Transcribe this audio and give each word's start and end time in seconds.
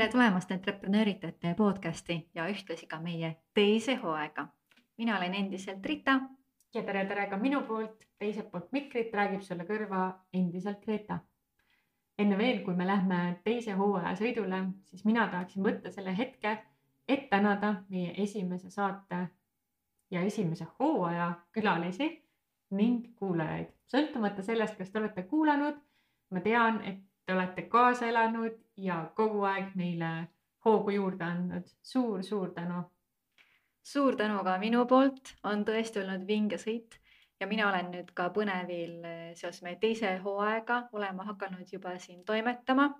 tere 0.00 0.12
tulemast 0.12 0.50
Entreprenööritajate 0.50 1.54
podcasti 1.54 2.30
ja 2.34 2.46
ühtlasi 2.48 2.86
ka 2.86 2.96
meie 3.00 3.36
teise 3.54 3.94
hooaega. 3.94 4.46
mina 4.98 5.16
olen 5.16 5.34
endiselt 5.34 5.86
Rita. 5.86 6.20
ja 6.74 6.82
tere, 6.82 7.04
tere 7.04 7.26
ka 7.26 7.36
minu 7.36 7.60
poolt, 7.62 8.06
teiselt 8.18 8.50
poolt 8.50 8.72
mikrit 8.72 9.12
räägib 9.14 9.42
sulle 9.44 9.66
kõrva 9.68 10.06
endiselt 10.32 10.80
Greta. 10.84 11.18
enne 12.18 12.38
veel, 12.38 12.62
kui 12.64 12.74
me 12.74 12.86
lähme 12.86 13.40
teise 13.44 13.72
hooaja 13.72 14.14
sõidule, 14.16 14.62
siis 14.84 15.04
mina 15.04 15.28
tahaksin 15.28 15.64
võtta 15.64 15.92
selle 15.92 16.16
hetke, 16.16 16.56
et 17.08 17.28
tänada 17.28 17.74
meie 17.90 18.14
esimese 18.22 18.70
saate 18.70 19.20
ja 20.10 20.20
esimese 20.20 20.64
hooaja 20.78 21.32
külalisi 21.52 22.08
ning 22.70 23.12
kuulajaid. 23.18 23.68
sõltumata 23.94 24.42
sellest, 24.42 24.78
kas 24.78 24.90
te 24.90 24.98
olete 24.98 25.22
kuulanud, 25.22 25.76
ma 26.30 26.40
tean, 26.40 26.80
et 26.84 27.04
te 27.26 27.34
olete 27.36 27.62
kaasa 27.62 28.08
elanud 28.08 28.56
ja 28.80 29.02
kogu 29.16 29.44
aeg 29.44 29.74
meile 29.74 30.10
hoogu 30.64 30.90
juurde 30.90 31.24
andnud 31.24 31.66
suur,. 31.66 32.22
suur-suur 32.22 32.50
tänu. 32.54 32.82
suur 33.82 34.16
tänu 34.16 34.44
ka 34.44 34.58
minu 34.58 34.86
poolt, 34.86 35.34
on 35.44 35.64
tõesti 35.64 36.02
olnud 36.02 36.26
vinge 36.26 36.58
sõit 36.58 37.00
ja 37.40 37.46
mina 37.48 37.68
olen 37.68 37.88
nüüd 37.94 38.10
ka 38.16 38.28
põnevil 38.34 38.98
eh, 39.08 39.30
seoses 39.38 39.62
meie 39.64 39.78
teise 39.80 40.16
hooaega 40.24 40.82
olema 40.92 41.24
hakanud 41.30 41.72
juba 41.72 41.96
siin 41.98 42.24
toimetama. 42.24 42.90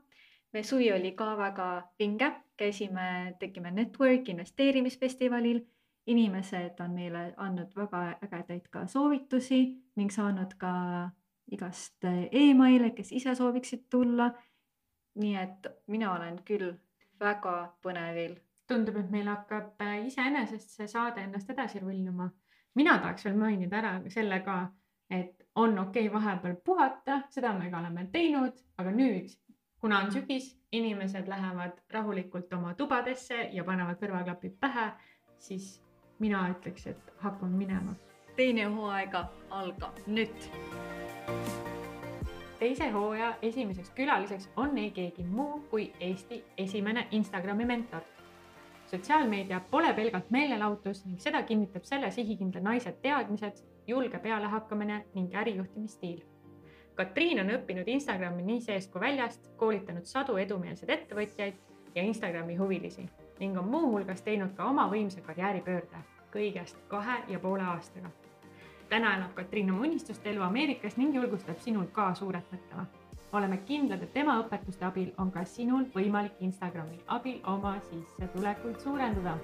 meie 0.52 0.64
suvi 0.64 0.92
oli 0.92 1.12
ka 1.14 1.36
väga 1.38 1.66
vinge, 1.98 2.32
käisime, 2.56 3.36
tegime 3.38 3.70
network 3.70 4.28
investeerimisfestivalil. 4.28 5.60
inimesed 6.06 6.80
on 6.80 6.94
meile 6.96 7.34
andnud 7.36 7.74
väga 7.76 8.18
ägedaid 8.24 8.68
ka 8.70 8.86
soovitusi 8.86 9.60
ning 9.96 10.10
saanud 10.10 10.54
ka 10.58 11.10
igast 11.52 12.04
eh, 12.04 12.28
emaile, 12.32 12.90
kes 12.90 13.12
ise 13.12 13.34
sooviksid 13.34 13.86
tulla. 13.90 14.32
Nii 15.14 15.36
et 15.36 15.66
mina 15.86 16.14
olen 16.14 16.38
küll 16.44 16.72
väga 17.20 17.56
põnevil. 17.82 18.38
tundub, 18.70 18.96
et 18.96 19.10
meil 19.10 19.26
hakkab 19.26 19.80
eh, 19.82 20.06
iseenesest 20.06 20.76
see 20.76 20.86
saade 20.88 21.24
ennast 21.24 21.50
edasi 21.50 21.80
rulluma. 21.82 22.30
mina 22.74 22.98
tahaks 22.98 23.24
veel 23.24 23.36
mainida 23.36 23.76
ära 23.76 23.94
selle 24.08 24.40
ka, 24.46 24.60
et 25.10 25.46
on 25.54 25.78
okei 25.78 26.08
okay 26.08 26.14
vahepeal 26.14 26.56
puhata, 26.64 27.22
seda 27.30 27.52
me 27.52 27.70
ka 27.70 27.78
oleme 27.78 28.06
teinud, 28.12 28.62
aga 28.78 28.90
nüüd, 28.90 29.34
kuna 29.80 29.98
on 30.04 30.12
sügis, 30.12 30.56
inimesed 30.72 31.28
lähevad 31.28 31.80
rahulikult 31.90 32.52
oma 32.52 32.74
tubadesse 32.74 33.48
ja 33.52 33.64
panevad 33.64 33.98
kõrvaklapid 33.98 34.54
pähe, 34.60 34.90
siis 35.38 35.82
mina 36.18 36.46
ütleks, 36.54 36.86
et 36.86 37.12
hakkame 37.24 37.56
minema. 37.56 37.94
teine 38.36 38.64
hooaega 38.64 39.26
algab 39.50 39.98
nüüd 40.06 41.79
teise 42.60 42.90
hooaja 42.90 43.34
esimeseks 43.42 43.90
külaliseks 43.90 44.50
on 44.56 44.78
ei 44.78 44.90
keegi 44.90 45.24
muu 45.24 45.60
kui 45.70 45.92
Eesti 46.00 46.44
esimene 46.58 47.06
Instagrami 47.10 47.64
mentor. 47.64 48.00
sotsiaalmeedia 48.86 49.60
pole 49.70 49.92
pelgalt 49.94 50.30
meelelahutus 50.30 51.04
ning 51.06 51.20
seda 51.20 51.42
kinnitab 51.42 51.84
selle 51.84 52.10
sihikindla 52.10 52.60
naise 52.60 52.92
teadmised, 52.92 53.62
julge 53.86 54.18
pealehakkamine 54.18 55.04
ning 55.14 55.34
ärijuhtimisstiil. 55.34 56.20
Katriin 56.94 57.40
on 57.40 57.52
õppinud 57.56 57.88
Instagrami 57.88 58.42
nii 58.42 58.60
seest 58.60 58.92
kui 58.92 59.00
väljast, 59.00 59.52
koolitanud 59.56 60.04
sadu 60.04 60.36
edumeelseid 60.36 60.90
ettevõtjaid 60.90 61.54
ja 61.94 62.02
Instagrami 62.02 62.56
huvilisi 62.56 63.08
ning 63.38 63.58
on 63.58 63.68
muuhulgas 63.68 64.22
teinud 64.22 64.52
ka 64.56 64.68
oma 64.68 64.90
võimsa 64.90 65.22
karjääripöörde 65.24 66.02
kõigest 66.34 66.82
kahe 66.88 67.22
ja 67.28 67.38
poole 67.38 67.62
aastaga 67.62 68.10
täna 68.90 69.12
elab 69.16 69.34
Katriin 69.34 69.70
oma 69.70 69.86
unistuste 69.86 70.30
elu 70.30 70.42
Ameerikas 70.42 70.96
ning 70.98 71.14
julgustab 71.14 71.58
sinul 71.62 71.86
ka 71.94 72.10
suurelt 72.14 72.46
mõtlema. 72.52 72.86
oleme 73.32 73.60
kindlad, 73.66 74.02
et 74.02 74.12
tema 74.12 74.34
õpetuste 74.42 74.82
abil 74.84 75.12
on 75.18 75.30
ka 75.30 75.44
sinul 75.46 75.84
võimalik 75.94 76.40
Instagrami 76.42 76.98
abil 77.06 77.36
oma 77.46 77.76
sissetulekuid 77.90 78.80
suurendada. 78.82 79.36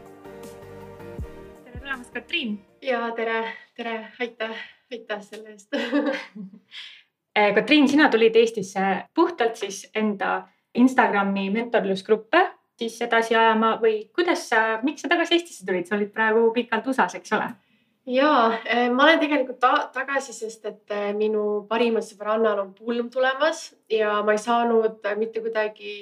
tere 1.64 1.78
tulemast, 1.78 2.12
Katriin. 2.12 2.58
ja 2.82 3.12
tere, 3.16 3.44
tere, 3.76 4.08
aitäh, 4.20 4.56
aitäh 4.92 5.22
selle 5.22 5.54
eest 5.54 5.74
eh, 7.36 7.54
Katriin, 7.54 7.88
sina 7.88 8.08
tulid 8.10 8.36
Eestisse 8.36 9.04
puhtalt 9.14 9.56
siis 9.56 9.90
enda 9.94 10.48
Instagrami 10.74 11.50
mentorlusgruppe 11.50 12.42
siis 12.78 12.98
edasi 13.02 13.36
ajama 13.36 13.78
või 13.82 14.10
kuidas 14.14 14.48
sa, 14.48 14.80
miks 14.82 15.06
sa 15.06 15.08
tagasi 15.08 15.38
Eestisse 15.38 15.66
tulid, 15.66 15.86
sa 15.86 15.94
olid 15.94 16.10
praegu 16.10 16.50
pikalt 16.52 16.86
USA-s, 16.86 17.14
eks 17.14 17.32
ole 17.32 17.54
ja 18.06 18.30
eh, 18.64 18.88
ma 18.90 19.08
olen 19.08 19.20
tegelikult 19.20 19.58
ta 19.60 19.72
tagasi, 19.94 20.34
sest 20.34 20.66
et 20.70 20.94
eh, 20.94 21.08
minu 21.16 21.66
parimal 21.70 22.04
sõbrannal 22.06 22.62
on 22.62 22.74
pulm 22.76 23.08
tulemas 23.10 23.72
ja 23.90 24.20
ma 24.26 24.36
ei 24.36 24.42
saanud 24.42 25.08
mitte 25.18 25.42
kuidagi 25.44 25.96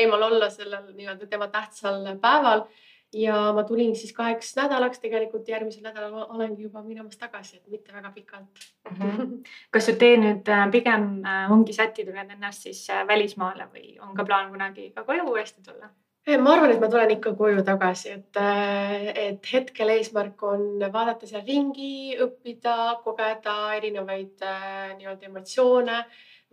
eemal 0.00 0.30
olla 0.30 0.48
sellel 0.50 0.88
nii-öelda 0.96 1.28
tema 1.28 1.50
tähtsal 1.52 2.06
päeval. 2.22 2.66
ja 3.12 3.52
ma 3.52 3.60
tulin 3.68 3.90
siis 3.96 4.14
kaheks 4.16 4.54
nädalaks, 4.56 4.98
tegelikult 4.98 5.48
järgmisel 5.48 5.82
nädalal 5.84 6.30
olengi 6.32 6.62
juba 6.62 6.80
minemas 6.82 7.18
tagasi, 7.20 7.56
et 7.56 7.68
mitte 7.68 7.92
väga 7.92 8.10
pikalt 8.10 8.62
mm. 8.90 8.96
-hmm. 9.10 9.50
kas 9.70 9.86
su 9.86 9.92
tee 10.00 10.16
nüüd 10.16 10.48
äh, 10.48 10.70
pigem 10.70 11.20
äh, 11.24 11.52
ongi 11.52 11.72
sättinud 11.72 12.16
ennast 12.16 12.62
siis 12.62 12.88
äh, 12.90 13.06
välismaale 13.06 13.68
või 13.74 13.98
on 14.00 14.16
ka 14.16 14.24
plaan 14.24 14.50
kunagi 14.50 14.90
ka 14.94 15.04
koju 15.04 15.28
uuesti 15.28 15.62
tulla? 15.62 15.92
Ma 16.26 16.52
arvan, 16.54 16.70
et 16.70 16.80
ma 16.80 16.88
tulen 16.90 17.10
ikka 17.16 17.32
koju 17.34 17.62
tagasi, 17.66 18.12
et, 18.16 18.36
äh, 18.38 19.08
et 19.28 19.52
hetkel 19.52 19.90
eesmärk 19.96 20.42
on 20.46 20.82
vaadata 20.94 21.26
seal 21.26 21.42
ringi, 21.46 22.14
õppida, 22.22 23.00
kogeda 23.02 23.56
erinevaid 23.78 24.44
äh, 24.46 24.92
nii-öelda 25.00 25.26
emotsioone, 25.26 25.96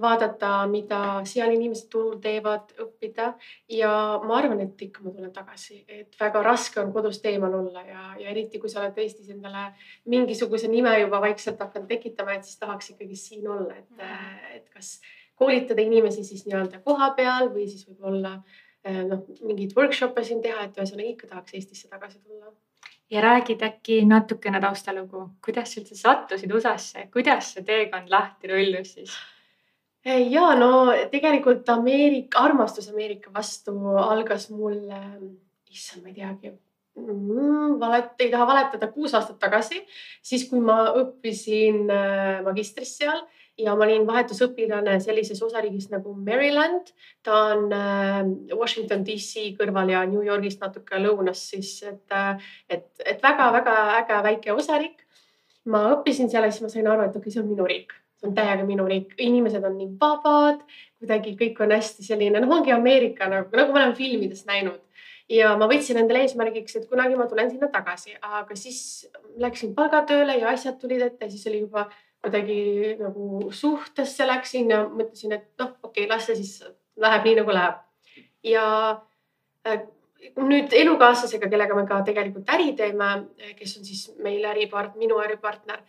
vaadata, 0.01 0.63
mida 0.71 1.01
seal 1.27 1.51
inimesed 1.53 1.89
turul 1.91 2.15
teevad, 2.23 2.71
õppida 2.81 3.33
ja 3.75 3.91
ma 4.23 4.37
arvan, 4.39 4.63
et 4.63 4.81
ikka 4.87 5.03
ma 5.03 5.13
tulen 5.13 5.33
tagasi, 5.35 5.83
et 5.85 6.17
väga 6.17 6.41
raske 6.47 6.79
on 6.81 6.93
kodust 6.95 7.25
eemal 7.29 7.57
olla 7.59 7.83
ja, 7.85 8.05
ja 8.23 8.31
eriti 8.31 8.61
kui 8.63 8.71
sa 8.71 8.79
oled 8.81 8.97
Eestis 9.03 9.29
endale 9.35 9.67
mingisuguse 10.09 10.71
nime 10.71 10.95
juba 11.01 11.19
vaikselt 11.21 11.59
hakanud 11.61 11.91
tekitama, 11.91 12.39
et 12.39 12.47
siis 12.47 12.57
tahaks 12.63 12.95
ikkagi 12.95 13.19
siin 13.19 13.51
olla, 13.51 13.75
et, 13.75 13.91
mm. 13.91 14.49
et 14.55 14.73
kas 14.73 14.95
koolitada 15.37 15.83
inimesi 15.83 16.23
siis 16.23 16.47
nii-öelda 16.47 16.81
koha 16.87 17.11
peal 17.19 17.51
või 17.51 17.67
siis 17.67 17.85
võib-olla 17.91 18.37
Äh, 18.39 18.68
noh, 18.85 19.25
mingeid 19.43 19.75
workshop'e 19.77 20.23
siin 20.23 20.41
teha, 20.43 20.65
et 20.65 20.77
ühesõnaga 20.79 21.13
ikka 21.13 21.29
tahaks 21.33 21.55
Eestisse 21.57 21.89
tagasi 21.91 22.19
tulla. 22.19 22.53
ja 23.09 23.21
räägid 23.25 23.63
äkki 23.65 24.03
natukene 24.05 24.61
taustalugu, 24.61 25.25
kuidas 25.45 25.73
sa 25.73 25.81
üldse 25.81 25.97
sattusid 25.97 26.51
USA-sse, 26.53 27.07
kuidas 27.13 27.53
see 27.55 27.65
teekond 27.65 28.09
lahti 28.13 28.51
rullus 28.51 28.93
siis? 28.93 29.15
Äh, 30.05 30.27
ja 30.31 30.53
no 30.55 30.93
tegelikult 31.11 31.69
Ameerika, 31.69 32.45
armastus 32.45 32.89
Ameerika 32.89 33.33
vastu 33.33 33.73
algas 33.97 34.49
mul, 34.53 34.77
issand, 35.69 36.03
ma 36.03 36.13
ei 36.13 36.15
teagi 36.21 36.53
mm,, 36.99 37.79
valet, 37.81 38.13
ei 38.19 38.31
taha 38.31 38.47
valetada, 38.47 38.91
kuus 38.93 39.13
aastat 39.17 39.39
tagasi, 39.41 39.81
siis 40.21 40.45
kui 40.49 40.61
ma 40.63 40.85
õppisin 41.01 41.89
äh, 41.91 42.39
magistris 42.45 42.95
seal 43.01 43.25
ja 43.59 43.75
ma 43.75 43.85
olin 43.85 44.05
vahetusõpilane 44.07 44.97
sellises 45.03 45.41
osariigis 45.43 45.89
nagu 45.91 46.13
Maryland. 46.15 46.91
ta 47.23 47.43
on 47.51 47.71
äh, 47.75 48.23
Washington 48.55 49.03
DC 49.05 49.53
kõrval 49.59 49.91
ja 49.91 50.03
New 50.07 50.23
Yorgist 50.25 50.61
natuke 50.63 50.99
lõunas 51.01 51.43
siis, 51.51 51.77
et, 51.83 52.05
äh, 52.15 52.51
et, 52.69 52.89
et 53.05 53.23
väga-väga 53.23 53.77
äge 53.99 54.19
väike 54.29 54.53
osariik. 54.55 55.05
ma 55.65 55.89
õppisin 55.93 56.29
seal 56.31 56.47
ja 56.47 56.51
siis 56.51 56.63
ma 56.63 56.69
sain 56.71 56.87
aru, 56.87 57.03
et 57.03 57.15
okei 57.15 57.27
okay,, 57.27 57.33
see 57.33 57.41
on 57.43 57.49
minu 57.49 57.65
riik, 57.67 57.91
see 58.17 58.29
on 58.29 58.35
täiega 58.37 58.63
minu 58.65 58.87
riik, 58.89 59.11
inimesed 59.21 59.65
on 59.67 59.75
nii 59.77 59.89
vabad, 60.01 60.63
kuidagi 60.97 61.35
kõik 61.37 61.59
on 61.61 61.73
hästi 61.75 62.05
selline, 62.07 62.39
noh, 62.39 62.53
ongi 62.55 62.73
Ameerika 62.73 63.27
nagu, 63.29 63.51
nagu 63.53 63.75
me 63.75 63.83
oleme 63.83 63.97
filmides 63.97 64.45
näinud. 64.47 64.79
Ja 65.29 65.51
ma 65.59 65.67
võtsin 65.69 65.99
endale 66.01 66.23
eesmärgiks, 66.25 66.79
et 66.79 66.87
kunagi 66.89 67.13
ma 67.19 67.27
tulen 67.29 67.51
sinna 67.51 67.67
tagasi, 67.69 68.15
aga 68.17 68.55
siis 68.57 68.79
läksin 69.37 69.75
palgatööle 69.77 70.39
ja 70.39 70.49
asjad 70.49 70.79
tulid 70.81 71.03
ette, 71.05 71.29
siis 71.29 71.45
oli 71.51 71.59
juba 71.67 71.85
kuidagi 72.23 72.95
nagu 72.99 73.51
suhtesse 73.55 74.27
läksin 74.27 74.71
ja 74.73 74.81
mõtlesin, 74.87 75.37
et 75.37 75.47
noh, 75.61 75.75
okei 75.83 76.05
okay,, 76.05 76.09
las 76.11 76.27
see 76.27 76.41
siis 76.41 76.57
läheb 76.99 77.27
nii 77.27 77.37
nagu 77.39 77.55
läheb. 77.55 77.79
ja 78.43 78.65
äh, 79.67 79.81
nüüd 80.39 80.73
elukaaslasega, 80.75 81.47
kellega 81.51 81.75
me 81.77 81.85
ka 81.87 81.99
tegelikult 82.07 82.49
äri 82.51 82.73
teeme, 82.77 83.07
kes 83.57 83.77
on 83.79 83.85
siis 83.87 84.01
meil 84.23 84.43
äripart-, 84.51 84.97
minu 84.99 85.19
äripartner, 85.23 85.79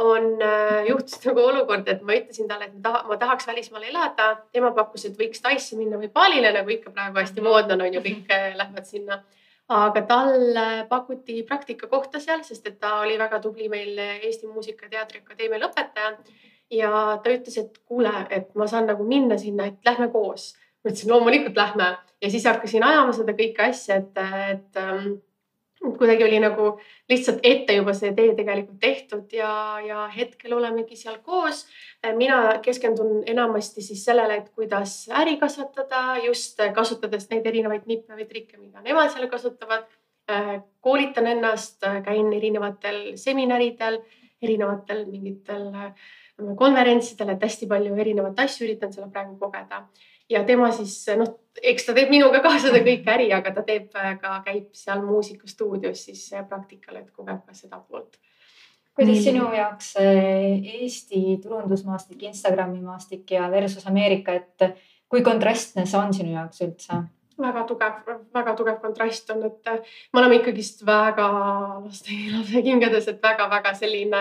on 0.00 0.30
äh, 0.42 0.86
juhtus 0.88 1.20
nagu 1.26 1.44
olukord, 1.44 1.88
et 1.92 2.02
ma 2.02 2.16
ütlesin 2.16 2.48
talle, 2.48 2.70
et 2.70 2.80
taha, 2.84 3.04
ma 3.08 3.18
tahaks 3.20 3.48
välismaal 3.48 3.84
elada. 3.90 4.30
tema 4.52 4.72
pakkus, 4.76 5.04
et 5.08 5.20
võiks 5.20 5.42
Taisse 5.44 5.76
minna 5.76 6.00
või 6.00 6.10
Balile, 6.12 6.52
nagu 6.56 6.72
ikka 6.72 6.94
praegu 6.94 7.20
hästi 7.20 7.44
moodne 7.44 7.76
on, 7.76 7.86
on 7.86 7.98
ju, 7.98 8.04
kõik 8.04 8.32
äh, 8.32 8.52
lähevad 8.56 8.88
sinna 8.88 9.20
aga 9.68 10.02
talle 10.08 10.86
pakuti 10.88 11.42
praktikakohta 11.48 12.20
seal, 12.20 12.42
sest 12.44 12.66
et 12.66 12.80
ta 12.80 12.98
oli 13.00 13.18
väga 13.18 13.40
tubli 13.40 13.68
meil 13.68 13.98
Eesti 13.98 14.46
Muusika- 14.46 14.84
ja 14.84 14.90
Teatriakadeemia 14.90 15.60
lõpetaja. 15.62 16.16
ja 16.70 16.90
ta 17.22 17.30
ütles, 17.30 17.58
et 17.58 17.78
kuule, 17.84 18.26
et 18.30 18.54
ma 18.54 18.66
saan 18.66 18.86
nagu 18.86 19.04
minna 19.04 19.38
sinna, 19.38 19.66
et 19.66 19.78
lähme 19.84 20.08
koos. 20.08 20.54
ma 20.84 20.90
ütlesin 20.90 21.10
loomulikult 21.10 21.56
lähme 21.56 21.96
ja 22.22 22.30
siis 22.30 22.44
hakkasin 22.44 22.82
ajama 22.82 23.12
seda 23.12 23.32
kõike 23.32 23.68
asja, 23.68 23.96
et, 23.96 24.18
et 24.50 24.76
ähm, 24.76 25.14
kuidagi 25.98 26.24
oli 26.24 26.38
nagu 26.42 26.68
lihtsalt 27.10 27.44
ette 27.44 27.76
juba 27.76 27.92
see 27.96 28.12
tee 28.16 28.32
tegelikult 28.36 28.78
tehtud 28.80 29.32
ja, 29.36 29.50
ja 29.84 30.06
hetkel 30.12 30.56
olemegi 30.56 30.96
seal 30.96 31.18
koos. 31.22 31.66
mina 32.16 32.58
keskendun 32.62 33.22
enamasti 33.26 33.82
siis 33.82 34.04
sellele, 34.04 34.36
et 34.40 34.48
kuidas 34.54 35.08
äri 35.22 35.36
kasvatada, 35.40 36.16
just 36.24 36.60
kasutades 36.74 37.28
neid 37.30 37.46
erinevaid 37.46 37.86
nippe 37.86 38.16
või 38.16 38.28
trikke, 38.28 38.58
mida 38.58 38.82
nemad 38.82 39.12
seal 39.12 39.28
kasutavad. 39.28 39.86
koolitan 40.80 41.26
ennast, 41.26 41.82
käin 42.04 42.32
erinevatel 42.32 43.16
seminaridel, 43.20 43.98
erinevatel 44.42 45.04
mingitel 45.04 45.66
konverentsidel, 46.56 47.34
et 47.34 47.42
hästi 47.44 47.66
palju 47.68 47.94
erinevaid 48.00 48.40
asju 48.40 48.64
üritan 48.64 48.92
seal 48.92 49.10
praegu 49.12 49.36
kogeda 49.38 49.84
ja 50.30 50.44
tema 50.44 50.70
siis 50.72 50.96
noh, 51.18 51.32
eks 51.62 51.86
ta 51.86 51.94
teeb 51.96 52.12
minuga 52.12 52.40
ka 52.44 52.54
seda 52.62 52.82
kõike 52.88 53.10
äri, 53.16 53.30
aga 53.36 53.54
ta 53.54 53.64
teeb 53.66 53.90
ka, 53.92 54.36
käib 54.46 54.70
seal 54.76 55.02
muusikastuudios 55.06 56.06
siis 56.08 56.28
praktikal, 56.48 57.00
et 57.02 57.10
kogeb 57.12 57.42
ka 57.46 57.56
seda 57.56 57.80
poolt. 57.80 58.18
kuidas 58.94 59.16
Nii. 59.16 59.24
sinu 59.24 59.50
jaoks 59.54 59.94
eh, 60.00 60.62
Eesti 60.80 61.38
turundusmaastik, 61.42 62.22
Instagrami 62.30 62.80
maastik 62.80 63.30
ja 63.30 63.50
versus 63.50 63.86
Ameerika, 63.90 64.32
et 64.32 64.70
kui 65.08 65.22
kontrastne 65.22 65.86
see 65.86 66.00
on 66.00 66.14
sinu 66.14 66.34
jaoks 66.38 66.64
üldse? 66.66 67.04
väga 67.38 67.64
tugev, 67.66 68.10
väga 68.34 68.52
tugev 68.54 68.76
kontrast 68.82 69.30
on, 69.34 69.42
et 69.48 69.70
me 70.12 70.20
oleme 70.20 70.36
ikkagist 70.38 70.84
väga 70.86 71.28
laste, 71.82 72.14
lapse 72.30 72.62
kingades, 72.62 73.08
et 73.10 73.22
väga-väga 73.22 73.72
selline 73.74 74.20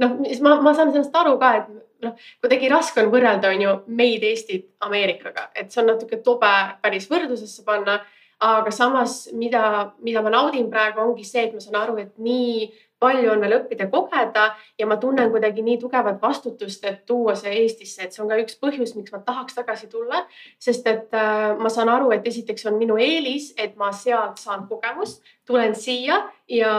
noh, 0.00 0.16
ma, 0.44 0.56
ma 0.64 0.74
saan 0.76 0.92
sellest 0.94 1.16
aru 1.16 1.36
ka, 1.40 1.52
et 1.60 2.04
noh, 2.04 2.14
kuidagi 2.42 2.70
raske 2.72 3.02
on 3.02 3.10
võrrelda, 3.12 3.52
on 3.52 3.64
ju 3.64 3.74
meid 4.00 4.24
Eestit 4.26 4.70
Ameerikaga, 4.86 5.50
et 5.54 5.72
see 5.72 5.82
on 5.82 5.92
natuke 5.92 6.20
tobe 6.24 6.50
päris 6.82 7.10
võrdlusesse 7.10 7.66
panna. 7.66 8.00
aga 8.40 8.70
samas, 8.72 9.26
mida, 9.36 9.92
mida 10.00 10.22
ma 10.24 10.30
naudin 10.32 10.70
praegu, 10.72 11.02
ongi 11.02 11.26
see, 11.28 11.42
et 11.44 11.52
ma 11.52 11.60
saan 11.60 11.74
aru, 11.76 11.98
et 12.00 12.14
nii 12.16 12.70
palju 13.00 13.30
on 13.32 13.40
veel 13.40 13.56
õppida 13.56 13.86
kogeda 13.90 14.46
ja 14.78 14.86
ma 14.88 14.98
tunnen 15.00 15.30
kuidagi 15.32 15.64
nii 15.64 15.78
tugevat 15.80 16.20
vastutust, 16.22 16.84
et 16.84 17.02
tuua 17.08 17.34
see 17.38 17.54
Eestisse, 17.62 18.04
et 18.04 18.14
see 18.14 18.22
on 18.24 18.30
ka 18.30 18.38
üks 18.42 18.58
põhjus, 18.60 18.94
miks 18.98 19.14
ma 19.14 19.22
tahaks 19.26 19.56
tagasi 19.56 19.88
tulla. 19.92 20.24
sest 20.58 20.86
et 20.86 21.16
äh, 21.16 21.56
ma 21.58 21.72
saan 21.72 21.88
aru, 21.88 22.10
et 22.16 22.26
esiteks 22.26 22.66
on 22.70 22.78
minu 22.78 22.98
eelis, 23.00 23.52
et 23.56 23.76
ma 23.80 23.92
sealt 23.96 24.38
saan 24.38 24.66
kogemust, 24.68 25.22
tulen 25.46 25.74
siia 25.74 26.20
ja 26.48 26.72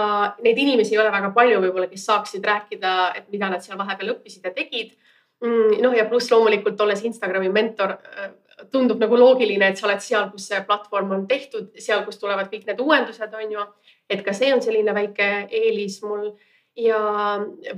neid 0.43 0.57
inimesi 0.57 0.95
ei 0.95 1.01
ole 1.01 1.11
väga 1.11 1.31
palju 1.35 1.61
võib-olla, 1.65 1.89
kes 1.91 2.05
saaksid 2.05 2.45
rääkida, 2.45 2.97
et 3.17 3.31
mida 3.33 3.49
nad 3.49 3.63
seal 3.65 3.79
vahepeal 3.79 4.15
õppisid 4.15 4.45
ja 4.45 4.53
tegid 4.55 4.93
mm,. 5.41 5.81
noh, 5.81 5.95
ja 5.97 6.05
pluss 6.09 6.31
loomulikult 6.31 6.79
olles 6.85 7.03
Instagrami 7.07 7.49
mentor 7.49 7.97
äh, 7.97 8.31
tundub 8.71 9.01
nagu 9.01 9.17
loogiline, 9.17 9.71
et 9.71 9.79
sa 9.79 9.87
oled 9.87 10.03
seal, 10.03 10.29
kus 10.31 10.47
see 10.51 10.61
platvorm 10.67 11.11
on 11.17 11.27
tehtud, 11.27 11.71
seal, 11.79 12.05
kust 12.05 12.21
tulevad 12.21 12.51
kõik 12.51 12.67
need 12.69 12.81
uuendused, 12.83 13.33
on 13.33 13.57
ju. 13.57 13.67
Et 14.11 14.23
ka 14.25 14.33
see 14.35 14.51
on 14.53 14.61
selline 14.63 14.93
väike 14.95 15.29
eelis 15.47 16.01
mul. 16.03 16.31
Ja 16.79 16.99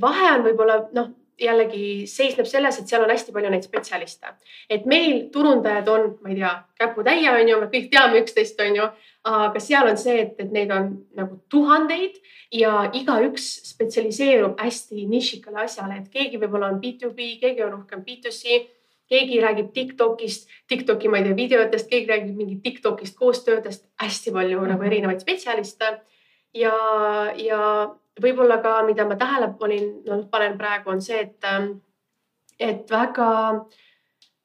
vahe 0.02 0.32
on 0.36 0.44
võib-olla 0.46 0.80
noh, 0.94 1.12
jällegi 1.40 2.06
seisneb 2.10 2.48
selles, 2.50 2.78
et 2.80 2.90
seal 2.90 3.04
on 3.04 3.12
hästi 3.12 3.34
palju 3.34 3.50
neid 3.52 3.66
spetsialiste, 3.66 4.36
et 4.70 4.86
meil 4.90 5.28
turundajad 5.34 5.90
on, 5.90 6.06
ma 6.22 6.32
ei 6.32 6.38
tea, 6.38 6.52
käputäie 6.80 7.32
on 7.32 7.50
ju, 7.50 7.58
me 7.62 7.70
kõik 7.74 7.90
teame 7.92 8.22
üksteist, 8.22 8.62
on 8.62 8.78
ju, 8.78 8.86
aga 9.30 9.64
seal 9.64 9.90
on 9.90 9.98
see, 10.00 10.20
et, 10.28 10.36
et 10.44 10.54
neid 10.54 10.72
on 10.76 10.92
nagu 11.18 11.40
tuhandeid 11.52 12.20
ja 12.54 12.86
igaüks 12.94 13.50
spetsialiseerub 13.72 14.62
hästi 14.62 15.08
nišikale 15.10 15.66
asjale, 15.66 16.02
et 16.02 16.14
keegi 16.14 16.42
võib-olla 16.42 16.70
on 16.74 16.80
B2B, 16.84 17.34
keegi 17.42 17.66
on 17.66 17.80
rohkem 17.80 18.06
B2C 18.06 18.62
keegi 19.10 19.42
räägib 19.42 19.74
Tiktokist, 19.74 20.50
Tiktoki, 20.68 21.10
ma 21.10 21.20
ei 21.20 21.28
tea, 21.28 21.36
videotest, 21.36 21.90
keegi 21.90 22.10
räägib 22.10 22.36
mingi 22.38 22.60
Tiktokist 22.64 23.18
koostöödest, 23.20 23.86
hästi 24.02 24.32
palju 24.32 24.58
mm 24.60 24.66
-hmm. 24.66 24.70
nagu 24.70 24.84
erinevaid 24.84 25.22
spetsialiste. 25.22 26.02
Ja, 26.54 26.74
ja 27.36 27.90
võib-olla 28.22 28.60
ka, 28.62 28.84
mida 28.86 29.06
ma 29.06 29.16
tähele 29.16 29.54
panin, 29.60 30.04
no 30.06 30.24
panen 30.32 30.58
praegu, 30.58 30.90
on 30.90 31.02
see, 31.02 31.20
et, 31.20 31.44
ähm, 31.44 31.72
et 32.60 32.92
väga 32.92 33.66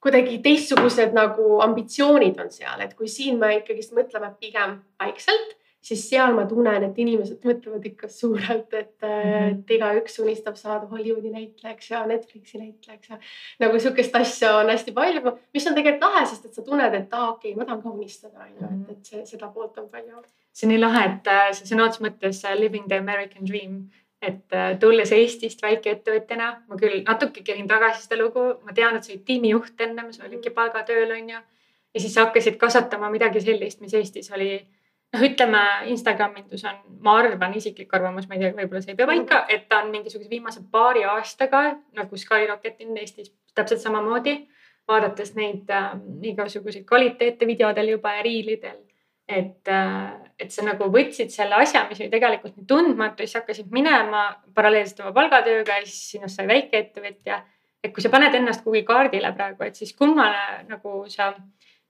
kuidagi 0.00 0.38
teistsugused 0.38 1.12
nagu 1.12 1.60
ambitsioonid 1.60 2.40
on 2.40 2.50
seal, 2.50 2.80
et 2.80 2.94
kui 2.94 3.08
siin 3.08 3.38
me 3.38 3.56
ikkagist 3.56 3.92
mõtleme 3.92 4.30
pigem 4.40 4.78
väikselt, 5.00 5.57
siis 5.80 6.02
seal 6.10 6.34
ma 6.34 6.44
tunnen, 6.48 6.84
et 6.84 6.98
inimesed 6.98 7.44
mõtlevad 7.46 7.84
ikka 7.90 8.08
suurelt, 8.12 8.74
et 8.74 8.96
mm, 9.02 9.08
-hmm. 9.08 9.52
et 9.52 9.70
igaüks 9.76 10.18
unistab 10.24 10.56
saada 10.56 10.86
Hollywoodi 10.86 11.30
näitlejaks 11.30 11.90
ja 11.90 12.06
Netflixi 12.06 12.58
näitlejaks 12.58 13.10
ja 13.10 13.18
nagu 13.60 13.78
sihukest 13.78 14.16
asja 14.16 14.56
on 14.56 14.72
hästi 14.74 14.92
palju, 14.92 15.36
mis 15.54 15.66
on 15.66 15.74
tegelikult 15.74 16.10
lahe, 16.10 16.26
sest 16.26 16.44
et 16.44 16.54
sa 16.54 16.62
tunned, 16.62 16.94
et 16.94 17.14
aa, 17.14 17.30
okei 17.30 17.52
okay,, 17.52 17.58
ma 17.58 17.64
tahan 17.64 17.82
ka 17.82 17.94
unistada, 17.94 18.38
on 18.44 18.52
ju, 18.52 18.64
et, 18.64 18.70
mhm. 18.70 18.90
et 18.90 19.12
see, 19.12 19.24
seda 19.26 19.48
poolt 19.54 19.78
on 19.78 19.88
palju 19.88 20.24
see 20.58 20.66
on 20.66 20.74
nii 20.74 20.82
lahe, 20.82 21.04
et 21.06 21.30
äh, 21.30 21.48
see 21.54 21.70
sõna 21.70 21.86
otseses 21.86 22.04
mõttes 22.04 22.42
äh, 22.46 22.56
living 22.58 22.88
the 22.90 22.98
American 22.98 23.46
dream, 23.46 23.76
et 24.22 24.56
äh, 24.56 24.72
tulles 24.82 25.12
Eestist 25.14 25.62
väikeettevõtjana, 25.62 26.48
ma 26.68 26.78
küll 26.80 27.04
natuke 27.06 27.44
käin 27.46 27.68
tagasi 27.70 28.06
seda 28.06 28.18
lugu, 28.18 28.48
ma 28.66 28.74
tean, 28.74 28.98
et 28.98 29.06
sa 29.06 29.14
olid 29.14 29.22
tiimijuht 29.28 29.86
ennem, 29.86 30.10
sa 30.14 30.26
olidki 30.26 30.50
palgatööl 30.54 31.14
onju. 31.14 31.44
ja 31.94 32.00
siis 32.02 32.14
sa 32.14 32.26
hakkasid 32.26 32.58
kasvatama 32.60 33.10
midagi 33.10 33.40
sellist, 33.40 33.80
mis 33.80 33.94
Eestis 33.94 34.32
oli 34.34 34.58
noh, 35.14 35.24
ütleme 35.24 35.62
Instagramindus 35.92 36.64
on, 36.68 36.82
ma 37.04 37.18
arvan, 37.22 37.54
isiklik 37.56 37.92
arvamus, 37.94 38.28
ma 38.28 38.36
ei 38.36 38.44
tea, 38.44 38.52
võib-olla 38.56 38.82
see 38.84 38.94
ei 38.94 38.98
pea 38.98 39.08
paika, 39.08 39.44
et 39.52 39.68
ta 39.68 39.82
on 39.82 39.92
mingisuguse 39.94 40.30
viimase 40.30 40.64
paari 40.72 41.06
aastaga 41.08 41.64
nagu 41.96 42.20
skyrocket 42.20 42.84
inud 42.84 43.00
Eestis 43.02 43.32
täpselt 43.54 43.84
samamoodi. 43.84 44.40
vaadates 44.88 45.34
neid 45.36 45.68
äh, 45.68 45.90
igasuguseid 46.24 46.86
kvaliteete 46.88 47.46
videodel 47.46 47.90
juba 47.92 48.14
ja 48.16 48.22
riilidel 48.24 48.78
et, 49.28 49.68
äh, 49.68 50.12
et 50.40 50.52
sa 50.52 50.64
nagu 50.64 50.88
võtsid 50.92 51.30
selle 51.32 51.58
asja, 51.60 51.84
mis 51.88 52.00
oli 52.00 52.10
tegelikult 52.12 52.56
nii 52.56 52.66
tundmatu, 52.68 53.24
siis 53.26 53.36
hakkasid 53.36 53.70
minema 53.74 54.24
paralleelselt 54.56 55.02
oma 55.04 55.12
palgatööga 55.16 55.80
ja 55.80 55.86
siis 55.86 56.14
sinust 56.14 56.40
sai 56.40 56.48
väikeettevõtja. 56.48 57.42
et 57.84 57.92
kui 57.94 58.02
sa 58.02 58.10
paned 58.10 58.34
ennast 58.34 58.64
kuhugi 58.64 58.82
kaardile 58.82 59.30
praegu, 59.36 59.62
et 59.62 59.76
siis 59.78 59.92
kummale 59.94 60.64
nagu 60.66 61.04
sa, 61.12 61.28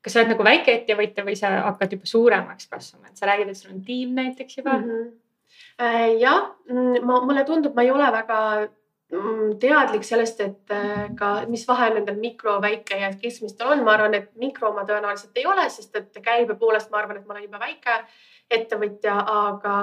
kas 0.02 0.14
sa 0.14 0.20
oled 0.22 0.32
nagu 0.34 0.46
väikeettevõtja 0.46 1.24
või 1.26 1.36
sa 1.38 1.52
hakkad 1.68 1.96
juba 1.96 2.08
suuremaks 2.08 2.68
kasvama, 2.70 3.10
et 3.10 3.20
sa 3.20 3.30
räägid, 3.30 3.52
et 3.52 3.60
sul 3.60 3.74
on 3.74 3.84
tiim 3.84 4.14
näiteks 4.18 4.60
juba 4.60 4.78
mm? 4.78 4.90
-hmm. 4.90 6.18
jah, 6.22 6.52
ma, 7.02 7.20
mulle 7.24 7.44
tundub, 7.44 7.74
ma 7.74 7.86
ei 7.86 7.90
ole 7.90 8.12
väga 8.12 8.38
Mm, 9.08 9.54
teadlik 9.56 10.02
sellest, 10.04 10.40
et 10.44 10.72
äh, 10.74 11.06
ka, 11.16 11.28
mis 11.48 11.62
vahe 11.64 11.86
nendel 11.94 12.18
mikro, 12.20 12.58
väike 12.60 12.98
ja 13.00 13.08
keskmistel 13.16 13.70
on, 13.72 13.80
ma 13.86 13.94
arvan, 13.94 14.12
et 14.18 14.26
mikro 14.36 14.74
ma 14.76 14.82
tõenäoliselt 14.84 15.38
ei 15.40 15.46
ole, 15.48 15.64
sest 15.72 15.96
et 15.96 16.18
käibe 16.20 16.58
poolest 16.60 16.90
ma 16.92 17.00
arvan, 17.00 17.16
et 17.16 17.24
ma 17.24 17.32
olen 17.32 17.46
juba 17.46 17.60
väike 17.62 17.94
ettevõtja, 18.52 19.14
aga 19.32 19.76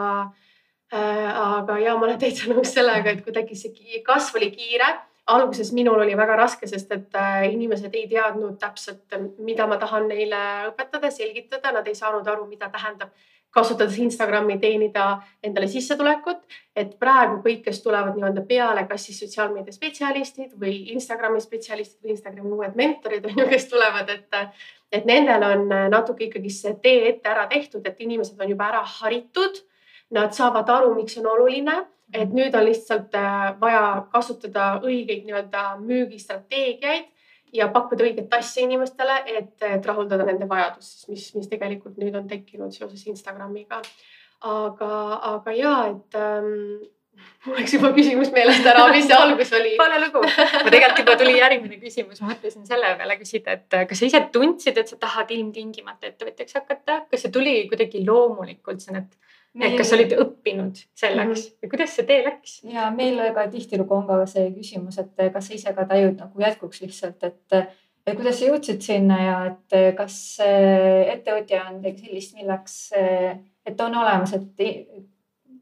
äh,, 0.94 1.32
aga 1.42 1.80
ja 1.82 1.96
ma 1.98 2.06
olen 2.06 2.22
täitsa 2.22 2.52
nõus 2.54 2.76
sellega, 2.78 3.16
et 3.16 3.26
kuidagi 3.26 3.58
see 3.58 4.04
kasv 4.06 4.38
oli 4.38 4.52
kiire 4.54 4.92
alguses 5.26 5.72
minul 5.74 6.00
oli 6.00 6.18
väga 6.18 6.36
raske, 6.38 6.68
sest 6.68 6.92
et 6.94 7.16
äh, 7.18 7.48
inimesed 7.52 7.94
ei 7.96 8.08
teadnud 8.10 8.60
täpselt, 8.62 9.16
mida 9.38 9.68
ma 9.68 9.78
tahan 9.82 10.10
neile 10.12 10.42
õpetada, 10.70 11.10
selgitada, 11.12 11.72
nad 11.74 11.88
ei 11.88 11.96
saanud 11.98 12.28
aru, 12.28 12.46
mida 12.50 12.70
tähendab 12.74 13.14
kasutades 13.56 13.98
Instagrami 14.04 14.58
teenida 14.60 15.22
endale 15.44 15.68
sissetulekut. 15.72 16.42
et 16.76 16.98
praegu 17.00 17.38
kõik, 17.40 17.62
kes 17.64 17.78
tulevad 17.82 18.18
nii-öelda 18.18 18.42
peale, 18.48 18.82
kas 18.90 19.06
siis 19.08 19.22
sotsiaalmeedia 19.24 19.72
spetsialistid 19.72 20.58
või 20.60 20.92
Instagrami 20.92 21.40
spetsialistid 21.40 22.04
või 22.04 22.12
Instagrami 22.12 22.52
uued 22.52 22.76
mentorid 22.76 23.26
on 23.30 23.40
ju, 23.40 23.46
kes 23.48 23.70
tulevad, 23.72 24.12
et, 24.12 24.58
et 24.92 25.08
nendel 25.08 25.46
on 25.48 25.72
natuke 25.94 26.28
ikkagi 26.28 26.52
see 26.52 26.76
tee 26.84 27.08
ette 27.14 27.32
ära 27.32 27.48
tehtud, 27.48 27.88
et 27.88 28.02
inimesed 28.04 28.42
on 28.44 28.52
juba 28.52 28.68
ära 28.74 28.84
haritud. 28.98 29.64
Nad 30.12 30.36
saavad 30.36 30.68
aru, 30.70 30.92
miks 31.00 31.16
on 31.18 31.32
oluline, 31.32 31.80
et 32.14 32.32
nüüd 32.34 32.56
on 32.56 32.66
lihtsalt 32.68 33.16
äh, 33.18 33.52
vaja 33.62 34.06
kasutada 34.14 34.76
õigeid 34.84 35.26
nii-öelda 35.26 35.68
müügistrateegiaid 35.82 37.12
ja 37.56 37.70
pakkuda 37.74 38.06
õiget 38.08 38.34
asja 38.36 38.66
inimestele, 38.66 39.22
et, 39.38 39.56
et 39.64 39.86
rahuldada 39.88 40.26
nende 40.28 40.48
vajadust, 40.50 41.08
mis, 41.12 41.30
mis 41.38 41.48
tegelikult 41.52 41.98
nüüd 42.02 42.16
on 42.18 42.28
tekkinud 42.30 42.76
seoses 42.76 43.06
Instagramiga. 43.08 43.82
aga, 44.46 44.90
aga 45.32 45.54
ja, 45.56 45.76
et 45.94 46.18
ähm, 46.20 46.84
mul 47.46 47.56
läks 47.58 47.74
juba 47.78 47.92
küsimus 47.96 48.32
meelest 48.36 48.66
ära, 48.68 48.88
mis 48.92 49.08
see 49.08 49.18
algus 49.18 49.54
oli. 49.56 49.76
Pole 49.82 50.00
lugu. 50.04 50.24
ma 50.26 50.74
tegelikult 50.74 51.04
juba 51.04 51.16
tuli 51.22 51.38
järgmine 51.38 51.80
küsimus, 51.82 52.22
ma 52.22 52.34
mõtlesin 52.34 52.68
selle 52.68 52.92
peale 53.00 53.18
küsida, 53.22 53.56
et 53.56 53.78
kas 53.90 54.02
sa 54.02 54.10
ise 54.10 54.22
tundsid, 54.34 54.82
et 54.82 54.92
sa 54.92 55.00
tahad 55.02 55.32
ilmtingimata 55.36 56.12
ettevõtjaks 56.12 56.60
hakata, 56.60 57.06
kas 57.12 57.26
see 57.26 57.34
tuli 57.34 57.56
kuidagi 57.72 58.04
loomulikult, 58.06 58.84
see 58.84 58.94
on, 58.94 59.06
et 59.06 59.36
et 59.62 59.78
kas 59.78 59.90
sa 59.90 59.96
olid 59.98 60.14
õppinud 60.20 60.82
selleks 60.98 61.46
-hmm. 61.46 61.56
ja 61.62 61.70
kuidas 61.72 61.96
see 61.96 62.06
tee 62.10 62.20
läks? 62.26 62.60
ja 62.64 62.92
meil 62.92 63.22
ka 63.34 63.48
tihtilugu 63.52 63.96
on 63.96 64.08
ka 64.08 64.20
see 64.30 64.52
küsimus, 64.52 65.00
et 65.00 65.34
kas 65.34 65.48
sa 65.48 65.54
ise 65.54 65.74
ka 65.74 65.86
tajud 65.86 66.20
nagu 66.20 66.42
jätkuks 66.42 66.82
lihtsalt, 66.82 67.24
et, 67.24 67.58
et 68.06 68.16
kuidas 68.16 68.40
sa 68.40 68.46
jõudsid 68.46 68.82
sinna 68.82 69.20
ja 69.24 69.38
et 69.52 69.98
kas 69.98 70.38
ettevõtja 70.42 71.66
on 71.70 71.80
midagi 71.80 72.06
sellist, 72.06 72.36
milleks, 72.36 72.78
et 73.66 73.82
on 73.82 73.96
olemas, 73.96 74.34
et 74.34 74.66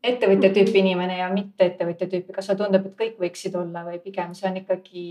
ettevõtja 0.03 0.49
tüüpi 0.53 0.79
inimene 0.79 1.17
ja 1.17 1.29
mitte 1.31 1.65
ettevõtja 1.71 2.07
tüüpi, 2.07 2.33
kas 2.33 2.49
sulle 2.49 2.59
tundub, 2.59 2.85
et 2.85 2.99
kõik 2.99 3.19
võiksid 3.21 3.55
olla 3.55 3.85
või 3.87 3.99
pigem 4.03 4.33
see 4.33 4.49
on 4.49 4.57
ikkagi 4.57 5.05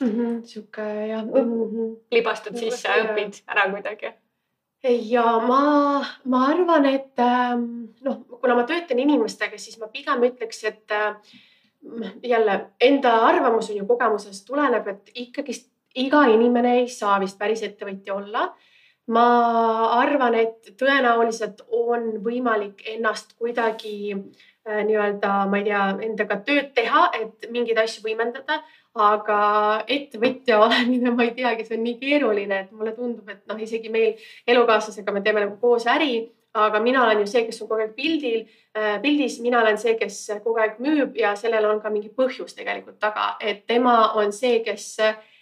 mm 0.00 0.08
-hmm, 0.08 0.42
sihuke 0.44 0.88
jah 1.10 1.24
mm 1.24 1.52
-hmm. 1.52 1.94
libastud 2.10 2.56
sisse, 2.56 2.88
õpid 2.88 3.42
ära 3.46 3.70
kuidagi 3.72 4.14
ja 4.82 5.38
ma, 5.44 6.04
ma 6.24 6.46
arvan, 6.48 6.86
et 6.88 7.20
ähm, 7.20 7.64
noh, 8.04 8.22
kuna 8.40 8.56
ma 8.56 8.64
töötan 8.68 8.98
inimestega, 9.02 9.58
siis 9.60 9.78
ma 9.80 9.90
pigem 9.92 10.24
ütleks, 10.30 10.62
et 10.64 10.94
äh, 10.94 11.16
jälle 12.24 12.56
enda 12.80 13.12
arvamus 13.28 13.70
on 13.70 13.76
ju 13.76 13.86
kogemusest 13.86 14.46
tuleneb, 14.48 14.88
et 14.88 15.12
ikkagist 15.14 15.68
iga 15.96 16.24
inimene 16.30 16.78
ei 16.80 16.88
saa 16.88 17.18
vist 17.20 17.38
päris 17.38 17.62
ettevõtja 17.66 18.14
olla. 18.14 18.50
ma 19.10 19.22
arvan, 19.98 20.36
et 20.38 20.68
tõenäoliselt 20.78 21.64
on 21.74 22.20
võimalik 22.22 22.84
ennast 22.92 23.32
kuidagi 23.34 24.12
äh, 24.14 24.84
nii-öelda, 24.86 25.32
ma 25.50 25.58
ei 25.58 25.64
tea, 25.66 25.80
endaga 26.06 26.36
tööd 26.46 26.68
teha, 26.76 27.08
et 27.18 27.48
mingeid 27.50 27.80
asju 27.82 28.04
võimendada 28.04 28.60
aga 28.98 29.84
ettevõtja 29.86 30.58
olemine, 30.64 31.12
ma 31.14 31.26
ei 31.28 31.34
teagi, 31.36 31.64
see 31.66 31.78
on 31.78 31.86
nii 31.86 31.96
keeruline, 32.00 32.64
et 32.64 32.74
mulle 32.74 32.92
tundub, 32.96 33.28
et 33.30 33.44
noh, 33.46 33.58
isegi 33.62 33.92
meil 33.92 34.18
elukaaslasega 34.50 35.14
me 35.14 35.22
teeme 35.22 35.44
nagu 35.44 35.58
koos 35.62 35.86
äri, 35.90 36.26
aga 36.58 36.80
mina 36.82 37.04
olen 37.04 37.22
ju 37.22 37.28
see, 37.30 37.44
kes 37.46 37.62
on 37.62 37.70
kogu 37.70 37.84
aeg 37.84 37.94
pildil, 37.94 38.42
äh, 38.74 38.96
pildis, 39.02 39.38
mina 39.44 39.60
olen 39.62 39.78
see, 39.78 39.94
kes 40.00 40.18
kogu 40.42 40.58
aeg 40.58 40.80
müüb 40.82 41.18
ja 41.18 41.36
sellel 41.38 41.68
on 41.70 41.78
ka 41.82 41.92
mingi 41.94 42.10
põhjus 42.10 42.56
tegelikult 42.58 42.98
taga, 42.98 43.36
et 43.40 43.66
tema 43.70 44.12
on 44.18 44.34
see, 44.34 44.58
kes 44.66 44.96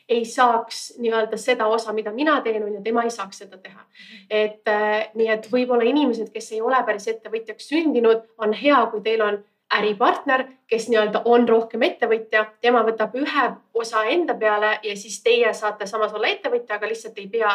ei 0.09 0.25
saaks 0.25 0.95
nii-öelda 0.99 1.37
seda 1.37 1.67
osa, 1.69 1.93
mida 1.93 2.13
mina 2.13 2.39
teen, 2.45 2.63
on 2.65 2.79
ju, 2.79 2.83
tema 2.85 3.05
ei 3.05 3.13
saaks 3.13 3.43
seda 3.45 3.59
teha. 3.61 3.85
et 4.31 4.69
äh, 4.69 5.09
nii, 5.15 5.29
et 5.33 5.49
võib-olla 5.53 5.85
inimesed, 5.89 6.33
kes 6.33 6.53
ei 6.53 6.61
ole 6.61 6.81
päris 6.85 7.09
ettevõtjaks 7.09 7.69
sündinud, 7.73 8.25
on 8.39 8.53
hea, 8.53 8.81
kui 8.93 9.01
teil 9.05 9.25
on 9.25 9.41
äripartner, 9.75 10.45
kes 10.67 10.89
nii-öelda 10.89 11.23
on 11.25 11.49
rohkem 11.49 11.83
ettevõtja, 11.83 12.45
tema 12.61 12.83
võtab 12.87 13.17
ühe 13.21 13.49
osa 13.75 14.05
enda 14.09 14.35
peale 14.35 14.79
ja 14.83 14.97
siis 14.97 15.21
teie 15.23 15.53
saate 15.55 15.87
samas 15.87 16.15
olla 16.17 16.31
ettevõtja, 16.33 16.79
aga 16.79 16.89
lihtsalt 16.89 17.19
ei 17.19 17.29
pea 17.29 17.51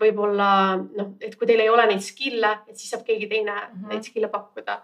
võib-olla 0.00 0.50
noh, 0.78 1.10
et 1.20 1.34
kui 1.36 1.46
teil 1.46 1.60
ei 1.60 1.68
ole 1.68 1.84
neid 1.90 2.04
skill'e, 2.04 2.54
et 2.68 2.76
siis 2.76 2.94
saab 2.94 3.04
keegi 3.04 3.28
teine 3.28 3.52
mm 3.52 3.74
-hmm. 3.74 3.88
neid 3.92 4.08
skill'e 4.08 4.30
pakkuda 4.32 4.78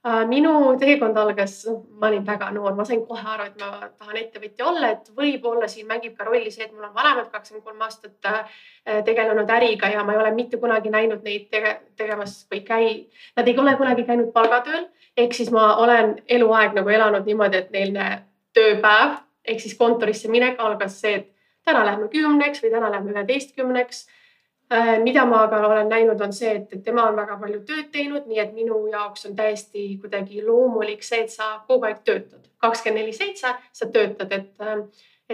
Äh, 0.00 0.22
minu 0.24 0.50
teekond 0.80 1.18
algas, 1.20 1.58
ma 2.00 2.08
olin 2.08 2.22
väga 2.24 2.46
noor, 2.56 2.72
ma 2.72 2.86
sain 2.88 3.02
kohe 3.04 3.20
aru, 3.20 3.50
et 3.50 3.58
ma 3.60 3.88
tahan 4.00 4.16
ettevõtja 4.16 4.64
olla, 4.70 4.88
et 4.94 5.10
võib-olla 5.12 5.66
siin 5.68 5.84
mängib 5.90 6.14
ka 6.16 6.24
rolli 6.24 6.48
see, 6.54 6.64
et 6.64 6.72
mul 6.72 6.86
on 6.86 6.94
vanemad 6.94 7.26
kakskümmend 7.28 7.66
kolm 7.66 7.82
aastat 7.84 8.28
äh, 8.30 8.62
tegelenud 9.04 9.52
äriga 9.52 9.90
ja 9.92 10.00
ma 10.00 10.14
ei 10.14 10.22
ole 10.22 10.30
mitte 10.38 10.56
kunagi 10.62 10.88
näinud 10.94 11.20
neid 11.28 11.50
tege, 11.52 11.74
tegemas 12.00 12.38
või 12.48 12.62
käi, 12.64 12.88
nad 13.36 13.52
ei 13.52 13.58
ole 13.60 13.76
kunagi 13.76 14.06
käinud 14.08 14.32
palgatööl. 14.32 14.88
Ehk 15.16 15.34
siis 15.34 15.50
ma 15.50 15.76
olen 15.76 16.16
eluaeg 16.28 16.76
nagu 16.78 16.88
elanud 16.88 17.26
niimoodi, 17.26 17.56
et 17.56 17.70
neil 17.70 17.98
tööpäev 18.54 19.18
ehk 19.44 19.60
siis 19.60 19.76
kontorisse 19.78 20.28
minek 20.28 20.60
algas 20.60 21.00
see, 21.00 21.14
et 21.14 21.28
täna 21.64 21.84
lähme 21.84 22.08
kümneks 22.08 22.62
või 22.62 22.72
täna 22.72 22.90
lähme 22.90 23.14
üheteistkümneks 23.14 24.06
Äh, 24.72 25.00
mida 25.02 25.24
ma 25.26 25.42
aga 25.42 25.58
olen 25.66 25.88
näinud, 25.90 26.20
on 26.22 26.32
see, 26.32 26.50
et, 26.60 26.74
tema 26.86 27.08
on 27.10 27.16
väga 27.18 27.34
palju 27.40 27.58
tööd 27.66 27.88
teinud, 27.90 28.28
nii 28.30 28.38
et 28.38 28.52
minu 28.54 28.76
jaoks 28.92 29.26
on 29.26 29.32
täiesti 29.34 29.96
kuidagi 29.98 30.44
loomulik 30.46 31.02
see, 31.02 31.24
et 31.24 31.32
sa 31.32 31.48
kogu 31.66 31.88
aeg 31.88 32.04
töötad, 32.06 32.44
kakskümmend 32.62 33.02
neli 33.02 33.14
seitse 33.16 33.50
sa 33.74 33.88
töötad, 33.90 34.30
et, 34.36 34.52
äh, 34.62 34.84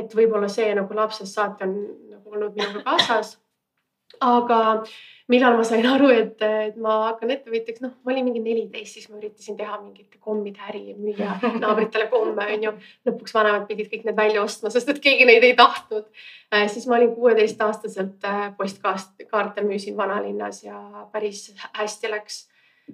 et 0.01 0.17
võib-olla 0.17 0.49
see 0.49 0.71
nagu 0.79 0.97
lapsest 0.97 1.37
saati 1.37 1.69
on 1.69 1.75
nagu 2.15 2.33
olnud 2.33 2.57
minuga 2.57 2.81
kaasas. 2.87 3.37
aga 4.25 4.59
millal 5.33 5.57
ma 5.59 5.65
sain 5.67 5.87
aru, 5.91 6.09
et, 6.15 6.43
et 6.43 6.77
ma 6.83 6.97
hakkan 7.09 7.33
ettevõtjaks, 7.35 7.83
noh, 7.83 7.95
ma 8.05 8.13
olin 8.13 8.29
mingi 8.29 8.43
neliteist, 8.45 8.95
siis 8.95 9.09
ma 9.11 9.19
üritasin 9.19 9.59
teha 9.59 9.79
mingit 9.81 10.19
kommide 10.23 10.63
äri 10.71 10.83
ja 10.93 10.97
müüa 10.99 11.37
naabritele 11.63 12.09
komme, 12.13 12.49
onju. 12.57 12.75
lõpuks 13.09 13.35
vanemad 13.35 13.67
pidid 13.71 13.91
kõik 13.93 14.07
need 14.07 14.19
välja 14.19 14.43
ostma, 14.45 14.73
sest 14.75 14.93
et 14.93 15.03
keegi 15.03 15.27
neid 15.29 15.45
ei 15.47 15.57
tahtnud 15.59 16.07
äh,. 16.53 16.67
siis 16.73 16.87
ma 16.87 16.99
olin 17.01 17.15
kuueteistaastaselt 17.17 18.27
äh, 18.27 18.45
postkaarte 18.59 19.67
müüsin 19.67 19.97
vanalinnas 19.99 20.63
ja 20.65 20.79
päris 21.13 21.49
hästi 21.75 22.13
läks 22.15 22.45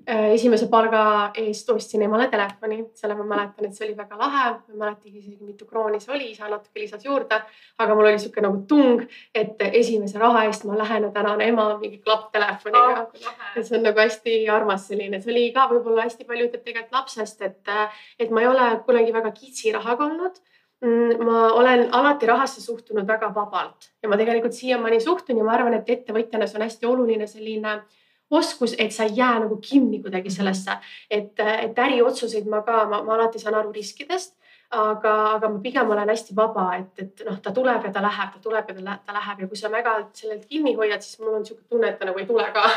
esimese 0.07 0.67
palga 0.73 1.31
eest 1.37 1.69
ostsin 1.71 2.03
emale 2.03 2.27
telefoni, 2.33 2.79
selle 2.97 3.15
ma 3.15 3.27
mäletan, 3.29 3.67
et 3.69 3.77
see 3.77 3.85
oli 3.87 3.97
väga 3.97 4.17
lahe. 4.19 4.45
ma 4.51 4.73
ei 4.73 4.79
mäletagi 4.79 5.19
isegi 5.19 5.45
mitu 5.45 5.67
krooni 5.69 6.01
see 6.01 6.15
oli, 6.15 6.31
isa 6.33 6.49
natuke 6.49 6.81
lisas 6.81 7.05
juurde, 7.05 7.39
aga 7.79 7.95
mul 7.95 8.09
oli 8.09 8.19
sihuke 8.19 8.41
nagu 8.41 8.63
tung, 8.69 9.05
et 9.35 9.61
esimese 9.69 10.19
raha 10.19 10.47
eest 10.49 10.65
ma 10.65 10.79
lähen 10.79 11.07
ja 11.09 11.13
tänan 11.13 11.41
ema 11.41 11.69
mingi 11.79 11.99
klapptelefoniga. 11.99 13.05
Oh,. 13.05 13.37
et 13.57 13.67
see 13.67 13.77
on 13.79 13.85
nagu 13.87 14.01
hästi 14.01 14.39
armas 14.51 14.89
selline, 14.89 15.21
see 15.21 15.35
oli 15.35 15.47
ka 15.53 15.69
võib-olla 15.71 16.09
hästi 16.09 16.25
palju 16.25 16.49
ütleb 16.49 16.65
tegelikult 16.65 16.99
lapsest, 16.99 17.43
et, 17.43 17.77
et 18.19 18.31
ma 18.33 18.43
ei 18.43 18.49
ole 18.49 18.73
kunagi 18.87 19.13
väga 19.13 19.31
kitsi 19.37 19.77
rahaga 19.77 20.09
olnud. 20.09 20.41
Mm, 20.83 21.21
ma 21.23 21.53
olen 21.55 21.85
alati 21.95 22.27
rahasse 22.27 22.59
suhtunud 22.65 23.07
väga 23.07 23.29
vabalt. 23.35 23.93
Ja 24.03 24.09
ma 24.11 24.17
tegelikult 24.19 24.57
siiamaani 24.57 24.99
suhtun 25.01 25.39
ja 25.39 25.45
ma 25.47 25.53
arvan, 25.55 25.77
et 25.77 25.91
ettevõtjana 25.95 26.49
see 26.51 26.59
on 26.59 26.65
hästi 26.67 26.89
oluline 26.91 27.29
selline 27.31 27.75
äh, 27.77 28.01
oskus, 28.33 28.75
et 28.79 28.93
sa 28.93 29.05
ei 29.05 29.17
jää 29.17 29.41
nagu 29.45 29.57
kinni 29.57 30.03
kuidagi 30.03 30.29
mhm. 30.29 30.37
sellesse, 30.37 30.79
et, 31.11 31.41
et 31.41 31.79
äriotsuseid 31.79 32.49
ma 32.49 32.62
ka, 32.67 32.85
ma, 32.89 33.03
alati 33.15 33.39
saan 33.43 33.59
aru 33.61 33.73
riskidest 33.73 34.37
aga, 34.73 35.12
aga 35.37 35.49
ma 35.53 35.61
pigem 35.61 35.91
olen 35.91 36.09
hästi 36.09 36.35
vaba, 36.37 36.67
et, 36.79 36.93
et 37.05 37.23
noh, 37.29 37.39
ta 37.45 37.53
tuleb 37.55 37.87
ja 37.87 37.93
ta 37.93 38.03
läheb, 38.05 38.35
ta 38.35 38.43
tuleb 38.43 38.69
ja 38.71 38.75
ta, 38.75 38.85
läheb, 38.85 39.07
ta 39.07 39.17
läheb 39.17 39.43
ja 39.45 39.49
kui 39.49 39.61
sa 39.61 39.71
väga 39.73 39.95
sellelt 40.17 40.47
kinni 40.49 40.75
hoiad, 40.79 41.05
siis 41.05 41.21
mul 41.21 41.35
on 41.37 41.43
niisugune 41.45 41.69
tunne, 41.69 41.91
et 41.93 41.99
ta 42.01 42.09
nagu 42.09 42.23
ei 42.23 42.29
tule 42.29 42.47
ka. 42.55 42.69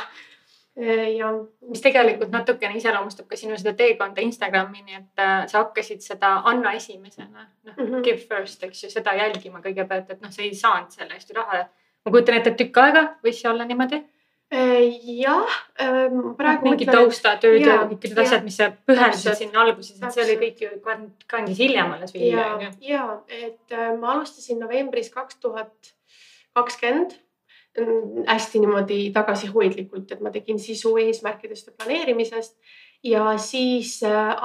ja 1.20 1.30
mis 1.70 1.80
tegelikult 1.80 2.34
natukene 2.34 2.76
iseloomustab 2.76 3.30
ka 3.30 3.38
sinu 3.40 3.56
seda 3.56 3.72
teekonda 3.80 4.20
Instagramini, 4.26 4.98
et 4.98 5.24
äh, 5.24 5.46
sa 5.48 5.62
hakkasid 5.62 6.04
seda 6.04 6.34
anna 6.52 6.74
esimesena, 6.76 7.48
noh 7.64 7.78
mm 7.78 7.86
-hmm. 7.86 8.04
give 8.04 8.20
first, 8.28 8.64
eks 8.64 8.84
ju, 8.84 8.90
seda 8.92 9.14
jälgima 9.16 9.64
kõigepealt, 9.64 10.12
et 10.12 10.22
noh, 10.22 10.32
sa 10.32 10.42
ei 10.42 10.52
saanud 10.56 10.92
selle 10.92 11.14
eest 11.14 11.30
ju 11.30 11.36
raha. 11.36 11.64
ma 12.06 12.12
kujutan 12.12 12.36
ette, 12.36 12.50
et 12.50 12.58
tükk 12.58 12.78
aega 12.78 13.06
võis 13.24 13.40
see 13.42 13.50
olla 13.50 13.66
niimoodi 13.66 14.04
jah, 14.56 15.58
ähm, 15.82 16.22
praegu. 16.38 16.70
mingi 16.70 16.88
taustatööd 16.90 17.66
ja 17.66 17.78
kõik 17.90 18.08
need 18.08 18.22
asjad, 18.24 18.46
mis 18.46 18.58
sa 18.60 18.70
pühendasid 18.88 19.40
sinna 19.40 19.64
alguses, 19.64 20.00
et 20.00 20.16
see 20.16 20.24
oli 20.24 20.38
kõik 20.44 20.64
ju 20.64 20.72
kandis 21.32 21.60
hiljem 21.60 21.94
alles 21.98 22.16
viia. 22.16 22.48
ja, 22.62 22.72
ja 22.82 23.06
et 23.28 23.76
äh, 23.76 23.94
ma 24.00 24.16
alustasin 24.16 24.62
novembris 24.62 25.12
kaks 25.14 25.40
tuhat 25.44 25.94
kakskümmend 26.56 27.18
mm, 27.80 28.26
hästi 28.30 28.64
niimoodi 28.64 29.00
tagasihoidlikult, 29.16 30.12
et 30.16 30.24
ma 30.24 30.34
tegin 30.36 30.62
sisu 30.62 30.96
eesmärkidest 31.04 31.72
ja 31.72 31.78
planeerimisest 31.80 32.56
ja 33.06 33.36
siis 33.42 33.98
äh, 34.08 34.36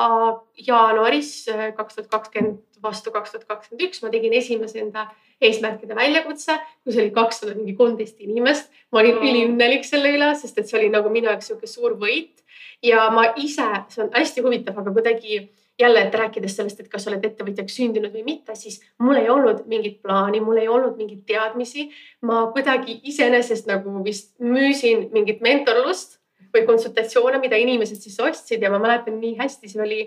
jaanuaris 0.66 1.34
kaks 1.76 2.00
tuhat 2.00 2.10
kakskümmend 2.16 2.64
vastu 2.82 3.12
kaks 3.14 3.34
tuhat 3.34 3.46
kakskümmend 3.48 3.86
üks 3.88 4.02
ma 4.02 4.10
tegin 4.12 4.34
esimese 4.36 4.80
enda 4.82 5.06
eesmärkide 5.40 5.96
väljakutse, 5.96 6.58
kus 6.84 6.98
oli 7.00 7.10
kakssada 7.14 7.54
mingi 7.54 7.76
kolmteist 7.78 8.20
inimest. 8.20 8.70
ma 8.92 9.00
olin 9.00 9.16
mm. 9.16 9.30
üliõnnelik 9.30 9.88
selle 9.88 10.12
üle, 10.16 10.34
sest 10.40 10.58
et 10.58 10.68
see 10.68 10.78
oli 10.80 10.90
nagu 10.92 11.12
minu 11.12 11.30
jaoks 11.30 11.50
sihuke 11.50 11.70
suur 11.70 11.96
võit 12.00 12.44
ja 12.82 13.08
ma 13.14 13.30
ise, 13.36 13.66
see 13.88 14.04
on 14.04 14.12
hästi 14.14 14.44
huvitav, 14.44 14.78
aga 14.80 14.92
kuidagi 14.92 15.40
jälle, 15.80 16.00
et 16.00 16.14
rääkides 16.14 16.56
sellest, 16.56 16.80
et 16.80 16.88
kas 16.92 17.06
oled 17.08 17.24
ettevõtjaks 17.24 17.76
sündinud 17.80 18.12
või 18.12 18.24
mitte, 18.26 18.54
siis 18.58 18.80
mul 19.00 19.20
ei 19.20 19.28
olnud 19.32 19.64
mingit 19.70 20.00
plaani, 20.04 20.42
mul 20.44 20.60
ei 20.60 20.68
olnud 20.68 20.96
mingeid 21.00 21.24
teadmisi. 21.28 21.88
ma 22.20 22.46
kuidagi 22.52 23.00
iseenesest 23.04 23.66
nagu 23.70 24.04
vist 24.04 24.34
müüsin 24.38 25.08
mingit 25.12 25.40
mentorlust 25.40 26.18
või 26.54 26.66
konsultatsioone, 26.66 27.38
mida 27.38 27.56
inimesed 27.56 28.00
siis 28.02 28.20
ostsid 28.20 28.62
ja 28.62 28.70
ma 28.70 28.78
mäletan 28.78 29.20
nii 29.20 29.36
hästi, 29.38 29.68
see 29.68 29.82
oli 29.82 30.00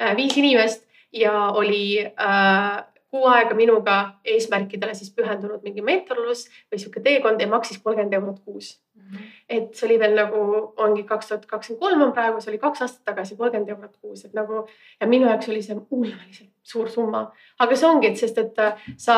äh, 0.00 0.16
viis 0.16 0.36
inimest 0.36 0.86
ja 1.12 1.50
oli 1.54 2.06
äh, 2.06 2.84
kuu 3.10 3.26
aega 3.26 3.54
minuga 3.58 3.96
eesmärkidele 4.24 4.94
siis 4.94 5.10
pühendunud 5.14 5.64
mingi 5.66 5.82
mentorlus 5.82 6.44
või 6.70 6.78
sihuke 6.78 7.02
teekond 7.02 7.42
ja 7.42 7.48
maksis 7.50 7.80
kolmkümmend 7.82 8.14
eurot 8.14 8.38
kuus 8.44 8.68
mm. 8.94 9.02
-hmm. 9.02 9.30
et 9.48 9.74
see 9.74 9.88
oli 9.88 9.98
veel 9.98 10.14
nagu 10.14 10.42
ongi 10.76 11.02
kaks 11.08 11.28
tuhat 11.28 11.46
kakskümmend 11.46 11.80
kolm 11.80 12.02
on 12.06 12.12
praegu, 12.12 12.40
see 12.40 12.52
oli 12.52 12.62
kaks 12.62 12.82
aastat 12.86 13.04
tagasi 13.10 13.36
kolmkümmend 13.36 13.72
eurot 13.74 13.96
kuus, 14.00 14.24
et 14.24 14.34
nagu 14.34 14.66
ja 15.00 15.06
minu 15.06 15.26
jaoks 15.26 15.48
oli 15.48 15.62
see 15.62 15.76
ulmeliselt 15.90 16.50
suur 16.62 16.88
summa. 16.88 17.24
aga 17.58 17.76
see 17.76 17.88
ongi, 17.88 18.12
et 18.12 18.22
sest, 18.22 18.38
et 18.38 18.58
äh, 18.58 18.86
sa, 18.96 19.16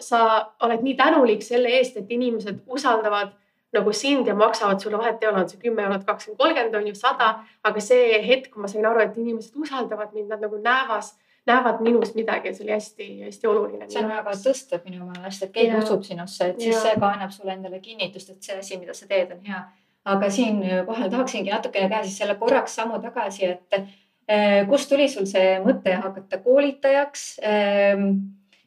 sa 0.00 0.24
oled 0.62 0.82
nii 0.82 0.96
tänulik 0.96 1.42
selle 1.42 1.68
eest, 1.78 1.96
et 1.96 2.10
inimesed 2.10 2.64
usaldavad 2.66 3.36
nagu 3.72 3.92
sind 3.92 4.26
ja 4.26 4.34
maksavad 4.34 4.80
sulle 4.80 4.98
vahet 4.98 5.22
ei 5.22 5.28
ole, 5.28 5.44
on 5.44 5.48
see 5.48 5.60
kümme 5.62 5.82
eurot, 5.82 6.04
kakskümmend, 6.04 6.38
kolmkümmend 6.42 6.74
on 6.74 6.86
ju 6.90 6.94
sada, 6.94 7.30
aga 7.62 7.80
see 7.80 8.18
hetk, 8.26 8.50
kui 8.52 8.62
ma 8.62 8.68
sain 8.68 8.86
aru, 8.86 9.04
et 9.04 9.16
inimesed 9.16 9.56
usaldavad 9.56 10.14
mind, 10.16 10.32
nad 10.32 10.42
nagu 10.42 10.58
näevas 10.64 11.14
näevad 11.46 11.82
minus 11.84 12.14
midagi 12.14 12.52
see 12.54 12.64
oli 12.64 12.72
hästi-hästi 12.72 13.48
oluline. 13.48 13.90
see 13.90 14.02
on 14.02 14.10
väga 14.10 14.34
tõstev 14.44 14.84
minu 14.84 15.10
meelest, 15.10 15.42
et 15.42 15.52
keegi 15.52 15.74
ja. 15.74 15.82
usub 15.82 16.02
sinusse, 16.06 16.50
et 16.52 16.60
siis 16.60 16.74
ja. 16.74 16.80
see 16.86 16.96
ka 17.00 17.12
annab 17.16 17.34
sulle 17.34 17.54
endale 17.54 17.80
kinnitust, 17.84 18.30
et 18.30 18.42
see 18.42 18.58
asi, 18.58 18.78
mida 18.80 18.94
sa 18.94 19.06
teed, 19.10 19.32
on 19.36 19.44
hea. 19.46 19.62
aga 20.08 20.30
siinkohal 20.32 21.10
tahaksingi 21.12 21.52
natukene 21.52 21.88
teha 21.88 22.02
siis 22.06 22.18
selle 22.22 22.38
korraks 22.40 22.74
sammu 22.80 23.00
tagasi, 23.02 23.44
et 23.44 23.78
eh, 23.78 24.64
kust 24.68 24.88
tuli 24.88 25.08
sul 25.08 25.28
see 25.28 25.58
mõte 25.64 25.94
hakata 26.02 26.42
koolitajaks 26.44 27.28
eh,? 27.42 28.04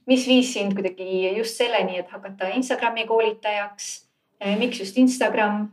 mis 0.09 0.23
viis 0.27 0.49
sind 0.53 0.73
kuidagi 0.75 1.37
just 1.37 1.59
selleni, 1.61 1.99
et 2.01 2.09
hakata 2.09 2.49
Instagrami 2.57 3.05
koolitajaks 3.09 3.91
eh,? 4.41 4.57
miks 4.59 4.81
just 4.81 4.97
Instagram? 4.97 5.69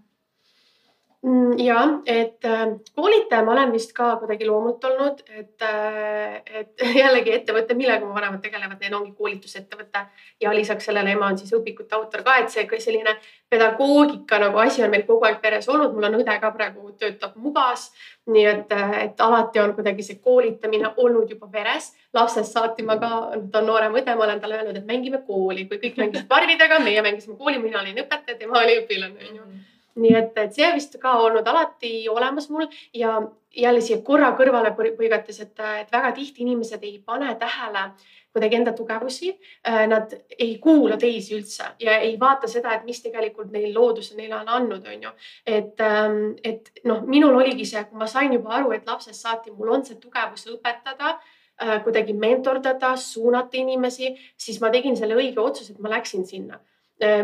Mm, 1.23 1.59
ja 1.59 1.81
et 2.07 2.45
äh, 2.45 2.69
koolitaja 2.95 3.43
ma 3.43 3.51
olen 3.53 3.73
vist 3.75 3.91
ka 3.91 4.13
kuidagi 4.21 4.47
loomult 4.47 4.85
olnud, 4.87 5.25
et, 5.35 5.65
äh, 5.67 6.37
et 6.61 6.85
jällegi 7.01 7.33
ettevõte, 7.35 7.75
millega 7.75 8.07
mu 8.07 8.13
vanemad 8.15 8.39
tegelevad, 8.45 8.79
neil 8.79 8.95
ongi 8.95 9.11
koolitusettevõte. 9.19 10.05
Ja 10.39 10.53
lisaks 10.55 10.87
sellele 10.87 11.17
ema 11.17 11.27
on 11.27 11.39
siis 11.41 11.51
õpikute 11.59 11.97
autor 11.99 12.23
ka, 12.23 12.37
et 12.39 12.55
see 12.55 12.79
selline 12.85 13.17
pedagoogika 13.51 14.39
nagu 14.39 14.61
asi 14.63 14.85
on 14.87 14.95
meil 14.95 15.03
kogu 15.09 15.27
aeg 15.27 15.41
peres 15.43 15.67
olnud, 15.69 15.97
mul 15.97 16.07
on 16.07 16.21
õde 16.21 16.37
ka 16.39 16.51
praegu 16.55 16.93
töötab 17.01 17.35
Mugas. 17.35 17.89
nii 18.29 18.45
et, 18.47 18.73
äh, 18.73 18.93
et 19.09 19.21
alati 19.25 19.59
on 19.59 19.73
kuidagi 19.75 20.05
see 20.07 20.21
koolitamine 20.23 20.93
olnud 21.03 21.31
juba 21.31 21.49
veres, 21.51 21.97
lapsest 22.15 22.53
saati 22.53 22.85
ma 22.87 22.95
ka, 23.01 23.09
ta 23.51 23.59
on 23.59 23.67
noorem 23.67 23.97
õde, 23.99 24.15
ma 24.15 24.25
olen 24.29 24.39
talle 24.41 24.61
öelnud, 24.61 24.77
et 24.77 24.87
mängime 24.87 25.25
kooli, 25.27 25.67
kui 25.67 25.81
kõik 25.83 25.99
mängisid 25.99 26.31
parvidega, 26.31 26.79
meie 26.79 27.03
mängisime 27.03 27.35
kooli, 27.41 27.59
mina 27.59 27.81
olin 27.83 28.05
õpetaja, 28.05 28.39
tema 28.39 28.63
oli 28.63 28.79
õpilane 28.85 29.19
onju. 29.31 29.43
Mm. 29.43 29.51
-hmm 29.51 29.78
nii 29.99 30.15
et, 30.19 30.39
et 30.39 30.55
see 30.55 30.71
vist 30.77 30.97
ka 31.03 31.19
olnud 31.25 31.47
alati 31.47 32.09
olemas 32.09 32.49
mul 32.51 32.69
ja 32.95 33.19
jälle 33.57 33.81
siia 33.81 33.99
korra 34.05 34.31
kõrvale 34.39 34.75
põigates, 34.77 35.41
et, 35.43 35.55
et 35.81 35.93
väga 35.93 36.13
tihti 36.17 36.45
inimesed 36.45 36.85
ei 36.85 36.99
pane 37.05 37.35
tähele 37.41 37.89
kuidagi 38.33 38.59
enda 38.61 38.73
tugevusi. 38.77 39.33
Äh, 39.67 39.87
nad 39.91 40.13
ei 40.39 40.59
kuula 40.63 40.99
teisi 41.01 41.35
üldse 41.39 41.73
ja 41.83 41.97
ei 42.05 42.15
vaata 42.21 42.51
seda, 42.51 42.75
et 42.77 42.85
mis 42.87 43.01
tegelikult 43.03 43.51
neil 43.55 43.73
loodus 43.75 44.13
neile 44.17 44.37
on 44.39 44.53
andnud, 44.59 44.87
on 44.87 45.09
ju. 45.09 45.15
et, 45.47 45.81
ähm, 45.81 46.37
et 46.45 46.71
noh, 46.85 47.03
minul 47.07 47.41
oligi 47.41 47.67
see, 47.67 47.85
kui 47.89 47.99
ma 47.99 48.07
sain 48.07 48.33
juba 48.33 48.55
aru, 48.61 48.73
et 48.77 48.87
lapsest 48.87 49.27
saati 49.27 49.51
mul 49.51 49.75
on 49.79 49.85
see 49.85 49.99
tugevus 49.99 50.47
õpetada 50.53 51.17
äh, 51.17 51.83
kuidagi 51.85 52.15
mentordada, 52.15 52.95
suunata 52.97 53.57
inimesi, 53.57 54.15
siis 54.37 54.61
ma 54.61 54.71
tegin 54.71 54.97
selle 54.97 55.17
õige 55.19 55.41
otsuse, 55.41 55.73
et 55.73 55.83
ma 55.83 55.97
läksin 55.97 56.27
sinna 56.27 56.61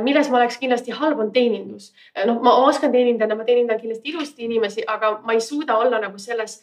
milles 0.02 0.30
ma 0.30 0.38
oleks 0.38 0.58
kindlasti 0.62 0.94
halb, 0.94 1.18
on 1.18 1.32
teenindus. 1.34 1.90
Äh, 2.14 2.26
noh, 2.28 2.38
ma 2.42 2.54
oskan 2.66 2.92
teenindada, 2.94 3.34
ma 3.34 3.46
teenindan 3.46 3.80
kindlasti 3.80 4.12
ilusti 4.12 4.46
inimesi, 4.46 4.86
aga 4.86 5.18
ma 5.24 5.34
ei 5.34 5.42
suuda 5.42 5.78
olla 5.82 5.98
nagu 6.02 6.18
selles, 6.22 6.60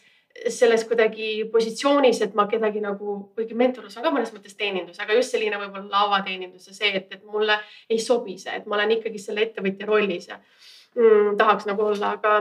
selles 0.47 0.85
kuidagi 0.87 1.49
positsioonis, 1.51 2.21
et 2.23 2.35
ma 2.39 2.47
kedagi 2.47 2.79
nagu, 2.83 3.17
kuigi 3.35 3.57
mentorlus 3.57 3.97
on 3.99 4.05
ka 4.05 4.13
mõnes 4.15 4.31
mõttes 4.31 4.55
teenindus, 4.55 4.99
aga 5.03 5.17
just 5.17 5.35
selline 5.35 5.59
võib-olla 5.59 6.05
lavateenindus 6.05 6.69
ja 6.69 6.75
see, 6.77 6.93
et, 7.01 7.11
et 7.11 7.23
mulle 7.27 7.59
ei 7.91 7.99
sobi 7.99 8.37
see, 8.39 8.55
et 8.61 8.67
ma 8.69 8.79
olen 8.79 8.95
ikkagi 8.95 9.19
selle 9.19 9.43
ettevõtja 9.43 9.89
rollis 9.89 10.29
ja 10.31 10.39
mm, 10.39 11.35
tahaks 11.41 11.67
nagu 11.67 11.83
olla, 11.91 12.15
aga 12.15 12.37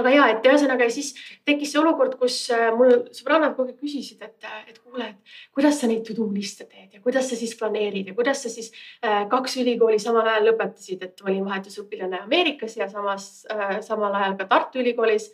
aga 0.00 0.12
ja, 0.14 0.26
et 0.32 0.46
ühesõnaga 0.48 0.88
siis 0.92 1.12
tekkis 1.48 1.72
see 1.72 1.80
olukord, 1.80 2.16
kus 2.20 2.36
äh, 2.54 2.68
mul 2.76 2.94
sõbrannad 3.14 3.56
kogu 3.56 3.72
aeg 3.72 3.80
küsisid, 3.80 4.22
et, 4.24 4.36
äh, 4.48 4.62
et 4.72 4.78
kuule, 4.80 5.08
et 5.12 5.36
kuidas 5.54 5.80
sa 5.80 5.90
neid 5.90 6.04
to 6.06 6.16
do 6.16 6.28
liste 6.32 6.66
teed 6.66 6.96
ja 6.96 7.02
kuidas 7.04 7.30
sa 7.30 7.38
siis 7.38 7.54
planeerid 7.58 8.12
ja 8.12 8.16
kuidas 8.18 8.44
sa 8.44 8.52
siis 8.52 8.72
äh, 9.04 9.24
kaks 9.32 9.58
ülikooli 9.62 10.00
samal 10.02 10.28
ajal 10.28 10.50
lõpetasid, 10.50 11.04
et 11.08 11.26
olin 11.26 11.44
vahetusõpilane 11.48 12.22
Ameerikas 12.22 12.76
ja 12.80 12.88
samas 12.92 13.46
äh, 13.52 13.78
samal 13.84 14.14
ajal 14.20 14.38
ka 14.40 14.48
Tartu 14.50 14.82
Ülikoolis. 14.82 15.30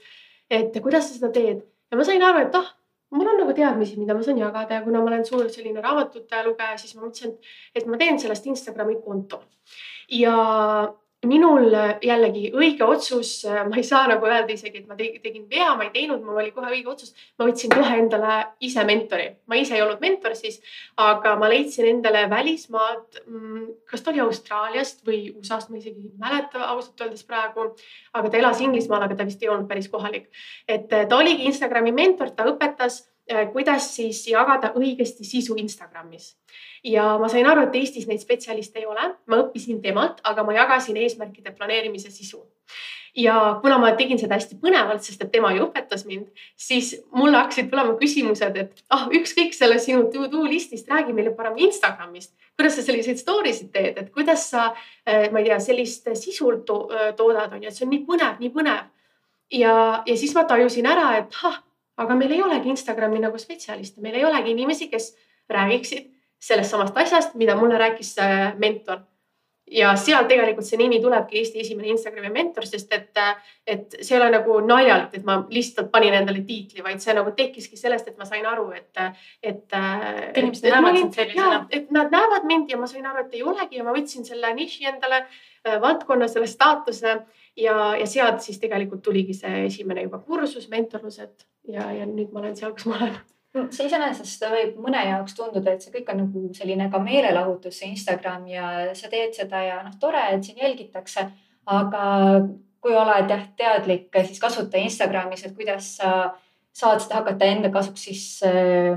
et 0.50 0.72
kuidas 0.82 1.08
sa 1.08 1.18
seda 1.18 1.32
teed 1.32 1.64
ja 1.90 1.96
ma 1.96 2.04
sain 2.04 2.22
aru, 2.24 2.44
et 2.46 2.54
ah, 2.56 2.70
mul 3.14 3.28
on 3.28 3.40
nagu 3.42 3.54
teadmisi, 3.56 3.98
mida 4.00 4.16
ma 4.16 4.24
saan 4.24 4.40
jagada 4.40 4.78
ja 4.78 4.84
kuna 4.84 5.02
ma 5.02 5.12
olen 5.12 5.24
suur 5.26 5.48
selline 5.52 5.82
raamatute 5.84 6.42
lugeja, 6.46 6.76
siis 6.80 6.94
ma 6.96 7.06
mõtlesin, 7.06 7.36
et 7.76 7.86
ma 7.88 8.00
teen 8.00 8.20
sellest 8.20 8.48
Instagrami 8.48 8.98
konto 9.04 9.42
ja 10.12 10.34
minul 11.26 11.72
jällegi 12.04 12.52
õige 12.54 12.86
otsus, 12.86 13.40
ma 13.66 13.74
ei 13.80 13.82
saa 13.86 14.04
nagu 14.06 14.26
öelda 14.28 14.54
isegi, 14.54 14.84
et 14.84 14.86
ma 14.86 14.94
tegin 14.98 15.48
vea, 15.50 15.72
ma 15.74 15.88
ei 15.88 15.90
teinud, 15.94 16.22
mul 16.22 16.38
oli 16.38 16.52
kohe 16.54 16.70
õige 16.70 16.92
otsus. 16.92 17.10
ma 17.38 17.48
võtsin 17.48 17.72
kohe 17.74 17.96
endale 17.98 18.36
ise 18.62 18.84
mentori, 18.86 19.26
ma 19.50 19.58
ise 19.58 19.74
ei 19.74 19.82
olnud 19.82 19.98
mentor 20.04 20.36
siis, 20.38 20.60
aga 21.02 21.34
ma 21.40 21.50
leidsin 21.50 21.90
endale 21.90 22.22
välismaad. 22.30 23.20
Mm, 23.26 23.66
kas 23.90 24.04
ta 24.06 24.12
oli 24.14 24.22
Austraaliast 24.22 25.02
või 25.06 25.24
USA-st, 25.34 25.72
ma 25.74 25.82
isegi 25.82 26.06
ei 26.06 26.14
mäleta 26.22 26.70
ausalt 26.70 27.02
öeldes 27.02 27.26
praegu. 27.26 27.74
aga 28.14 28.30
ta 28.30 28.38
elas 28.38 28.60
Inglismaal, 28.62 29.02
aga 29.02 29.18
ta 29.18 29.26
vist 29.26 29.42
ei 29.42 29.50
olnud 29.50 29.68
päris 29.68 29.88
kohalik. 29.90 30.30
et 30.68 30.88
ta 30.88 31.16
oligi 31.16 31.50
Instagrami 31.50 31.92
mentor, 31.92 32.30
ta 32.30 32.46
õpetas 32.46 33.02
Äh, 33.02 33.17
kuidas 33.52 33.90
siis 33.96 34.22
jagada 34.28 34.72
õigesti 34.76 35.24
sisu 35.24 35.56
Instagramis. 35.60 36.36
ja 36.84 37.18
ma 37.18 37.28
sain 37.28 37.46
aru, 37.46 37.66
et 37.66 37.74
Eestis 37.74 38.06
neid 38.06 38.22
spetsialiste 38.22 38.78
ei 38.78 38.86
ole, 38.86 39.14
ma 39.26 39.40
õppisin 39.42 39.82
temalt, 39.82 40.20
aga 40.24 40.44
ma 40.44 40.54
jagasin 40.56 40.96
eesmärkide 40.96 41.52
planeerimise 41.52 42.10
sisu. 42.10 42.44
ja 43.16 43.58
kuna 43.62 43.78
ma 43.78 43.92
tegin 43.96 44.18
seda 44.18 44.36
hästi 44.38 44.58
põnevalt, 44.62 45.02
sest 45.02 45.22
et 45.22 45.32
tema 45.32 45.52
ju 45.52 45.66
õpetas 45.66 46.04
mind, 46.06 46.28
siis 46.56 46.94
mulle 47.12 47.36
hakkasid 47.36 47.70
tulema 47.70 47.96
küsimused, 48.00 48.56
et 48.56 48.84
ah, 48.90 49.08
ükskõik 49.08 49.54
sellest 49.54 49.88
sinu 49.88 50.10
to-do 50.12 50.44
listist, 50.44 50.88
räägi 50.88 51.12
meile 51.12 51.34
parem 51.34 51.58
Instagramist 51.58 52.32
kuidas 52.58 52.74
sa 52.74 52.82
selliseid 52.82 53.20
story 53.20 53.52
sid 53.54 53.70
teed, 53.70 53.98
et 54.00 54.10
kuidas 54.10 54.48
sa, 54.50 54.72
äh, 55.06 55.28
ma 55.30 55.38
ei 55.38 55.46
tea, 55.46 55.60
sellist 55.62 56.08
sisu 56.18 56.50
to 56.66 56.78
toodad, 57.16 57.52
on 57.54 57.62
ju, 57.62 57.70
et 57.70 57.76
see 57.76 57.86
on 57.86 57.92
nii 57.94 58.02
põnev, 58.08 58.40
nii 58.42 58.50
põnev. 58.50 58.88
ja, 59.54 60.02
ja 60.06 60.16
siis 60.18 60.34
ma 60.34 60.42
tajusin 60.44 60.86
ära, 60.86 61.12
et 61.20 61.38
ah, 61.46 61.62
aga 61.98 62.14
meil 62.18 62.36
ei 62.36 62.42
olegi 62.42 62.70
Instagrami 62.72 63.20
nagu 63.22 63.38
spetsialiste, 63.40 64.02
meil 64.04 64.20
ei 64.20 64.24
olegi 64.28 64.54
inimesi, 64.54 64.88
kes 64.92 65.12
räägiksid 65.50 66.10
sellest 66.38 66.70
samast 66.70 66.96
asjast, 66.96 67.34
mida 67.34 67.56
mulle 67.58 67.78
rääkis 67.78 68.16
mentor. 68.58 69.06
ja 69.70 69.90
sealt 70.00 70.30
tegelikult 70.30 70.64
see 70.64 70.78
nimi 70.80 70.96
tulebki 70.96 71.36
Eesti 71.42 71.60
esimene 71.60 71.90
Instagrami 71.92 72.30
mentor, 72.32 72.64
sest 72.64 72.92
et, 72.96 73.18
et 73.68 73.96
see 74.00 74.14
ei 74.14 74.20
ole 74.22 74.30
nagu 74.32 74.54
naljalt, 74.64 75.18
et 75.18 75.26
ma 75.28 75.34
lihtsalt 75.52 75.90
panin 75.92 76.14
endale 76.16 76.40
tiitli, 76.48 76.80
vaid 76.86 77.02
see 77.04 77.12
nagu 77.18 77.34
tekkiski 77.36 77.76
sellest, 77.76 78.08
et 78.08 78.16
ma 78.16 78.24
sain 78.24 78.46
aru, 78.48 78.70
et, 78.72 79.02
et. 79.42 79.76
inimesed 80.40 80.70
näevad 80.72 80.96
sind 80.96 81.18
sellisena. 81.18 81.58
et 81.68 81.92
nad 81.92 82.08
näevad 82.14 82.48
mind 82.48 82.72
ja 82.72 82.80
ma 82.80 82.88
sain 82.88 83.04
aru, 83.10 83.26
et 83.26 83.36
ei 83.36 83.44
olegi 83.44 83.82
ja 83.82 83.84
ma 83.84 83.92
võtsin 83.92 84.24
selle 84.24 84.54
niši 84.56 84.88
endale, 84.88 85.26
äh, 85.66 85.76
valdkonna, 85.84 86.30
selle 86.32 86.48
staatuse 86.48 87.18
ja, 87.58 87.96
ja 87.98 88.06
sealt 88.06 88.44
siis 88.44 88.60
tegelikult 88.62 89.02
tuligi 89.02 89.34
see 89.36 89.64
esimene 89.66 90.06
juba 90.06 90.20
kursus, 90.24 90.68
mentorlused 90.72 91.48
ja, 91.72 91.90
ja 91.92 92.06
nüüd 92.06 92.32
ma 92.32 92.44
olen 92.44 92.56
seal, 92.56 92.72
kus 92.76 92.88
ma 92.90 93.00
olen 93.00 93.18
see 93.72 93.88
iseenesest 93.88 94.44
võib 94.52 94.78
mõne 94.84 95.02
jaoks 95.08 95.36
tunduda, 95.36 95.74
et 95.74 95.84
see 95.84 95.92
kõik 95.94 96.10
on 96.12 96.22
nagu 96.22 96.44
selline 96.56 96.88
ka 96.92 97.00
meelelahutus, 97.02 97.80
see 97.80 97.92
Instagram 97.94 98.46
ja 98.50 98.70
sa 98.98 99.10
teed 99.12 99.34
seda 99.36 99.62
ja 99.64 99.78
noh, 99.84 99.96
tore, 100.00 100.20
et 100.34 100.44
sind 100.44 100.60
jälgitakse. 100.62 101.28
aga 101.68 102.02
kui 102.80 102.94
oled 102.96 103.28
jah 103.28 103.42
teadlik, 103.58 104.06
siis 104.24 104.38
kasuta 104.40 104.78
Instagramis, 104.80 105.42
et 105.44 105.56
kuidas 105.56 105.96
sa 105.98 106.12
saad 106.78 107.02
seda 107.02 107.18
hakata 107.18 107.48
enda 107.50 107.70
kasuks 107.74 108.04
siis 108.06 108.24
äh, 108.46 108.94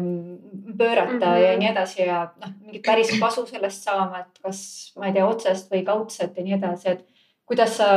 pöörata 0.78 1.13
mm 1.13 1.34
-hmm. 1.34 1.45
ja 1.45 1.58
nii 1.58 1.69
edasi 1.71 2.02
ja 2.02 2.19
noh, 2.41 2.52
mingit 2.62 2.84
päris 2.86 3.19
kasu 3.19 3.45
sellest 3.45 3.84
saama, 3.84 4.19
et 4.19 4.39
kas 4.43 4.93
ma 4.97 5.08
ei 5.08 5.13
tea, 5.13 5.28
otsest 5.28 5.71
või 5.71 5.84
kaudset 5.86 6.38
ja 6.38 6.43
nii 6.43 6.54
edasi, 6.60 6.89
et 6.89 7.06
kuidas 7.52 7.78
sa, 7.78 7.92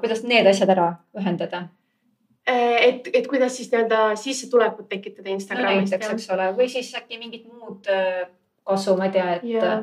kuidas 0.00 0.22
need 0.22 0.46
asjad 0.46 0.70
ära 0.70 0.88
ühendada 1.18 1.66
Äh, 2.50 2.88
et, 2.88 3.08
et 3.12 3.26
kuidas 3.28 3.56
siis 3.56 3.68
nii-öelda 3.70 4.16
sissetulekut 4.16 4.88
tekitada 4.88 5.28
Instagramis 5.30 5.90
no,. 5.90 5.96
näiteks, 5.96 6.12
eks 6.14 6.30
ole, 6.34 6.46
või 6.56 6.68
siis 6.72 6.88
äkki 6.96 7.18
mingit 7.20 7.44
muud 7.46 7.88
äh, 7.92 8.22
kasu, 8.66 8.94
ma 8.98 9.10
ei 9.10 9.12
tea, 9.14 9.26
et 9.36 9.44
yeah. 9.46 9.82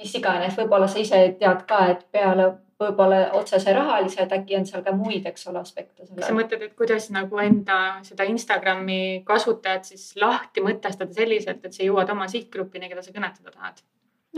mis 0.00 0.14
iganes, 0.16 0.56
võib-olla 0.56 0.88
sa 0.88 1.02
ise 1.02 1.20
tead 1.38 1.66
ka, 1.68 1.82
et 1.92 2.06
peale 2.14 2.48
võib-olla 2.80 3.20
otsese 3.36 3.74
rahalise, 3.74 4.22
et 4.24 4.32
äkki 4.34 4.56
on 4.56 4.66
seal 4.66 4.84
ka 4.86 4.94
muid, 4.96 5.26
eks 5.28 5.46
ole, 5.50 5.60
aspekte. 5.60 6.06
sa 6.08 6.32
mõtled, 6.34 6.64
et 6.64 6.74
kuidas 6.78 7.10
nagu 7.14 7.42
enda 7.42 7.78
seda 8.06 8.24
Instagrami 8.30 9.00
kasutajat 9.28 9.92
siis 9.92 10.08
lahti 10.22 10.64
mõtestada 10.64 11.12
selliselt, 11.12 11.60
et 11.66 11.76
sa 11.76 11.84
jõuad 11.84 12.10
oma 12.14 12.30
sihtgrupini, 12.30 12.88
keda 12.88 13.04
sa 13.04 13.12
kõnetada 13.14 13.52
tahad? 13.52 13.84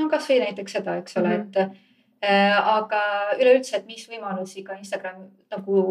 no 0.01 0.11
kasvõi 0.11 0.43
näiteks 0.43 0.81
seda, 0.81 0.99
eks 1.01 1.17
ole 1.21 1.37
mm, 1.37 1.47
-hmm. 1.55 1.71
et 1.71 1.90
aga 2.21 3.03
üleüldse, 3.41 3.77
et 3.79 3.87
mis 3.89 4.03
võimalusi 4.09 4.65
ka 4.65 4.75
Instagram 4.77 5.23
nagu 5.51 5.85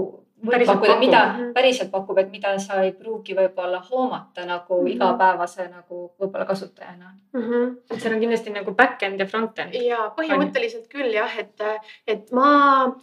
pakkuda, 0.45 0.97
mida 0.99 1.21
päriselt 1.55 1.91
pakub, 1.91 2.17
et 2.21 2.31
mida 2.31 2.53
sa 2.61 2.83
ei 2.83 2.91
pruugi 2.95 3.35
võib-olla 3.35 3.81
hoomata 3.89 4.45
nagu 4.45 4.77
mm 4.77 4.85
-hmm. 4.85 4.93
igapäevase 4.95 5.67
nagu 5.67 6.11
võib-olla 6.19 6.45
kasutajana 6.45 7.13
mm. 7.33 7.41
-hmm. 7.41 7.77
et 7.91 8.01
seal 8.01 8.13
on 8.13 8.19
kindlasti 8.19 8.49
nagu 8.49 8.71
back-end 8.71 9.19
ja 9.19 9.25
front-end. 9.25 9.73
ja 9.73 10.11
põhimõtteliselt 10.17 10.87
küll 10.87 11.13
jah, 11.13 11.39
et, 11.39 11.61
et 12.07 12.31
ma 12.31 12.93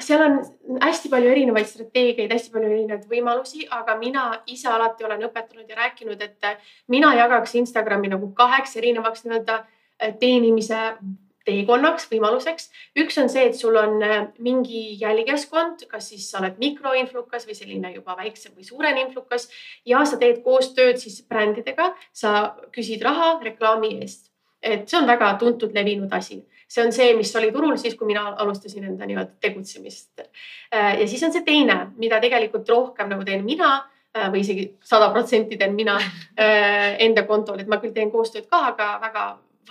seal 0.00 0.22
on 0.22 0.38
hästi 0.82 1.08
palju 1.08 1.30
erinevaid 1.30 1.66
strateegiaid, 1.66 2.32
hästi 2.32 2.52
palju 2.52 2.70
erinevaid 2.70 3.04
võimalusi, 3.10 3.66
aga 3.70 3.96
mina 3.96 4.42
ise 4.46 4.68
alati 4.68 5.04
olen 5.04 5.22
õpetanud 5.28 5.68
ja 5.68 5.76
rääkinud, 5.76 6.22
et 6.22 6.58
mina 6.88 7.14
jagaks 7.14 7.54
Instagrami 7.54 8.08
nagu 8.08 8.32
kaheks 8.34 8.76
erinevaks 8.76 9.24
nii-öelda 9.24 9.64
teenimise 10.20 10.96
teekonnaks, 11.46 12.08
võimaluseks. 12.10 12.70
üks 12.98 13.18
on 13.22 13.30
see, 13.30 13.46
et 13.48 13.58
sul 13.58 13.76
on 13.78 14.02
äh, 14.02 14.16
mingi 14.42 14.82
jälgijaskond, 15.00 15.86
kas 15.90 16.10
siis 16.12 16.26
sa 16.30 16.40
oled 16.42 16.58
mikroinflukas 16.62 17.46
või 17.48 17.58
selline 17.58 17.92
juba 17.94 18.16
väiksem 18.18 18.56
või 18.56 18.66
suurem 18.66 18.98
influkas 19.04 19.48
ja 19.86 20.02
sa 20.04 20.18
teed 20.20 20.42
koostööd 20.44 20.98
siis 21.02 21.22
brändidega, 21.28 21.92
sa 22.12 22.56
küsid 22.74 23.04
raha 23.06 23.36
reklaami 23.44 23.96
eest. 24.00 24.30
et 24.62 24.88
see 24.88 24.98
on 24.98 25.06
väga 25.06 25.34
tuntud, 25.38 25.74
levinud 25.74 26.12
asi 26.12 26.40
see 26.66 26.82
on 26.82 26.92
see, 26.92 27.12
mis 27.14 27.30
oli 27.38 27.52
turul 27.54 27.76
siis, 27.78 27.94
kui 27.94 28.08
mina 28.08 28.32
alustasin 28.42 28.88
enda 28.88 29.06
nii-öelda 29.06 29.36
tegutsemist. 29.40 30.24
Äh, 30.74 31.00
ja 31.00 31.06
siis 31.06 31.22
on 31.22 31.32
see 31.32 31.44
teine, 31.46 31.92
mida 31.96 32.18
tegelikult 32.20 32.68
rohkem 32.68 33.12
nagu 33.12 33.22
teen 33.24 33.44
mina 33.46 33.70
äh, 34.16 34.26
või 34.32 34.42
isegi 34.42 34.72
sada 34.82 35.12
protsenti 35.14 35.60
teen 35.60 35.78
mina 35.78 35.94
enda 37.06 37.22
kontol, 37.28 37.60
et 37.62 37.70
ma 37.70 37.78
küll 37.78 37.94
teen 37.94 38.10
koostööd 38.10 38.50
ka, 38.50 38.64
aga 38.72 38.96
väga 39.06 39.26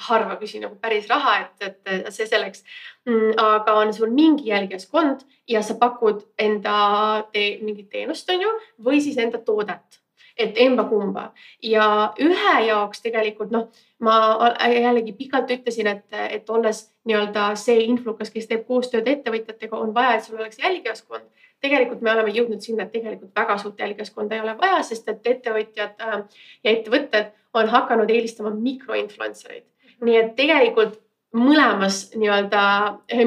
harva 0.07 0.35
küsin 0.41 0.65
nagu 0.65 0.75
päris 0.81 1.09
raha, 1.09 1.35
et, 1.45 1.67
et 1.69 2.13
see 2.13 2.27
selleks 2.27 2.63
mm,. 3.05 3.35
aga 3.41 3.75
on 3.81 3.93
sul 3.93 4.11
mingi 4.13 4.49
jälgijaskond 4.49 5.25
ja 5.47 5.61
sa 5.63 5.77
pakud 5.79 6.25
enda 6.39 6.77
te, 7.31 7.57
mingit 7.61 7.89
teenust, 7.89 8.29
on 8.29 8.41
ju, 8.41 8.55
või 8.87 9.01
siis 9.03 9.17
enda 9.21 9.41
toodet 9.43 10.01
et 10.37 10.57
emba-kumba 10.59 11.29
ja 11.63 11.85
ühe 12.19 12.55
jaoks 12.67 13.01
tegelikult 13.03 13.53
noh, 13.55 13.69
ma 14.03 14.15
jällegi 14.67 15.15
pikalt 15.15 15.51
ütlesin, 15.55 15.87
et, 15.87 16.05
et 16.11 16.49
olles 16.51 16.81
nii-öelda 17.07 17.47
see 17.59 17.85
influkas, 17.87 18.31
kes 18.33 18.49
teeb 18.49 18.65
koostööd 18.67 19.07
ettevõtjatega, 19.07 19.79
on 19.79 19.93
vaja, 19.95 20.17
et 20.17 20.27
sul 20.27 20.39
oleks 20.39 20.59
jälgijaskond. 20.59 21.23
tegelikult 21.61 22.01
me 22.01 22.11
oleme 22.11 22.33
jõudnud 22.35 22.61
sinna, 22.61 22.83
et 22.83 22.91
tegelikult 22.93 23.31
väga 23.35 23.57
suurt 23.57 23.79
jälgijaskonda 23.79 24.35
ei 24.35 24.41
ole 24.43 24.57
vaja, 24.57 24.83
sest 24.83 25.07
et 25.09 25.27
ettevõtjad 25.27 26.03
äh, 26.03 26.19
ja 26.63 26.71
ettevõtted 26.71 27.31
on 27.53 27.71
hakanud 27.71 28.11
eelistama 28.11 28.51
mikroinfluencer 28.51 29.55
eid. 29.55 29.65
Nii 30.03 30.17
et 30.19 30.35
tegelikult 30.35 30.99
mõlemas 31.35 32.11
nii-öelda, 32.15 32.61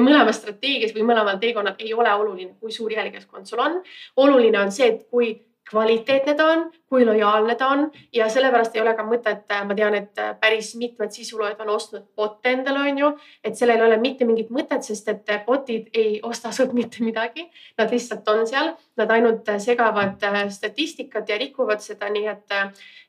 mõlemas 0.01 0.39
strateegias 0.41 0.95
või 0.95 1.05
mõlemal 1.11 1.37
teekonnal 1.41 1.77
ei 1.79 1.93
ole 1.93 2.13
oluline, 2.13 2.55
kui 2.59 2.73
suur 2.73 2.91
jälgijaskond 2.93 3.45
sul 3.45 3.61
on. 3.61 3.81
oluline 4.17 4.59
on 4.59 4.71
see, 4.73 4.87
et 4.87 5.05
kui 5.11 5.35
kvaliteetne 5.69 6.33
ta 6.35 6.45
on, 6.45 6.63
kui 6.89 7.05
lojaalne 7.05 7.55
ta 7.55 7.67
on 7.67 7.85
ja 8.13 8.29
sellepärast 8.29 8.75
ei 8.75 8.81
ole 8.81 8.93
ka 8.97 9.05
mõtet, 9.05 9.45
ma 9.67 9.75
tean, 9.77 9.95
et 9.95 10.21
päris 10.41 10.71
mitmed 10.79 11.13
sisuloojad 11.13 11.61
on 11.65 11.71
ostnud 11.75 12.07
bot'e 12.17 12.53
endale, 12.53 12.83
on 12.91 13.01
ju. 13.03 13.11
et 13.43 13.57
sellel 13.57 13.81
ei 13.81 13.87
ole 13.87 13.97
mitte 14.01 14.25
mingit 14.25 14.49
mõtet, 14.53 14.85
sest 14.85 15.09
et 15.13 15.33
bot'id 15.45 15.89
ei 15.93 16.19
osta 16.23 16.51
sult 16.55 16.73
mitte 16.73 17.03
midagi. 17.05 17.45
Nad 17.77 17.93
lihtsalt 17.93 18.27
on 18.33 18.45
seal, 18.47 18.73
nad 18.97 19.11
ainult 19.11 19.49
segavad 19.59 20.23
äh, 20.23 20.41
statistikat 20.49 21.29
ja 21.29 21.37
rikuvad 21.37 21.85
seda, 21.85 22.09
nii 22.09 22.27
et, 22.33 22.57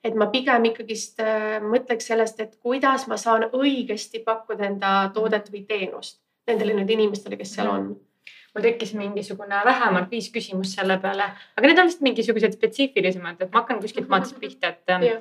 et 0.05 0.15
ma 0.15 0.29
pigem 0.33 0.69
ikkagist 0.73 1.25
äh, 1.25 1.59
mõtleks 1.65 2.13
sellest, 2.13 2.41
et 2.41 2.59
kuidas 2.61 3.09
ma 3.09 3.17
saan 3.21 3.49
õigesti 3.53 4.25
pakkuda 4.25 4.69
enda 4.69 4.95
toodet 5.15 5.53
või 5.53 5.65
teenust 5.69 6.21
nendele 6.51 6.75
nüüd 6.75 6.91
inimestele, 6.97 7.39
kes 7.39 7.55
seal 7.57 7.69
on 7.71 7.91
mul 8.55 8.65
tekkis 8.65 8.93
mingisugune 8.99 9.63
vähemalt 9.65 10.11
viis 10.11 10.29
küsimust 10.35 10.79
selle 10.79 10.99
peale, 11.03 11.31
aga 11.57 11.71
need 11.71 11.81
on 11.83 11.91
vist 11.91 12.05
mingisugused 12.05 12.59
spetsiifilisemad, 12.59 13.41
et 13.41 13.53
ma 13.53 13.63
hakkan 13.63 13.81
kuskilt 13.83 14.11
mhm. 14.11 14.39
pihta, 14.43 14.73
et 14.75 14.95
yeah. 15.07 15.19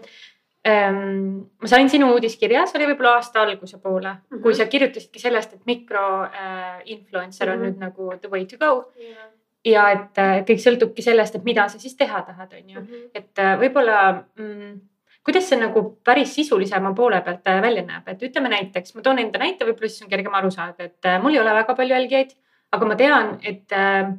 ähm, 0.68 1.42
ma 1.62 1.72
sain 1.72 1.90
sinu 1.90 2.12
uudiskirja, 2.16 2.66
see 2.68 2.82
oli 2.82 2.92
võib-olla 2.92 3.18
aasta 3.20 3.44
alguse 3.46 3.78
poole 3.78 4.10
mm, 4.10 4.22
-hmm. 4.32 4.44
kui 4.44 4.56
sa 4.56 4.66
kirjutasidki 4.66 5.22
sellest, 5.22 5.54
et 5.54 5.66
mikroinfluencer 5.66 7.50
äh, 7.50 7.54
on 7.54 7.60
mm 7.60 7.66
-hmm. 7.66 7.70
nüüd 7.70 7.80
nagu 7.86 8.14
the 8.22 8.30
way 8.30 8.46
to 8.46 8.58
go 8.58 8.92
yeah. 8.98 9.30
ja 9.66 9.90
et 9.92 10.18
äh, 10.18 10.42
kõik 10.50 10.66
sõltubki 10.66 11.06
sellest, 11.06 11.36
et 11.36 11.44
mida 11.44 11.68
sa 11.68 11.80
siis 11.80 11.96
teha 11.96 12.22
tahad, 12.22 12.54
on 12.54 12.70
ju 12.70 12.80
mm, 12.80 12.88
-hmm. 12.88 13.10
et 13.14 13.40
äh, 13.40 13.60
võib-olla 13.60 14.24
mm, 14.36 14.82
kuidas 15.24 15.50
see 15.50 15.60
nagu 15.60 16.00
päris 16.04 16.36
sisulisema 16.36 16.94
poole 16.94 17.22
pealt 17.22 17.48
äh, 17.48 17.62
välja 17.62 17.86
näeb, 17.86 18.08
et 18.08 18.22
ütleme 18.24 18.50
näiteks, 18.50 18.96
ma 18.96 19.02
toon 19.02 19.20
enda 19.20 19.40
näite, 19.40 19.66
võib-olla 19.66 19.88
siis 19.90 20.02
on 20.02 20.10
kergem 20.10 20.34
aru 20.34 20.52
saada, 20.52 20.84
et 20.84 21.22
mul 21.22 21.34
ei 21.34 21.40
ole 21.40 21.54
väga 21.54 21.76
palju 21.76 21.94
jälgijaid 21.94 22.32
aga 22.72 22.86
ma 22.86 22.96
tean, 22.96 23.38
et 23.44 23.72
äh, 23.76 24.12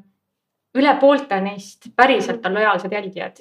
üle 0.79 0.95
poolte 1.01 1.41
neist 1.43 1.91
päriselt 1.97 2.47
on 2.47 2.55
lojaalsed 2.59 2.93
jälgijad. 2.93 3.41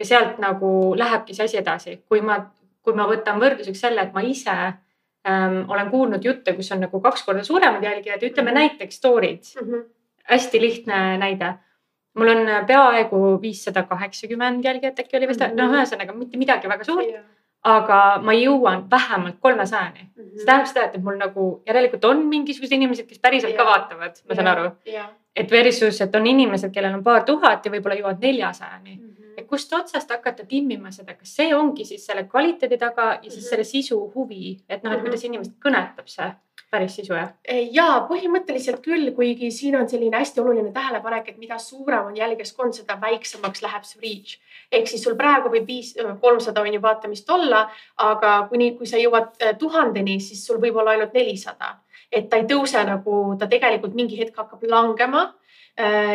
ja 0.00 0.06
sealt 0.06 0.38
nagu 0.40 0.94
lähebki 0.96 1.34
see 1.36 1.44
asi 1.44 1.58
edasi, 1.60 1.96
kui 2.08 2.22
ma, 2.24 2.38
kui 2.82 2.94
ma 2.96 3.04
võtan 3.08 3.40
võrdluseks 3.40 3.80
selle, 3.80 4.06
et 4.06 4.14
ma 4.14 4.22
ise 4.24 4.54
ähm, 4.56 5.58
olen 5.68 5.90
kuulnud 5.90 6.24
jutte, 6.24 6.54
kus 6.56 6.72
on 6.72 6.80
nagu 6.86 7.00
kaks 7.00 7.24
korda 7.26 7.44
suuremad 7.44 7.84
jälgijad, 7.84 8.22
ütleme 8.22 8.50
mm 8.50 8.56
-hmm. 8.56 8.60
näiteks 8.60 8.96
story'd 8.96 9.44
mm. 9.60 9.66
-hmm. 9.72 9.84
hästi 10.24 10.60
lihtne 10.60 11.18
näide. 11.18 11.54
mul 12.14 12.28
on 12.28 12.66
peaaegu 12.66 13.42
viissada 13.42 13.82
kaheksakümmend 13.82 14.64
jälgijat 14.64 14.98
äkki 14.98 15.16
oli 15.16 15.28
vist 15.28 15.40
mm, 15.40 15.46
-hmm. 15.46 15.56
noh, 15.56 15.74
ühesõnaga 15.74 16.12
mitte 16.12 16.38
midagi 16.38 16.68
väga 16.68 16.84
suurt 16.84 17.06
yeah 17.08 17.39
aga 17.64 18.00
ma 18.24 18.32
jõuan 18.32 18.86
vähemalt 18.90 19.36
kolmesajani 19.40 20.02
mm. 20.02 20.22
-hmm. 20.22 20.36
see 20.36 20.46
tähendab 20.46 20.66
seda, 20.66 20.84
et 20.84 21.02
mul 21.02 21.16
nagu 21.20 21.62
järelikult 21.66 22.04
on 22.04 22.26
mingisugused 22.26 22.72
inimesed, 22.72 23.06
kes 23.06 23.18
päriselt 23.18 23.52
ja. 23.52 23.58
ka 23.58 23.66
vaatavad, 23.68 24.20
ma 24.28 24.34
saan 24.34 24.46
ja. 24.46 24.52
aru. 24.52 24.70
et 25.36 25.50
versus, 25.50 26.00
et 26.00 26.14
on 26.14 26.26
inimesed, 26.26 26.72
kellel 26.72 26.94
on 26.94 27.04
paar 27.04 27.24
tuhat 27.24 27.64
ja 27.64 27.72
võib-olla 27.72 27.98
jõuad 28.00 28.20
neljasajani 28.20 28.96
mm. 28.96 29.02
-hmm. 29.02 29.32
et 29.36 29.46
kust 29.46 29.72
otsast 29.72 30.10
hakata 30.10 30.44
timmima 30.44 30.90
seda, 30.90 31.14
kas 31.14 31.36
see 31.36 31.54
ongi 31.54 31.84
siis 31.84 32.06
selle 32.06 32.24
kvaliteedi 32.24 32.78
taga 32.78 33.02
ja 33.02 33.18
siis 33.22 33.34
mm 33.34 33.40
-hmm. 33.40 33.48
selle 33.50 33.64
sisu 33.64 34.12
huvi, 34.14 34.56
et 34.68 34.82
noh, 34.82 34.92
et 34.92 34.98
mhm. 34.98 35.06
kuidas 35.06 35.24
inimest 35.24 35.52
kõnetab 35.66 36.06
see 36.06 36.32
päris 36.70 36.94
sisu 36.98 37.14
jah? 37.16 37.32
ja 37.72 37.86
põhimõtteliselt 38.08 38.80
küll, 38.84 39.10
kuigi 39.16 39.50
siin 39.54 39.76
on 39.78 39.88
selline 39.90 40.16
hästi 40.20 40.42
oluline 40.42 40.72
tähelepanek, 40.74 41.32
et 41.32 41.40
mida 41.42 41.58
suurem 41.58 42.10
on 42.12 42.16
jälgijaskond, 42.16 42.76
seda 42.78 42.98
väiksemaks 43.00 43.62
läheb 43.62 43.86
see 43.88 44.00
reach. 44.04 44.38
ehk 44.72 44.88
siis 44.88 45.04
sul 45.04 45.18
praegu 45.18 45.52
võib 45.52 45.66
viis, 45.66 45.94
kolmsada 46.20 46.62
on 46.62 46.72
ju 46.74 46.82
vaatamist 46.82 47.30
olla, 47.30 47.66
aga 47.96 48.36
kuni, 48.52 48.72
kui 48.78 48.86
sa 48.86 49.00
jõuad 49.02 49.34
äh, 49.42 49.56
tuhandeni, 49.58 50.20
siis 50.20 50.46
sul 50.46 50.60
võib 50.62 50.78
olla 50.80 50.96
ainult 50.96 51.14
nelisada. 51.14 51.76
et 52.12 52.30
ta 52.30 52.36
ei 52.36 52.46
tõuse 52.46 52.84
nagu, 52.86 53.36
ta 53.38 53.46
tegelikult 53.46 53.94
mingi 53.94 54.18
hetk 54.18 54.36
hakkab 54.36 54.64
langema 54.68 55.28
Äh, 55.30 55.49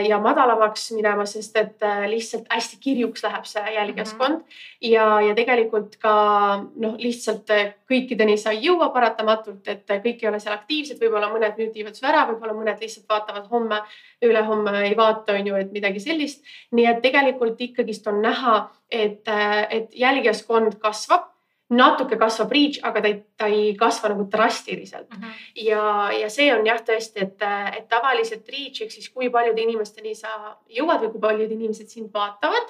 ja 0.09 0.19
madalamaks 0.19 0.91
minema, 0.91 1.25
sest 1.25 1.55
et 1.57 1.83
äh, 1.83 2.03
lihtsalt 2.09 2.45
hästi 2.51 2.77
kirjuks 2.79 3.23
läheb 3.23 3.45
see 3.49 3.73
jälgijaskond 3.73 4.35
mm. 4.35 4.41
-hmm. 4.41 4.89
ja, 4.91 5.21
ja 5.21 5.35
tegelikult 5.35 5.95
ka 6.01 6.15
noh, 6.75 6.97
lihtsalt 6.97 7.49
äh, 7.49 7.73
kõikideni 7.91 8.37
sa 8.37 8.51
ei 8.51 8.65
jõua 8.65 8.89
paratamatult, 8.93 9.67
et 9.67 9.89
kõik 9.89 10.23
ei 10.23 10.29
ole 10.29 10.39
seal 10.39 10.55
aktiivsed, 10.55 10.99
võib-olla 11.01 11.29
mõned 11.33 11.57
müüdivad 11.57 11.95
su 11.95 12.05
ära, 12.05 12.25
võib-olla 12.29 12.53
mõned 12.53 12.81
lihtsalt 12.81 13.09
vaatavad 13.09 13.47
homme, 13.51 13.81
ülehomme 14.21 14.87
ei 14.87 14.97
vaata, 14.97 15.33
on 15.33 15.47
ju, 15.47 15.55
et 15.55 15.71
midagi 15.71 15.99
sellist. 15.99 16.43
nii 16.71 16.85
et 16.85 17.01
tegelikult 17.01 17.61
ikkagist 17.61 18.07
on 18.07 18.21
näha, 18.21 18.57
et, 18.91 19.23
et 19.69 19.89
jälgijaskond 19.93 20.79
kasvab 20.79 21.34
natuke 21.69 22.17
kasvab 22.21 22.51
reach, 22.53 22.77
aga 22.85 23.01
ta 23.01 23.09
ei, 23.09 23.15
ta 23.37 23.47
ei 23.49 23.73
kasva 23.77 24.11
nagu 24.13 24.27
drastiliselt 24.31 25.09
uh. 25.09 25.17
-huh. 25.17 25.39
ja, 25.55 26.11
ja 26.13 26.29
see 26.29 26.53
on 26.53 26.65
jah, 26.65 26.81
tõesti, 26.81 27.23
et, 27.23 27.41
et 27.77 27.87
tavaliselt 27.89 28.49
reach 28.49 28.81
ehk 28.81 28.91
siis 28.91 29.09
kui 29.09 29.29
paljude 29.29 29.61
inimesteni 29.61 30.15
sa 30.15 30.57
jõuad 30.69 31.01
või 31.01 31.11
kui 31.11 31.21
paljud 31.21 31.51
inimesed 31.51 31.89
sind 31.89 32.13
vaatavad. 32.13 32.69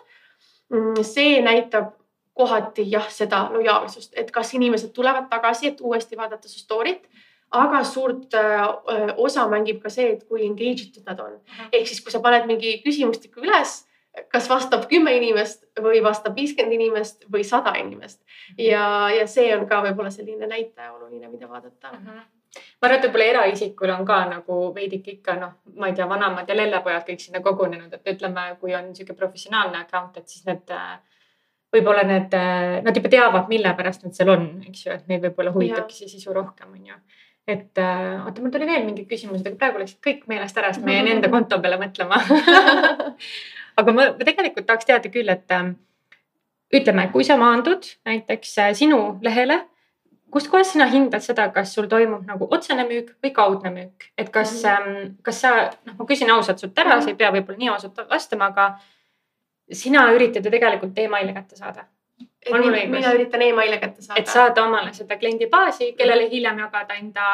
Mm, 0.69 1.03
see 1.03 1.41
näitab 1.41 1.93
kohati 2.33 2.83
jah, 2.91 3.07
seda 3.11 3.49
lojaalsust, 3.51 4.13
et 4.15 4.31
kas 4.31 4.53
inimesed 4.53 4.91
tulevad 4.93 5.29
tagasi, 5.29 5.67
et 5.67 5.81
uuesti 5.81 6.17
vaadata 6.17 6.47
su 6.47 6.59
story't 6.59 7.05
aga 7.51 7.83
suurt 7.83 8.33
öö, 8.33 9.13
osa 9.17 9.47
mängib 9.47 9.81
ka 9.83 9.89
see, 9.89 10.11
et 10.15 10.23
kui 10.27 10.45
engage 10.45 10.89
itud 10.89 11.05
nad 11.05 11.19
on. 11.19 11.39
ehk 11.71 11.87
siis, 11.87 12.01
kui 12.01 12.11
sa 12.11 12.19
paned 12.19 12.47
mingi 12.47 12.81
küsimustiku 12.83 13.43
üles 13.45 13.84
kas 14.31 14.49
vastab 14.49 14.85
kümme 14.91 15.15
inimest 15.17 15.65
või 15.81 16.01
vastab 16.03 16.35
viiskümmend 16.37 16.75
inimest 16.77 17.25
või 17.31 17.43
sada 17.47 17.75
inimest. 17.79 18.21
Ja, 18.57 19.09
ja 19.13 19.27
see 19.27 19.49
on 19.57 19.67
ka 19.69 19.81
võib-olla 19.85 20.11
selline 20.13 20.47
näitaja 20.47 20.93
oluline, 20.93 21.29
mida 21.31 21.49
vaadata 21.49 21.91
mm. 21.91 22.07
-hmm 22.07 22.23
ma 22.55 22.87
arvan, 22.87 22.99
et 22.99 23.05
võib-olla 23.05 23.25
eraisikul 23.25 23.91
on 23.91 24.05
ka 24.07 24.17
nagu 24.31 24.57
veidike 24.75 25.11
ikka 25.17 25.33
noh, 25.39 25.57
ma 25.75 25.89
ei 25.89 25.95
tea, 25.97 26.05
vanemad 26.07 26.47
ja 26.47 26.55
lellepojad 26.55 27.03
kõik 27.03 27.19
sinna 27.19 27.41
kogunenud, 27.43 27.91
et 27.93 28.07
ütleme, 28.13 28.45
kui 28.61 28.75
on 28.75 28.85
niisugune 28.87 29.17
professionaalne 29.17 29.81
account, 29.81 30.15
et 30.17 30.29
siis 30.31 30.45
need 30.47 30.71
võib-olla 31.75 32.05
need, 32.07 32.37
nad 32.85 32.95
juba 32.95 33.11
teavad, 33.11 33.49
mille 33.51 33.73
pärast 33.75 34.07
nad 34.07 34.15
seal 34.15 34.31
on, 34.31 34.47
eks 34.69 34.85
ju, 34.85 34.93
et 34.95 35.11
neid 35.11 35.27
võib-olla 35.27 35.51
huvitabki 35.51 35.97
see 35.97 36.07
sisu 36.07 36.33
rohkem, 36.33 36.71
on 36.71 36.93
ju 36.93 37.01
et 37.47 37.77
äh, 37.77 38.25
oota, 38.25 38.41
mul 38.41 38.49
tuli 38.53 38.65
veel 38.65 38.85
mingid 38.87 39.05
küsimused, 39.09 39.45
aga 39.45 39.59
praegu 39.59 39.81
läksid 39.83 39.99
kõik 40.01 40.23
meelest 40.31 40.57
ära, 40.57 40.71
sest 40.73 40.85
ma 40.85 40.95
jäin 40.95 41.11
enda 41.13 41.29
konto 41.33 41.59
peale 41.61 41.77
mõtlema 41.81 42.17
aga 43.77 43.93
ma, 43.95 44.09
ma 44.17 44.27
tegelikult 44.27 44.67
tahaks 44.67 44.87
teada 44.89 45.11
küll, 45.13 45.29
et 45.31 45.55
äh, 45.55 45.71
ütleme, 46.75 47.07
kui 47.13 47.23
sa 47.27 47.37
maandud 47.39 47.87
näiteks 48.07 48.57
äh, 48.63 48.73
sinu 48.77 48.99
lehele, 49.25 49.61
kustkohast 50.35 50.75
sina 50.75 50.87
hindad 50.91 51.23
seda, 51.23 51.47
kas 51.55 51.73
sul 51.75 51.87
toimub 51.91 52.25
nagu 52.27 52.47
otsene 52.51 52.83
müük 52.87 53.13
või 53.23 53.31
kaudne 53.35 53.71
müük, 53.71 54.09
et 54.17 54.29
kas 54.33 54.53
mm, 54.57 54.69
-hmm. 54.69 55.17
kas 55.23 55.41
sa, 55.45 55.55
noh, 55.85 55.97
ma 55.99 56.07
küsin 56.09 56.31
ausalt 56.31 56.59
sult 56.59 56.77
ära 56.77 56.89
mm, 56.89 56.99
-hmm. 56.99 57.03
sa 57.03 57.09
ei 57.13 57.19
pea 57.21 57.31
võib-olla 57.31 57.57
nii 57.57 57.73
ausalt 57.73 58.01
vastama, 58.09 58.51
aga 58.51 58.79
sina 59.71 60.07
üritad 60.13 60.45
ju 60.45 60.51
tegelikult 60.51 60.97
emaili 60.99 61.33
kätte 61.33 61.55
saada 61.55 61.85
mina 62.53 63.13
üritan 63.13 63.41
emaili 63.41 63.77
kätte 63.77 64.01
saada. 64.01 64.19
et 64.21 64.27
saada 64.27 64.63
omale 64.63 64.93
seda 64.93 65.17
kliendibaasi, 65.17 65.93
kellele 65.93 66.29
hiljem 66.29 66.59
jagada 66.59 66.93
enda 66.93 67.29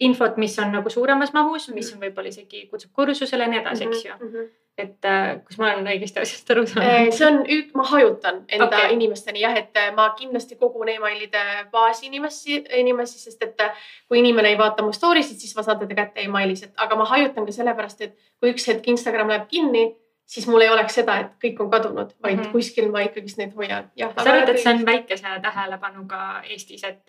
infot, 0.00 0.36
mis 0.36 0.58
on 0.58 0.72
nagu 0.72 0.90
suuremas 0.90 1.32
mahus, 1.32 1.68
mis 1.68 1.92
on 1.94 2.00
võib-olla 2.00 2.28
isegi 2.28 2.66
kutsub 2.70 2.92
kursusele 2.92 3.44
ja 3.44 3.50
nii 3.50 3.60
edasi, 3.60 3.84
eks 3.84 4.04
ju 4.04 4.12
mm. 4.18 4.28
-hmm 4.28 4.50
et 4.78 5.04
äh, 5.04 5.42
kas 5.44 5.58
ma 5.60 5.68
olen 5.74 5.88
õigesti 5.92 6.20
asjast 6.22 6.50
aru 6.54 6.64
saanud? 6.66 6.88
Äh, 6.88 7.08
see 7.12 7.26
on, 7.28 7.40
ma 7.76 7.84
hajutan 7.90 8.42
enda 8.48 8.68
okay. 8.70 8.94
inimesteni 8.96 9.42
jah, 9.42 9.56
et 9.58 9.76
äh, 9.76 9.90
ma 9.94 10.08
kindlasti 10.16 10.56
kogun 10.60 10.88
emailide 10.88 11.42
baasi 11.72 12.08
inimesi, 12.08 12.62
inimesi, 12.80 13.20
sest 13.20 13.42
et 13.44 13.64
kui 14.08 14.22
inimene 14.22 14.54
ei 14.54 14.58
vaata 14.58 14.84
mu 14.84 14.94
story 14.96 15.24
sid, 15.26 15.40
siis 15.42 15.52
ma 15.58 15.64
saan 15.66 15.82
teda 15.82 15.98
kätte 15.98 16.24
emailis, 16.24 16.64
et 16.64 16.72
aga 16.86 16.96
ma 16.96 17.08
hajutan 17.10 17.48
ka 17.48 17.56
sellepärast, 17.58 18.06
et 18.06 18.16
kui 18.40 18.54
üks 18.54 18.68
hetk 18.70 18.88
Instagram 18.94 19.32
läheb 19.34 19.48
kinni 19.52 19.90
siis 20.32 20.46
mul 20.48 20.64
ei 20.64 20.70
oleks 20.72 20.96
seda, 20.96 21.18
et 21.20 21.32
kõik 21.42 21.60
on 21.60 21.70
kadunud, 21.70 22.14
vaid 22.22 22.38
mm 22.38 22.42
-hmm. 22.42 22.52
kuskil 22.52 22.88
ma 22.90 23.02
ikkagist 23.04 23.36
neid 23.38 23.52
hoian. 23.56 23.90
sa 23.98 24.30
arvad, 24.30 24.48
et 24.48 24.60
see 24.60 24.72
on 24.72 24.86
väikese 24.86 25.38
tähelepanuga 25.42 26.42
Eestis, 26.48 26.84
et 26.84 27.04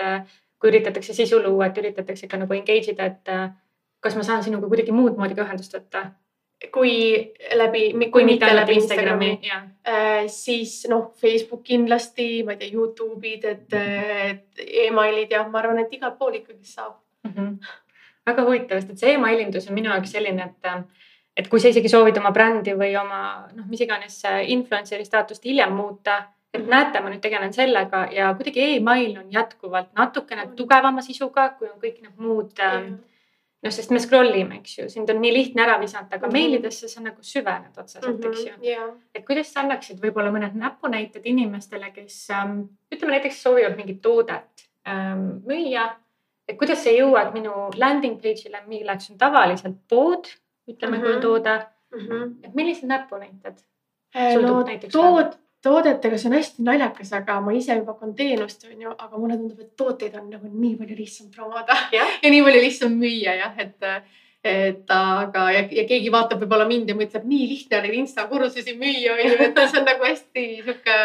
kui 0.60 0.70
üritatakse 0.70 1.14
sisu 1.14 1.40
luua, 1.44 1.66
et 1.66 1.78
üritatakse 1.78 2.26
ikka 2.26 2.38
nagu 2.38 2.54
engage 2.54 2.92
ida, 2.92 3.06
et 3.06 3.32
kas 4.00 4.16
ma 4.16 4.24
saan 4.24 4.44
sinuga 4.44 4.68
kuidagi 4.68 4.92
muud 4.92 5.16
moodi 5.18 5.36
ka 5.36 5.46
ühendust 5.48 5.76
võtta? 5.78 6.12
Kui 6.72 7.34
läbi, 7.56 8.10
kui 8.12 8.26
mitte 8.26 8.50
läbi 8.56 8.78
Instagrami, 8.80 9.30
Instagrami., 9.30 10.28
siis 10.32 10.84
noh, 10.90 11.12
Facebook 11.22 11.64
kindlasti, 11.68 12.44
ma 12.46 12.56
ei 12.56 12.62
tea, 12.62 12.72
Youtube'id, 12.74 13.48
et, 13.50 13.78
emailid 14.88 15.34
ja 15.34 15.44
ma 15.50 15.60
arvan, 15.60 15.82
et 15.84 15.94
igalt 15.94 16.18
pool 16.20 16.40
ikkagi 16.40 16.64
saab 16.64 16.96
mm. 17.24 17.32
-hmm. 17.32 17.56
väga 18.26 18.46
huvitav, 18.48 18.80
sest 18.80 18.92
et 18.92 19.00
see 19.00 19.14
emailindus 19.14 19.68
on 19.70 19.74
minu 19.74 19.92
jaoks 19.92 20.12
selline, 20.12 20.44
et, 20.44 21.02
et 21.38 21.48
kui 21.48 21.60
sa 21.60 21.68
isegi 21.68 21.90
soovid 21.90 22.18
oma 22.18 22.32
brändi 22.32 22.78
või 22.78 22.96
oma 23.00 23.48
noh, 23.54 23.66
mis 23.68 23.82
iganes 23.82 24.22
influencer'i 24.48 25.06
staatust 25.06 25.46
hiljem 25.46 25.74
muuta 25.74 26.24
et 26.54 26.62
mhm. 26.62 26.70
näete, 26.70 27.02
ma 27.02 27.10
nüüd 27.10 27.22
tegelen 27.22 27.54
sellega 27.54 28.08
ja 28.12 28.34
kuidagi 28.38 28.76
email 28.76 29.18
on 29.18 29.32
jätkuvalt 29.32 29.90
natukene 29.98 30.48
tugevama 30.56 31.02
sisuga, 31.02 31.50
kui 31.50 31.68
on 31.68 31.80
kõik 31.82 32.02
need 32.02 32.14
muud 32.18 32.54
mm 32.60 33.02
noh, 33.64 33.72
sest 33.72 33.94
me 33.96 34.00
scroll 34.04 34.36
ime, 34.36 34.60
eks 34.60 34.76
ju, 34.78 34.86
sind 34.92 35.10
on 35.14 35.22
nii 35.24 35.32
lihtne 35.34 35.64
ära 35.64 35.78
visata, 35.82 36.16
aga 36.16 36.28
mm 36.28 36.30
-hmm. 36.30 36.34
meilidesse 36.34 36.88
sa 36.92 37.02
nagu 37.02 37.24
süvened 37.24 37.78
otseselt 37.78 38.18
mm, 38.18 38.22
-hmm. 38.22 38.30
eks 38.30 38.46
ju 38.46 38.70
yeah.. 38.70 38.90
et 39.16 39.26
kuidas 39.26 39.54
sa 39.54 39.62
annaksid 39.62 40.00
võib-olla 40.04 40.32
mõned 40.32 40.56
näpunäited 40.60 41.26
inimestele, 41.26 41.92
kes 41.92 42.30
ähm, 42.30 42.60
ütleme 42.92 43.12
näiteks 43.18 43.44
soovivad 43.44 43.78
mingit 43.78 44.02
toodet 44.02 44.68
ähm, 44.88 45.44
müüa. 45.48 45.90
et 46.48 46.58
kuidas 46.58 46.84
see 46.84 46.98
jõuab 47.00 47.34
minu 47.34 47.70
landing 47.78 48.22
page'ile, 48.22 48.64
milleks 48.68 49.12
on 49.12 49.18
tavaliselt 49.18 49.78
pood, 49.90 50.28
ütleme 50.68 50.98
mm, 50.98 51.04
-hmm. 51.04 51.06
kui 51.06 51.16
on 51.16 51.22
toode 51.22 51.66
mm. 51.92 52.00
-hmm. 52.00 52.36
et 52.44 52.54
millised 52.54 52.88
näpunäited? 52.88 53.64
no 54.42 54.64
tood, 54.92 55.38
toodetega, 55.64 56.18
see 56.20 56.30
on 56.30 56.38
hästi 56.38 56.66
naljakas, 56.68 57.14
aga 57.16 57.38
ma 57.44 57.54
ise 57.56 57.78
juba 57.78 57.94
pakun 57.94 58.16
teenust, 58.18 58.66
on 58.70 58.88
ju, 58.88 58.92
aga 58.94 59.20
mulle 59.20 59.38
tundub, 59.40 59.62
et 59.64 59.72
tooteid 59.80 60.18
on 60.20 60.30
nagu 60.34 60.50
nii 60.52 60.76
palju 60.80 60.98
lihtsam 61.00 61.32
promoda 61.34 61.78
ja, 61.96 62.08
ja 62.24 62.34
nii 62.34 62.44
palju 62.48 62.64
lihtsam 62.66 62.98
müüa 63.00 63.38
jah, 63.40 63.60
et, 63.64 63.90
et 64.54 64.96
aga 64.98 65.46
ja, 65.56 65.68
ja 65.80 65.86
keegi 65.90 66.12
vaatab 66.14 66.44
võib-olla 66.44 66.68
mind 66.70 66.92
ja 66.92 66.98
mõtleb, 67.00 67.28
nii 67.30 67.52
lihtne 67.54 67.80
on 67.80 67.88
neid 67.88 68.02
insta 68.02 68.28
kursusi 68.32 68.76
müüa, 68.80 69.16
on 69.16 69.24
ju, 69.24 69.38
et 69.48 69.64
see 69.64 69.80
on 69.80 69.88
nagu 69.88 70.10
hästi 70.10 70.50
sihuke 70.58 71.00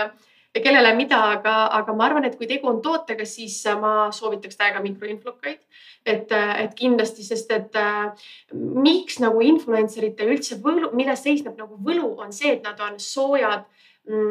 kellele 0.59 0.95
mida, 0.97 1.19
aga, 1.37 1.55
aga 1.77 1.95
ma 1.95 2.07
arvan, 2.09 2.27
et 2.27 2.37
kui 2.39 2.49
tegu 2.51 2.69
on 2.71 2.81
tootega, 2.83 3.27
siis 3.29 3.61
ma 3.79 4.09
soovitaks 4.15 4.59
täiega 4.59 4.83
mikroinflukaid. 4.85 5.61
et, 6.09 6.31
et 6.33 6.75
kindlasti, 6.75 7.23
sest 7.27 7.51
et 7.53 7.75
äh, 7.77 8.29
miks 8.55 9.19
nagu 9.21 9.43
influencer 9.45 10.07
ite 10.07 10.25
üldse 10.25 10.57
võlu, 10.63 10.89
milles 10.97 11.21
seisneb 11.21 11.59
nagu 11.59 11.77
võlu, 11.85 12.15
on 12.23 12.33
see, 12.33 12.55
et 12.57 12.65
nad 12.65 12.81
on 12.81 12.97
soojad 13.03 13.67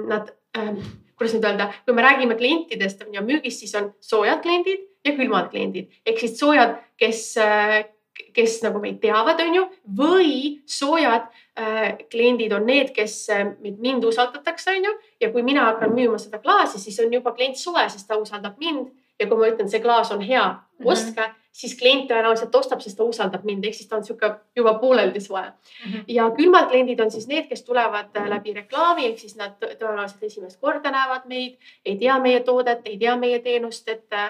nad 0.08 0.32
ähm,, 0.58 0.80
kuidas 1.18 1.36
nüüd 1.38 1.46
öelda, 1.50 1.72
kui 1.86 1.96
me 1.98 2.06
räägime 2.06 2.38
klientidest 2.38 3.04
on 3.06 3.14
ju 3.14 3.24
müügist, 3.26 3.64
siis 3.64 3.76
on 3.80 3.92
soojad 4.02 4.42
kliendid 4.46 4.86
ja 5.06 5.16
külmad 5.18 5.52
kliendid. 5.54 5.94
Ehk 6.06 6.20
siis 6.22 6.38
soojad, 6.40 6.78
kes 7.00 7.24
äh, 7.42 7.86
kes 8.34 8.60
nagu 8.66 8.82
meid 8.82 9.00
teavad, 9.02 9.40
on 9.42 9.56
ju, 9.56 9.64
või 9.98 10.32
soojad 10.70 11.28
äh, 11.58 11.98
kliendid 12.12 12.54
on 12.58 12.68
need, 12.70 12.92
kes 12.96 13.16
äh, 13.34 13.44
mind 13.62 14.06
usaldatakse, 14.08 14.76
on 14.78 14.90
ju. 14.90 14.94
ja 15.22 15.32
kui 15.34 15.44
mina 15.46 15.68
hakkan 15.72 15.94
müüma 15.96 16.20
seda 16.22 16.40
klaasi, 16.42 16.82
siis 16.82 17.00
on 17.04 17.14
juba 17.14 17.34
klient 17.38 17.60
soe, 17.60 17.88
sest 17.90 18.08
ta 18.10 18.20
usaldab 18.22 18.58
mind. 18.62 18.90
Ja 19.18 19.26
kui 19.26 19.40
ma 19.40 19.50
ütlen, 19.50 19.70
see 19.70 19.82
klaas 19.82 20.12
on 20.14 20.22
hea, 20.22 20.44
ostke 20.84 21.22
mm, 21.22 21.28
-hmm 21.28 21.48
siis 21.58 21.74
klient 21.78 22.06
tõenäoliselt 22.10 22.56
ostab, 22.56 22.82
sest 22.84 23.00
ta 23.00 23.06
usaldab 23.08 23.46
mind, 23.48 23.66
ehk 23.66 23.78
siis 23.78 23.90
ta 23.90 23.98
on 23.98 24.06
sihuke 24.06 24.30
juba 24.56 24.76
pooleldi 24.82 25.22
soe 25.24 25.42
mm. 25.42 25.92
-hmm. 25.92 26.04
ja 26.08 26.30
külmad 26.38 26.70
kliendid 26.70 27.00
on 27.00 27.12
siis 27.12 27.28
need, 27.28 27.48
kes 27.50 27.64
tulevad 27.64 28.14
äh, 28.18 28.30
läbi 28.30 28.54
reklaami, 28.54 29.08
ehk 29.08 29.20
siis 29.20 29.36
nad 29.36 29.58
tõenäoliselt 29.64 30.24
esimest 30.30 30.62
korda 30.62 30.92
näevad 30.94 31.26
meid, 31.26 31.58
ei 31.86 31.98
tea 31.98 32.20
meie 32.20 32.40
toodet, 32.40 32.86
ei 32.86 32.98
tea 32.98 33.16
meie 33.18 33.40
teenust, 33.40 33.90
et 33.90 34.22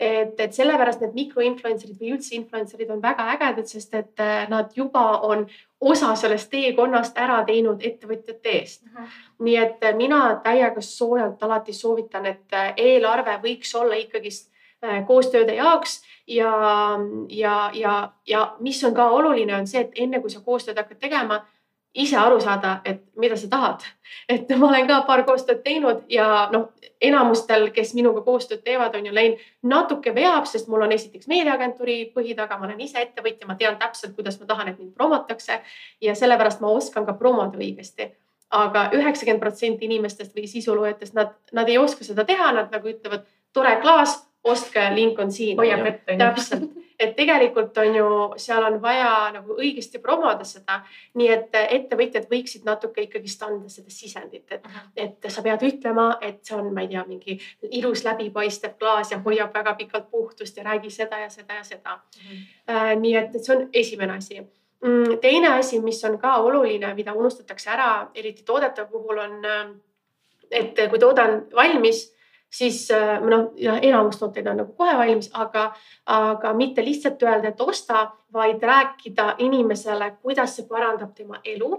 et, 0.00 0.40
et 0.40 0.52
sellepärast 0.54 1.00
need 1.02 1.14
mikroinfluencer'id 1.14 1.96
või 1.98 2.12
üldse 2.14 2.36
influencer'id 2.36 2.90
on 2.94 3.00
väga 3.02 3.24
ägedad, 3.32 3.66
sest 3.66 3.94
et 3.98 4.20
äh, 4.22 4.44
nad 4.48 4.70
juba 4.76 5.18
on 5.26 5.48
osa 5.80 6.12
sellest 6.14 6.50
teekonnast 6.50 7.18
ära 7.18 7.40
teinud 7.44 7.82
ettevõtjate 7.82 8.52
eest 8.60 8.84
mm. 8.84 8.92
-hmm. 8.94 9.08
nii 9.48 9.56
et 9.56 9.82
äh, 9.82 9.96
mina 9.96 10.20
täiega 10.44 10.80
soojalt 10.80 11.42
alati 11.42 11.72
soovitan, 11.72 12.26
et 12.26 12.58
eelarve 12.76 13.40
võiks 13.42 13.74
olla 13.74 13.98
ikkagist 13.98 14.52
koostööde 15.06 15.54
jaoks. 15.54 16.02
Ja, 16.28 16.52
ja, 17.32 17.70
ja, 17.74 18.12
ja 18.26 18.56
mis 18.60 18.82
on 18.84 18.94
ka 18.94 19.06
oluline, 19.16 19.54
on 19.56 19.66
see, 19.66 19.80
et 19.80 19.96
enne 19.96 20.20
kui 20.20 20.30
sa 20.30 20.42
koostööd 20.44 20.76
hakkad 20.76 20.98
tegema, 21.00 21.38
ise 21.94 22.16
aru 22.16 22.40
saada, 22.40 22.80
et 22.84 23.00
mida 23.16 23.36
sa 23.36 23.48
tahad. 23.48 23.80
et 24.28 24.50
ma 24.58 24.68
olen 24.68 24.86
ka 24.86 25.00
paar 25.06 25.24
koostööd 25.24 25.62
teinud 25.64 26.04
ja 26.12 26.48
noh, 26.52 26.68
enamustel, 27.00 27.70
kes 27.74 27.94
minuga 27.94 28.22
koostööd 28.26 28.62
teevad, 28.64 28.94
on 28.94 29.06
ju 29.06 29.14
läinud 29.14 29.42
natuke 29.62 30.14
veab, 30.14 30.46
sest 30.46 30.68
mul 30.68 30.84
on 30.86 30.92
esiteks 30.92 31.28
meediaagentuuri 31.30 31.98
põhi 32.14 32.36
taga, 32.36 32.58
ma 32.58 32.68
olen 32.68 32.80
ise 32.84 33.00
ettevõtja, 33.02 33.48
ma 33.48 33.56
tean 33.58 33.78
täpselt, 33.80 34.14
kuidas 34.16 34.38
ma 34.40 34.46
tahan, 34.46 34.72
et 34.72 34.78
mind 34.78 34.94
promotakse. 34.94 35.60
Ja 36.04 36.14
sellepärast 36.18 36.60
ma 36.60 36.72
oskan 36.76 37.06
ka 37.06 37.16
promoda 37.18 37.58
õigesti. 37.58 38.12
Aga 38.54 38.88
üheksakümmend 38.96 39.42
protsenti 39.42 39.84
inimestest 39.88 40.36
või 40.36 40.46
sisuloojatest, 40.48 41.16
nad, 41.16 41.34
nad 41.52 41.68
ei 41.68 41.76
oska 41.78 42.04
seda 42.04 42.24
teha, 42.28 42.52
nad 42.56 42.72
nagu 42.72 42.88
ütlevad, 42.88 43.26
tore 43.52 43.74
klaas, 43.82 44.16
ostke, 44.44 44.90
link 44.94 45.18
on 45.18 45.32
siin. 45.32 45.56
hoiab 45.56 45.86
ette. 45.86 46.16
täpselt, 46.18 46.70
et 46.98 47.14
tegelikult 47.16 47.78
on 47.78 47.96
ju, 47.96 48.08
seal 48.36 48.64
on 48.64 48.80
vaja 48.82 49.30
nagu 49.32 49.56
õigesti 49.58 50.00
promoda 50.02 50.44
seda. 50.44 50.80
nii 51.14 51.28
et 51.34 51.58
ettevõtjad 51.60 52.28
võiksid 52.30 52.66
natuke 52.66 53.02
ikkagist 53.06 53.42
anda 53.42 53.68
seda 53.68 53.90
sisendit, 53.90 54.46
et, 54.52 54.68
et 54.96 55.30
sa 55.30 55.42
pead 55.42 55.62
ütlema, 55.68 56.10
et 56.20 56.42
see 56.42 56.56
on, 56.56 56.72
ma 56.74 56.84
ei 56.84 56.92
tea, 56.92 57.04
mingi 57.08 57.38
ilus 57.70 58.04
läbipaistev 58.04 58.78
klaas 58.78 59.12
ja 59.12 59.20
hoiab 59.24 59.54
väga 59.54 59.74
pikalt 59.74 60.10
puhtust 60.10 60.56
ja 60.56 60.64
räägi 60.64 60.90
seda 60.90 61.18
ja 61.24 61.30
seda 61.30 61.60
ja 61.60 61.64
seda 61.64 61.96
mm. 61.96 62.30
-hmm. 62.30 63.00
nii 63.00 63.16
et, 63.16 63.34
et 63.34 63.44
see 63.44 63.56
on 63.56 63.68
esimene 63.72 64.16
asi 64.16 64.40
mm, 64.84 65.18
teine 65.20 65.48
asi, 65.48 65.80
mis 65.80 66.04
on 66.04 66.18
ka 66.18 66.36
oluline, 66.36 66.94
mida 66.94 67.12
unustatakse 67.12 67.70
ära, 67.70 68.10
eriti 68.14 68.42
toodete 68.42 68.84
puhul 68.84 69.18
on, 69.18 69.42
et 70.50 70.74
kui 70.90 70.98
toode 70.98 71.22
on 71.22 71.42
valmis 71.54 72.17
siis 72.50 72.90
äh, 72.90 73.20
noh, 73.22 73.50
enamus 73.82 74.18
tooteid 74.18 74.46
on 74.46 74.62
nagu 74.62 74.72
kohe 74.76 74.96
valmis, 74.98 75.30
aga, 75.32 75.68
aga 76.06 76.52
mitte 76.56 76.84
lihtsalt 76.84 77.22
öelda, 77.22 77.52
et 77.52 77.60
osta, 77.60 78.08
vaid 78.32 78.62
rääkida 78.62 79.34
inimesele, 79.44 80.14
kuidas 80.22 80.56
see 80.56 80.68
parandab 80.68 81.14
tema 81.16 81.40
elu 81.44 81.72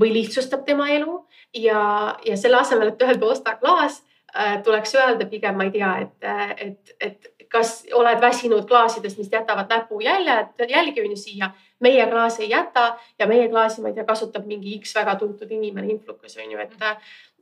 või 0.00 0.12
lihtsustab 0.12 0.64
tema 0.66 0.88
elu. 0.92 1.20
Ja, 1.54 1.80
ja 2.24 2.36
selle 2.36 2.60
asemel, 2.60 2.92
et 2.92 3.02
öelda 3.02 3.32
osta 3.32 3.56
klaas, 3.60 4.02
äh, 4.34 4.60
tuleks 4.62 4.94
öelda 4.94 5.26
pigem, 5.30 5.56
ma 5.56 5.68
ei 5.68 5.74
tea, 5.74 5.94
et, 6.04 6.28
et, 6.66 6.96
et 7.00 7.32
kas 7.52 7.84
oled 7.94 8.20
väsinud 8.20 8.66
klaasidest, 8.68 9.18
mis 9.18 9.30
jätavad 9.32 9.70
näpujäljed, 9.70 10.66
jälgi 10.68 11.02
on 11.02 11.10
ju 11.10 11.16
siia. 11.16 11.50
Meie 11.80 12.06
klaasi 12.08 12.42
ei 12.42 12.50
jäta 12.50 12.96
ja 13.18 13.26
meie 13.26 13.48
klaasi, 13.48 13.82
ma 13.82 13.90
ei 13.90 13.94
tea, 13.94 14.04
kasutab 14.08 14.46
mingi 14.48 14.78
X 14.80 14.94
väga 14.96 15.14
tuntud 15.20 15.50
inimene, 15.52 15.90
influkas 15.92 16.38
on 16.40 16.50
ju, 16.50 16.58
et 16.58 16.72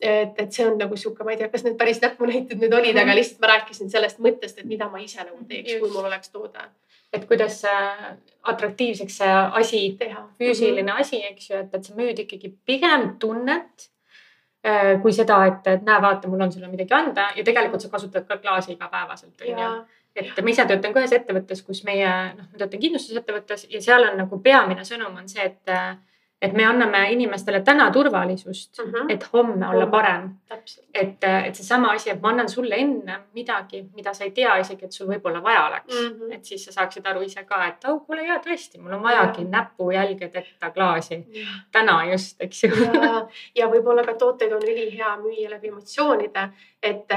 et, 0.01 0.35
et 0.39 0.53
see 0.53 0.67
on 0.67 0.77
nagu 0.79 0.97
sihuke, 0.99 1.25
ma 1.25 1.35
ei 1.35 1.41
tea, 1.41 1.49
kas 1.53 1.65
need 1.67 1.77
päris 1.81 2.01
näpunäited 2.03 2.61
nüüd 2.61 2.75
olid, 2.75 2.97
aga 2.97 3.07
mhm. 3.07 3.19
lihtsalt 3.21 3.43
ma 3.45 3.53
rääkisin 3.55 3.93
sellest 3.93 4.21
mõttest, 4.25 4.59
et 4.61 4.69
mida 4.69 4.89
ma 4.91 5.03
ise 5.03 5.23
nagu 5.23 5.39
teeks, 5.49 5.79
kui 5.81 5.91
mul 5.91 6.11
oleks 6.11 6.33
toode. 6.35 6.69
et 7.15 7.29
kuidas 7.31 7.61
atraktiivseks 8.43 9.17
see 9.21 9.35
asi 9.61 9.81
teha, 9.99 10.25
füüsiline 10.39 10.83
mm 10.83 10.89
-hmm. 10.89 11.01
asi, 11.01 11.21
eks 11.27 11.51
ju, 11.51 11.57
et, 11.57 11.75
et 11.75 11.85
sa 11.85 11.95
müüd 11.95 12.19
ikkagi 12.19 12.55
pigem 12.67 13.19
tunnet 13.19 13.91
äh, 14.67 15.03
kui 15.03 15.13
seda, 15.13 15.37
et, 15.47 15.67
et 15.67 15.83
näe, 15.83 16.01
vaata, 16.03 16.29
mul 16.29 16.41
on 16.41 16.53
sulle 16.53 16.69
midagi 16.69 16.95
anda 16.95 17.29
ja 17.37 17.45
tegelikult 17.45 17.81
sa 17.81 17.89
kasutad 17.89 18.27
ka 18.27 18.39
klaasi 18.39 18.73
igapäevaselt, 18.73 19.41
onju. 19.47 19.85
et 20.17 20.43
ma 20.43 20.51
ise 20.51 20.67
töötan 20.67 20.93
ka 20.93 21.01
ühes 21.01 21.13
ettevõttes, 21.13 21.63
kus 21.63 21.85
meie, 21.85 22.11
noh, 22.35 22.51
ma 22.53 22.59
töötan 22.59 22.81
kindlustusettevõttes 22.81 23.67
ja 23.71 23.81
seal 23.81 24.11
on 24.11 24.19
nagu 24.19 24.41
peamine 24.43 24.83
sõnum 24.83 25.17
on 25.17 25.29
see, 25.29 25.45
et 25.45 25.71
et 26.45 26.53
me 26.53 26.65
anname 26.69 27.01
inimestele 27.13 27.61
täna 27.65 27.91
turvalisust 27.93 28.79
mm, 28.79 28.91
-hmm. 28.91 29.13
et 29.13 29.27
homme 29.33 29.69
olla 29.69 29.87
parem. 29.87 30.31
et, 30.95 31.25
et 31.25 31.55
seesama 31.55 31.91
asi, 31.93 32.11
et 32.11 32.21
ma 32.23 32.29
annan 32.29 32.49
sulle 32.49 32.75
enne 32.75 33.19
midagi, 33.35 33.85
mida 33.95 34.15
sa 34.15 34.25
ei 34.25 34.31
tea 34.31 34.57
isegi, 34.57 34.85
et 34.85 34.93
sul 34.93 35.09
võib-olla 35.09 35.43
vaja 35.43 35.67
oleks 35.67 35.95
mm. 35.95 36.09
-hmm. 36.09 36.35
et 36.35 36.45
siis 36.45 36.65
sa 36.65 36.73
saaksid 36.73 37.07
aru 37.07 37.23
ise 37.23 37.45
ka, 37.45 37.67
et 37.67 37.89
oh, 37.89 38.07
kuule 38.07 38.27
ja 38.27 38.39
tõesti, 38.47 38.81
mul 38.81 38.93
on 38.93 39.03
vajagi 39.03 39.43
ja. 39.43 39.49
näpujälgedeta 39.49 40.71
klaasi 40.71 41.15
ja. 41.15 41.47
täna 41.73 42.05
just, 42.13 42.41
eks 42.41 42.65
ju. 42.65 42.71
ja, 42.71 43.27
ja 43.59 43.69
võib-olla 43.69 44.05
ka 44.05 44.15
tooteid 44.15 44.53
on 44.53 44.63
ülihea 44.63 45.17
müüa 45.17 45.51
läbi 45.51 45.69
emotsioonide 45.69 46.51
et, 46.85 47.13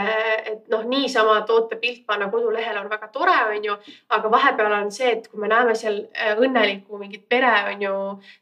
et 0.51 0.69
noh, 0.71 0.83
niisama 0.87 1.41
toote 1.47 1.77
pilt 1.81 2.05
panna 2.07 2.29
kodulehele 2.31 2.79
on 2.79 2.89
väga 2.89 3.09
tore, 3.13 3.35
on 3.51 3.65
ju, 3.65 3.75
aga 4.15 4.31
vahepeal 4.31 4.75
on 4.79 4.91
see, 4.93 5.11
et 5.17 5.27
kui 5.27 5.41
me 5.41 5.49
näeme 5.51 5.75
seal 5.77 5.99
äh, 6.15 6.37
õnnelikku 6.39 6.99
mingit 7.01 7.25
pere 7.29 7.51
on 7.73 7.83
ju 7.83 7.95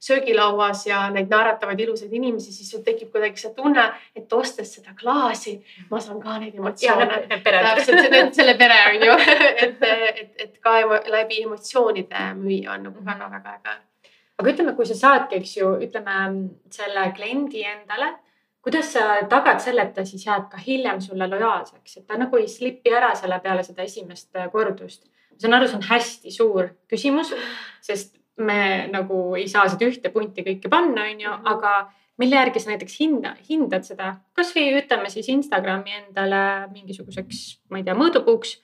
söögilauas 0.08 0.75
ja 0.88 1.06
neid 1.14 1.32
naeratavaid 1.32 1.80
ilusaid 1.86 2.14
inimesi, 2.14 2.52
siis 2.54 2.84
tekib 2.86 3.12
kuidagi 3.14 3.42
see 3.42 3.54
tunne, 3.58 3.86
et 4.16 4.34
ostes 4.34 4.76
seda 4.78 4.96
klaasi, 5.00 5.56
ma 5.92 6.02
saan 6.04 6.20
ka 6.24 6.38
neid 6.42 6.58
emotsioone. 6.60 7.22
täpselt, 7.30 8.36
selle 8.36 8.58
pere 8.60 8.82
on 8.92 9.08
ju 9.08 9.18
et, 9.66 9.88
et, 9.88 10.36
et 10.48 10.60
ka 10.60 10.78
emo, 10.84 11.00
läbi 11.18 11.42
emotsioonide 11.46 12.28
müüa 12.42 12.76
on 12.76 12.90
nagu 12.90 13.06
väga-väga 13.06 13.58
äge 13.60 13.80
aga 14.36 14.52
ütleme, 14.52 14.76
kui 14.76 14.86
sa 14.88 14.96
saadki, 15.00 15.40
eks 15.40 15.58
ju, 15.58 15.72
ütleme 15.86 16.16
selle 16.76 17.10
kliendi 17.16 17.64
endale 17.64 18.12
kuidas 18.66 18.88
sa 18.96 19.02
tagad 19.30 19.62
selle, 19.62 19.84
et 19.86 19.94
ta 19.94 20.04
siis 20.10 20.26
jääb 20.26 20.48
ka 20.50 20.58
hiljem 20.58 20.98
sulle 21.04 21.28
lojaalseks, 21.30 22.00
et 22.00 22.08
ta 22.10 22.18
nagu 22.18 22.40
ei 22.42 22.48
slipi 22.50 22.94
ära 22.98 23.12
selle 23.18 23.38
peale 23.44 23.64
seda 23.64 23.86
esimest 23.86 24.32
kordust? 24.52 25.06
ma 25.36 25.42
saan 25.44 25.58
aru, 25.58 25.68
see 25.68 25.78
on 25.78 25.90
hästi 25.90 26.32
suur 26.32 26.70
küsimus, 26.90 27.34
sest 27.84 28.16
me 28.38 28.88
nagu 28.92 29.36
ei 29.40 29.48
saa 29.48 29.68
seda 29.72 29.86
ühte 29.88 30.12
punti 30.12 30.44
kõike 30.44 30.70
panna, 30.70 31.06
onju, 31.12 31.30
Mhm. 31.30 31.48
aga 31.48 31.92
mille 32.18 32.36
järgi 32.36 32.60
sa 32.60 32.70
näiteks 32.72 33.00
hinda, 33.00 33.36
hindad 33.50 33.84
seda, 33.84 34.16
kasvõi 34.36 34.82
ütleme 34.82 35.10
siis 35.10 35.28
Instagrami 35.30 35.92
endale 35.92 36.68
mingisuguseks, 36.72 37.60
ma 37.70 37.78
ei 37.78 37.84
tea, 37.84 37.94
mõõdupuuks. 37.94 38.58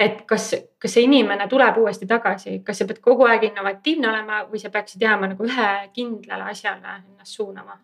et 0.00 0.20
kas, 0.26 0.54
kas 0.78 0.92
see 0.94 1.02
inimene 1.02 1.48
tuleb 1.48 1.76
uuesti 1.76 2.06
tagasi, 2.06 2.62
kas 2.64 2.78
sa 2.78 2.84
pead 2.86 3.00
kogu 3.02 3.24
aeg 3.26 3.42
innovatiivne 3.48 4.06
olema 4.08 4.44
või 4.46 4.60
sa 4.62 4.70
peaksid 4.70 5.02
jääma 5.02 5.26
nagu 5.28 5.42
ühe 5.44 5.90
kindlale 5.92 6.44
asjale 6.52 7.02
ennast 7.10 7.34
suunama? 7.34 7.80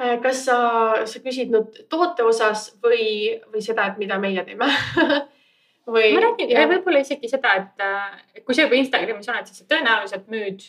Äh, 0.00 0.20
kas 0.20 0.44
sa, 0.44 0.56
sa 1.06 1.20
küsid 1.20 1.50
nüüd 1.54 1.86
toote 1.88 2.24
osas 2.24 2.76
või, 2.82 3.38
või 3.52 3.62
seda, 3.62 3.86
et 3.86 3.98
mida 3.98 4.18
meie 4.18 4.42
teeme 4.44 4.66
või? 5.86 6.12
ma 6.14 6.20
räägin 6.26 6.68
võib-olla 6.74 7.02
isegi 7.02 7.28
seda, 7.30 7.54
et 7.62 7.82
äh, 7.82 8.44
kui 8.44 8.54
sa 8.54 8.66
juba 8.66 8.78
Instagramis 8.78 9.28
oled, 9.28 9.46
siis 9.50 9.62
sa 9.62 9.68
tõenäoliselt 9.74 10.28
müüd, 10.32 10.68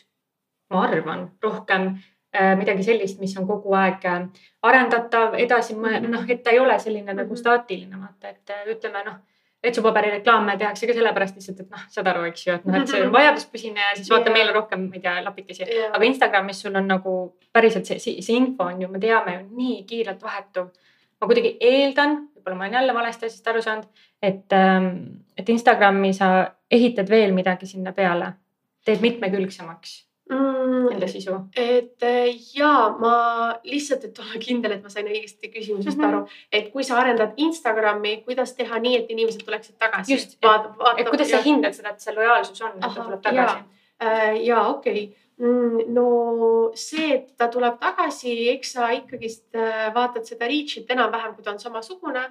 ma 0.74 0.86
arvan, 0.88 1.28
rohkem 1.44 1.92
äh, 2.36 2.56
midagi 2.60 2.84
sellist, 2.84 3.20
mis 3.20 3.36
on 3.38 3.48
kogu 3.48 3.76
aeg 3.78 4.06
äh, 4.10 4.26
arendatav, 4.64 5.38
edasi, 5.40 5.76
noh, 5.78 6.26
et 6.30 6.44
ta 6.44 6.52
ei 6.52 6.60
ole 6.60 6.80
selline 6.80 7.14
nagu 7.14 7.30
Mhm. 7.30 7.40
staatiline, 7.44 8.00
vaata, 8.00 8.30
et 8.30 8.58
ütleme 8.74 9.06
noh, 9.06 9.22
vetsupaberireklaame 9.64 10.58
tehakse 10.60 10.88
ka 10.88 10.94
sellepärast 10.94 11.38
lihtsalt, 11.40 11.60
et 11.64 11.70
noh, 11.72 11.84
saad 11.92 12.08
aru, 12.12 12.26
eks 12.28 12.48
ju, 12.48 12.56
et 12.58 12.66
noh, 12.68 12.82
et 12.82 12.92
see 12.92 13.04
on 13.06 13.14
vajaduspõhine 13.18 13.80
ja 13.86 13.94
siis 13.96 14.10
vaata, 14.12 14.28
Jaa. 14.30 14.38
meil 14.38 14.52
on 14.52 14.58
rohkem, 14.60 14.88
ma 14.90 14.98
ei 15.00 15.04
tea, 15.06 15.14
lapikesi. 15.24 15.68
Jaa. 15.70 15.92
aga 15.96 16.10
Instagramis 16.10 16.60
sul 16.66 16.76
on 16.76 16.90
nagu 16.92 17.14
päriselt 17.56 17.88
see, 17.88 18.00
see, 18.04 18.22
see 18.26 18.36
info 18.40 18.68
on 18.68 18.82
ju, 18.84 18.90
me 18.92 19.00
teame 19.04 19.38
ju 19.38 19.46
nii 19.62 19.78
kiirelt 19.88 20.24
vahetuv. 20.24 20.74
ma 21.22 21.28
kuidagi 21.30 21.54
eeldan, 21.64 22.18
võib-olla 22.36 22.58
ma 22.60 22.66
olen 22.66 22.74
jälle 22.76 22.94
valesti 22.98 23.30
asjast 23.30 23.48
aru 23.48 23.62
saanud, 23.64 23.86
et, 24.24 24.54
et 25.38 25.50
Instagrami 25.52 26.14
sa 26.16 26.30
ehitad 26.72 27.10
veel 27.12 27.34
midagi 27.36 27.68
sinna 27.68 27.92
peale, 27.94 28.32
teed 28.86 29.02
mitmekülgsemaks 29.04 29.92
mm, 30.32 30.88
enda 30.94 31.08
sisu. 31.12 31.36
et 31.60 32.04
äh, 32.08 32.30
ja 32.56 32.72
ma 33.00 33.16
lihtsalt, 33.68 34.06
et 34.08 34.20
olla 34.24 34.40
kindel, 34.40 34.72
et 34.78 34.84
ma 34.84 34.90
sain 34.94 35.08
õigesti 35.12 35.52
küsimusest 35.54 35.98
Mhm. 36.00 36.08
aru, 36.08 36.22
et 36.52 36.72
kui 36.74 36.84
sa 36.88 36.98
arendad 37.02 37.34
Instagrami, 37.38 38.22
kuidas 38.26 38.54
teha 38.56 38.80
nii, 38.80 38.96
et 39.02 39.12
inimesed 39.12 39.44
tuleksid 39.46 39.76
tagasi? 39.80 40.14
Just, 40.16 40.38
et- 40.40 41.10
kuidas 41.10 41.30
sa 41.32 41.42
hindad 41.44 41.76
seda, 41.76 41.90
et 41.94 42.00
see 42.02 42.16
lojaalsus 42.16 42.62
on, 42.62 42.78
et 42.78 42.88
ta 42.88 43.04
tuleb 43.04 43.22
tagasi? 43.22 43.64
Äh, 44.04 44.40
ja 44.46 44.64
okei 44.70 45.04
okay., 45.04 45.86
no 45.94 46.72
see, 46.76 47.14
et 47.16 47.38
ta 47.38 47.48
tuleb 47.52 47.80
tagasi, 47.82 48.34
eks 48.54 48.74
sa 48.78 48.90
ikkagist 48.96 49.56
äh, 49.56 49.90
vaatad 49.96 50.26
seda 50.30 50.48
reach'it 50.48 50.90
enam-vähem, 50.94 51.34
kui 51.36 51.44
ta 51.44 51.52
on 51.52 51.60
samasugune, 51.60 52.24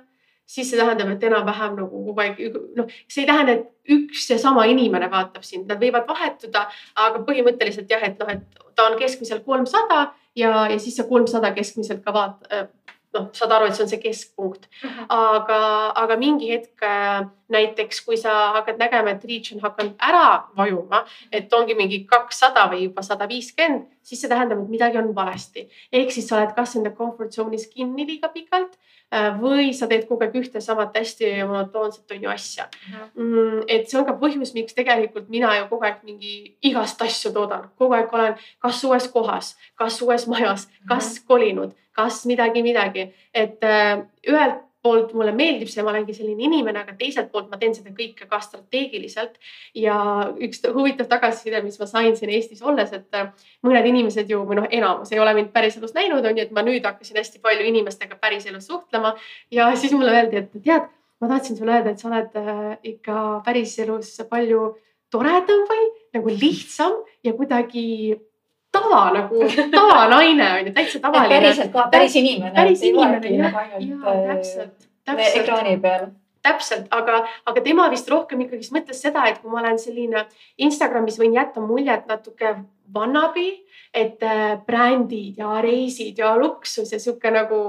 siis 0.47 0.71
see 0.71 0.81
tähendab, 0.81 1.13
et 1.15 1.25
enam-vähem 1.29 1.77
nagu 1.79 2.03
kogu 2.07 2.25
aeg, 2.25 2.41
noh, 2.77 2.91
see 3.09 3.25
ei 3.25 3.29
tähenda, 3.31 3.59
et 3.59 3.95
üks 3.97 4.29
ja 4.31 4.39
sama 4.41 4.67
inimene 4.71 5.09
vaatab 5.13 5.47
sind, 5.47 5.69
nad 5.71 5.81
võivad 5.83 6.09
vahetuda, 6.09 6.67
aga 7.07 7.23
põhimõtteliselt 7.27 7.91
jah, 7.91 8.03
et 8.07 8.21
noh, 8.21 8.33
et 8.33 8.65
ta 8.77 8.89
on 8.91 8.99
keskmiselt 9.01 9.47
kolmsada 9.47 10.05
ja, 10.37 10.67
ja 10.71 10.79
siis 10.79 10.97
see 10.99 11.09
kolmsada 11.09 11.53
keskmiselt 11.57 12.05
ka 12.05 12.15
vaat-, 12.15 12.47
noh, 13.17 13.29
saad 13.37 13.53
aru, 13.53 13.69
et 13.69 13.77
see 13.77 13.85
on 13.85 13.91
see 13.91 14.01
keskpunkt 14.03 14.69
aga, 15.13 15.61
aga 16.03 16.17
mingi 16.21 16.51
hetk 16.53 16.85
äh, 16.87 17.25
näiteks, 17.53 18.01
kui 18.07 18.17
sa 18.21 18.55
hakkad 18.57 18.81
nägema, 18.81 19.13
et 19.13 19.27
reach 19.29 19.53
on 19.55 19.61
hakanud 19.65 19.97
ära 20.01 20.27
vajuma, 20.57 21.03
et 21.33 21.53
ongi 21.53 21.77
mingi 21.79 22.03
kakssada 22.09 22.65
või 22.73 22.87
juba 22.87 23.05
sada 23.05 23.29
viiskümmend, 23.29 23.91
siis 24.03 24.23
see 24.23 24.33
tähendab, 24.33 24.65
et 24.65 24.73
midagi 24.73 25.01
on 25.01 25.13
valesti. 25.17 25.69
ehk 25.93 26.15
siis 26.15 26.29
sa 26.29 26.41
oled 26.41 26.57
kas 26.57 26.77
enda 26.81 26.95
comfort 26.97 27.37
zone'is 27.37 27.69
kinni 27.73 28.09
liiga 28.09 28.33
pikalt 28.33 28.73
äh, 28.73 29.02
või 29.41 29.73
sa 29.77 29.87
teed 29.91 30.07
kogu 30.09 30.25
aeg 30.25 30.37
ühte 30.41 30.61
samat 30.65 30.97
hästi 30.97 31.35
monotoonset 31.45 32.15
on 32.15 32.25
ju 32.25 32.31
asja. 32.33 32.69
Mm, 33.15 33.63
et 33.69 33.91
see 33.91 33.99
on 34.01 34.07
ka 34.09 34.17
põhjus, 34.21 34.55
miks 34.57 34.77
tegelikult 34.77 35.29
mina 35.33 35.53
ju 35.59 35.69
kogu 35.71 35.85
aeg 35.89 36.01
mingi 36.09 36.57
igast 36.65 37.03
asju 37.05 37.33
toodan, 37.35 37.69
kogu 37.79 37.97
aeg 37.99 38.13
olen 38.13 38.37
kas 38.63 38.83
uues 38.89 39.09
kohas, 39.13 39.55
kas 39.77 40.01
uues 40.03 40.27
majas, 40.33 40.69
kas 40.89 41.19
kolinud, 41.29 41.77
kas 41.93 42.25
midagi, 42.27 42.65
midagi, 42.65 43.11
et 43.35 43.61
äh, 43.65 44.05
ühelt 44.29 44.63
poolt 44.83 45.13
mulle 45.15 45.33
meeldib 45.37 45.71
see, 45.71 45.83
ma 45.85 45.93
olengi 45.93 46.15
selline 46.17 46.43
inimene, 46.49 46.83
aga 46.83 46.97
teiselt 46.99 47.31
poolt 47.33 47.51
ma 47.53 47.59
teen 47.61 47.75
seda 47.77 47.93
kõike 47.95 48.27
ka 48.31 48.41
strateegiliselt. 48.43 49.39
ja 49.79 49.97
üks 50.43 50.63
huvitav 50.75 51.09
tagasiside, 51.11 51.63
mis 51.63 51.79
ma 51.81 51.87
sain 51.87 52.17
siin 52.19 52.33
Eestis 52.35 52.63
olles, 52.63 52.93
et 52.93 53.19
äh, 53.19 53.31
mõned 53.63 53.87
inimesed 53.93 54.31
ju 54.31 54.43
või 54.49 54.59
noh, 54.59 54.67
enamus 54.71 55.13
ei 55.15 55.23
ole 55.23 55.35
mind 55.39 55.53
päriselus 55.55 55.95
näinud, 55.95 56.27
on 56.27 56.39
ju, 56.39 56.47
et 56.47 56.55
ma 56.55 56.67
nüüd 56.67 56.87
hakkasin 56.87 57.21
hästi 57.21 57.43
palju 57.45 57.69
inimestega 57.71 58.19
päriselus 58.23 58.67
suhtlema 58.71 59.15
ja 59.55 59.71
siis 59.77 59.95
mulle 59.95 60.17
öeldi, 60.17 60.43
et 60.43 60.59
tead, 60.67 60.91
ma 61.23 61.31
tahtsin 61.31 61.57
sulle 61.59 61.79
öelda, 61.79 61.95
et 61.95 62.03
sa 62.03 62.11
oled 62.11 62.39
äh, 62.43 62.65
ikka 62.95 63.19
päriselus 63.47 64.17
palju 64.31 64.73
toredam 65.13 65.67
või 65.69 65.89
nagu 66.17 66.35
lihtsam 66.35 66.99
ja 67.25 67.35
kuidagi 67.37 68.19
tava 68.73 69.03
nagu 69.15 69.45
tavanaine 69.71 70.49
on 70.53 70.67
ju, 70.67 70.73
täitsa 70.73 71.01
tavaline. 71.01 71.29
päriselt 71.29 71.73
ka 71.73 71.87
päris 71.93 72.17
inimene. 72.17 72.55
päris 72.57 72.83
inimene, 72.83 73.37
jah. 73.37 73.55
jaa, 73.79 74.17
täpselt, 74.33 74.89
täpselt. 75.05 75.37
äh, 75.37 75.41
ekraani 75.43 75.77
peal. 75.81 76.07
täpselt, 76.43 76.87
aga, 76.91 77.23
aga 77.47 77.65
tema 77.65 77.89
vist 77.93 78.09
rohkem 78.11 78.41
ikkagist 78.47 78.75
mõtles 78.75 79.03
seda, 79.05 79.27
et 79.31 79.43
kui 79.43 79.53
ma 79.53 79.61
olen 79.61 79.79
selline 79.79 80.25
Instagramis 80.59 81.21
võin 81.21 81.37
jätta 81.37 81.63
muljet 81.63 82.09
natuke 82.11 82.57
vannabi, 82.95 83.51
et 83.95 84.25
äh, 84.25 84.57
brändid 84.67 85.39
ja 85.39 85.61
reisid 85.63 86.19
ja 86.19 86.33
luksus 86.37 86.93
ja 86.93 87.01
sihuke 87.01 87.31
nagu, 87.31 87.61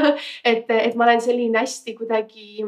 et, 0.50 0.64
et 0.64 0.96
ma 0.96 1.06
olen 1.10 1.20
selline 1.22 1.60
hästi 1.60 1.94
kuidagi 1.94 2.64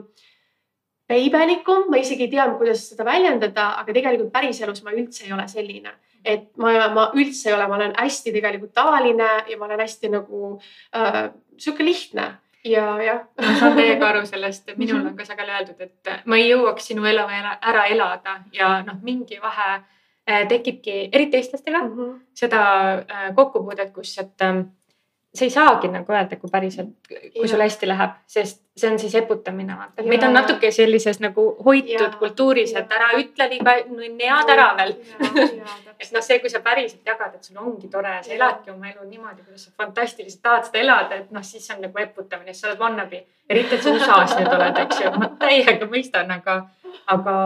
peibelikum, 1.11 1.89
ma 1.91 1.99
isegi 1.99 2.29
ei 2.29 2.31
tea, 2.37 2.47
kuidas 2.61 2.85
seda 2.93 3.09
väljendada, 3.09 3.73
aga 3.81 3.97
tegelikult 3.97 4.31
päriselus 4.37 4.85
ma 4.85 4.95
üldse 4.95 5.25
ei 5.27 5.35
ole 5.35 5.49
selline 5.51 5.97
et 6.25 6.51
ma, 6.61 6.73
ma 6.95 7.09
üldse 7.17 7.51
ei 7.51 7.57
ole, 7.57 7.67
ma 7.69 7.79
olen 7.79 7.95
hästi 7.97 8.33
tegelikult 8.35 8.75
tavaline 8.77 9.29
ja 9.49 9.59
ma 9.59 9.69
olen 9.69 9.81
hästi 9.81 10.13
nagu 10.13 10.55
äh, 10.97 11.31
sihuke 11.59 11.85
lihtne 11.85 12.27
ja 12.65 12.85
jah. 13.03 13.23
ma 13.41 13.55
saan 13.59 13.77
täiega 13.79 14.09
aru 14.09 14.27
sellest, 14.33 14.73
minul 14.77 15.07
on 15.07 15.17
ka 15.17 15.25
sageli 15.25 15.55
öeldud, 15.55 15.81
et 15.81 16.13
ma 16.25 16.41
ei 16.41 16.51
jõuaks 16.51 16.91
sinu 16.93 17.07
elu 17.09 17.25
ära 17.61 17.87
elada 17.93 18.41
ja 18.53 18.81
noh, 18.87 19.01
mingi 19.03 19.41
vahe 19.43 19.71
äh, 19.77 20.47
tekibki, 20.49 21.09
eriti 21.13 21.41
eestlastega 21.41 21.83
mm, 21.85 21.97
-hmm. 21.97 22.21
seda 22.35 22.61
äh, 23.01 23.31
kokkupuudet, 23.37 23.95
kus, 23.95 24.19
et 24.19 24.47
äh, 24.47 24.65
sa 25.35 25.45
ei 25.45 25.51
saagi 25.51 25.89
nagu 25.89 26.13
öelda, 26.13 26.37
kui 26.37 26.51
päriselt, 26.51 26.91
kui 27.07 27.49
sul 27.49 27.63
hästi 27.63 27.89
läheb, 27.89 28.17
sest 28.27 28.63
see 28.77 28.91
on 28.91 28.99
siis 28.99 29.15
eputamine, 29.15 29.77
vaata. 29.79 30.03
meid 30.03 30.25
on 30.27 30.33
natuke 30.35 30.71
sellises 30.75 31.21
nagu 31.23 31.45
hoitud 31.65 31.93
ja, 31.93 32.09
kultuuris, 32.19 32.73
et 32.79 32.91
ära 32.97 33.13
ütle 33.19 33.47
liiga 33.53 33.77
nead 34.17 34.51
ära 34.51 34.67
veel. 34.81 34.97
et 36.01 36.11
noh, 36.11 36.25
see, 36.25 36.41
kui 36.43 36.51
sa 36.51 36.63
päriselt 36.65 37.07
jagad, 37.07 37.37
et 37.37 37.47
sul 37.47 37.61
ongi 37.63 37.91
tore, 37.93 38.17
sa 38.27 38.35
eladki 38.35 38.75
oma 38.75 38.91
elu 38.91 39.07
niimoodi, 39.07 39.45
kuidas 39.45 39.69
sa 39.69 39.77
fantastiliselt 39.79 40.43
tahad 40.43 40.67
seda 40.67 40.83
elada, 40.83 41.21
et 41.23 41.31
noh, 41.37 41.47
siis 41.47 41.71
on 41.71 41.85
nagu 41.87 42.03
eputamine, 42.03 42.57
sa 42.57 42.73
oled 42.73 42.83
wannabe. 42.83 43.23
eriti, 43.51 43.79
et 43.79 43.87
sa 43.87 43.95
USA-s 43.95 44.35
nüüd 44.41 44.51
oled, 44.57 44.83
eks 44.87 45.05
ju, 45.05 45.15
ma 45.19 45.31
täiega 45.39 45.87
mõistan, 45.91 46.35
aga, 46.41 46.59
aga 47.15 47.37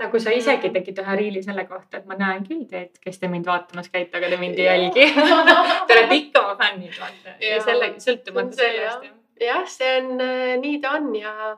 nagu 0.00 0.20
sa 0.22 0.32
isegi 0.34 0.70
tegid 0.74 1.00
ühe 1.02 1.16
riili 1.20 1.42
selle 1.44 1.66
kohta, 1.68 2.00
et 2.00 2.08
ma 2.08 2.16
näen 2.18 2.46
küll 2.46 2.64
teid, 2.70 2.96
kes 3.04 3.20
te 3.20 3.28
mind 3.32 3.48
vaatamas 3.48 3.90
käite, 3.92 4.16
aga 4.18 4.32
te 4.32 4.40
mind 4.40 4.58
ei 4.60 4.68
jälgi. 4.68 5.06
Te 5.86 5.96
olete 5.96 6.16
ikka 6.16 6.42
oma 6.44 6.56
fännid, 6.60 6.96
vaata. 6.96 7.36
ja 7.44 7.60
selle, 7.64 7.92
sõltumata 8.02 8.58
sellest. 8.58 9.06
jah, 9.40 9.62
see 9.68 9.94
on, 10.00 10.10
nii 10.64 10.80
ta 10.82 10.96
on 10.98 11.08
ja, 11.18 11.54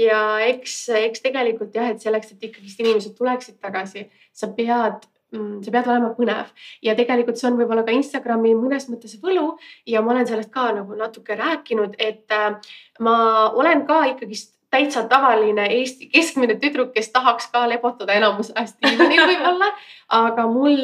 ja 0.00 0.22
eks, 0.46 0.78
eks 1.02 1.24
tegelikult 1.24 1.76
jah, 1.76 1.92
et 1.94 2.04
selleks, 2.04 2.32
et 2.34 2.48
ikkagist 2.50 2.80
inimesed 2.84 3.16
tuleksid 3.18 3.60
tagasi, 3.62 4.08
sa 4.36 4.52
pead 4.56 5.06
sa 5.36 5.72
pead 5.74 5.88
olema 5.90 6.12
põnev. 6.16 6.50
Ja 6.84 6.94
tegelikult 6.98 7.38
see 7.40 7.48
on 7.50 7.58
võib-olla 7.58 7.84
ka 7.86 7.94
Instagrami 7.94 8.54
mõnes 8.56 8.86
mõttes 8.90 9.16
võlu 9.22 9.56
ja 9.88 10.02
ma 10.02 10.14
olen 10.14 10.28
sellest 10.28 10.52
ka 10.54 10.68
nagu 10.76 10.96
natuke 10.98 11.36
rääkinud, 11.38 11.96
et 11.98 12.30
ma 13.02 13.16
olen 13.50 13.84
ka 13.88 14.04
ikkagist 14.12 14.55
täitsa 14.76 15.04
tavaline 15.08 15.66
Eesti 15.78 16.08
keskmine 16.12 16.56
tüdruk, 16.60 16.92
kes 16.94 17.10
tahaks 17.14 17.48
ka 17.52 17.64
lebotada 17.70 18.16
enamus 18.16 18.52
ajast 18.54 18.78
diivanil 18.84 19.22
võib-olla. 19.32 19.70
aga 20.16 20.46
mul, 20.46 20.82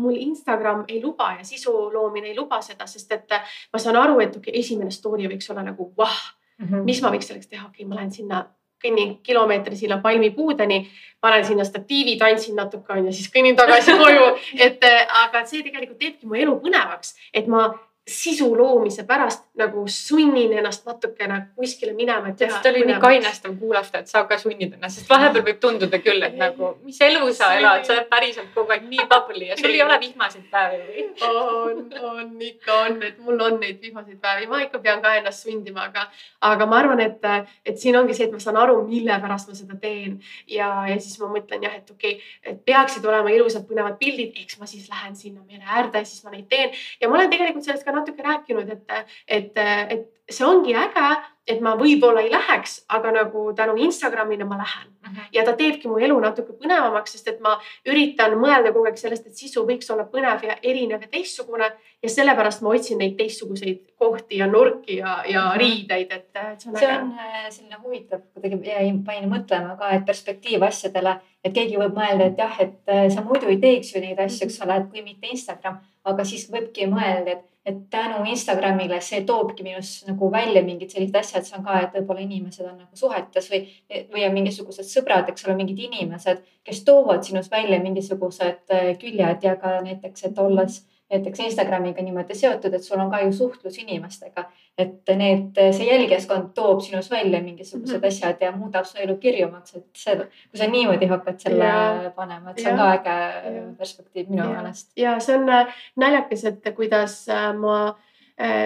mul 0.00 0.16
Instagram 0.16 0.84
ei 0.88 1.02
luba 1.02 1.34
ja 1.38 1.44
sisu 1.44 1.72
loomine 1.92 2.30
ei 2.30 2.36
luba 2.36 2.62
seda, 2.64 2.86
sest 2.88 3.12
et 3.12 3.34
ma 3.72 3.80
saan 3.82 3.98
aru, 4.00 4.20
et 4.24 4.36
okay,, 4.38 4.54
esimene 4.60 4.94
story 4.94 5.28
võiks 5.28 5.50
olla 5.52 5.66
nagu 5.66 5.90
vah 5.98 6.14
mm, 6.58 6.68
-hmm. 6.68 6.84
mis 6.84 7.02
ma 7.02 7.12
võiks 7.12 7.28
selleks 7.28 7.50
teha, 7.50 7.66
okei 7.66 7.84
okay,, 7.84 7.88
ma 7.88 7.98
lähen 8.00 8.12
sinna 8.12 8.46
kõnnin 8.84 9.16
kilomeetri 9.24 9.76
sinna 9.76 9.98
palmipuudeni, 9.98 10.86
panen 11.20 11.44
sinna 11.44 11.64
statiivi, 11.64 12.16
tantsin 12.20 12.56
natuke 12.56 12.92
onju, 12.92 13.12
siis 13.12 13.30
kõnnin 13.32 13.56
tagasi 13.56 13.96
koju, 13.98 14.26
et 14.66 14.84
aga 15.24 15.44
see 15.44 15.64
tegelikult 15.66 15.98
teebki 15.98 16.28
mu 16.28 16.36
elu 16.38 16.58
põnevaks, 16.62 17.14
et 17.34 17.48
ma 17.48 17.68
sisu 18.06 18.54
loomise 18.54 19.02
pärast 19.04 19.44
nagu 19.58 19.82
sunnin 19.88 20.52
ennast 20.58 20.84
natukene 20.86 21.40
kuskile 21.56 21.92
minema, 21.92 22.30
see 22.38 22.70
oli 22.70 22.84
nii 22.86 22.98
kainestav 23.02 23.56
kuulata, 23.58 23.98
et 23.98 24.10
sa 24.12 24.22
ka 24.30 24.38
sunnid 24.38 24.76
ennast, 24.76 25.00
sest 25.00 25.10
vahepeal 25.10 25.42
võib 25.48 25.58
tunduda 25.62 25.98
küll, 26.04 26.22
et 26.22 26.36
nagu, 26.38 26.76
mis 26.86 27.00
elu 27.02 27.32
sa 27.34 27.48
elad, 27.58 27.82
sa 27.88 27.96
oled 27.96 28.06
päriselt 28.12 28.52
kogu 28.54 28.76
aeg 28.76 28.84
nii 28.86 29.08
bubbly 29.10 29.48
ja 29.50 29.56
sul 29.58 29.74
ei 29.74 29.82
ole 29.82 29.98
vihmaseid 30.04 30.46
päevi 30.52 30.78
või? 30.84 31.06
on, 31.26 31.80
on 32.12 32.46
ikka 32.46 32.76
on, 32.84 33.00
et 33.08 33.18
mul 33.26 33.42
on 33.48 33.58
neid 33.64 33.82
vihmaseid 33.82 34.20
päevi, 34.22 34.46
ma 34.52 34.62
ikka 34.62 34.82
pean 34.84 35.02
ka 35.02 35.16
ennast 35.18 35.42
sundima, 35.48 35.88
aga, 35.90 36.06
aga 36.52 36.70
ma 36.70 36.78
arvan, 36.84 37.02
et, 37.02 37.26
et 37.66 37.82
siin 37.82 37.98
ongi 37.98 38.14
see, 38.14 38.28
et 38.30 38.38
ma 38.38 38.42
saan 38.42 38.60
aru, 38.62 38.78
mille 38.86 39.18
pärast 39.24 39.50
ma 39.50 39.58
seda 39.58 39.80
teen. 39.82 40.20
Ja, 40.50 40.70
ja 40.86 40.94
siis 41.02 41.18
ma 41.18 41.32
mõtlen 41.32 41.66
jah, 41.66 41.74
et 41.74 41.90
okei 41.90 42.20
okay,, 42.20 42.32
et 42.52 42.62
peaksid 42.68 43.04
olema 43.08 43.34
ilusad 43.34 43.66
põnevad 43.66 43.98
pildid, 43.98 44.36
eks 44.44 44.60
ma 44.60 44.70
siis 44.70 44.86
lähen 44.92 45.18
sinna 45.18 45.42
mere 45.42 45.66
äärde, 45.66 46.04
siis 46.06 46.22
ma 46.22 46.34
neid 46.34 46.46
teen. 46.52 46.74
Ja 47.00 47.10
ma 47.10 47.18
olen 47.18 47.32
tegelikult 47.32 47.66
sellest 47.66 47.86
ka 47.86 47.95
natuke 47.96 48.22
rääkinud, 48.22 48.70
et, 48.76 49.16
et, 49.26 49.52
et 49.56 50.12
see 50.30 50.46
ongi 50.46 50.74
äge, 50.74 51.08
et 51.46 51.60
ma 51.62 51.76
võib-olla 51.78 52.24
ei 52.24 52.30
läheks, 52.32 52.80
aga 52.90 53.12
nagu 53.14 53.44
tänu 53.54 53.76
Instagramile 53.84 54.44
ma 54.44 54.56
lähen 54.58 54.88
mhm. 54.88 55.16
-huh. 55.16 55.28
ja 55.32 55.44
ta 55.44 55.52
teebki 55.52 55.88
mu 55.88 55.98
elu 55.98 56.18
natuke 56.20 56.52
põnevamaks, 56.52 57.12
sest 57.12 57.28
et 57.28 57.40
ma 57.40 57.54
üritan 57.86 58.34
mõelda 58.34 58.72
kogu 58.72 58.88
aeg 58.90 58.98
sellest, 58.98 59.26
et 59.26 59.36
sisu 59.38 59.62
võiks 59.68 59.92
olla 59.92 60.04
põnev 60.10 60.42
ja 60.42 60.56
erinev 60.62 61.02
ja 61.02 61.08
teistsugune 61.08 61.70
ja 62.02 62.08
sellepärast 62.08 62.62
ma 62.62 62.74
otsin 62.74 62.98
neid 62.98 63.16
teistsuguseid 63.16 63.94
kohti 63.98 64.42
ja 64.42 64.46
nurki 64.46 64.96
ja, 64.96 65.22
ja 65.28 65.40
mhm. 65.40 65.50
-huh. 65.50 65.58
riideid, 65.58 66.12
et, 66.12 66.30
et 66.34 66.60
see 66.60 66.70
on. 66.70 66.78
see 66.78 66.98
on 66.98 67.12
äh, 67.18 67.50
selline 67.50 67.76
huvitav, 67.84 68.20
kuidagi 68.34 68.70
jäi, 68.70 68.92
panin 69.06 69.30
mõtlema 69.30 69.78
ka, 69.78 69.90
et 69.90 70.04
perspektiiv 70.04 70.62
asjadele, 70.62 71.20
et 71.44 71.52
keegi 71.54 71.78
võib 71.78 71.94
mõelda, 71.94 72.26
et 72.26 72.38
jah, 72.38 72.60
et 72.60 72.78
äh, 72.88 73.08
sa 73.14 73.22
muidu 73.22 73.46
ei 73.46 73.58
teeks 73.58 73.94
ju 73.94 74.00
neid 74.00 74.18
asju, 74.18 74.46
eks 74.46 74.62
ole, 74.62 74.76
et 74.76 74.90
kui 74.90 75.02
mitte 75.02 75.26
Instagram, 75.30 75.78
aga 76.04 76.24
siis 76.24 76.50
võibki 76.50 76.90
mõelda, 76.90 77.30
et 77.30 77.55
et 77.66 77.78
tänu 77.90 78.22
Instagramile 78.30 79.00
see 79.02 79.24
toobki 79.26 79.64
minus 79.66 80.04
nagu 80.06 80.28
välja 80.32 80.62
mingid 80.62 80.92
sellised 80.94 81.16
asjad, 81.18 81.46
see 81.46 81.56
on 81.58 81.64
ka, 81.66 81.80
et 81.82 81.96
võib-olla 81.98 82.22
inimesed 82.22 82.66
on 82.66 82.76
nagu 82.78 82.98
suhetes 82.98 83.48
või, 83.50 83.64
või 84.12 84.26
on 84.26 84.36
mingisugused 84.36 84.86
sõbrad, 84.86 85.26
eks 85.32 85.48
ole, 85.48 85.56
mingid 85.58 85.80
inimesed, 85.88 86.44
kes 86.66 86.84
toovad 86.86 87.26
sinust 87.26 87.50
välja 87.50 87.80
mingisugused 87.82 88.70
äh, 88.70 88.92
küljed 89.02 89.42
ja 89.42 89.56
ka 89.58 89.80
näiteks, 89.82 90.28
et 90.30 90.38
olles 90.38 90.84
näiteks 91.10 91.40
Instagramiga 91.40 92.02
niimoodi 92.02 92.34
seotud, 92.34 92.74
et 92.74 92.84
sul 92.84 93.00
on 93.00 93.10
ka 93.10 93.20
ju 93.20 93.32
suhtlus 93.32 93.78
inimestega 93.78 94.48
et 94.78 95.12
need, 95.16 95.56
see 95.72 95.86
jälgijaskond 95.88 96.50
toob 96.54 96.82
sinus 96.84 97.10
välja 97.10 97.40
mingisugused 97.40 97.96
mm 97.96 98.02
-hmm. 98.02 98.06
asjad 98.06 98.36
ja 98.40 98.52
muudab 98.52 98.84
su 98.84 98.98
elu 98.98 99.16
kirjumaks, 99.16 99.74
et 99.76 99.86
see, 99.96 100.16
kui 100.16 100.58
sa 100.58 100.66
niimoodi 100.66 101.06
hakkad 101.06 101.38
selle 101.38 101.64
ja. 101.64 102.12
panema, 102.16 102.50
et 102.50 102.58
see 102.58 102.72
on 102.72 102.78
ja. 102.78 102.98
ka 102.98 103.12
äge 103.12 103.74
perspektiiv 103.78 104.28
minu 104.28 104.48
meelest. 104.48 104.92
ja 104.96 105.20
see 105.20 105.38
on 105.38 105.48
äh, 105.48 105.74
naljakas, 105.96 106.44
et 106.44 106.74
kuidas 106.74 107.28
äh, 107.28 107.54
ma 107.56 107.96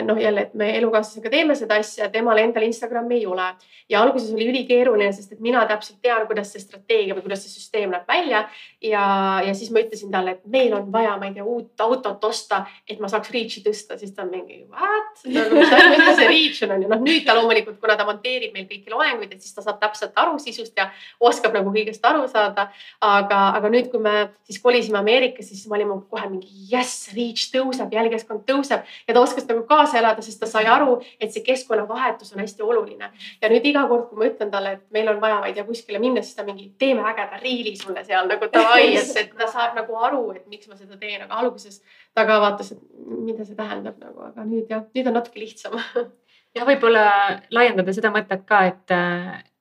noh, 0.02 0.18
jälle, 0.18 0.48
et 0.48 0.54
me 0.54 0.66
elukaaslasega 0.78 1.30
teeme 1.30 1.54
seda 1.54 1.76
asja, 1.78 2.08
temal 2.10 2.38
endal 2.42 2.64
Instagrami 2.66 3.20
ei 3.20 3.26
ole. 3.30 3.44
Ja 3.90 4.00
alguses 4.02 4.32
oli 4.34 4.48
ülikeeruline, 4.50 5.12
sest 5.14 5.36
et 5.36 5.42
mina 5.42 5.62
täpselt 5.70 6.00
tean, 6.02 6.24
kuidas 6.26 6.50
see 6.50 6.62
strateegia 6.62 7.14
või 7.14 7.22
kuidas 7.26 7.44
see 7.44 7.52
süsteem 7.54 7.92
näeb 7.94 8.08
välja. 8.08 8.48
ja, 8.82 9.04
ja 9.46 9.54
siis 9.54 9.70
ma 9.70 9.82
ütlesin 9.84 10.10
talle, 10.10 10.34
et 10.38 10.46
meil 10.50 10.74
on 10.74 10.90
vaja, 10.92 11.16
ma 11.20 11.28
ei 11.28 11.36
tea, 11.36 11.44
uut 11.46 11.84
autot 11.86 12.24
osta, 12.24 12.64
et 12.88 12.98
ma 12.98 13.10
saaks 13.12 13.30
reach'i 13.30 13.62
tõsta, 13.62 13.98
siis 14.00 14.14
ta 14.16 14.24
on 14.24 14.32
mingi 14.34 14.64
what? 14.70 15.22
Nagu,, 15.30 15.62
mis 15.62 16.18
see 16.18 16.28
reach 16.28 16.64
on, 16.66 16.74
on 16.74 16.84
ju. 16.84 16.90
Noh, 16.90 17.02
nüüd 17.06 17.26
ta 17.26 17.38
loomulikult, 17.38 17.78
kuna 17.82 17.98
ta 17.98 18.08
monteerib 18.08 18.56
meil 18.56 18.66
kõiki 18.70 18.90
loenguid, 18.90 19.36
et 19.36 19.44
siis 19.44 19.54
ta 19.54 19.62
saab 19.62 19.78
täpselt 19.82 20.18
aru 20.18 20.38
sisust 20.42 20.74
ja 20.78 20.88
oskab 21.22 21.54
nagu 21.54 21.70
kõigest 21.74 22.04
aru 22.10 22.26
saada. 22.30 22.70
aga, 23.00 23.40
aga 23.58 23.70
nüüd, 23.70 23.90
kui 23.92 24.02
me 24.02 24.30
siis 24.48 24.58
kolisime 24.62 24.98
Ameerikasse, 24.98 25.54
siis 25.54 25.70
me 25.70 25.78
olime 25.78 26.00
kohe 26.10 26.26
mingi 26.30 26.50
jess, 26.70 27.10
reach 27.14 27.50
tõuseb, 27.54 27.92
jälgijaskond 27.94 28.44
tõuseb 28.48 28.82
ja 29.06 29.14
ta 29.14 29.22
oskas 29.22 29.46
nagu 29.48 29.59
nagu 29.60 29.68
kaasa 29.68 29.98
elada, 29.98 30.22
sest 30.22 30.40
ta 30.40 30.48
sai 30.48 30.66
aru, 30.66 30.98
et 31.20 31.32
see 31.32 31.44
keskkonnavahetus 31.44 32.32
on 32.34 32.42
hästi 32.42 32.62
oluline. 32.62 33.10
ja 33.42 33.48
nüüd 33.48 33.66
iga 33.66 33.86
kord, 33.88 34.08
kui 34.08 34.18
ma 34.18 34.28
ütlen 34.30 34.50
talle, 34.50 34.72
et 34.78 34.84
meil 34.90 35.08
on 35.12 35.20
vaja, 35.20 35.40
ma 35.40 35.50
ei 35.50 35.54
tea, 35.54 35.64
kuskile 35.64 36.00
minna, 36.02 36.22
siis 36.22 36.36
ta 36.36 36.44
mingi 36.44 36.70
teeme 36.78 37.04
ägeda 37.12 37.40
riili 37.42 37.76
sulle 37.76 38.04
seal 38.04 38.28
nagu 38.28 38.48
davai, 38.52 38.96
et, 38.96 39.34
ta 39.36 39.50
saab 39.50 39.76
nagu 39.78 39.96
aru, 39.96 40.24
et 40.36 40.46
miks 40.48 40.68
ma 40.68 40.78
seda 40.78 40.96
teen, 41.00 41.20
aga 41.22 41.42
alguses 41.42 41.82
ta 42.14 42.26
ka 42.28 42.40
vaatas, 42.40 42.72
et 42.72 42.82
mida 43.10 43.44
see 43.44 43.58
tähendab 43.58 44.00
nagu, 44.00 44.24
aga 44.30 44.46
nüüd 44.48 44.70
jah, 44.70 44.86
nüüd 44.94 45.10
on 45.10 45.18
natuke 45.20 45.42
lihtsam. 45.42 45.78
jah, 46.56 46.66
võib-olla 46.66 47.06
laiendada 47.54 47.94
seda 47.96 48.12
mõtet 48.14 48.46
ka, 48.48 48.64
et, 48.70 48.96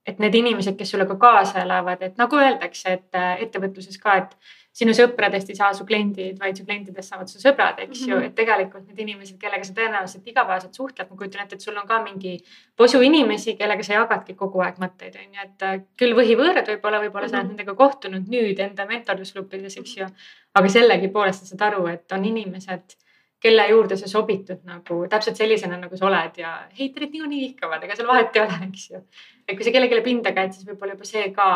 et 0.07 0.23
need 0.23 0.39
inimesed, 0.41 0.77
kes 0.79 0.95
sulle 0.95 1.07
ka 1.09 1.19
kaasa 1.21 1.63
elavad, 1.65 2.01
et 2.05 2.17
nagu 2.21 2.39
öeldakse, 2.39 2.97
et 2.99 3.21
ettevõtluses 3.45 3.99
ka, 4.01 4.17
et 4.23 4.55
sinu 4.76 4.93
sõpradest 4.95 5.49
ei 5.49 5.57
saa 5.57 5.72
su 5.74 5.86
kliendid, 5.88 6.38
vaid 6.39 6.57
su 6.57 6.63
klientidest 6.65 7.11
saavad 7.11 7.32
su 7.32 7.41
sõbrad, 7.41 7.80
eks 7.84 8.03
ju 8.03 8.13
mm, 8.13 8.20
-hmm. 8.20 8.28
et 8.30 8.36
tegelikult 8.38 8.86
need 8.88 9.01
inimesed, 9.05 9.38
kellega 9.41 9.65
sa 9.65 9.74
tõenäoliselt 9.74 10.30
igapäevaselt 10.30 10.78
suhtled, 10.78 11.09
ma 11.09 11.17
kujutan 11.17 11.43
ette, 11.43 11.57
et 11.57 11.65
sul 11.65 11.78
on 11.78 11.88
ka 11.88 11.99
mingi 12.03 12.38
posu 12.78 13.01
inimesi, 13.01 13.55
kellega 13.59 13.84
sa 13.84 13.97
jagadki 13.97 14.38
kogu 14.39 14.61
aeg 14.65 14.80
mõtteid, 14.84 15.17
on 15.20 15.34
ju, 15.34 15.47
et 15.47 15.67
äh, 15.67 15.82
küll 15.97 16.15
võhivõõrad 16.15 16.70
võib-olla, 16.74 17.01
võib-olla 17.01 17.26
mm 17.26 17.32
-hmm. 17.32 17.32
sa 17.32 17.38
oled 17.38 17.45
mhm. 17.45 17.55
nendega 17.55 17.76
kohtunud 17.76 18.30
nüüd 18.30 18.59
enda 18.59 18.86
mentorlusgruppides, 18.86 19.78
eks 19.78 19.97
ju. 19.97 20.07
aga 20.53 20.70
sellegipoolest 20.70 21.45
sa 21.45 21.55
saad 21.55 21.74
aru, 21.74 21.88
et 21.88 22.11
on 22.11 22.26
inimesed, 22.26 22.95
kelle 23.39 23.67
juurde 23.70 23.97
sa 23.97 24.07
sobitud 24.07 24.63
nagu 24.67 25.05
täpselt 25.09 25.36
sellisena, 25.36 25.78
nagu 25.78 25.97
sa 25.97 26.05
oled 26.05 26.38
ja 26.38 26.55
heiterid 26.80 27.11
niikuinii 27.11 27.41
vihkavad, 27.47 27.84
ega 27.84 27.95
seal 27.95 28.07
vahet 28.07 28.36
ei 28.36 28.41
ole, 28.41 28.57
eks 28.67 28.89
ju. 28.91 29.03
et 29.47 29.55
kui 29.55 29.63
sa 29.63 29.72
kellelegi 29.72 30.01
pinda 30.03 30.32
käid, 30.32 30.53
siis 30.53 30.67
võib-olla 30.67 30.97
juba 30.97 31.05
see 31.07 31.32
ka 31.32 31.47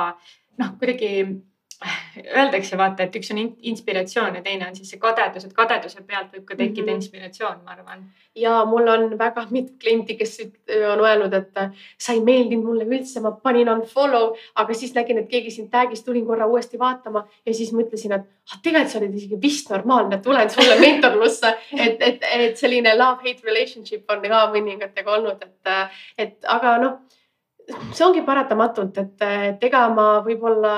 noh, 0.57 0.77
kuidagi 0.79 1.25
öeldakse 2.23 2.77
vaata, 2.77 3.03
et 3.03 3.15
üks 3.17 3.31
on 3.33 3.39
inspiratsioon 3.71 4.37
ja 4.37 4.41
teine 4.43 4.67
on 4.67 4.75
siis 4.77 4.91
see 4.93 4.99
kadedus, 5.01 5.45
et 5.47 5.53
kadeduse 5.57 6.03
pealt 6.07 6.33
võib 6.33 6.45
ka 6.47 6.55
tekkida 6.55 6.85
mm 6.85 6.89
-hmm. 6.89 7.01
inspiratsioon, 7.01 7.61
ma 7.65 7.75
arvan. 7.75 8.03
ja 8.35 8.65
mul 8.65 8.87
on 8.87 9.17
väga 9.19 9.45
mitu 9.55 9.73
klienti, 9.79 10.15
kes 10.17 10.37
on 10.91 11.03
öelnud, 11.05 11.33
et 11.33 11.59
sa 11.97 12.13
ei 12.13 12.21
meeldinud 12.21 12.65
mulle 12.65 12.85
üldse, 12.85 13.19
ma 13.21 13.31
panin 13.31 13.69
unfollow, 13.69 14.35
aga 14.55 14.73
siis 14.73 14.93
nägin, 14.95 15.17
et 15.17 15.29
keegi 15.29 15.51
sind 15.51 15.69
tag'is, 15.71 16.03
tulin 16.03 16.25
korra 16.25 16.47
uuesti 16.47 16.79
vaatama 16.79 17.27
ja 17.45 17.53
siis 17.53 17.73
mõtlesin, 17.73 18.13
et 18.13 18.21
ah, 18.21 18.59
tegelikult 18.63 18.91
sa 18.91 18.99
oled 18.99 19.15
isegi 19.15 19.41
vist 19.41 19.69
normaalne, 19.69 20.21
tulen 20.21 20.49
sulle 20.49 20.79
mentorlusse, 20.79 21.55
et, 21.85 22.01
et, 22.01 22.29
et 22.33 22.57
selline 22.57 22.95
love-hate 22.97 23.43
relationship 23.43 24.09
on 24.11 24.21
ka 24.21 24.45
mõningatega 24.53 25.11
olnud, 25.11 25.43
et, 25.43 25.91
et 26.17 26.37
aga 26.47 26.77
noh 26.77 27.01
see 27.93 28.05
ongi 28.05 28.23
paratamatult, 28.25 28.97
et, 28.97 29.25
et 29.49 29.65
ega 29.69 29.85
ma 29.93 30.07
võib-olla 30.25 30.73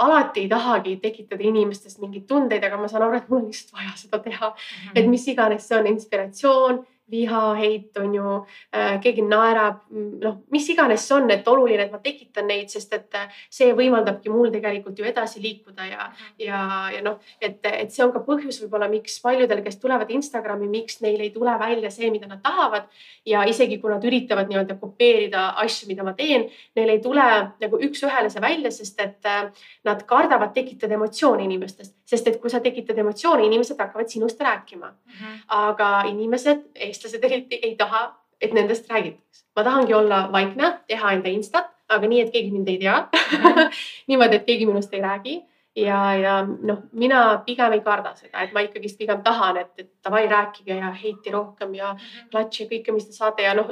alati 0.00 0.44
ei 0.44 0.48
tahagi 0.48 0.96
tekitada 1.02 1.44
inimestest 1.44 2.00
mingeid 2.02 2.26
tundeid, 2.30 2.64
aga 2.64 2.78
ma 2.80 2.88
saan 2.88 3.06
aru, 3.06 3.18
et 3.20 3.28
mul 3.28 3.42
on 3.42 3.50
lihtsalt 3.50 3.76
vaja 3.76 3.92
seda 3.96 4.18
teha 4.24 4.48
mm. 4.48 4.54
-hmm. 4.54 4.98
et 5.00 5.10
mis 5.10 5.28
iganes 5.28 5.68
see 5.68 5.78
on, 5.78 5.86
inspiratsioon, 5.86 6.80
viha, 7.10 7.42
heit 7.58 7.98
on 7.98 8.14
ju 8.14 8.34
äh,, 8.74 8.98
keegi 9.02 9.24
naerab, 9.26 9.82
noh, 9.90 10.40
mis 10.52 10.68
iganes 10.72 11.06
see 11.06 11.16
on, 11.16 11.30
et 11.30 11.48
oluline, 11.48 11.86
et 11.86 11.92
ma 11.92 12.00
tekitan 12.02 12.48
neid, 12.50 12.70
sest 12.72 12.92
et 12.96 13.18
äh, 13.18 13.28
see 13.50 13.72
võimaldabki 13.76 14.32
mul 14.32 14.52
tegelikult 14.54 14.98
ju 14.98 15.06
edasi 15.08 15.42
liikuda 15.42 15.86
ja, 15.88 16.08
ja, 16.38 16.62
ja 16.94 17.02
noh, 17.04 17.18
et, 17.40 17.60
et 17.66 17.92
see 17.92 18.04
on 18.04 18.12
ka 18.14 18.22
põhjus 18.26 18.60
võib-olla, 18.64 18.90
miks 18.92 19.18
paljudel, 19.24 19.62
kes 19.64 19.80
tulevad 19.82 20.10
Instagrami, 20.14 20.68
miks 20.70 21.00
neil 21.04 21.20
ei 21.20 21.32
tule 21.34 21.54
välja 21.60 21.90
see, 21.94 22.10
mida 22.10 22.28
nad 22.30 22.42
tahavad. 22.44 22.88
ja 23.26 23.42
isegi 23.48 23.78
kui 23.78 23.90
nad 23.92 24.04
üritavad 24.04 24.48
nii-öelda 24.48 24.76
kopeerida 24.80 25.50
asju, 25.60 25.88
mida 25.90 26.04
ma 26.06 26.14
teen, 26.16 26.46
neil 26.76 26.94
ei 26.94 27.00
tule 27.04 27.26
nagu 27.60 27.80
üks-ühele 27.86 28.30
see 28.32 28.42
välja, 28.42 28.72
sest 28.74 29.00
et 29.02 29.28
äh, 29.28 29.50
nad 29.84 30.04
kardavad 30.08 30.54
tekitada 30.56 30.96
emotsiooni 30.96 31.44
inimestest, 31.48 31.94
sest 32.08 32.30
et 32.30 32.40
kui 32.40 32.52
sa 32.52 32.62
tekitad 32.64 32.98
emotsiooni, 32.98 33.46
inimesed 33.48 33.80
hakkavad 33.80 34.08
sinust 34.08 34.40
rääkima 34.40 34.88
mm. 34.88 35.12
-hmm. 35.12 35.38
aga 35.60 35.90
inimesed, 36.08 36.64
eestlased 37.00 37.24
eriti 37.24 37.60
ei 37.62 37.76
taha, 37.76 38.14
et 38.40 38.52
nendest 38.52 38.90
räägitaks. 38.90 39.44
ma 39.56 39.64
tahangi 39.64 39.94
olla 39.94 40.28
vaikne, 40.32 40.80
teha 40.86 41.12
enda 41.12 41.28
instat, 41.28 41.70
aga 41.88 42.06
nii, 42.06 42.20
et 42.20 42.32
keegi 42.32 42.50
mind 42.50 42.68
ei 42.68 42.78
tea. 42.78 43.08
Niimoodi, 44.08 44.36
et 44.36 44.44
keegi 44.46 44.66
minust 44.66 44.94
ei 44.94 45.00
räägi. 45.00 45.40
Ja, 45.76 46.14
ja 46.14 46.46
noh, 46.46 46.78
mina 46.92 47.42
pigem 47.46 47.72
ei 47.72 47.80
karda 47.80 48.14
seda, 48.14 48.42
et 48.42 48.52
ma 48.52 48.60
ikkagist 48.64 48.98
pigem 48.98 49.20
tahan, 49.22 49.56
et, 49.56 49.70
et 49.78 49.90
davai, 50.04 50.24
rääkige 50.28 50.74
ja 50.74 50.90
heiti 50.90 51.30
rohkem 51.30 51.74
ja 51.74 51.92
klatši 52.30 52.64
ja 52.64 52.70
kõike, 52.72 52.94
mis 52.94 53.06
te 53.06 53.14
saate. 53.14 53.44
Ja 53.46 53.54
noh, 53.54 53.70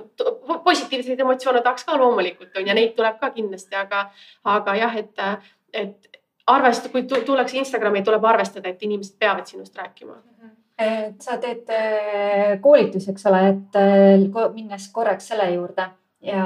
positiivseid 0.65 1.21
emotsioone 1.21 1.63
tahaks 1.63 1.89
ka 1.89 1.99
loomulikult 1.99 2.55
on 2.57 2.71
ja 2.71 2.77
neid 2.79 2.95
tuleb 2.97 3.19
ka 3.19 3.33
kindlasti, 3.35 3.75
aga, 3.81 4.05
aga 4.45 4.77
jah, 4.79 4.97
et, 5.03 5.27
et 5.73 6.23
arvestada, 6.47 6.93
kui 6.95 7.25
tullakse 7.27 7.59
Instagrami, 7.59 8.05
tuleb 8.07 8.25
arvestada, 8.31 8.71
et 8.71 8.87
inimesed 8.87 9.19
peavad 9.19 9.51
sinust 9.51 9.77
rääkima 9.77 10.21
et 10.79 11.23
sa 11.23 11.37
teed 11.43 11.71
äh, 11.75 12.57
koolitusi, 12.63 13.11
eks 13.13 13.27
ole, 13.31 13.41
et 13.51 13.79
äh, 13.79 14.51
minnes 14.55 14.89
korraks 14.95 15.31
selle 15.33 15.49
juurde 15.51 15.89
ja 16.25 16.45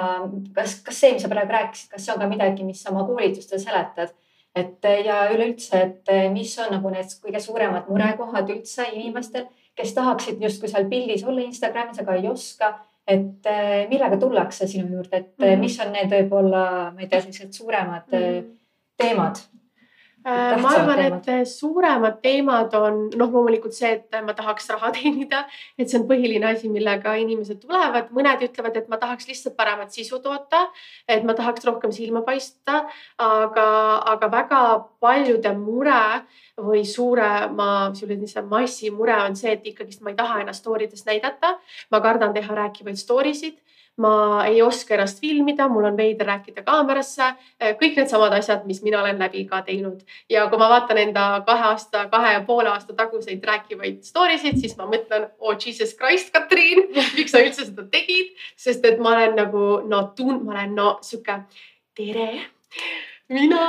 kas, 0.57 0.78
kas 0.85 1.01
see, 1.01 1.14
mis 1.16 1.24
sa 1.24 1.30
praegu 1.33 1.53
rääkisid, 1.53 1.91
kas 1.93 2.07
see 2.07 2.14
on 2.14 2.22
ka 2.22 2.28
midagi, 2.30 2.64
mis 2.64 2.80
sa 2.83 2.93
oma 2.95 3.05
koolitustel 3.09 3.61
seletad? 3.62 4.14
et 4.57 4.85
äh, 4.85 5.03
ja 5.07 5.26
üleüldse, 5.33 5.80
et 5.80 6.33
mis 6.33 6.53
on 6.61 6.72
nagu 6.74 6.93
need 6.93 7.12
kõige 7.24 7.41
suuremad 7.41 7.89
murekohad 7.93 8.51
üldse 8.53 8.89
inimestel, 8.93 9.47
kes 9.76 9.95
tahaksid 9.97 10.41
justkui 10.45 10.68
seal 10.68 10.89
pildis 10.91 11.24
olla 11.24 11.45
Instagramis, 11.45 12.01
aga 12.03 12.16
ei 12.18 12.28
oska. 12.28 12.74
et 13.03 13.49
millega 13.91 14.14
tullakse 14.16 14.66
sinu 14.70 14.87
juurde, 14.95 15.16
et 15.16 15.39
mm 15.39 15.45
-hmm. 15.45 15.59
mis 15.59 15.78
on 15.80 15.89
need 15.93 16.12
võib-olla, 16.12 16.93
ma 16.95 17.01
ei 17.01 17.09
tea, 17.09 17.20
sellised 17.20 17.53
suuremad 17.53 18.05
mm 18.12 18.18
-hmm. 18.18 18.45
teemad 18.97 19.41
ma 20.25 20.73
arvan, 20.77 21.01
et 21.18 21.49
suuremad 21.49 22.20
teemad 22.23 22.75
on 22.79 22.99
noh, 23.18 23.31
loomulikult 23.33 23.75
see, 23.75 23.91
et 23.97 24.18
ma 24.25 24.35
tahaks 24.39 24.68
raha 24.70 24.93
teenida, 24.97 25.43
et 25.79 25.91
see 25.91 25.99
on 25.99 26.07
põhiline 26.11 26.47
asi, 26.53 26.70
millega 26.73 27.14
inimesed 27.23 27.62
tulevad, 27.62 28.12
mõned 28.14 28.45
ütlevad, 28.47 28.79
et 28.79 28.91
ma 28.93 29.01
tahaks 29.03 29.27
lihtsalt 29.31 29.57
paremat 29.59 29.91
sisu 29.95 30.20
toota, 30.23 30.64
et 31.11 31.27
ma 31.27 31.35
tahaks 31.39 31.66
rohkem 31.66 31.95
silma 31.95 32.23
paista, 32.27 32.85
aga, 33.18 33.66
aga 34.14 34.31
väga 34.37 34.62
paljude 35.03 35.55
mure 35.59 36.23
või 36.62 36.85
suurema 36.87 37.91
sellise 37.97 38.45
massi 38.47 38.93
mure 38.95 39.16
on 39.25 39.37
see, 39.39 39.57
et 39.57 39.66
ikkagist 39.73 40.05
ma 40.05 40.12
ei 40.12 40.18
taha 40.18 40.43
ennast 40.45 40.62
story 40.62 40.87
des 40.91 41.07
näidata. 41.09 41.57
ma 41.91 42.01
kardan 42.01 42.33
teha 42.35 42.55
rääkivaid 42.55 42.97
story 42.97 43.35
sid 43.35 43.59
ma 44.01 44.45
ei 44.49 44.62
oska 44.62 44.95
ennast 44.95 45.20
filmida, 45.20 45.66
mul 45.68 45.84
on 45.84 45.97
veider 45.97 46.26
rääkida 46.26 46.64
kaamerasse, 46.64 47.28
kõik 47.80 47.99
needsamad 48.01 48.32
asjad, 48.38 48.64
mis 48.68 48.80
mina 48.82 49.03
olen 49.03 49.20
läbi 49.20 49.45
ka 49.51 49.61
teinud. 49.66 50.01
ja 50.30 50.47
kui 50.49 50.59
ma 50.59 50.68
vaatan 50.72 50.99
enda 50.99 51.26
kahe 51.47 51.68
aasta, 51.72 52.07
kahe 52.09 52.32
ja 52.32 52.40
poole 52.47 52.72
aasta 52.72 52.97
taguseid 52.97 53.45
rääkivaid 53.45 54.03
story 54.09 54.38
sid, 54.38 54.59
siis 54.61 54.76
ma 54.80 54.88
mõtlen, 54.88 55.28
oh 55.38 55.55
jesus 55.55 55.95
christ, 55.99 56.32
Katriin, 56.32 56.88
miks 57.18 57.32
sa 57.32 57.45
üldse 57.45 57.68
seda 57.68 57.84
tegid, 57.93 58.32
sest 58.57 58.84
et 58.84 58.99
ma 58.99 59.16
olen 59.16 59.36
nagu 59.36 59.68
no 59.88 60.03
tund-, 60.16 60.45
ma 60.45 60.57
olen 60.57 60.74
no 60.74 60.99
sihuke 61.05 61.43
tere 61.97 62.45
mina 63.33 63.62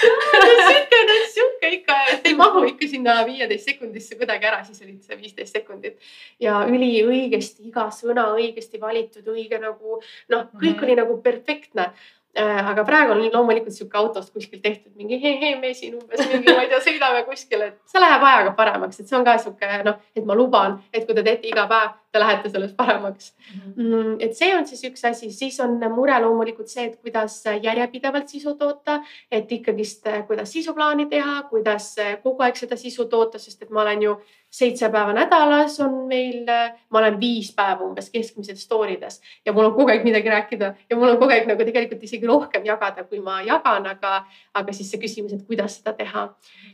sihuke, 0.00 1.00
no 1.08 1.16
sihuke 1.32 1.70
ikka, 1.78 1.96
ei 2.24 2.34
mahu 2.38 2.64
ikka 2.72 2.90
sinna 2.90 3.16
viieteist 3.28 3.70
sekundisse 3.70 4.18
kuidagi 4.18 4.50
ära, 4.50 4.60
siis 4.66 4.82
olid 4.84 5.00
see 5.06 5.18
viisteist 5.20 5.58
sekundit. 5.58 5.98
ja 6.42 6.60
üliõigesti, 6.68 7.68
iga 7.70 7.88
sõna 7.94 8.28
õigesti 8.34 8.80
valitud, 8.80 9.26
õige 9.34 9.60
nagu 9.62 10.00
noh, 10.28 10.46
kõik 10.54 10.62
mm 10.62 10.74
-hmm. 10.74 10.84
oli 10.86 11.00
nagu 11.02 11.20
perfektne 11.22 11.92
Äh, 12.36 12.70
aga 12.70 12.84
praegu 12.84 13.14
on 13.14 13.22
loomulikult 13.32 13.74
sihuke 13.74 13.96
autost 13.98 14.30
kuskilt 14.34 14.60
tehtud 14.62 14.92
mingi 15.00 15.16
hei-hei, 15.18 15.56
me 15.58 15.72
siin 15.74 15.94
umbes 15.96 16.20
mingi, 16.28 16.52
ma 16.52 16.62
ei 16.62 16.68
tea, 16.70 16.78
sõidame 16.84 17.22
kuskile, 17.26 17.70
et 17.72 17.90
see 17.90 18.02
läheb 18.02 18.26
ajaga 18.28 18.52
paremaks, 18.58 19.00
et 19.00 19.08
see 19.08 19.16
on 19.18 19.24
ka 19.26 19.34
sihuke 19.40 19.80
noh, 19.86 19.96
et 20.14 20.28
ma 20.28 20.36
luban, 20.38 20.76
et 20.92 21.08
kui 21.08 21.16
te 21.16 21.24
teete 21.26 21.48
iga 21.50 21.64
päev, 21.70 21.96
te 22.18 22.24
lähete 22.24 22.50
sellest 22.50 22.76
paremaks 22.76 23.32
mhm. 23.54 23.82
mm,. 23.82 24.16
et 24.20 24.36
see 24.36 24.50
on 24.56 24.66
siis 24.66 24.82
üks 24.90 25.04
asi, 25.08 25.30
siis 25.34 25.60
on 25.64 25.78
mure 25.94 26.18
loomulikult 26.24 26.70
see, 26.70 26.88
et 26.90 26.98
kuidas 27.00 27.40
järjepidevalt 27.62 28.28
sisu 28.28 28.54
toota, 28.58 29.00
et 29.30 29.52
ikkagist, 29.58 30.06
kuidas 30.26 30.52
sisuplaani 30.52 31.08
teha, 31.10 31.42
kuidas 31.50 31.94
kogu 32.22 32.46
aeg 32.46 32.58
seda 32.58 32.76
sisu 32.76 33.08
toota, 33.10 33.38
sest 33.38 33.62
et 33.62 33.70
ma 33.74 33.84
olen 33.86 34.02
ju 34.08 34.18
seitse 34.50 34.88
päeva 34.88 35.12
nädalas 35.12 35.80
on 35.80 36.06
meil, 36.08 36.46
ma 36.90 36.98
olen 36.98 37.18
viis 37.20 37.50
päeva 37.56 37.84
umbes 37.84 38.08
keskmiselt 38.10 38.58
story 38.58 38.96
des 39.00 39.20
ja 39.44 39.52
mul 39.52 39.68
on 39.68 39.74
kogu 39.76 39.92
aeg 39.92 40.06
midagi 40.06 40.30
rääkida 40.32 40.70
ja 40.90 40.96
mul 40.96 41.12
on 41.12 41.18
kogu 41.20 41.34
aeg 41.34 41.48
nagu 41.50 41.64
tegelikult 41.68 42.02
isegi 42.08 42.26
rohkem 42.26 42.64
jagada, 42.64 43.04
kui 43.04 43.20
ma 43.20 43.42
jagan, 43.44 43.86
aga, 43.92 44.22
aga 44.56 44.72
siis 44.72 44.88
see 44.90 45.02
küsimus, 45.02 45.34
et 45.36 45.44
kuidas 45.46 45.76
seda 45.78 45.92
teha. 45.98 46.24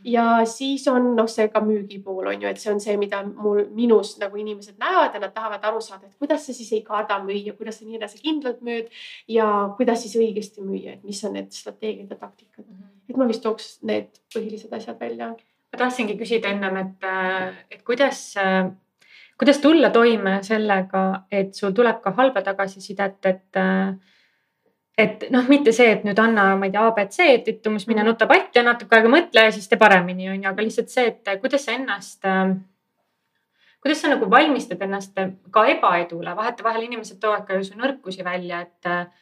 ja 0.05 0.27
siis 0.47 0.87
on 0.89 1.15
noh, 1.17 1.27
see 1.31 1.49
ka 1.51 1.61
müügipool 1.65 2.31
on 2.31 2.47
ju, 2.47 2.49
et 2.49 2.63
see 2.63 2.71
on 2.73 2.81
see, 2.81 2.97
mida 3.01 3.25
mul, 3.27 3.65
minus 3.75 4.15
nagu 4.23 4.39
inimesed 4.39 4.79
näevad 4.79 5.19
ja 5.19 5.25
nad 5.27 5.34
tahavad 5.35 5.65
aru 5.71 5.81
saada, 5.85 6.09
et 6.09 6.19
kuidas 6.19 6.47
sa 6.47 6.57
siis 6.57 6.73
ei 6.73 6.83
karda 6.87 7.21
müüa, 7.25 7.57
kuidas 7.59 7.81
sa 7.81 7.89
nii 7.89 7.99
enesekindlalt 8.01 8.63
müüd 8.65 8.93
ja 9.29 9.49
kuidas 9.79 10.05
siis 10.07 10.15
õigesti 10.21 10.65
müüa, 10.65 10.99
et 10.99 11.05
mis 11.05 11.25
on 11.27 11.37
need 11.39 11.51
strateegiad 11.53 12.15
ja 12.15 12.21
taktikad. 12.21 12.65
et 13.09 13.17
ma 13.17 13.27
vist 13.29 13.43
tooks 13.45 13.79
need 13.83 14.09
põhilised 14.35 14.73
asjad 14.73 15.01
välja 15.01 15.35
ma 15.75 15.83
tahtsingi 15.83 16.15
küsida 16.19 16.53
ennem, 16.55 16.77
et, 16.85 17.07
et 17.75 17.83
kuidas, 17.87 18.21
kuidas 19.41 19.61
tulla 19.63 19.91
toime 19.95 20.39
sellega, 20.47 21.05
et 21.35 21.55
sul 21.59 21.75
tuleb 21.75 22.01
ka 22.05 22.15
halba 22.19 22.45
tagasisidet, 22.47 23.19
et 23.31 23.65
et 24.95 25.25
noh, 25.35 25.43
mitte 25.51 25.73
see, 25.75 25.89
et 25.91 26.05
nüüd 26.07 26.21
anna, 26.23 26.53
ma 26.55 26.69
ei 26.69 26.71
tea, 26.71 26.85
abc, 26.87 27.17
et 27.27 27.49
ütle 27.51 27.73
umbes 27.73 27.89
mine 27.89 28.05
mhm. 28.05 28.13
nuta 28.13 28.29
patti 28.31 28.61
ja 28.61 28.63
natuke 28.63 28.95
aega 28.95 29.11
mõtle 29.11 29.43
ja 29.49 29.51
siis 29.51 29.67
tee 29.67 29.81
paremini, 29.81 30.29
on 30.31 30.39
ju, 30.39 30.51
aga 30.53 30.63
lihtsalt 30.63 30.93
see, 30.93 31.09
et 31.11 31.33
kuidas 31.43 31.67
sa 31.67 31.75
ennast, 31.75 32.21
kuidas 33.85 34.01
sa 34.01 34.09
nagu 34.09 34.31
valmistad 34.31 34.81
ennast 34.87 35.19
ka 35.53 35.67
ebaedule, 35.75 36.33
vahetevahel 36.37 36.87
inimesed 36.87 37.21
toovad 37.21 37.45
ka 37.45 37.59
ju 37.59 37.69
su 37.69 37.77
nõrkusi 37.77 38.25
välja, 38.25 38.65
et 38.65 39.13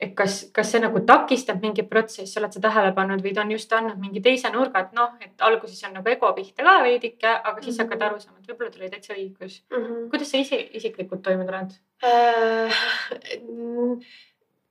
et 0.00 0.14
kas, 0.16 0.46
kas 0.56 0.70
see 0.72 0.80
nagu 0.80 1.02
takistab 1.04 1.60
mingit 1.60 1.88
protsessi, 1.90 2.38
oled 2.40 2.54
sa 2.56 2.62
tähele 2.64 2.94
pannud 2.96 3.20
või 3.20 3.34
ta 3.36 3.42
on 3.44 3.50
just 3.52 3.72
andnud 3.76 3.98
mingi 4.00 4.22
teise 4.24 4.48
nurga, 4.52 4.86
et 4.86 4.94
noh, 4.96 5.12
et 5.20 5.44
alguses 5.44 5.82
on 5.84 5.92
nagu 5.98 6.08
ego 6.08 6.30
pihta 6.38 6.64
ka 6.64 6.78
veidike, 6.86 7.28
aga 7.28 7.60
siis 7.60 7.76
mm 7.76 7.82
-hmm. 7.82 7.90
hakkad 7.90 8.06
aru 8.06 8.20
saama, 8.20 8.38
et 8.40 8.48
võib-olla 8.48 8.70
tal 8.70 8.80
oli 8.80 8.90
täitsa 8.94 9.14
õigus 9.14 9.60
mm. 9.70 9.84
-hmm. 9.84 10.08
kuidas 10.10 10.30
sa 10.30 10.38
ise 10.38 10.56
isiklikult 10.80 11.22
toime 11.22 11.44
tuled 11.44 11.76
äh,? 12.04 12.80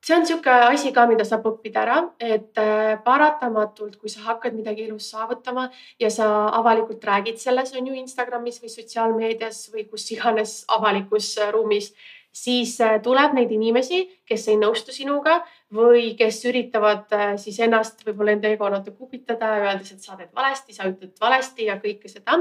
See 0.09 0.17
on 0.17 0.23
niisugune 0.25 0.69
asi 0.73 0.91
ka, 0.93 1.05
mida 1.09 1.25
saab 1.27 1.45
õppida 1.45 1.83
ära, 1.83 1.97
et 2.17 2.57
äh, 2.57 2.95
paratamatult, 3.05 3.99
kui 4.01 4.09
sa 4.09 4.25
hakkad 4.31 4.55
midagi 4.57 4.87
elus 4.87 5.11
saavutama 5.13 5.67
ja 6.01 6.09
sa 6.13 6.29
avalikult 6.57 7.05
räägid 7.05 7.37
selles, 7.37 7.75
on 7.77 7.91
ju 7.91 7.97
Instagramis 7.99 8.57
või 8.63 8.73
sotsiaalmeedias 8.73 9.67
või 9.73 9.85
kus 9.91 10.07
iganes 10.15 10.63
avalikus 10.79 11.35
ruumis 11.53 11.93
siis 12.33 12.79
äh, 12.81 12.97
tuleb 13.01 13.33
neid 13.37 13.51
inimesi, 13.53 14.03
kes 14.27 14.47
ei 14.51 14.57
nõustu 14.59 14.93
sinuga 14.95 15.39
või 15.75 16.15
kes 16.17 16.39
üritavad 16.49 17.11
äh, 17.13 17.33
siis 17.37 17.59
ennast 17.61 18.01
võib-olla 18.05 18.33
enda 18.33 18.49
ego 18.49 18.69
natuke 18.73 19.05
upitada, 19.05 19.51
öeldes, 19.61 19.91
et 19.93 20.05
sa 20.05 20.15
teed 20.17 20.31
valesti, 20.35 20.73
sa 20.73 20.87
ütled 20.89 21.13
valesti 21.21 21.67
ja 21.67 21.75
kõike 21.81 22.09
seda. 22.09 22.39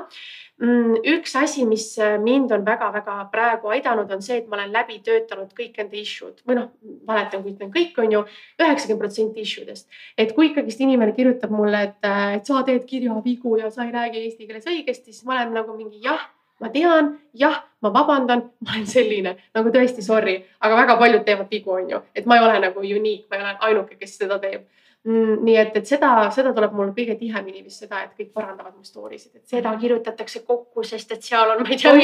Mm, 0.63 0.97
üks 1.13 1.37
asi, 1.39 1.67
mis 1.69 1.91
äh, 2.01 2.17
mind 2.23 2.55
on 2.57 2.65
väga-väga 2.67 3.19
praegu 3.33 3.75
aidanud, 3.75 4.09
on 4.17 4.25
see, 4.25 4.41
et 4.41 4.49
ma 4.49 4.57
olen 4.57 4.73
läbi 4.75 4.99
töötanud 5.05 5.53
kõik 5.59 5.77
enda 5.85 6.01
issue'd 6.01 6.41
või 6.49 6.59
noh, 6.59 6.73
mäletan, 7.09 7.45
kui 7.45 7.53
ütlen 7.53 7.75
kõik 7.75 8.01
on 8.01 8.17
ju 8.17 8.25
üheksakümmend 8.63 9.05
protsenti 9.05 9.45
issue 9.45 9.69
dest. 9.69 9.87
et 10.17 10.33
kui 10.35 10.49
ikkagist 10.49 10.81
inimene 10.81 11.13
kirjutab 11.17 11.53
mulle, 11.53 11.85
et, 11.91 12.11
et 12.39 12.49
sa 12.49 12.65
teed 12.65 12.89
kirjavigu 12.89 13.59
ja 13.61 13.71
sa 13.71 13.85
ei 13.85 13.95
räägi 13.95 14.25
eesti 14.25 14.49
keeles 14.49 14.73
õigesti, 14.73 15.13
siis 15.13 15.29
ma 15.29 15.37
olen 15.37 15.55
nagu 15.61 15.77
mingi 15.77 16.01
jah 16.03 16.25
ma 16.61 16.71
tean, 16.75 17.13
jah, 17.35 17.61
ma 17.83 17.93
vabandan, 17.95 18.43
ma 18.65 18.75
olen 18.75 18.89
selline 18.91 19.37
nagu 19.55 19.71
tõesti 19.75 20.03
sorry, 20.05 20.39
aga 20.65 20.81
väga 20.83 20.99
paljud 21.01 21.25
teevad 21.27 21.53
vigu, 21.53 21.77
on 21.77 21.95
ju, 21.95 22.03
et 22.15 22.27
ma 22.27 22.39
ei 22.39 22.45
ole 22.47 22.59
nagu 22.67 22.83
unique, 22.83 23.29
ma 23.31 23.39
ei 23.39 23.45
ole 23.45 23.55
ainuke, 23.71 23.99
kes 24.01 24.19
seda 24.23 24.41
teeb. 24.43 24.67
Mm,. 25.07 25.37
nii 25.47 25.55
et, 25.57 25.77
et 25.79 25.87
seda, 25.87 26.09
seda 26.35 26.51
tuleb 26.53 26.73
mul 26.75 26.89
kõige 26.93 27.15
tihemini 27.17 27.63
vist 27.63 27.85
seda, 27.85 28.03
et 28.03 28.19
kõik 28.19 28.33
parandavad 28.35 28.75
mu 28.75 28.83
story 28.85 29.17
sid, 29.17 29.39
et 29.39 29.47
seda 29.55 29.71
kirjutatakse 29.79 30.43
kokku, 30.45 30.83
sest 30.85 31.15
et 31.15 31.23
seal 31.25 31.55
on, 31.55 31.63
ma 31.63 31.71
ei 31.71 31.79
tea. 31.79 31.95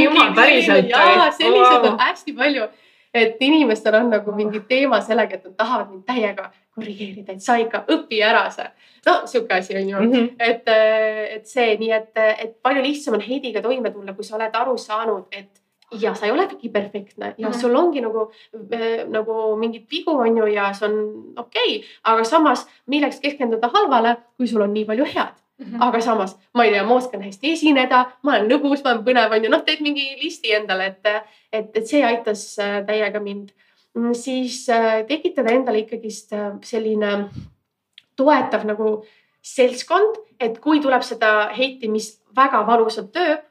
jaa, 0.88 1.26
selliseid 1.34 1.88
on 1.90 1.98
hästi 2.00 2.36
palju. 2.38 2.68
Et 3.14 3.42
inimestel 3.46 3.94
on 3.98 4.08
nagu 4.10 4.32
mingi 4.34 4.62
teema 4.70 4.98
sellega, 5.02 5.36
et 5.36 5.44
nad 5.46 5.56
tahavad 5.58 5.90
mind 5.90 6.06
täiega 6.06 6.48
korrigeerida, 6.74 7.32
et 7.32 7.42
sa 7.42 7.56
ikka 7.60 7.84
õpi 7.94 8.20
ära 8.24 8.44
see. 8.50 8.66
no 9.06 9.18
sihuke 9.30 9.54
asi 9.54 9.76
on 9.76 9.88
ju 9.88 10.00
mm, 10.00 10.12
-hmm. 10.12 10.30
et, 10.38 10.68
et 11.36 11.46
see 11.46 11.76
nii, 11.78 11.92
et, 11.92 12.16
et 12.38 12.56
palju 12.62 12.82
lihtsam 12.82 13.14
on 13.14 13.20
heidiga 13.20 13.62
toime 13.62 13.90
tulla, 13.90 14.14
kui 14.14 14.24
sa 14.24 14.36
oled 14.36 14.56
aru 14.62 14.78
saanud, 14.78 15.26
et 15.32 15.62
ja 16.00 16.14
sa 16.14 16.26
ei 16.26 16.32
olegi 16.32 16.68
perfektne 16.68 17.34
ja 17.38 17.48
mm 17.48 17.52
-hmm. 17.52 17.60
sul 17.60 17.76
ongi 17.76 18.00
nagu 18.00 18.30
äh,, 18.72 19.06
nagu 19.08 19.56
mingid 19.56 19.86
vigu 19.90 20.10
on 20.10 20.36
ju 20.36 20.46
ja 20.46 20.72
see 20.72 20.88
on 20.88 20.94
okei 21.36 21.76
okay,, 21.76 21.88
aga 22.04 22.24
samas 22.24 22.68
milleks 22.86 23.20
keskenduda 23.20 23.70
halvale, 23.74 24.16
kui 24.36 24.46
sul 24.46 24.60
on 24.60 24.74
nii 24.74 24.84
palju 24.84 25.04
head 25.04 25.34
Mm 25.58 25.66
-hmm. 25.66 25.76
aga 25.80 26.00
samas 26.00 26.38
ma 26.54 26.64
ei 26.64 26.70
tea, 26.70 26.84
ma 26.84 26.94
oskan 26.94 27.22
hästi 27.22 27.52
esineda, 27.52 28.10
ma 28.22 28.32
olen 28.32 28.48
lõbus, 28.50 28.80
ma 28.84 28.90
olen 28.90 29.04
põnev, 29.04 29.32
on 29.36 29.44
ju, 29.44 29.50
noh, 29.50 29.62
teed 29.62 29.80
mingi 29.80 30.16
listi 30.22 30.54
endale, 30.54 30.86
et, 30.86 31.06
et, 31.52 31.76
et 31.76 31.86
see 31.86 32.04
aitas 32.04 32.58
äh, 32.58 32.86
täiega 32.86 33.20
mind. 33.20 33.48
Siis 34.18 34.64
äh, 34.68 35.04
tekitada 35.06 35.52
endale 35.54 35.84
ikkagist 35.84 36.32
äh, 36.34 36.56
selline 36.66 37.28
toetav 38.18 38.64
nagu 38.66 38.96
seltskond, 39.44 40.18
et 40.40 40.58
kui 40.62 40.80
tuleb 40.82 41.04
seda 41.06 41.50
heiti, 41.54 41.88
mis 41.88 42.14
väga 42.36 42.64
valusalt 42.66 43.14
lööb. 43.14 43.50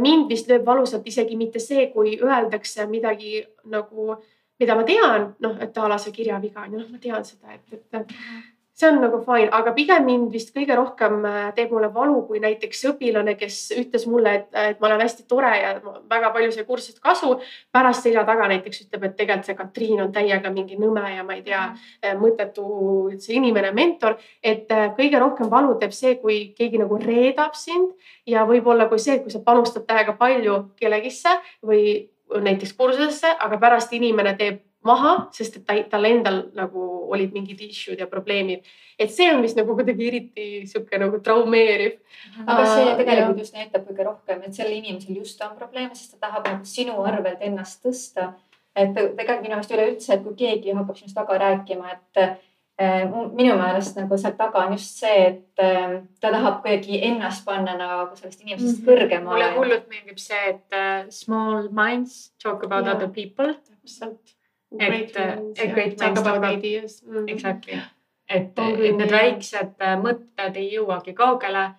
mind 0.00 0.30
vist 0.32 0.48
lööb 0.48 0.64
valusalt 0.64 1.04
isegi 1.06 1.36
mitte 1.36 1.60
see, 1.60 1.90
kui 1.92 2.14
öeldakse 2.16 2.86
midagi 2.88 3.42
nagu, 3.68 4.14
mida 4.58 4.74
ma 4.74 4.84
tean, 4.88 5.26
noh, 5.44 5.58
et 5.60 5.76
a 5.76 5.88
la 5.88 5.98
see 6.00 6.12
kirjaviga 6.12 6.62
on 6.62 6.72
ju, 6.72 6.78
noh, 6.78 6.86
ma 6.88 6.98
tean 6.98 7.24
seda, 7.24 7.52
et, 7.52 7.74
et 7.76 7.98
mhm 8.00 8.57
see 8.78 8.88
on 8.88 9.00
nagu 9.02 9.18
fine, 9.26 9.48
aga 9.50 9.72
pigem 9.74 10.04
mind 10.06 10.30
vist 10.30 10.52
kõige 10.54 10.76
rohkem 10.78 11.24
äh, 11.26 11.38
teeb 11.56 11.72
mulle 11.74 11.88
valu, 11.94 12.20
kui 12.28 12.38
näiteks 12.42 12.84
õpilane, 12.92 13.34
kes 13.38 13.56
ütles 13.74 14.04
mulle, 14.06 14.34
et, 14.38 14.46
et 14.54 14.78
ma 14.78 14.86
olen 14.86 15.02
hästi 15.02 15.24
tore 15.30 15.50
ja 15.50 15.72
väga 15.82 16.30
palju 16.34 16.52
sai 16.54 16.66
kursusest 16.68 17.00
kasu. 17.02 17.32
pärast 17.74 18.06
selja 18.06 18.22
taga 18.28 18.46
näiteks 18.52 18.84
ütleb, 18.84 19.08
et 19.08 19.16
tegelikult 19.18 19.48
see 19.50 19.58
Katriin 19.58 20.02
on 20.04 20.12
täiega 20.14 20.52
mingi 20.54 20.78
nõme 20.78 21.02
ja 21.10 21.24
ma 21.26 21.34
ei 21.34 21.42
tea, 21.46 21.64
äh, 22.04 22.14
mõttetu 22.20 22.68
üldse 23.08 23.34
inimene, 23.34 23.72
mentor. 23.74 24.14
et 24.42 24.70
äh, 24.70 24.92
kõige 24.98 25.18
rohkem 25.18 25.50
valu 25.50 25.74
teeb 25.80 25.96
see, 25.96 26.14
kui 26.22 26.38
keegi 26.54 26.78
nagu 26.78 27.00
reedab 27.02 27.58
sind 27.58 27.98
ja 28.26 28.46
võib-olla 28.46 28.86
kui 28.86 29.02
see, 29.02 29.18
kui 29.24 29.34
sa 29.34 29.42
panustad 29.42 29.88
täiega 29.90 30.14
palju 30.14 30.62
kellegisse 30.78 31.34
või 31.66 32.06
näiteks 32.28 32.76
kursusesse, 32.78 33.34
aga 33.40 33.58
pärast 33.58 33.92
inimene 33.96 34.36
teeb 34.38 34.67
maha, 34.86 35.14
sest 35.34 35.58
et 35.58 35.64
ta, 35.66 35.76
tal 35.90 36.06
endal 36.08 36.42
nagu 36.56 36.84
olid 37.12 37.32
mingid 37.34 37.60
issue'd 37.66 38.00
ja 38.00 38.06
probleemid. 38.06 38.66
et 38.98 39.10
see 39.14 39.28
on 39.30 39.42
vist 39.42 39.56
nagu 39.58 39.74
kuidagi 39.78 40.06
eriti 40.08 40.46
sihuke 40.66 40.98
nagu 40.98 41.20
traumeeriv. 41.24 41.98
aga 42.46 42.66
see 42.74 42.96
tegelikult 43.02 43.44
just 43.44 43.54
näitab 43.54 43.86
kõige 43.88 44.06
rohkem, 44.06 44.42
et 44.42 44.54
sellel 44.54 44.78
inimesel 44.78 45.16
just 45.16 45.42
on 45.42 45.56
probleeme, 45.58 45.94
sest 45.94 46.16
ta 46.16 46.28
tahab 46.28 46.46
nagu 46.46 46.64
sinu 46.64 47.00
arvelt 47.02 47.42
ennast 47.42 47.82
tõsta. 47.84 48.32
et 48.76 48.94
tegelikult 48.94 49.42
minu 49.42 49.58
arust 49.58 49.74
üleüldse, 49.74 50.12
et 50.14 50.22
kui 50.22 50.36
keegi 50.38 50.76
hakkab 50.76 51.00
sinust 51.00 51.18
taga 51.18 51.38
rääkima, 51.42 51.96
et 51.96 52.38
minu 52.78 53.56
meelest 53.58 53.96
nagu 53.98 54.16
seal 54.16 54.36
taga 54.38 54.62
on 54.66 54.72
just 54.76 55.00
see, 55.02 55.26
et 55.26 55.62
äh, 55.62 55.98
ta 56.20 56.30
tahab 56.30 56.60
kuidagi 56.62 57.00
ennast 57.10 57.44
panna 57.44 57.74
nagu 57.76 58.16
sellest 58.16 58.40
inimesest 58.40 58.78
mm 58.78 58.84
-hmm. 58.84 58.88
kõrgemale. 58.88 59.32
mulle 59.32 59.50
hullult 59.56 59.88
meeldib 59.88 60.18
see, 60.18 60.48
et 60.48 60.66
uh, 60.72 61.10
small 61.10 61.68
minds 61.70 62.32
talk 62.42 62.62
about 62.62 62.84
yeah. 62.84 62.94
other 62.94 63.08
people. 63.08 63.54
täpselt. 63.54 64.37
Et, 64.78 65.16
et 65.16 65.72
great 65.72 66.00
minds 66.00 66.22
talk 66.22 66.36
about 66.36 66.52
ideas 66.52 67.02
mm. 67.02 67.14
-hmm. 67.14 67.32
Exactly. 67.32 67.80
et, 68.28 68.58
et 68.58 68.96
need 68.96 69.10
väiksed 69.10 69.84
mõtted 70.02 70.56
ei 70.56 70.72
jõuagi 70.76 71.14
kaugele 71.14 71.70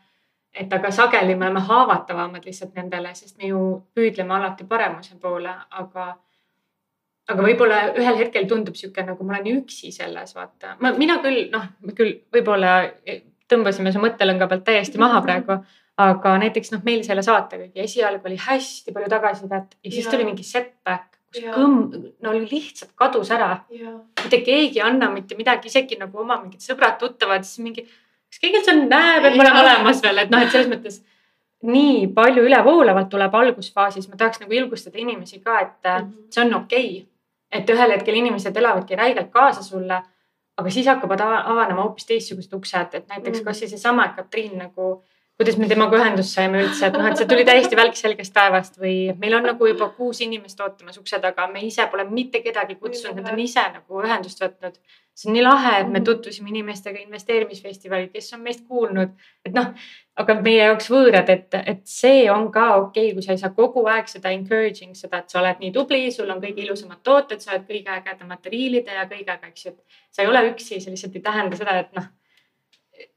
et 0.54 0.74
aga 0.74 0.92
sageli 0.92 1.36
me 1.36 1.48
oleme 1.48 1.62
haavatavamad 1.66 2.46
lihtsalt 2.46 2.76
nendele, 2.78 3.14
sest 3.16 3.38
me 3.38 3.52
ju 3.52 3.64
püüdleme 3.96 4.36
alati 4.36 4.66
paremuse 4.70 5.18
poole, 5.22 5.52
aga, 5.82 6.08
aga 7.30 7.46
võib-olla 7.46 7.82
ühel 8.00 8.18
hetkel 8.24 8.48
tundub 8.50 8.78
sihuke 8.80 9.06
nagu 9.06 9.26
ma 9.28 9.38
olen 9.38 9.62
üksi 9.62 9.92
selles, 9.96 10.34
vaata. 10.36 10.76
ma, 10.84 10.94
mina 10.98 11.20
küll, 11.24 11.46
noh, 11.54 11.70
me 11.86 11.98
küll 11.98 12.16
võib-olla 12.34 12.80
tõmbasime 13.50 13.94
su 13.94 14.02
mõttelõnga 14.02 14.50
pealt 14.50 14.66
täiesti 14.66 15.02
maha 15.02 15.22
praegu, 15.26 15.60
aga 16.00 16.36
näiteks 16.42 16.74
noh, 16.74 16.84
meil 16.86 17.04
selle 17.06 17.24
saatega 17.26 17.70
esialgu 17.84 18.30
oli 18.30 18.40
hästi 18.40 18.94
palju 18.96 19.10
tagasisidet 19.12 19.78
ja 19.84 19.92
siis 19.94 20.10
tuli 20.10 20.28
mingi 20.28 20.46
setback, 20.48 21.09
kus 21.30 21.44
ja. 21.44 21.54
kõmm, 21.56 22.12
no 22.26 22.34
lihtsalt 22.34 22.92
kadus 22.98 23.32
ära. 23.32 23.52
mitte 24.24 24.42
keegi 24.46 24.80
ei 24.80 24.86
anna 24.86 25.10
mitte 25.14 25.38
midagi, 25.38 25.70
isegi 25.72 25.98
nagu 26.00 26.20
oma 26.20 26.40
mingid 26.42 26.64
sõbrad-tuttavad, 26.66 27.46
siis 27.48 27.64
mingi 27.64 27.86
kas 27.86 28.42
keegi 28.42 28.60
üldse 28.62 28.76
näeb, 28.80 29.26
et 29.26 29.38
ma 29.38 29.46
olen 29.46 29.62
olemas 29.64 30.02
veel, 30.04 30.24
et 30.24 30.34
noh, 30.34 30.44
et 30.44 30.54
selles 30.54 30.70
mõttes 30.72 31.02
nii 31.70 32.08
palju 32.16 32.46
ülevoolavalt 32.48 33.10
tuleb 33.12 33.36
algusfaasis, 33.36 34.08
ma 34.10 34.20
tahaks 34.20 34.40
nagu 34.44 34.56
julgustada 34.56 35.00
inimesi 35.02 35.42
ka, 35.44 35.60
et 35.60 35.74
mm 35.84 36.06
-hmm. 36.06 36.28
see 36.32 36.46
on 36.46 36.54
okei 36.62 36.90
okay.. 37.02 37.08
et 37.52 37.70
ühel 37.70 37.92
hetkel 37.92 38.16
inimesed 38.16 38.58
elavadki 38.58 38.96
räigelt 38.96 39.32
kaasa 39.32 39.64
sulle, 39.64 40.02
aga 40.58 40.70
siis 40.70 40.88
hakkavad 40.88 41.20
avanema 41.22 41.82
hoopis 41.82 42.06
teistsugused 42.06 42.54
uksed, 42.54 42.94
et 42.94 43.08
näiteks 43.08 43.40
mm 43.40 43.42
-hmm. 43.42 43.46
kasvõi 43.46 43.70
seesama, 43.70 44.06
et 44.06 44.16
Katriin 44.16 44.58
nagu 44.58 45.04
kuidas 45.40 45.56
me 45.56 45.70
temaga 45.72 45.96
ühendust 45.96 46.36
saime 46.36 46.60
üldse, 46.60 46.90
et 46.90 46.96
noh, 47.00 47.06
et 47.08 47.20
see 47.20 47.28
tuli 47.30 47.46
täiesti 47.48 47.78
välk 47.80 47.96
selgest 47.96 48.34
taevast 48.36 48.74
või 48.82 49.14
meil 49.22 49.38
on 49.38 49.46
nagu 49.48 49.70
juba 49.70 49.88
kuus 49.96 50.20
inimest 50.26 50.60
ootamas 50.60 51.00
ukse 51.00 51.16
taga, 51.24 51.46
me 51.48 51.62
ise 51.64 51.86
pole 51.88 52.04
mitte 52.10 52.42
kedagi 52.44 52.76
kutsunud, 52.76 53.22
nad 53.22 53.32
on 53.32 53.40
ise 53.40 53.64
nagu 53.78 54.02
ühendust 54.04 54.44
võtnud. 54.44 54.76
see 55.20 55.30
on 55.30 55.36
nii 55.36 55.46
lahe, 55.46 55.72
et 55.80 55.88
me 55.88 56.00
mhm. 56.00 56.04
tutvusime 56.10 56.52
inimestega 56.52 57.00
investeerimisfestivalil, 57.06 58.12
kes 58.12 58.30
on 58.36 58.44
meist 58.44 58.68
kuulnud, 58.68 59.16
et 59.48 59.56
noh, 59.56 59.72
aga 60.20 60.38
meie 60.44 60.60
jaoks 60.60 60.92
võõrad, 60.92 61.32
et, 61.32 61.60
et 61.72 61.82
see 61.88 62.28
on 62.32 62.52
ka 62.52 62.68
okei 62.76 63.08
okay,, 63.08 63.16
kui 63.16 63.24
sa 63.24 63.32
ei 63.32 63.40
saa 63.40 63.56
kogu 63.56 63.88
aeg 63.88 64.12
seda 64.12 64.36
encouraging 64.36 64.96
seda, 64.96 65.24
et 65.24 65.32
sa 65.32 65.40
oled 65.40 65.64
nii 65.64 65.72
tubli, 65.76 66.06
sul 66.12 66.36
on 66.36 66.44
kõige 66.44 66.68
ilusamad 66.68 67.00
tooted, 67.04 67.40
sa 67.40 67.56
oled 67.56 67.68
kõige 67.68 67.96
ägedamate 67.96 68.52
riilide 68.52 68.96
ja 68.96 69.08
kõigega, 69.08 69.52
eks 69.52 69.70
ju, 69.70 69.76
et 69.76 70.00
sa 70.12 70.24
ei 70.24 70.32
ole 70.32 70.50
üksi, 70.52 70.80
see 70.80 70.92
lihtsalt 70.92 71.16
ei 71.16 71.28
tähenda 71.32 71.64
seda, 71.64 71.80
et 71.80 71.96
noh 71.96 72.12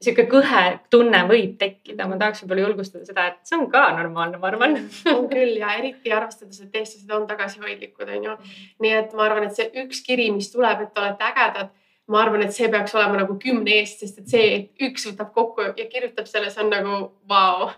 sihuke 0.03 0.25
kõhe 0.31 0.63
tunne 0.93 1.23
võib 1.29 1.55
tekkida, 1.59 2.07
ma 2.07 2.17
tahaks 2.19 2.43
võib-olla 2.43 2.65
julgustada 2.67 3.07
seda, 3.07 3.27
et 3.31 3.39
see 3.47 3.57
on 3.57 3.69
ka 3.71 3.83
normaalne, 3.97 4.39
ma 4.41 4.49
arvan. 4.51 4.77
on 5.13 5.29
küll 5.31 5.57
ja 5.59 5.75
eriti 5.79 6.13
arvestades, 6.15 6.61
et 6.63 6.75
eestlased 6.81 7.11
on 7.15 7.27
tagasihoidlikud, 7.29 8.09
on 8.17 8.27
ju. 8.29 8.35
nii 8.83 8.97
et 8.99 9.15
ma 9.17 9.27
arvan, 9.27 9.47
et 9.47 9.57
see 9.57 9.69
üks 9.83 10.03
kiri, 10.05 10.29
mis 10.35 10.51
tuleb, 10.53 10.85
et 10.87 11.01
olete 11.03 11.31
ägedad 11.31 11.73
ma 12.11 12.19
arvan, 12.19 12.41
et 12.43 12.51
see 12.51 12.67
peaks 12.71 12.91
olema 12.97 13.21
nagu 13.21 13.37
kümne 13.39 13.77
eest, 13.77 14.01
sest 14.03 14.17
et 14.19 14.31
see, 14.31 14.47
et 14.57 14.87
üks 14.89 15.05
võtab 15.07 15.29
kokku 15.35 15.69
ja 15.77 15.85
kirjutab 15.87 16.27
selle, 16.27 16.49
see 16.51 16.63
on 16.65 16.71
nagu 16.73 16.97
vau. 17.29 17.69
Wow.. 17.69 17.71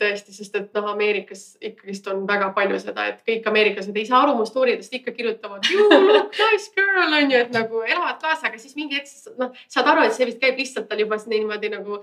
tõesti, 0.00 0.32
sest 0.32 0.54
et 0.56 0.76
noh, 0.76 0.86
Ameerikas 0.94 1.42
ikkagist 1.60 2.08
on 2.08 2.22
väga 2.28 2.50
palju 2.56 2.78
seda, 2.80 3.08
et 3.12 3.20
kõik 3.28 3.48
ameeriklased 3.50 3.96
ei 3.96 4.06
saa 4.08 4.22
aru 4.24 4.36
mu 4.38 4.46
story 4.48 4.78
dest, 4.78 4.94
ikka 4.96 5.12
kirjutavad 5.16 5.66
you 5.68 5.88
look 5.90 6.38
nice 6.40 6.72
girl 6.76 7.18
on 7.20 7.34
ju, 7.34 7.42
et 7.42 7.52
nagu 7.52 7.82
elavad 7.84 8.20
kaasa, 8.22 8.48
aga 8.48 8.60
siis 8.62 8.78
mingi 8.78 8.96
hetk 8.96 9.34
noh, 9.40 9.52
saad 9.68 9.90
aru, 9.92 10.06
et 10.08 10.16
see 10.16 10.28
vist 10.30 10.40
käib 10.40 10.60
lihtsalt 10.60 10.88
tal 10.88 11.02
juba 11.04 11.20
niimoodi 11.26 11.72
nagu 11.74 12.00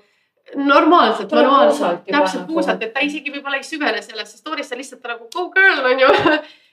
normaalselt, 0.56 1.32
manuaalselt, 1.32 2.04
täpselt 2.06 2.44
nagu. 2.44 2.54
puusalt, 2.54 2.84
et 2.86 2.94
ta 2.94 3.02
isegi 3.02 3.34
võib-olla 3.34 3.58
ei 3.58 3.66
süvene 3.66 4.04
sellesse 4.06 4.38
story'sse, 4.38 4.78
lihtsalt 4.78 5.08
nagu 5.10 5.26
go 5.34 5.48
girl 5.56 5.90
on 5.90 6.06
ju 6.06 6.12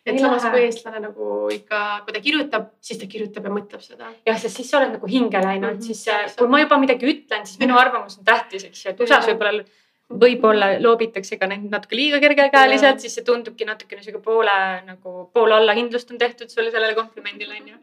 et 0.06 0.18
samas 0.18 0.46
kui 0.50 0.64
eestlane 0.66 1.02
nagu 1.02 1.26
ikka, 1.54 1.82
kui 2.06 2.16
ta 2.16 2.22
kirjutab, 2.24 2.72
siis 2.82 2.98
ta 3.00 3.06
kirjutab 3.10 3.46
ja 3.46 3.52
mõtleb 3.54 3.84
seda. 3.84 4.10
jah, 4.26 4.40
sest 4.40 4.58
siis 4.58 4.72
sa 4.72 4.80
oled 4.80 4.96
nagu 4.96 5.10
hinge 5.10 5.42
läinud 5.44 5.76
mm, 5.76 5.78
-hmm. 5.78 6.02
siis 6.26 6.36
kui 6.38 6.50
ma 6.50 6.62
juba 6.62 6.78
midagi 6.82 7.06
ütlen, 7.06 7.46
siis 7.46 7.60
minu 7.62 7.78
arvamus 7.78 8.18
on 8.18 8.24
tähtis, 8.24 8.64
eks 8.64 8.84
ju, 8.84 8.90
et 8.90 9.00
USA-s 9.00 9.30
võib-olla 9.30 9.64
võib-olla 10.12 10.66
loobitakse 10.82 11.38
ka 11.40 11.46
neid 11.48 11.70
natuke 11.72 11.96
liiga 11.96 12.18
kergekäeliselt, 12.20 13.00
siis 13.00 13.14
see 13.16 13.24
tundubki 13.24 13.64
natukene 13.64 14.02
sihuke 14.02 14.20
poole 14.24 14.56
nagu 14.84 15.30
pool 15.32 15.54
allahindlust 15.56 16.10
on 16.12 16.18
tehtud 16.18 16.50
sulle 16.52 16.70
sellele 16.70 16.94
komplimendile 16.94 17.54
onju. 17.60 17.76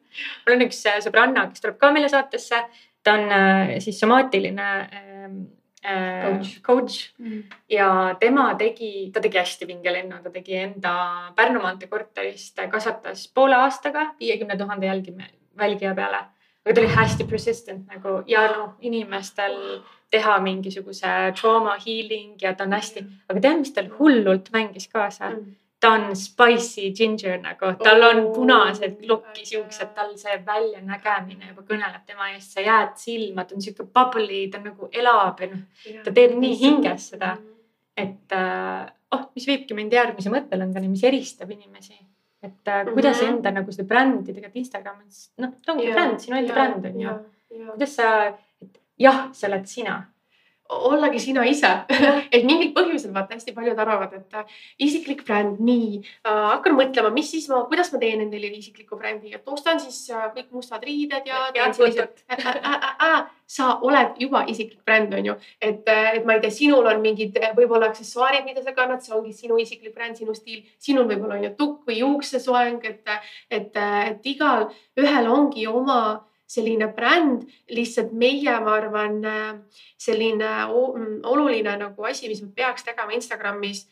mul 0.46 0.56
on 0.56 0.68
üks 0.68 0.84
äh, 0.86 1.00
sõbranna, 1.06 1.48
kes 1.50 1.64
tuleb 1.64 1.80
ka 1.82 1.92
meile 1.96 2.10
saatesse, 2.10 2.62
ta 3.04 3.16
on 3.18 3.32
äh, 3.34 3.80
siis 3.80 4.00
somaatiline 4.00 4.68
ähm, 4.94 5.40
Äh, 5.40 5.59
coach, 5.84 6.62
coach. 6.62 6.98
Mm. 7.20 7.44
ja 7.70 8.16
tema 8.20 8.56
tegi, 8.60 9.12
ta 9.14 9.22
tegi 9.22 9.38
hästi 9.40 9.68
vingelennu, 9.68 10.20
ta 10.24 10.32
tegi 10.34 10.58
enda 10.60 10.96
Pärnu 11.36 11.62
maantee 11.64 11.88
korterist, 11.88 12.60
kasvatas 12.72 13.28
poole 13.34 13.56
aastaga 13.56 14.10
viiekümne 14.20 14.58
tuhande 14.58 14.90
jälgi, 14.90 15.16
välgija 15.58 15.96
peale. 15.96 16.26
aga 16.66 16.76
ta 16.76 16.82
oli 16.82 16.92
hästi 16.96 17.24
persistent 17.24 17.88
nagu 17.88 18.24
ja 18.28 18.48
noh, 18.52 18.76
inimestel 18.80 19.56
teha 20.12 20.40
mingisuguse 20.44 21.32
trauma 21.40 21.78
healing 21.86 22.36
ja 22.42 22.54
ta 22.54 22.64
on 22.68 22.74
hästi, 22.74 23.06
aga 23.30 23.40
tead, 23.40 23.60
mis 23.64 23.74
tal 23.74 23.90
hullult 24.00 24.52
mängis 24.52 24.88
kaasa 24.92 25.30
mm.? 25.30 25.56
Ta 25.80 25.94
on 25.96 26.16
spicy 26.16 26.92
ginger 26.92 27.38
nagu, 27.42 27.72
tal 27.84 28.04
on 28.04 28.22
punased 28.36 29.00
lokis 29.08 29.54
juuksed, 29.54 29.94
tal 29.96 30.12
see 30.20 30.36
väljanägemine 30.46 31.54
juba 31.54 31.64
kõneleb 31.70 32.04
tema 32.08 32.32
eest, 32.34 32.56
sa 32.56 32.64
jääd 32.66 32.98
silma, 33.00 33.46
ta 33.48 33.56
on 33.56 33.64
sihuke 33.64 33.88
bubbly, 33.88 34.42
ta 34.52 34.60
nagu 34.64 34.90
elab 34.92 35.40
ja 35.40 35.50
noh, 35.54 35.64
ta 36.04 36.14
teeb 36.16 36.36
nii 36.40 36.60
hinges 36.60 37.10
seda. 37.14 37.38
et 38.00 38.36
äh, 38.36 38.86
oh, 39.16 39.26
mis 39.36 39.48
viibki 39.48 39.76
mind 39.76 39.96
järgmise 39.96 40.32
mõttelõngani, 40.32 40.92
mis 40.92 41.04
eristab 41.08 41.52
inimesi. 41.52 41.98
et 42.44 42.68
äh, 42.68 42.86
kuidas 42.94 43.22
mm 43.22 43.28
-hmm. 43.28 43.36
enda 43.36 43.52
nagu 43.52 43.72
seda 43.72 43.88
brändi 43.88 44.34
tegelikult 44.34 44.56
Instagramis, 44.56 45.32
noh, 45.38 45.56
ta 45.66 45.74
ongi 45.74 45.92
bränd, 45.92 46.20
sinu 46.20 46.38
enda 46.38 46.54
bränd 46.54 46.86
on 46.86 47.02
ju. 47.02 47.18
kuidas 47.72 47.96
sa, 47.96 48.38
jah, 48.98 49.30
sa 49.34 49.48
oled 49.48 49.66
sina 49.66 50.04
ollagi 50.70 51.20
sina 51.20 51.46
ise 51.50 51.70
et 52.36 52.44
mingil 52.46 52.72
põhjusel 52.76 53.14
vaata 53.14 53.38
hästi 53.38 53.54
paljud 53.56 53.80
arvavad, 53.80 54.14
et 54.20 54.38
äh, 54.38 54.60
isiklik 54.86 55.24
bränd, 55.26 55.58
nii 55.66 56.00
äh,. 56.00 56.46
hakkan 56.54 56.78
mõtlema, 56.78 57.12
mis 57.14 57.32
siis 57.34 57.50
ma, 57.50 57.64
kuidas 57.70 57.92
ma 57.94 58.02
teen 58.02 58.22
endale 58.26 58.52
isikliku 58.60 59.00
brändi, 59.00 59.34
et 59.36 59.50
ostan 59.50 59.82
siis 59.82 60.04
äh, 60.14 60.30
kõik 60.36 60.54
mustad 60.54 60.86
riided 60.86 61.26
ja. 61.30 61.48
Äh, 61.56 62.38
äh, 62.38 62.88
äh, 63.10 63.20
sa 63.50 63.72
oled 63.82 64.20
juba 64.22 64.44
isiklik 64.46 64.84
bränd, 64.86 65.14
on 65.18 65.32
ju, 65.32 65.38
et, 65.58 65.82
et 65.90 66.26
ma 66.26 66.38
ei 66.38 66.44
tea, 66.44 66.54
sinul 66.54 66.86
on 66.92 67.02
mingid 67.02 67.40
võib-olla 67.58 67.90
aksessuaarid, 67.90 68.46
mida 68.46 68.62
sa 68.62 68.76
kannad, 68.78 69.02
see 69.02 69.16
ongi 69.18 69.34
sinu 69.34 69.58
isiklik 69.58 69.96
bränd, 69.96 70.22
sinu 70.22 70.38
stiil. 70.38 70.62
sinul 70.78 71.10
võib-olla 71.10 71.40
on 71.40 71.50
ju 71.50 71.54
tukk 71.58 71.90
või 71.90 72.02
juuksesoeng, 72.04 72.86
et, 72.86 73.14
et, 73.50 73.80
et 73.82 74.34
igal 74.36 74.70
ühel 75.02 75.32
ongi 75.34 75.66
oma 75.68 76.29
selline 76.50 76.90
bränd, 76.96 77.46
lihtsalt 77.70 78.14
meie, 78.18 78.56
ma 78.64 78.76
arvan, 78.80 79.20
selline 80.02 80.52
mm, 80.66 81.20
oluline 81.30 81.76
nagu 81.78 82.10
asi, 82.10 82.30
mis 82.32 82.42
me 82.42 82.52
peaks 82.56 82.88
tegema 82.88 83.14
Instagramis. 83.18 83.88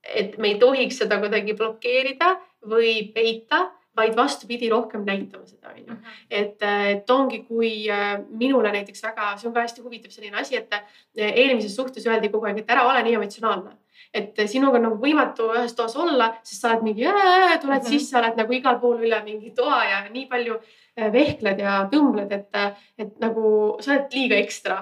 et 0.00 0.38
me 0.40 0.48
ei 0.48 0.54
tohiks 0.56 0.96
seda 0.96 1.18
kuidagi 1.20 1.52
blokeerida 1.52 2.30
või 2.64 3.10
peita, 3.12 3.66
vaid 3.96 4.14
vastupidi, 4.16 4.70
rohkem 4.72 5.02
näitama 5.04 5.44
seda, 5.44 5.74
onju. 5.74 5.92
Mhm. 5.92 6.14
et, 6.30 6.62
et 6.94 7.10
ongi, 7.10 7.42
kui 7.44 7.84
äh, 7.90 8.16
minule 8.30 8.72
näiteks 8.72 9.02
väga, 9.04 9.34
see 9.36 9.50
on 9.50 9.54
ka 9.54 9.66
hästi 9.66 9.84
huvitav 9.84 10.14
selline 10.14 10.40
asi, 10.40 10.56
et 10.56 10.72
äh, 10.72 10.88
eelmises 11.28 11.76
suhtes 11.76 12.06
öeldi 12.08 12.32
kogu 12.32 12.48
aeg, 12.48 12.62
et 12.62 12.72
ära 12.72 12.86
ole 12.88 13.04
nii 13.06 13.18
emotsionaalne 13.20 13.76
et 14.14 14.40
sinuga 14.50 14.80
on 14.80 14.88
nagu 14.88 14.96
võimatu 14.98 15.52
ühes 15.54 15.74
toas 15.78 15.92
olla, 16.00 16.32
sest 16.42 16.64
sa 16.64 16.72
oled 16.72 16.80
mingi, 16.82 17.04
tuled 17.04 17.60
mm 17.60 17.70
-hmm. 17.70 17.88
sisse, 17.92 18.16
oled 18.18 18.40
nagu 18.40 18.52
igal 18.56 18.80
pool 18.80 19.04
üle 19.04 19.20
mingi 19.22 19.52
toa 19.54 19.84
ja 19.84 20.00
nii 20.08 20.26
palju 20.26 20.56
Äh, 20.89 20.89
vehkled 20.96 21.60
ja 21.62 21.82
tõmbled, 21.92 22.32
et, 22.32 22.80
et 22.98 23.12
nagu 23.22 23.76
sa 23.80 23.94
oled 23.94 24.16
liiga 24.16 24.38
ekstra. 24.40 24.80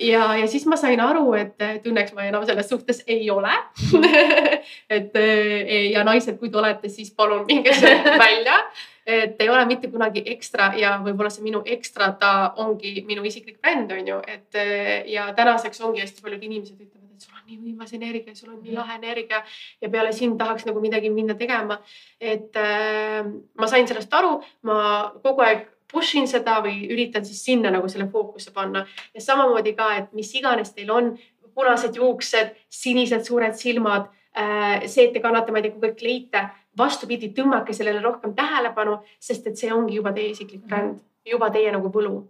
Ja, 0.00 0.36
ja 0.38 0.46
siis 0.48 0.64
ma 0.70 0.78
sain 0.80 1.00
aru, 1.02 1.32
et, 1.36 1.56
et 1.60 1.86
õnneks 1.86 2.14
ma 2.16 2.24
enam 2.28 2.44
selles 2.48 2.68
suhtes 2.70 3.02
ei 3.10 3.26
ole. 3.30 3.52
Et 4.96 5.16
äh, 5.18 5.90
ja 5.90 6.04
naised, 6.06 6.38
kui 6.38 6.48
te 6.50 6.60
olete, 6.60 6.88
siis 6.88 7.10
palun 7.16 7.42
minge 7.48 7.74
sealt 7.74 8.06
välja. 8.26 8.62
et 9.10 9.40
ei 9.42 9.48
ole 9.48 9.64
mitte 9.66 9.88
kunagi 9.90 10.20
ekstra 10.30 10.68
ja 10.78 10.92
võib-olla 11.02 11.30
see 11.32 11.42
minu 11.42 11.62
ekstra, 11.66 12.12
ta 12.20 12.52
ongi 12.62 13.00
minu 13.08 13.24
isiklik 13.26 13.56
bränd, 13.58 13.90
on 13.96 14.06
ju, 14.06 14.18
et 14.28 14.58
ja 15.10 15.24
tänaseks 15.34 15.80
ongi 15.82 16.04
hästi 16.04 16.22
paljud 16.22 16.44
inimesed 16.46 16.76
ütlevad 16.76 16.99
et 17.20 17.26
sul 17.26 17.36
on 17.36 17.44
nii 17.46 17.58
võimas 17.60 17.92
energia, 17.92 18.34
sul 18.34 18.54
on 18.54 18.62
nii 18.64 18.74
lahe 18.74 18.96
energia 18.96 19.42
ja 19.80 19.90
peale 19.92 20.12
sind 20.16 20.38
tahaks 20.40 20.64
nagu 20.68 20.80
midagi 20.80 21.10
minna 21.12 21.34
tegema. 21.36 21.80
et 22.20 22.56
äh, 22.56 23.24
ma 23.54 23.66
sain 23.66 23.86
sellest 23.86 24.12
aru, 24.14 24.40
ma 24.62 25.12
kogu 25.22 25.44
aeg 25.44 25.66
push 25.90 26.16
in 26.16 26.28
seda 26.30 26.60
või 26.64 26.86
üritan 26.88 27.24
siis 27.26 27.42
sinna 27.44 27.70
nagu 27.70 27.88
selle 27.88 28.06
fookusse 28.08 28.52
panna. 28.54 28.86
Ja 29.14 29.20
samamoodi 29.20 29.74
ka, 29.74 29.90
et 29.98 30.12
mis 30.14 30.30
iganes 30.38 30.72
teil 30.72 30.90
on, 30.90 31.16
punased 31.54 31.96
juuksed, 31.98 32.54
sinised 32.70 33.26
suured 33.26 33.56
silmad 33.58 34.06
äh,, 34.32 34.86
see, 34.86 35.08
et 35.08 35.12
te 35.12 35.20
kannate, 35.20 35.52
ma 35.52 35.58
ei 35.58 35.66
tea, 35.66 35.74
kogu 35.74 35.90
aeg 35.90 35.98
kleite, 35.98 36.44
vastupidi, 36.78 37.32
tõmmake 37.36 37.74
sellele 37.76 38.00
rohkem 38.04 38.36
tähelepanu, 38.38 39.00
sest 39.20 39.50
et 39.50 39.58
see 39.58 39.72
ongi 39.74 39.98
juba 39.98 40.14
teie 40.16 40.30
isiklik 40.30 40.62
bränd, 40.70 41.02
juba 41.26 41.50
teie 41.52 41.74
nagu 41.74 41.90
võlu 41.92 42.20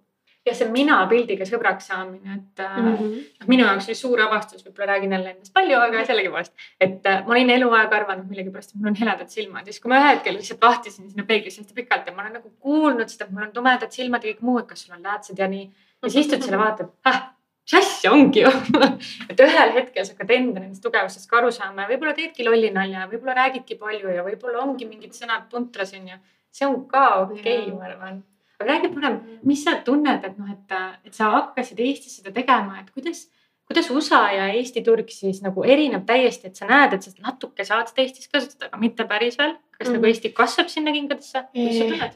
ja 0.51 0.57
see 0.59 0.68
mina 0.72 0.98
pildiga 1.11 1.46
sõbraks 1.48 1.88
saamine, 1.90 2.36
et 2.36 2.62
mm. 2.64 2.92
-hmm. 2.96 3.48
minu 3.51 3.66
jaoks 3.66 3.88
oli 3.90 3.96
suur 3.98 4.22
avastus, 4.26 4.64
võib-olla 4.66 4.94
räägin 4.94 5.14
jälle 5.16 5.34
endast 5.34 5.55
palju, 5.57 5.78
aga 5.78 6.05
sellegipoolest, 6.09 6.55
et 6.86 7.07
äh, 7.07 7.24
ma 7.26 7.36
olin 7.36 7.51
eluaeg 7.57 7.96
arvanud 8.01 8.28
millegipärast, 8.30 8.74
et 8.74 8.80
mul 8.80 8.92
on 8.92 9.01
heledad 9.01 9.32
silmad 9.32 9.66
ja 9.66 9.72
siis, 9.72 9.82
kui 9.82 9.92
ma 9.92 10.01
ühel 10.01 10.16
hetkel 10.16 10.38
lihtsalt 10.38 10.62
vahtisin 10.66 11.11
sinna 11.11 11.26
peeglisse 11.28 11.62
hästi 11.62 11.76
pikalt 11.76 12.09
ja 12.11 12.14
ma 12.16 12.24
olen 12.24 12.40
nagu 12.40 12.55
kuulnud 12.59 13.12
seda, 13.12 13.28
et 13.28 13.36
mul 13.36 13.46
on 13.48 13.53
tumedad 13.57 13.92
silmad 13.94 14.24
ja 14.24 14.32
kõik 14.32 14.48
muu, 14.48 14.59
et 14.62 14.70
kas 14.70 14.86
sul 14.86 14.96
on 14.96 15.05
läätsed 15.07 15.38
ja 15.38 15.51
nii. 15.51 15.68
ja 16.03 16.09
siis 16.09 16.26
istud 16.26 16.46
selle 16.46 16.59
vaatad, 16.61 16.90
ah, 17.05 17.20
mis 17.64 17.76
asja 17.80 18.12
ongi 18.16 18.42
ju 18.42 18.51
et 19.30 19.44
ühel 19.46 19.76
hetkel 19.76 20.05
sa 20.07 20.16
hakkad 20.16 20.34
enda 20.36 20.64
nendest 20.64 20.82
tugevustest 20.82 21.30
ka 21.30 21.38
aru 21.42 21.53
saama 21.55 21.86
ja 21.86 21.92
võib-olla 21.92 22.16
teedki 22.16 22.46
lolli 22.48 22.72
nalja, 22.74 23.07
võib-olla 23.12 23.36
räägidki 23.44 23.78
palju 23.78 24.16
ja 24.16 24.26
võib-olla 24.26 24.64
ongi 24.64 24.88
mingid 24.88 25.14
sõnad 25.16 25.46
puntras 25.53 25.94
onju. 25.94 26.18
see 26.51 26.66
on 26.66 26.82
ka 26.90 27.07
okei 27.28 27.62
okay, 27.62 27.72
ma 27.76 27.86
arvan 27.92 28.22
aga 28.61 28.74
räägi 28.74 28.92
parem, 28.94 29.20
mis 29.48 29.64
sa 29.64 29.78
tunned, 29.84 30.24
et 30.24 30.38
noh, 30.38 30.48
et, 30.52 30.78
et 31.08 31.16
sa 31.16 31.30
hakkasid 31.38 31.80
Eestis 31.80 32.18
seda 32.20 32.32
tegema, 32.36 32.76
et 32.82 32.90
kuidas, 32.92 33.24
kuidas 33.64 33.88
USA 33.94 34.26
ja 34.34 34.50
Eesti 34.52 34.82
turg 34.84 35.08
siis 35.14 35.40
nagu 35.40 35.64
erineb 35.64 36.04
täiesti, 36.06 36.50
et 36.50 36.61
sa 36.61 36.68
näed, 36.68 36.92
et 36.92 37.06
sa 37.06 37.14
natuke 37.24 37.64
saad 37.64 37.88
seda 37.88 38.04
Eestis 38.04 38.28
kasutada, 38.28 38.68
aga 38.68 38.80
mitte 38.82 39.08
päris 39.08 39.38
veel. 39.40 39.56
kas 39.80 39.88
mm 39.88 39.94
-hmm. 39.94 39.96
nagu 39.96 40.06
Mhm. 40.06 40.11
Eesti 40.12 40.32
kasvab 40.32 40.68
sinna 40.68 40.92
kingadesse? 40.92 41.44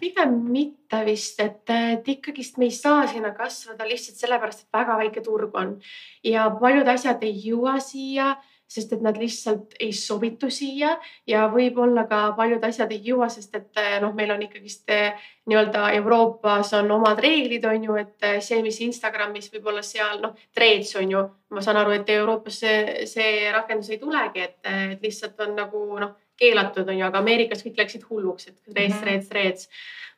pigem 0.01 0.32
mitte 0.53 1.05
vist, 1.07 1.40
et, 1.40 1.70
et 1.70 2.09
ikkagist 2.09 2.59
me 2.59 2.64
ei 2.64 2.70
saa 2.70 3.07
sinna 3.07 3.30
kasvada 3.30 3.88
lihtsalt 3.88 4.16
sellepärast, 4.16 4.61
et 4.61 4.72
väga 4.72 4.99
väike 4.99 5.20
turg 5.24 5.55
on 5.55 5.80
ja 6.24 6.51
paljud 6.61 6.88
asjad 6.88 7.22
ei 7.22 7.32
jõua 7.32 7.80
siia, 7.80 8.36
sest 8.69 8.93
et 8.97 9.03
nad 9.05 9.17
lihtsalt 9.21 9.77
ei 9.81 9.93
sobitu 9.93 10.49
siia 10.51 10.95
ja 11.27 11.45
võib-olla 11.53 12.07
ka 12.11 12.33
paljud 12.37 12.65
asjad 12.65 12.93
ei 12.93 13.01
jõua, 13.05 13.29
sest 13.31 13.55
et 13.55 13.81
noh, 14.03 14.15
meil 14.17 14.33
on 14.35 14.43
ikkagist 14.47 14.91
eh, 14.91 15.21
nii-öelda 15.47 15.91
Euroopas 16.01 16.73
on 16.81 16.91
omad 16.97 17.21
reeglid, 17.23 17.65
on 17.71 17.85
ju, 17.89 17.97
et 18.01 18.27
eh, 18.27 18.41
see, 18.43 18.62
mis 18.65 18.81
Instagramis 18.87 19.53
võib-olla 19.53 19.85
seal 19.85 20.21
noh, 20.25 20.35
Threads 20.57 20.95
on 21.01 21.17
ju, 21.17 21.25
ma 21.55 21.62
saan 21.62 21.79
aru, 21.83 21.95
et 21.99 22.11
Euroopas 22.17 22.61
see, 22.65 23.07
see 23.11 23.51
rakendus 23.55 23.93
ei 23.95 24.01
tulegi, 24.03 24.49
et, 24.49 25.01
lihtsalt 25.03 25.41
on 25.45 25.57
nagu 25.61 25.87
noh 26.01 26.17
keelatud 26.41 26.89
on 26.89 26.99
ju, 26.99 27.05
aga 27.07 27.21
Ameerikas 27.23 27.62
kõik 27.62 27.79
läksid 27.79 28.09
hulluks, 28.09 28.49
et 28.49 28.57
threads, 28.67 28.95
Mhm. 28.95 29.03
threads, 29.03 29.29
threads 29.29 29.69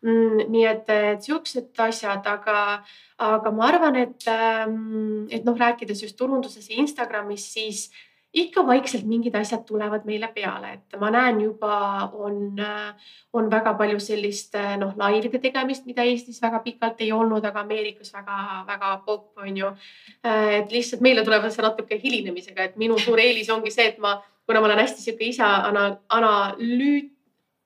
mm,. 0.03 0.47
nii 0.53 0.65
et, 0.67 0.89
et 0.89 1.23
siuksed 1.23 1.81
asjad, 1.87 2.27
aga, 2.27 2.83
aga 3.19 3.53
ma 3.53 3.69
arvan, 3.69 3.97
et, 3.97 4.29
et 5.31 5.45
noh, 5.45 5.57
rääkides 5.57 6.03
just 6.03 6.17
turunduses 6.17 6.71
ja 6.71 6.77
Instagramis, 6.81 7.53
siis 7.53 7.91
ikka 8.37 8.67
vaikselt 8.67 9.07
mingid 9.09 9.35
asjad 9.39 9.65
tulevad 9.65 10.05
meile 10.05 10.29
peale, 10.35 10.73
et 10.77 10.97
ma 11.01 11.09
näen 11.15 11.41
juba 11.41 11.77
on, 12.13 12.61
on 13.33 13.51
väga 13.51 13.73
palju 13.79 14.01
sellist 14.03 14.57
noh, 14.81 14.93
laivide 15.01 15.41
tegemist, 15.41 15.87
mida 15.89 16.05
Eestis 16.05 16.43
väga 16.43 16.61
pikalt 16.65 17.01
ei 17.01 17.13
olnud, 17.17 17.45
aga 17.45 17.65
Ameerikas 17.65 18.13
väga-väga 18.13 18.93
popp 19.07 19.41
on 19.41 19.57
ju. 19.57 19.73
et 20.23 20.73
lihtsalt 20.73 21.01
meile 21.01 21.25
tulevad 21.25 21.53
see 21.55 21.65
natuke 21.65 22.01
hilinemisega, 22.03 22.71
et 22.71 22.77
minu 22.77 22.99
suur 23.01 23.21
eelis 23.21 23.51
ongi 23.51 23.73
see, 23.73 23.89
et 23.95 23.99
ma 23.99 24.19
kuna 24.47 24.61
ma 24.61 24.67
olen 24.67 24.79
hästi 24.79 25.03
sihuke 25.03 25.27
ise 25.27 25.43
ana, 25.43 25.89
analüüt, 26.09 27.16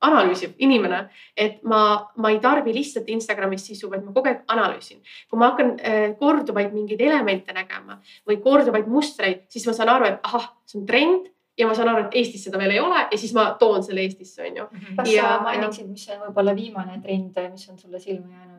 analüüsiv 0.01 0.55
inimene, 0.65 1.03
et 1.37 1.59
ma, 1.63 1.81
ma 2.17 2.31
ei 2.33 2.39
tarbi 2.41 2.73
lihtsalt 2.75 3.09
Instagramis 3.13 3.67
sisu, 3.69 3.91
vaid 3.93 4.05
ma 4.07 4.15
kogu 4.17 4.31
aeg 4.33 4.45
analüüsin. 4.49 5.03
kui 5.29 5.39
ma 5.39 5.51
hakkan 5.51 5.75
äh, 5.81 6.07
korduvaid 6.19 6.73
mingeid 6.73 7.01
elemente 7.05 7.53
nägema 7.57 7.99
või 8.29 8.41
korduvaid 8.43 8.89
mustreid, 8.89 9.45
siis 9.53 9.67
ma 9.69 9.73
saan 9.77 9.93
aru, 9.93 10.09
et 10.09 10.21
ahah, 10.25 10.49
see 10.67 10.81
on 10.81 10.87
trend 10.89 11.29
ja 11.59 11.67
ma 11.69 11.75
saan 11.77 11.91
aru, 11.93 12.07
et 12.07 12.17
Eestis 12.23 12.47
seda 12.47 12.59
veel 12.61 12.73
ei 12.77 12.81
ole 12.81 13.03
ja 13.11 13.19
siis 13.21 13.35
ma 13.37 13.51
toon 13.61 13.83
selle 13.85 14.01
Eestisse, 14.07 14.43
onju. 14.49 14.69
kas 14.97 15.13
Ja- 15.13 15.37
sa 15.37 15.43
mainiksid, 15.45 15.89
mis 15.91 16.09
on 16.15 16.23
võib-olla 16.29 16.57
viimane 16.57 17.01
trend, 17.03 17.37
mis 17.53 17.69
on 17.69 17.79
sulle 17.79 18.01
silma 18.01 18.33
jäänud? 18.33 18.50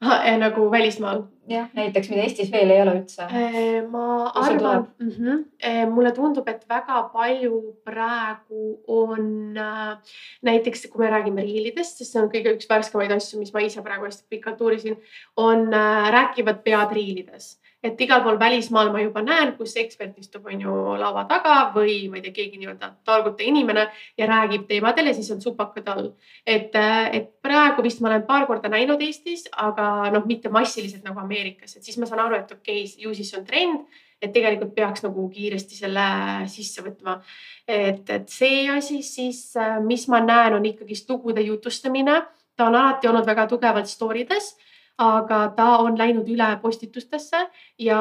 nagu 0.44 0.70
välismaal. 0.70 1.24
jah, 1.48 1.68
näiteks, 1.74 2.08
mida 2.10 2.24
Eestis 2.26 2.50
veel 2.52 2.70
ei 2.74 2.80
ole 2.82 2.94
üldse. 2.98 3.22
Äh, 3.22 3.84
ma 3.90 4.30
arvan, 4.34 4.88
mm 4.98 5.10
-hmm. 5.10 5.90
mulle 5.90 6.12
tundub, 6.12 6.48
et 6.48 6.64
väga 6.68 7.02
palju 7.12 7.76
praegu 7.84 8.80
on 8.86 9.56
äh, 9.56 9.98
näiteks, 10.42 10.86
kui 10.90 11.04
me 11.04 11.10
räägime 11.10 11.42
riilidest, 11.42 11.98
sest 11.98 12.12
see 12.12 12.22
on 12.22 12.28
kõige 12.28 12.56
üks 12.56 12.68
värskemaid 12.68 13.12
asju, 13.12 13.38
mis 13.38 13.54
ma 13.54 13.60
ise 13.60 13.82
praegu 13.82 14.04
hästi 14.04 14.26
pikalt 14.28 14.60
uurisin, 14.60 14.98
on 15.36 15.72
äh, 15.74 16.10
rääkivad 16.12 16.62
pead 16.64 16.92
riilides 16.92 17.56
et 17.86 18.00
igal 18.02 18.22
pool 18.24 18.38
välismaal 18.40 18.90
ma 18.92 19.02
juba 19.02 19.22
näen, 19.24 19.52
kus 19.58 19.76
ekspert 19.80 20.16
istub, 20.18 20.46
on 20.50 20.60
ju 20.60 20.76
laua 21.00 21.24
taga 21.30 21.56
või 21.74 22.06
ma 22.10 22.18
ei 22.18 22.24
tea, 22.24 22.34
keegi 22.40 22.60
nii-öelda 22.60 22.90
targute 23.06 23.46
inimene 23.46 23.86
ja 24.18 24.28
räägib 24.30 24.66
teemadel 24.70 25.10
ja 25.10 25.14
siis 25.16 25.30
on 25.34 25.42
supakad 25.42 25.88
all. 25.92 26.10
et, 26.46 26.74
et 27.12 27.30
praegu 27.42 27.84
vist 27.86 28.02
ma 28.02 28.10
olen 28.10 28.26
paar 28.28 28.46
korda 28.48 28.70
näinud 28.72 29.02
Eestis, 29.06 29.46
aga 29.52 30.10
noh, 30.14 30.26
mitte 30.26 30.50
massiliselt 30.52 31.06
nagu 31.06 31.20
Ameerikas, 31.22 31.76
et 31.76 31.86
siis 31.86 31.98
ma 31.98 32.08
saan 32.10 32.24
aru, 32.26 32.40
et 32.40 32.52
okei 32.58 32.82
okay,, 32.84 33.06
ju 33.06 33.14
siis 33.14 33.32
on 33.38 33.46
trend, 33.46 34.02
et 34.22 34.32
tegelikult 34.32 34.74
peaks 34.74 35.04
nagu 35.04 35.28
kiiresti 35.30 35.76
selle 35.76 36.06
sisse 36.50 36.82
võtma. 36.82 37.20
et, 37.68 38.08
et 38.10 38.28
see 38.32 38.64
asi 38.72 39.02
siis, 39.04 39.42
mis 39.84 40.08
ma 40.08 40.22
näen, 40.24 40.56
on 40.56 40.64
ikkagist 40.72 41.10
lugude 41.10 41.44
jutustamine, 41.44 42.22
ta 42.56 42.70
on 42.70 42.78
alati 42.78 43.08
olnud 43.08 43.26
väga 43.26 43.46
tugevalt 43.50 43.90
story 43.90 44.24
des 44.28 44.54
aga 44.98 45.40
ta 45.56 45.68
on 45.84 45.98
läinud 45.98 46.28
üle 46.28 46.48
postitustesse 46.62 47.46
ja 47.78 48.00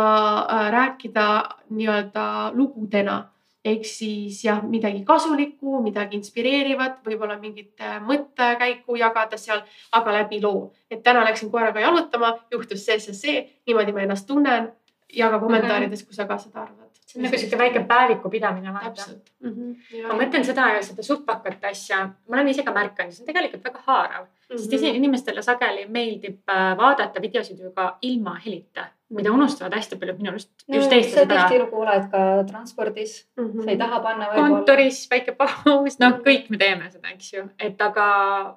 äh, 0.49 0.67
rääkida 0.71 1.27
nii-öelda 1.69 2.51
lugudena 2.53 3.23
ehk 3.65 3.85
siis 3.89 4.43
jah, 4.45 4.61
midagi 4.63 5.01
kasulikku, 5.05 5.79
midagi 5.83 6.19
inspireerivat, 6.19 6.99
võib-olla 7.05 7.37
mingit 7.41 7.81
äh, 7.81 7.97
mõttekäiku 8.05 8.97
jagada 8.99 9.39
seal, 9.41 9.63
aga 9.91 10.19
läbi 10.19 10.41
loo. 10.41 10.71
et 10.91 11.03
täna 11.03 11.25
läksin 11.25 11.51
koeraga 11.51 11.81
jalutama, 11.81 12.35
juhtus 12.51 12.85
see, 12.85 12.99
see, 12.99 13.17
see, 13.17 13.45
niimoodi 13.67 13.95
ma 13.95 14.05
ennast 14.05 14.27
tunnen. 14.27 14.71
jaga 15.15 15.39
kommentaarides, 15.39 16.03
kui 16.03 16.15
sa 16.15 16.25
ka 16.27 16.37
seda 16.37 16.61
arvad. 16.61 16.84
See 17.05 17.19
on 17.19 17.25
nagu 17.27 17.37
sihuke 17.37 17.57
väike 17.57 17.79
päeviku 17.89 18.29
pidamine. 18.33 18.73
täpselt 18.83 19.29
mm. 19.41 19.51
-hmm. 19.51 20.07
ma 20.07 20.13
mõtlen 20.23 20.43
seda, 20.43 20.81
seda 20.81 21.03
supakate 21.03 21.67
asja, 21.67 21.99
ma 22.29 22.35
olen 22.37 22.47
ise 22.47 22.63
ka 22.63 22.71
märganud, 22.73 23.11
see 23.13 23.23
on 23.23 23.27
tegelikult 23.27 23.63
väga 23.63 23.79
haarav 23.87 24.23
mm, 24.25 24.27
-hmm. 24.49 24.57
sest 24.57 24.73
isi- 24.73 24.95
inimestele 24.95 25.41
sageli 25.41 25.85
meeldib 25.87 26.39
äh, 26.49 26.77
vaadata 26.77 27.21
videosid 27.21 27.59
ju 27.59 27.71
ka 27.71 27.97
ilma 28.01 28.35
helita, 28.45 28.87
mida 29.09 29.31
unustavad 29.31 29.73
hästi 29.77 29.95
paljud 30.01 30.17
minu 30.17 30.29
arust 30.31 30.49
no, 30.67 30.75
just 30.75 30.89
sa 30.89 30.95
eestlased 30.95 31.31
ära. 31.31 31.47
tihtilugu 31.49 31.81
oled 31.81 32.09
ka 32.11 32.43
transpordis 32.51 33.27
mm, 33.37 33.43
Mhm. 33.43 33.51
-hmm. 33.59 33.63
sa 33.63 33.71
ei 33.71 33.77
taha 33.77 33.99
panna 33.99 34.25
võib-olla. 34.25 34.49
kontoris 34.49 35.07
väike 35.11 35.31
paus, 35.31 35.99
noh, 35.99 36.09
Mhm. 36.11 36.21
kõik 36.25 36.49
me 36.49 36.57
teeme 36.57 36.91
seda, 36.91 37.09
eks 37.13 37.33
ju, 37.33 37.49
et 37.59 37.81
aga 37.81 38.05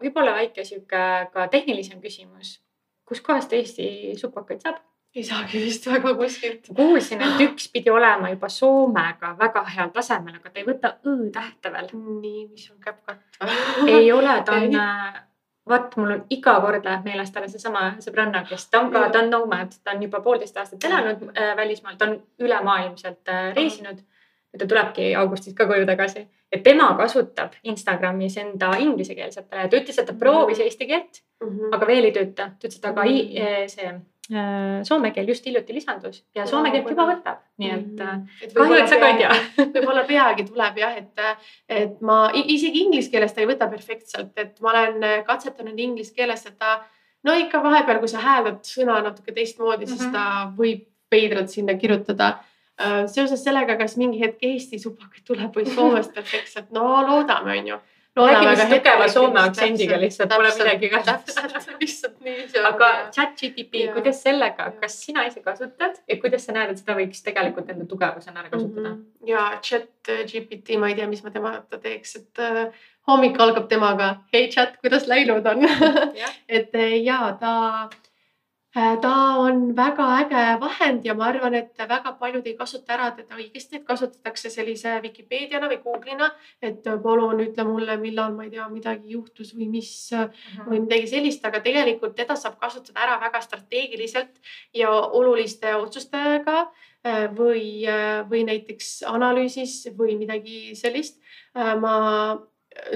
võib-olla 0.02 0.32
väike 0.40 0.64
sihuke 0.64 1.28
ka 1.32 1.48
tehnilisem 1.48 2.00
küsimus. 2.00 2.60
kuskohast 3.08 3.52
Eesti 3.52 4.14
supakaid 4.16 4.60
saab? 4.60 4.76
Ei 5.16 5.24
saagi 5.24 5.58
vist 5.64 5.86
väga 5.86 6.14
kuskilt. 6.14 6.68
kuulsin, 6.76 7.22
et 7.22 7.40
üks 7.40 7.68
pidi 7.72 7.90
olema 7.90 8.30
juba 8.30 8.48
Soomega 8.48 9.34
väga 9.38 9.62
heal 9.76 9.88
tasemel, 9.94 10.34
aga 10.38 10.50
ta 10.50 10.60
ei 10.60 10.66
võta 10.66 10.92
õ-tähte 11.06 11.72
veel. 11.72 11.88
nii, 11.94 12.44
mis 12.50 12.68
on 12.70 12.76
CapCut 12.84 13.88
ei 13.88 14.12
ole, 14.12 14.36
ta 14.44 14.52
on 14.60 14.74
äh, 14.74 15.22
vaat 15.68 15.96
mul 15.96 16.10
on 16.14 16.22
iga 16.30 16.54
kord 16.64 16.84
läheb 16.84 17.04
meelest 17.04 17.36
ära 17.36 17.48
seesama 17.48 17.82
sõbranna, 18.04 18.44
kes 18.48 18.68
ta 18.70 18.80
on 18.80 18.92
ka, 18.92 19.08
ta 19.12 19.18
on 19.24 19.30
nomad, 19.30 19.74
ta 19.84 19.92
on 19.96 20.02
juba 20.02 20.20
poolteist 20.24 20.56
aastat 20.56 20.84
elanud 20.84 21.24
äh, 21.34 21.54
välismaal, 21.56 21.96
ta 22.00 22.08
on 22.10 22.18
ülemaailmselt 22.38 23.28
äh, 23.28 23.54
reisinud. 23.56 23.98
ja 24.52 24.58
ta 24.58 24.66
tulebki 24.66 25.14
augustis 25.20 25.52
ka 25.54 25.66
koju 25.68 25.84
tagasi 25.86 26.22
ja 26.52 26.58
tema 26.64 26.94
kasutab 26.96 27.52
Instagramis 27.64 28.36
enda 28.40 28.70
inglisekeelsetele 28.80 29.60
ja 29.66 29.68
ta 29.68 29.76
ütles, 29.76 29.98
et 30.00 30.06
ta 30.08 30.12
proovis 30.16 30.60
eesti 30.64 30.86
keelt, 30.88 31.22
Mhm. 31.44 31.72
aga 31.74 31.86
veel 31.86 32.04
ei 32.04 32.12
tööta. 32.12 32.46
ta 32.60 32.68
ütles, 32.68 32.78
et 32.78 32.86
aga 32.86 33.02
i- 33.04 33.36
eh, 33.36 33.66
see 33.68 33.90
soome 34.84 35.10
keel 35.10 35.28
just 35.28 35.46
hiljuti 35.46 35.72
lisandus 35.72 36.18
ja 36.36 36.44
soome 36.46 36.70
keelt 36.70 36.90
juba 36.90 37.06
võtab, 37.08 37.38
nii 37.62 37.70
et 37.72 38.02
äh, 38.04 38.18
et 38.44 38.52
kahju, 38.52 38.76
et 38.76 38.90
sa 38.90 38.98
ka 39.00 39.08
ei 39.08 39.22
tea. 39.22 39.38
võib-olla 39.74 40.04
peagi 40.08 40.44
tuleb 40.50 40.76
jah, 40.82 40.98
et, 41.00 41.24
et 41.68 42.00
ma 42.04 42.18
isegi 42.34 42.84
inglise 42.84 43.10
keeles 43.10 43.32
ta 43.32 43.40
ei 43.40 43.48
võta 43.48 43.70
perfektselt, 43.72 44.34
et 44.36 44.60
ma 44.60 44.74
olen 44.74 45.08
katsetanud 45.26 45.80
inglise 45.80 46.12
keeles, 46.14 46.44
ta 46.58 46.76
no 47.24 47.34
ikka 47.40 47.62
vahepeal, 47.64 48.02
kui 48.02 48.12
sa 48.12 48.20
hääldad 48.22 48.60
sõna 48.68 49.00
natuke 49.02 49.32
teistmoodi 49.32 49.86
mm, 49.86 49.92
-hmm. 49.92 49.96
siis 49.96 50.06
Mhm. 50.06 50.12
ta 50.12 50.52
võib 50.58 50.86
veidralt 51.10 51.50
sinna 51.50 51.74
kirjutada. 51.74 52.38
seoses 53.06 53.42
sellega, 53.44 53.74
kas 53.76 53.96
mingi 53.96 54.20
hetk 54.20 54.42
Eesti 54.42 54.78
supakaid 54.78 55.24
tuleb 55.26 55.56
või 55.56 55.66
Soomest 55.66 56.12
perfektselt, 56.18 56.70
no 56.70 57.02
loodame, 57.06 57.58
onju. 57.58 57.78
Räägi 58.26 58.48
vist 58.50 58.72
tugeva 58.72 59.08
soome 59.12 59.40
aktsendiga 59.40 60.00
lihtsalt, 60.00 60.34
pole 60.34 60.50
midagi 60.58 60.90
ka. 60.92 61.02
täpselt, 61.06 61.68
lihtsalt 61.80 62.18
nii 62.26 62.48
see 62.48 62.62
on. 62.62 62.68
aga 62.72 62.90
chat-GTP, 63.14 63.84
kuidas 63.94 64.22
sellega, 64.26 64.70
kas 64.82 64.98
sina 65.04 65.26
ise 65.28 65.44
kasutad 65.44 66.00
ja 66.08 66.18
kuidas 66.22 66.48
sa 66.48 66.56
näed, 66.56 66.74
et 66.74 66.82
seda 66.82 66.98
võiks 66.98 67.22
tegelikult 67.26 67.70
enda 67.74 67.86
tugevusena 67.88 68.42
ära 68.42 68.52
kasutada? 68.52 68.96
Mhm. 68.96 69.30
ja 69.30 69.46
chat 69.62 70.12
GPT, 70.32 70.80
ma 70.80 70.92
ei 70.92 70.98
tea, 70.98 71.08
mis 71.10 71.24
ma 71.24 71.34
temata 71.34 71.80
teeks, 71.82 72.16
et 72.22 72.44
äh, 72.44 72.66
hommik 73.08 73.38
algab 73.40 73.70
temaga. 73.70 74.16
hei 74.34 74.48
chat, 74.52 74.76
kuidas 74.82 75.08
läinud 75.10 75.46
on 75.46 75.66
et 76.58 76.74
äh, 76.74 76.98
ja 77.04 77.36
ta, 77.40 77.56
Äh, 77.88 78.07
ta 78.74 79.12
on 79.40 79.74
väga 79.76 80.06
äge 80.22 80.42
vahend 80.60 81.06
ja 81.06 81.14
ma 81.14 81.28
arvan, 81.30 81.54
et 81.54 81.78
väga 81.78 82.12
paljud 82.20 82.46
ei 82.46 82.54
kasuta 82.56 82.92
ära 82.94 83.10
teda 83.16 83.38
õigesti, 83.38 83.78
et 83.78 83.86
kasutatakse 83.88 84.50
sellise 84.52 84.98
Vikipeediana 85.02 85.70
või 85.70 85.78
Google'ina, 85.84 86.28
et 86.62 86.84
palun 87.02 87.40
ütle 87.40 87.64
mulle, 87.64 87.96
millal 87.96 88.34
ma 88.36 88.44
ei 88.44 88.50
tea, 88.52 88.68
midagi 88.68 89.14
juhtus 89.16 89.54
või 89.56 89.70
mis 89.72 89.92
või 90.66 90.82
midagi 90.84 91.08
sellist, 91.08 91.44
aga 91.48 91.62
tegelikult 91.64 92.14
teda 92.18 92.36
saab 92.36 92.58
kasutada 92.60 93.06
ära 93.06 93.16
väga 93.24 93.40
strateegiliselt 93.40 94.36
ja 94.76 94.92
oluliste 94.92 95.74
otsustega 95.74 96.60
äh, 97.06 97.26
või, 97.32 97.86
äh, 97.88 98.20
või 98.28 98.44
näiteks 98.44 99.00
analüüsis 99.08 99.88
või 99.96 100.18
midagi 100.20 100.76
sellist. 100.76 101.22
ma 101.54 102.36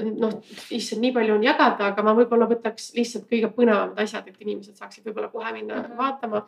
noh, 0.03 0.33
issand, 0.73 1.01
nii 1.03 1.11
palju 1.15 1.35
on 1.37 1.43
jagada, 1.45 1.89
aga 1.91 2.05
ma 2.05 2.13
võib-olla 2.17 2.47
võtaks 2.49 2.91
lihtsalt 2.97 3.27
kõige 3.29 3.49
põnevamad 3.55 3.99
asjad, 4.03 4.27
et 4.29 4.41
inimesed 4.41 4.79
saaksid 4.79 5.05
võib-olla 5.07 5.29
kohe 5.33 5.51
minna 5.55 5.75
mm 5.75 5.85
-hmm. 5.85 5.97
vaatama. 5.97 6.43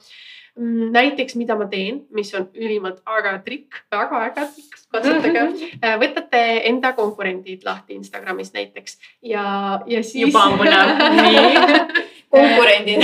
Näiteks, 0.96 1.36
mida 1.36 1.58
ma 1.60 1.68
teen, 1.68 2.02
mis 2.16 2.34
on 2.34 2.48
ülimalt 2.56 3.02
äge 3.18 3.34
trikk, 3.46 3.82
väga 3.92 4.24
äge 4.30 4.48
trikk, 4.56 4.82
katsutage 4.92 5.42
mm. 5.44 5.54
-hmm. 5.54 6.02
võtate 6.04 6.44
enda 6.72 6.94
konkurendid 6.94 7.64
lahti 7.66 7.94
Instagramis 7.94 8.54
näiteks 8.54 9.00
ja, 9.22 9.82
ja 9.86 10.04
siis. 10.04 10.26
juba 10.26 10.46
on 10.50 10.60
põnev 10.60 10.96
nii 11.22 12.04
konkurendid 12.36 13.04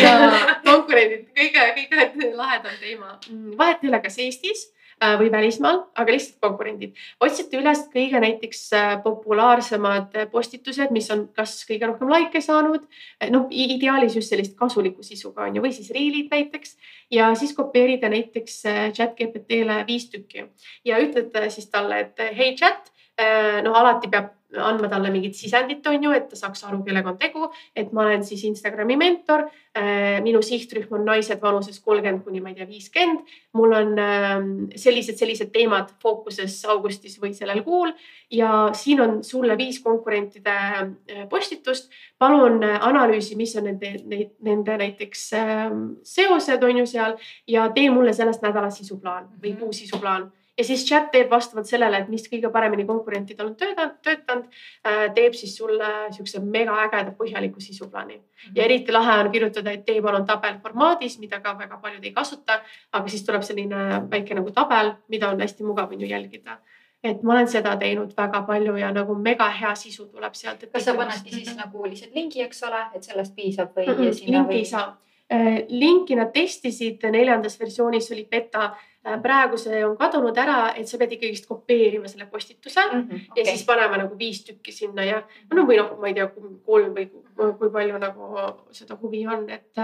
konkurendid, 0.66 1.28
kõige, 1.38 1.66
kõige 1.76 2.36
lahedam 2.36 2.78
teema. 2.80 3.18
Mm, 3.30 3.58
vahet 3.58 3.84
ei 3.84 3.90
ole, 3.90 4.00
kas 4.00 4.18
Eestis 4.20 4.72
Äh, 4.72 4.81
või 5.20 5.32
välismaal, 5.34 5.80
aga 5.98 6.14
lihtsalt 6.14 6.40
konkurendid. 6.44 6.96
otsite 7.20 7.58
üles 7.58 7.84
kõige 7.94 8.20
näiteks 8.22 8.62
äh, 8.78 8.92
populaarsemad 9.04 10.18
postitused, 10.32 10.92
mis 10.92 11.10
on 11.12 11.28
kas 11.36 11.56
kõige 11.70 11.90
rohkem 11.90 12.12
likee 12.12 12.42
saanud, 12.42 12.86
äh, 13.22 13.32
noh 13.34 13.48
ideaalis 13.50 14.16
just 14.16 14.30
sellist 14.30 14.58
kasulikku 14.60 15.04
sisuga 15.04 15.48
on 15.48 15.56
ju, 15.56 15.64
või 15.64 15.74
siis 15.74 15.90
reelid 15.96 16.30
näiteks 16.32 16.78
ja 17.12 17.32
siis 17.36 17.56
kopeerida 17.58 18.10
näiteks 18.10 18.62
chat 18.98 19.16
GPT-le 19.18 19.82
viis 19.88 20.10
tükki 20.12 20.46
ja 20.86 21.02
ütlete 21.02 21.50
siis 21.50 21.70
talle, 21.70 22.06
et 22.06 22.22
hei 22.38 22.56
chat, 22.56 22.92
no 23.64 23.74
alati 23.78 24.10
peab 24.10 24.32
andma 24.58 24.90
talle 24.92 25.12
mingit 25.14 25.36
sisendit, 25.38 25.86
on 25.88 26.04
ju, 26.04 26.12
et 26.16 26.28
ta 26.30 26.36
saaks 26.40 26.64
aru, 26.68 26.82
kellega 26.84 27.12
on 27.12 27.18
tegu. 27.18 27.50
et 27.76 27.92
ma 27.94 28.06
olen 28.06 28.24
siis 28.24 28.44
Instagrami 28.50 28.98
mentor. 28.98 29.48
Äh, 29.72 30.20
minu 30.20 30.42
sihtrühm 30.44 30.92
on 30.98 31.06
naised 31.08 31.40
vanuses 31.42 31.80
kolmkümmend 31.80 32.26
kuni 32.26 32.42
ma 32.42 32.50
ei 32.50 32.56
tea, 32.56 32.66
viiskümmend. 32.68 33.22
mul 33.54 33.72
on 33.72 34.00
ähm, 34.00 34.50
sellised, 34.76 35.16
sellised 35.16 35.54
teemad 35.54 35.94
fookuses 36.02 36.58
augustis 36.68 37.16
või 37.22 37.32
sellel 37.34 37.64
kuul 37.64 37.94
ja 38.32 38.70
siin 38.76 39.00
on 39.02 39.24
sulle 39.24 39.56
viis 39.58 39.80
konkurentide 39.80 40.58
äh, 40.58 41.24
postitust. 41.30 41.90
palun 42.20 42.64
äh, 42.64 42.84
analüüsi, 42.84 43.36
mis 43.40 43.56
on 43.56 43.70
nende, 43.70 43.94
nende 44.44 44.78
näiteks 44.84 45.24
ähm, 45.40 45.88
seosed 46.04 46.64
on 46.64 46.84
ju 46.84 46.86
seal 46.86 47.16
ja 47.48 47.70
tee 47.72 47.90
mulle 47.90 48.14
sellest 48.14 48.44
nädalast 48.44 48.84
sisuplaan 48.84 49.32
või 49.40 49.56
kuu 49.56 49.72
sisuplaan 49.72 50.32
ja 50.58 50.64
siis 50.64 50.86
chat 50.88 51.12
teeb 51.12 51.30
vastavalt 51.30 51.70
sellele, 51.70 52.02
et 52.04 52.10
mis 52.12 52.28
kõige 52.30 52.52
paremini 52.52 52.86
konkurentidel 52.86 53.52
on 53.52 53.56
töötanud, 53.56 53.96
töötanud, 54.04 54.60
äh, 54.88 55.06
teeb 55.16 55.38
siis 55.38 55.56
sulle 55.58 55.92
siukse 56.16 56.42
mega 56.44 56.76
ägeda 56.86 57.16
põhjaliku 57.18 57.64
sisuplaani 57.64 58.18
mm. 58.18 58.24
-hmm. 58.24 58.52
ja 58.56 58.64
eriti 58.64 58.92
lahe 58.92 59.20
on 59.24 59.32
kirjutada, 59.32 59.72
et 59.72 59.86
tee 59.86 60.02
palun 60.02 60.26
tabel 60.26 60.60
formaadis, 60.64 61.20
mida 61.20 61.40
ka 61.40 61.58
väga 61.58 61.78
paljud 61.78 62.04
ei 62.04 62.12
kasuta. 62.12 62.62
aga 62.92 63.08
siis 63.08 63.24
tuleb 63.24 63.42
selline 63.42 64.10
väike 64.12 64.36
nagu 64.36 64.52
tabel, 64.52 64.94
mida 65.08 65.30
on 65.30 65.42
hästi 65.42 65.64
mugav 65.64 65.92
on 65.92 66.02
ju 66.02 66.08
jälgida 66.08 66.58
et 67.04 67.24
ma 67.24 67.34
olen 67.34 67.48
seda 67.48 67.76
teinud 67.78 68.14
väga 68.18 68.42
palju 68.48 68.76
ja 68.78 68.92
nagu 68.94 69.16
mega 69.16 69.50
hea 69.50 69.76
sisu 69.76 70.06
tuleb 70.06 70.34
sealt. 70.34 70.66
kas 70.74 70.86
sa 70.86 70.94
panedki 70.94 71.30
siis 71.30 71.48
mm 71.48 71.54
-hmm. 71.54 71.66
nagu 71.66 71.86
lihtsalt 71.86 72.16
lingi, 72.16 72.42
eks 72.42 72.64
ole, 72.64 72.86
et 72.96 73.04
sellest 73.04 73.36
piisab 73.36 73.70
või 73.78 73.88
mm? 73.88 73.94
-hmm. 73.94 74.32
linki 74.32 74.48
või... 74.48 74.56
ei 74.56 74.66
saa. 74.66 74.98
Äh, 75.34 75.64
linki 75.70 76.16
nad 76.16 76.32
testisid, 76.34 77.04
neljandas 77.12 77.60
versioonis 77.60 78.12
oli 78.12 78.28
beta 78.32 78.76
praegu 79.02 79.58
see 79.58 79.82
on 79.86 79.96
kadunud 79.98 80.38
ära, 80.38 80.74
et 80.78 80.90
sa 80.90 81.00
pead 81.02 81.16
ikkagist 81.18 81.48
kopeerima 81.50 82.10
selle 82.10 82.28
postituse 82.30 82.84
mm 82.86 83.02
-hmm, 83.02 83.22
okay. 83.32 83.44
ja 83.44 83.46
siis 83.46 83.66
panema 83.66 83.98
nagu 83.98 84.18
viis 84.20 84.44
tükki 84.46 84.72
sinna 84.72 85.04
ja 85.04 85.24
no 85.54 85.66
või 85.66 85.78
noh, 85.82 85.96
ma 86.00 86.08
ei 86.08 86.14
tea, 86.14 86.28
kolm 86.66 86.94
või 86.96 87.10
kui 87.58 87.72
palju 87.72 87.98
nagu 87.98 88.34
seda 88.72 88.98
huvi 89.02 89.26
on, 89.28 89.50
et 89.50 89.82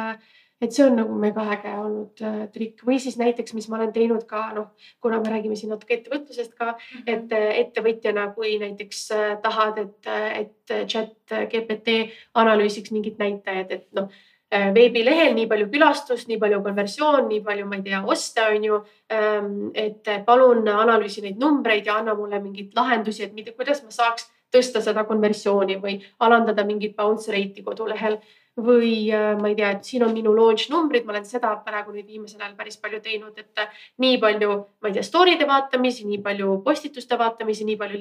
et 0.62 0.74
see 0.74 0.86
on 0.86 0.96
nagu 0.98 1.16
mega 1.22 1.44
äge 1.54 1.74
olnud 1.80 2.22
äh, 2.26 2.38
trikk 2.54 2.86
või 2.86 3.00
siis 3.00 3.18
näiteks, 3.18 3.54
mis 3.54 3.68
ma 3.70 3.78
olen 3.78 3.92
teinud 3.94 4.24
ka 4.30 4.54
noh, 4.54 4.72
kuna 5.02 5.20
me 5.20 5.30
räägime 5.30 5.56
siin 5.56 5.70
natuke 5.70 5.94
ettevõtlusest 5.94 6.56
ka 6.58 6.72
mm, 6.72 6.78
-hmm. 6.78 7.04
et 7.14 7.32
äh, 7.32 7.60
ettevõtjana, 7.66 8.34
kui 8.34 8.58
näiteks 8.60 9.12
äh, 9.12 9.38
tahad, 9.42 9.78
et, 9.78 10.08
et 10.42 10.88
chat 10.88 11.38
GPT 11.52 12.10
analüüsiks 12.34 12.92
mingit 12.92 13.22
näitajat, 13.22 13.72
et 13.72 13.88
noh 13.94 14.10
Äh, 14.10 14.37
veebilehel 14.52 15.34
nii 15.36 15.48
palju 15.48 15.68
külastust, 15.72 16.28
nii 16.30 16.40
palju 16.40 16.62
konversioon, 16.64 17.28
nii 17.28 17.42
palju, 17.44 17.68
ma 17.68 17.76
ei 17.76 17.84
tea, 17.84 18.00
oste 18.08 18.46
on 18.48 18.64
ju. 18.64 18.80
Ähm, 19.12 19.52
et 19.76 20.08
palun 20.26 20.68
analüüsi 20.72 21.24
neid 21.24 21.40
numbreid 21.42 21.88
ja 21.88 22.00
anna 22.00 22.16
mulle 22.16 22.40
mingeid 22.40 22.76
lahendusi, 22.76 23.26
et 23.28 23.36
mida, 23.36 23.52
kuidas 23.56 23.84
ma 23.84 23.92
saaks 23.92 24.30
tõsta 24.54 24.82
seda 24.84 25.04
konversiooni 25.08 25.78
või 25.84 25.98
alandada 26.24 26.64
mingit 26.68 26.96
bounce 26.96 27.32
rate'i 27.32 27.64
kodulehel. 27.64 28.22
või 28.58 29.12
äh, 29.14 29.36
ma 29.38 29.52
ei 29.52 29.56
tea, 29.56 29.68
et 29.76 29.86
siin 29.86 30.02
on 30.02 30.16
minu 30.18 30.32
launch 30.34 30.72
numbrid, 30.74 31.04
ma 31.06 31.12
olen 31.14 31.26
seda 31.30 31.52
praegu 31.62 31.92
nüüd 31.94 32.08
viimasel 32.10 32.42
ajal 32.42 32.56
päris 32.58 32.80
palju 32.82 32.98
teinud, 33.06 33.36
et 33.38 33.62
äh, 33.62 33.68
nii 34.02 34.18
palju, 34.18 34.56
ma 34.82 34.90
ei 34.90 34.96
tea, 34.96 35.04
story'de 35.06 35.46
vaatamisi, 35.46 36.08
nii 36.10 36.24
palju 36.26 36.56
postituste 36.66 37.20
vaatamisi, 37.22 37.68
nii 37.70 37.78
palju 37.78 38.00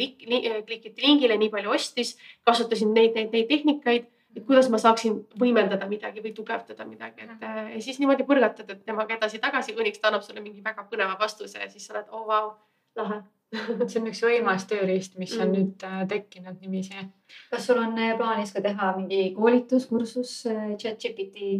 klikiti 0.64 1.04
lingile, 1.04 1.36
nii 1.36 1.52
palju 1.52 1.74
ostis, 1.76 2.14
kasutasin 2.48 2.96
neid, 2.96 3.12
neid, 3.18 3.28
neid 3.36 3.50
tehnikaid 3.52 4.08
et 4.36 4.44
kuidas 4.44 4.68
ma 4.72 4.80
saaksin 4.80 5.20
võimendada 5.40 5.88
midagi 5.88 6.22
või 6.24 6.34
tugevdada 6.36 6.84
midagi, 6.88 7.24
et 7.24 7.30
mhm. 7.30 7.44
äh, 7.44 7.70
ja 7.76 7.84
siis 7.84 8.00
niimoodi 8.02 8.26
põrgatad, 8.28 8.68
et 8.72 8.84
temaga 8.88 9.16
edasi-tagasi, 9.16 9.76
kuniks 9.78 10.02
ta 10.02 10.10
annab 10.10 10.26
sulle 10.26 10.44
mingi 10.44 10.64
väga 10.64 10.86
põneva 10.90 11.16
vastuse 11.20 11.62
ja 11.62 11.70
siis 11.72 11.86
sa 11.86 11.96
oled, 11.96 12.12
oo 12.12 12.22
oh, 12.22 12.28
vau, 12.32 12.52
lahe 13.00 13.22
see 13.86 14.00
on 14.00 14.10
üks 14.10 14.20
võimas 14.26 14.66
tööriist, 14.66 15.16
mis 15.22 15.32
on 15.38 15.46
mm. 15.46 15.54
nüüd 15.54 15.86
äh, 15.86 16.04
tekkinud 16.10 16.60
niiviisi. 16.60 17.06
kas 17.52 17.66
sul 17.68 17.78
on 17.78 17.96
äh, 18.02 18.14
plaanis 18.18 18.52
ka 18.52 18.62
teha 18.64 18.92
mingi 18.98 19.30
koolitus, 19.36 19.86
kursus 19.86 20.40
chat-GPT 20.82 21.52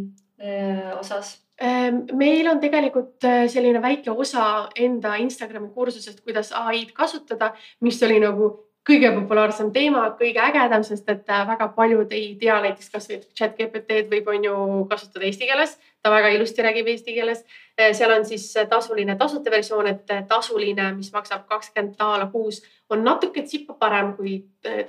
osas? 0.99 1.37
Ähm, 1.63 2.03
meil 2.13 2.45
on 2.51 2.59
tegelikult 2.61 3.23
selline 3.49 3.79
väike 3.81 4.11
osa 4.13 4.67
enda 4.77 5.15
Instagrami 5.17 5.71
kursusest, 5.73 6.19
kuidas 6.27 6.51
ai-d 6.53 6.91
kasutada, 6.93 7.55
mis 7.81 7.97
oli 8.05 8.19
nagu 8.21 8.51
kõige 8.87 9.09
populaarsem 9.15 9.71
teema, 9.75 10.05
kõige 10.19 10.39
ägedam, 10.41 10.83
sest 10.87 11.09
et 11.11 11.27
äh, 11.31 11.43
väga 11.47 11.67
paljud 11.75 12.11
ei 12.15 12.29
tea 12.39 12.55
näiteks 12.63 12.89
kasvõi 12.93 13.19
chat 13.35 13.57
GPT-d 13.57 14.07
võib, 14.11 14.29
on 14.31 14.47
ju 14.47 14.55
kasutada 14.91 15.27
eesti 15.27 15.49
keeles. 15.49 15.77
ta 16.03 16.11
väga 16.13 16.29
ilusti 16.29 16.63
räägib 16.63 16.87
eesti 16.87 17.13
keeles. 17.15 17.43
Äh, 17.79 17.91
seal 17.97 18.13
on 18.15 18.25
siis 18.25 18.45
tasuline, 18.69 19.17
tasuta 19.19 19.51
versioon, 19.51 19.87
et 19.91 20.11
äh, 20.13 20.23
tasuline, 20.27 20.91
mis 20.95 21.11
maksab 21.13 21.47
kakskümmend 21.49 21.97
daala 21.99 22.29
kuus, 22.31 22.61
on 22.89 23.03
natuke 23.03 23.43
tsipa 23.43 23.73
parem 23.73 24.13
kui 24.15 24.37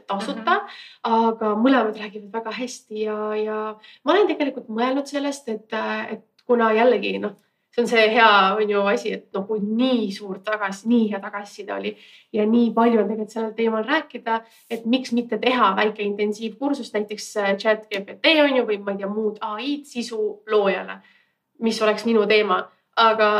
tasuta 0.06 0.54
mm. 0.54 0.66
-hmm. 0.66 0.78
aga 1.02 1.54
mõlemad 1.58 1.98
räägivad 1.98 2.32
väga 2.32 2.52
hästi 2.60 3.02
ja, 3.02 3.34
ja 3.36 3.58
ma 4.04 4.12
olen 4.12 4.26
tegelikult 4.26 4.68
mõelnud 4.68 5.06
sellest, 5.06 5.48
et, 5.48 5.74
et 6.12 6.24
kuna 6.46 6.72
jällegi 6.72 7.18
noh 7.18 7.34
see 7.78 7.82
on 7.82 7.88
see 7.88 8.14
hea, 8.14 8.56
on 8.56 8.70
ju 8.70 8.80
asi, 8.90 9.12
et 9.12 9.34
noh, 9.34 9.44
kui 9.46 9.60
nii 9.62 10.08
suur 10.12 10.40
tagasi, 10.44 10.88
nii 10.90 11.10
hea 11.12 11.20
tagasiside 11.22 11.72
oli 11.74 11.92
ja 12.32 12.46
nii 12.46 12.72
palju 12.74 12.98
on 13.00 13.06
tegelikult 13.06 13.34
sellel 13.34 13.52
teemal 13.54 13.84
rääkida, 13.86 14.40
et 14.70 14.86
miks 14.86 15.12
mitte 15.12 15.38
teha 15.38 15.74
väike 15.76 16.02
intensiivkursus 16.02 16.90
näiteks 16.94 17.28
äh, 17.36 17.52
chat 17.56 17.86
GPT 17.86 18.34
on 18.42 18.56
ju, 18.56 18.66
või 18.66 18.80
ma 18.82 18.96
ei 18.96 19.02
tea, 19.02 19.10
muud 19.12 19.38
ai-d 19.40 19.86
sisu 19.86 20.18
loojale, 20.50 20.98
mis 21.62 21.78
oleks 21.82 22.06
minu 22.08 22.26
teema, 22.26 22.64
aga 22.96 23.30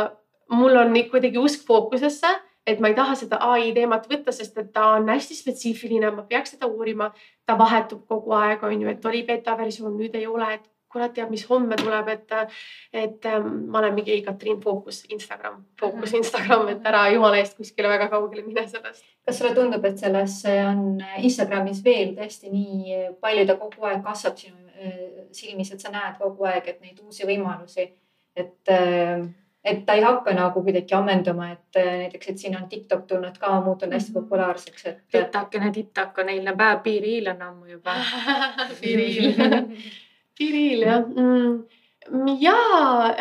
mul 0.55 0.77
on 0.77 0.95
kuidagi 1.11 1.37
usk 1.37 1.67
fookusesse 1.67 2.31
et 2.69 2.79
ma 2.79 2.91
ei 2.91 2.95
taha 2.95 3.15
seda 3.17 3.39
ai 3.49 3.71
teemat 3.73 4.05
võtta, 4.09 4.31
sest 4.35 4.57
et 4.61 4.71
ta 4.73 4.93
on 4.95 5.07
hästi 5.09 5.35
spetsiifiline, 5.35 6.11
ma 6.13 6.25
peaks 6.29 6.53
seda 6.55 6.67
uurima. 6.69 7.11
ta 7.45 7.55
vahetub 7.57 8.03
kogu 8.05 8.35
aeg, 8.37 8.63
on 8.63 8.81
ju, 8.81 8.87
et 8.87 9.05
oli 9.05 9.23
beeta 9.25 9.55
versioon, 9.57 9.95
nüüd 9.97 10.13
ei 10.15 10.27
ole, 10.29 10.53
et 10.53 10.67
kurat 10.91 11.13
teab, 11.13 11.29
mis 11.29 11.43
homme 11.49 11.77
tuleb, 11.79 12.07
et, 12.13 12.31
et 12.93 13.25
ähm, 13.29 13.49
ma 13.69 13.81
olen 13.81 13.95
mingi 13.97 14.19
Katriin 14.25 14.59
fookus 14.61 15.03
Instagram, 15.13 15.61
fookus 15.79 16.11
mhm. 16.11 16.23
Instagram, 16.23 16.67
et 16.73 16.87
ära 16.89 17.05
jumala 17.13 17.41
eest 17.41 17.57
kuskile 17.59 17.91
väga 17.91 18.09
kaugele 18.11 18.45
mine 18.47 18.65
sellest. 18.67 19.05
kas 19.25 19.37
sulle 19.37 19.53
tundub, 19.57 19.85
et 19.85 20.01
selles 20.01 20.39
on 20.49 21.03
Instagramis 21.21 21.83
veel 21.85 22.15
tõesti 22.17 22.49
nii 22.53 23.03
palju, 23.21 23.45
ta 23.45 23.57
kogu 23.59 23.85
aeg 23.89 24.01
kasvab 24.05 24.39
sinu 24.41 24.57
äh, 24.73 25.27
silmis, 25.35 25.73
et 25.73 25.85
sa 25.85 25.93
näed 25.93 26.17
kogu 26.21 26.49
aeg, 26.49 26.73
et 26.73 26.81
neid 26.81 26.97
uusi 27.05 27.27
võimalusi, 27.29 27.91
et 28.39 28.73
äh, 28.73 29.29
et 29.69 29.81
ta 29.85 29.93
ei 29.93 30.01
hakka 30.01 30.31
nagu 30.33 30.61
kuidagi 30.63 30.95
ammenduma, 30.95 31.51
et 31.51 31.77
äh, 31.77 31.95
näiteks, 32.05 32.29
et 32.31 32.37
siin 32.41 32.55
on 32.57 32.69
TikTok 32.69 33.05
tulnud 33.07 33.37
ka, 33.37 33.59
muutunud 33.61 33.93
hästi 33.93 34.13
mhm. 34.15 34.23
populaarseks, 34.23 34.85
et. 34.85 35.01
titakene 35.11 35.71
titak 35.75 36.17
on 36.17 36.33
eilne 36.33 36.55
päev, 36.57 36.81
piiriil 36.83 37.29
on 37.35 37.49
ammu 37.51 37.73
juba 37.77 37.97
piiriil 38.81 39.35
Kirill 40.39 40.87
jah 40.87 41.03
mm. 41.03 41.59
Ja 42.41 42.55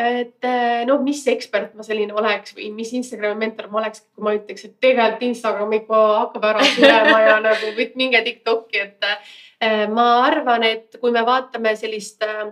et 0.00 0.46
noh, 0.88 1.02
mis 1.04 1.18
ekspert 1.28 1.74
ma 1.76 1.84
selline 1.84 2.14
oleks 2.16 2.54
või 2.56 2.70
mis 2.72 2.94
Instagrami 2.96 3.42
mentor 3.42 3.66
ma 3.68 3.82
oleks, 3.82 4.00
kui 4.14 4.24
ma 4.24 4.32
ütleks, 4.38 4.64
et 4.64 4.78
tegelikult 4.80 5.26
Instagram 5.26 5.74
ikka 5.76 5.98
hakkab 6.22 6.46
ära 6.54 6.64
surema 6.70 7.18
ja 7.26 7.34
nagu 7.50 7.74
minge 8.00 8.22
Tiktoki, 8.24 8.80
et 8.86 9.04
Äh, 9.60 9.88
ma 9.90 10.22
arvan, 10.22 10.62
et 10.62 10.94
kui 11.02 11.10
me 11.10 11.24
vaatame 11.26 11.72
sellist 11.74 12.22
äh, 12.22 12.44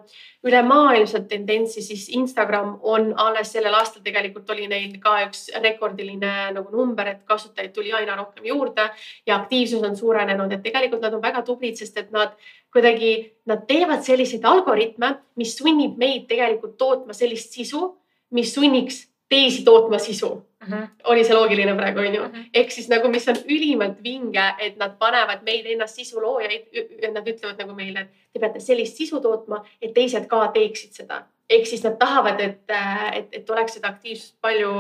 ülemaailmset 0.42 1.28
tendentsi, 1.30 1.78
siis 1.86 2.08
Instagram 2.18 2.72
on 2.82 3.12
alles 3.22 3.52
sellel 3.54 3.76
aastal 3.78 4.02
tegelikult 4.02 4.50
oli 4.50 4.66
neil 4.66 4.96
ka 5.04 5.12
üks 5.22 5.44
rekordiline 5.62 6.32
nagu 6.56 6.74
number, 6.74 7.06
et 7.12 7.20
kasutajaid 7.30 7.70
tuli 7.76 7.94
aina 7.94 8.16
rohkem 8.18 8.48
juurde 8.50 8.88
ja 9.22 9.36
aktiivsus 9.38 9.86
on 9.86 9.94
suurenenud, 9.94 10.50
et 10.50 10.66
tegelikult 10.66 11.06
nad 11.06 11.14
on 11.14 11.22
väga 11.22 11.44
tublid, 11.46 11.78
sest 11.78 12.02
et 12.02 12.10
nad 12.10 12.34
kuidagi, 12.76 13.12
nad 13.48 13.64
teevad 13.68 14.04
selliseid 14.04 14.44
algoritme, 14.44 15.14
mis 15.40 15.56
sunnib 15.56 15.96
meid 16.00 16.26
tegelikult 16.28 16.76
tootma 16.80 17.16
sellist 17.16 17.56
sisu, 17.56 17.88
mis 18.36 18.52
sunniks 18.54 19.06
teisi 19.28 19.64
tootma 19.64 19.98
sisu 19.98 20.26
uh. 20.26 20.68
-huh. 20.68 20.88
oli 21.04 21.24
see 21.24 21.34
loogiline 21.34 21.74
praegu 21.74 21.98
onju 22.00 22.22
uh 22.22 22.28
-huh.? 22.28 22.44
ehk 22.54 22.70
siis 22.70 22.88
nagu, 22.88 23.08
mis 23.08 23.28
on 23.28 23.36
ülimalt 23.48 24.02
vinge, 24.02 24.54
et 24.58 24.76
nad 24.76 24.98
panevad 24.98 25.42
meid 25.42 25.66
ennast 25.66 25.94
sisuloojaid, 25.94 26.68
nad 27.12 27.28
ütlevad 27.28 27.58
nagu 27.58 27.74
meile, 27.74 28.00
et 28.00 28.32
te 28.32 28.38
peate 28.38 28.60
sellist 28.60 28.96
sisu 28.96 29.20
tootma, 29.20 29.64
et 29.82 29.94
teised 29.94 30.26
ka 30.26 30.48
teeksid 30.54 30.92
seda. 30.92 31.22
ehk 31.50 31.66
siis 31.66 31.84
nad 31.84 31.96
tahavad, 31.98 32.40
et, 32.40 32.70
et, 33.14 33.28
et 33.32 33.50
oleks 33.50 33.74
seda 33.74 33.88
aktiivsust 33.88 34.34
palju 34.40 34.72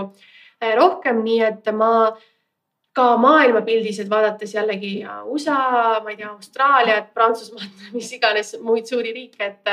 äh, 0.62 0.74
rohkem, 0.76 1.22
nii 1.24 1.42
et 1.42 1.72
ma 1.72 2.16
ka 2.96 3.10
maailmapildis, 3.20 4.00
et 4.00 4.10
vaadates 4.10 4.54
jällegi 4.56 4.98
USA, 5.28 6.00
ma 6.02 6.12
ei 6.12 6.16
tea, 6.16 6.32
Austraaliat, 6.32 7.12
Prantsusmaad, 7.14 7.86
mis 7.96 8.10
iganes 8.16 8.56
muid 8.64 8.88
suuri 8.88 9.12
riike, 9.16 9.52
et, 9.52 9.72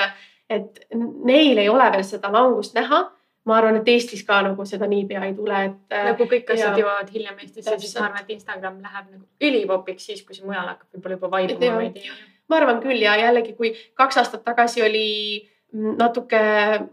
et 0.52 0.86
neil 1.26 1.58
ei 1.58 1.70
ole 1.72 1.92
veel 1.96 2.08
seda 2.08 2.32
langust 2.34 2.76
näha 2.78 3.06
ma 3.46 3.58
arvan, 3.60 3.80
et 3.80 3.90
Eestis 3.92 4.24
ka 4.28 4.40
nagu 4.46 4.66
seda 4.68 4.88
niipea 4.88 5.24
ei 5.28 5.34
tule, 5.38 5.64
et. 5.68 5.96
Nagu 6.08 6.28
kõik 6.32 6.52
asjad 6.56 6.78
jõuavad 6.80 7.10
hiljem 7.12 7.42
Eestisse, 7.44 7.78
siis 7.82 7.96
ma 7.98 8.08
arvan, 8.08 8.24
et 8.24 8.36
Instagram 8.38 8.78
läheb 8.84 9.10
nagu 9.10 9.50
ülipopiks 9.50 10.08
siis, 10.10 10.22
kui 10.24 10.38
see 10.38 10.48
mujal 10.48 10.70
hakkab 10.72 10.96
võib-olla 10.96 11.18
juba 11.18 11.32
vaibuma 11.34 11.82
veidi. 11.82 12.06
ma 12.52 12.60
arvan 12.60 12.80
küll 12.84 13.04
ja 13.04 13.18
jällegi, 13.20 13.56
kui 13.60 13.74
kaks 14.00 14.22
aastat 14.22 14.46
tagasi 14.48 14.84
oli 14.86 15.08
natuke 15.74 16.40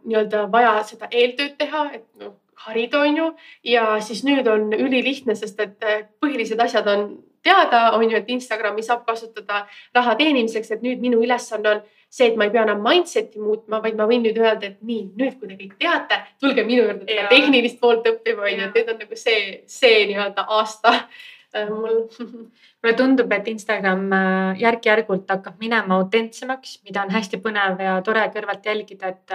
nii-öelda 0.08 0.46
vaja 0.52 0.78
seda 0.88 1.10
eeltööd 1.10 1.56
teha, 1.60 1.84
et 1.94 2.06
noh, 2.18 2.34
harida 2.66 3.00
on 3.00 3.16
ju 3.16 3.26
ja 3.64 3.84
siis 4.04 4.24
nüüd 4.26 4.48
on 4.50 4.72
ülilihtne, 4.76 5.34
sest 5.38 5.60
et 5.60 5.84
äh, 5.84 6.04
põhilised 6.22 6.60
asjad 6.60 6.88
on 6.90 7.10
teada, 7.42 7.90
on 7.96 8.04
ju, 8.04 8.16
et 8.16 8.28
Instagrami 8.28 8.82
saab 8.84 9.06
kasutada 9.06 9.64
raha 9.96 10.14
teenimiseks, 10.18 10.70
et 10.74 10.84
nüüd 10.84 11.00
minu 11.00 11.22
ülesanne 11.24 11.74
on 11.74 11.82
see, 12.10 12.26
et 12.26 12.36
ma 12.36 12.46
ei 12.46 12.52
pea 12.54 12.64
enam 12.66 12.82
mindset'i 12.84 13.40
muutma, 13.40 13.80
vaid 13.84 13.96
ma 13.98 14.06
võin 14.10 14.24
nüüd 14.26 14.38
öelda, 14.40 14.72
et 14.72 14.80
nii, 14.86 15.10
nüüd 15.18 15.38
kui 15.38 15.48
te 15.48 15.56
kõik 15.56 15.76
teate, 15.80 16.20
tulge 16.42 16.64
minu 16.66 16.84
juurde 16.84 17.06
seda 17.06 17.28
tehnilist 17.30 17.80
poolt 17.80 18.08
õppima, 18.10 18.48
onju, 18.48 18.66
et 18.66 18.80
nüüd 18.80 18.94
on 18.94 19.04
nagu 19.04 19.20
see, 19.20 19.42
see 19.70 20.06
nii-öelda 20.10 20.46
aasta 20.58 20.96
äh, 20.98 21.70
mul. 21.70 22.02
Mulle 22.80 22.94
tundub, 22.96 23.32
et 23.36 23.48
Instagram 23.52 24.06
äh, 24.16 24.60
järk-järgult 24.62 25.28
hakkab 25.28 25.58
minema 25.60 25.98
autentsemaks, 26.00 26.78
mida 26.88 27.02
on 27.04 27.12
hästi 27.12 27.40
põnev 27.44 27.82
ja 27.84 27.98
tore 28.04 28.22
kõrvalt 28.32 28.64
jälgida, 28.64 29.12
et 29.12 29.34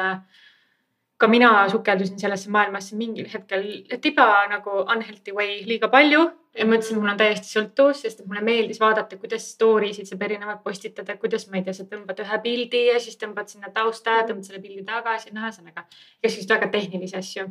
ka 1.18 1.28
mina 1.32 1.52
sukeldusin 1.72 2.20
sellesse 2.20 2.52
maailmasse 2.52 2.96
mingil 3.00 3.28
hetkel 3.32 3.64
tiba 4.02 4.26
nagu 4.52 4.82
unhealthy 4.84 5.36
way 5.36 5.62
liiga 5.68 5.88
palju. 5.92 6.26
Ja 6.56 6.64
mõtlesin, 6.64 7.02
mul 7.02 7.12
on 7.12 7.18
täiesti 7.20 7.50
sõltuvus, 7.52 8.02
sest 8.06 8.22
mulle 8.24 8.40
meeldis 8.44 8.78
vaadata, 8.80 9.18
kuidas 9.20 9.44
story 9.52 9.90
sid 9.96 10.08
saab 10.08 10.22
erinevalt 10.24 10.62
postitada, 10.64 11.18
kuidas 11.20 11.50
ma 11.52 11.60
ei 11.60 11.66
tea, 11.66 11.74
sa 11.76 11.84
tõmbad 11.90 12.22
ühe 12.24 12.38
pildi 12.46 12.84
ja 12.94 13.02
siis 13.04 13.20
tõmbad 13.20 13.52
sinna 13.52 13.74
tausta 13.76 14.22
tõmbad 14.30 14.48
selle 14.48 14.62
pildi 14.64 14.86
tagasi, 14.88 15.34
noh, 15.36 15.44
ühesõnaga 15.44 15.84
igasuguseid 16.22 16.54
väga 16.56 16.70
tehnilisi 16.78 17.20
asju. 17.20 17.50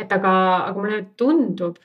et 0.00 0.12
aga, 0.16 0.32
aga 0.64 0.80
mulle 0.80 0.98
tundub, 1.20 1.76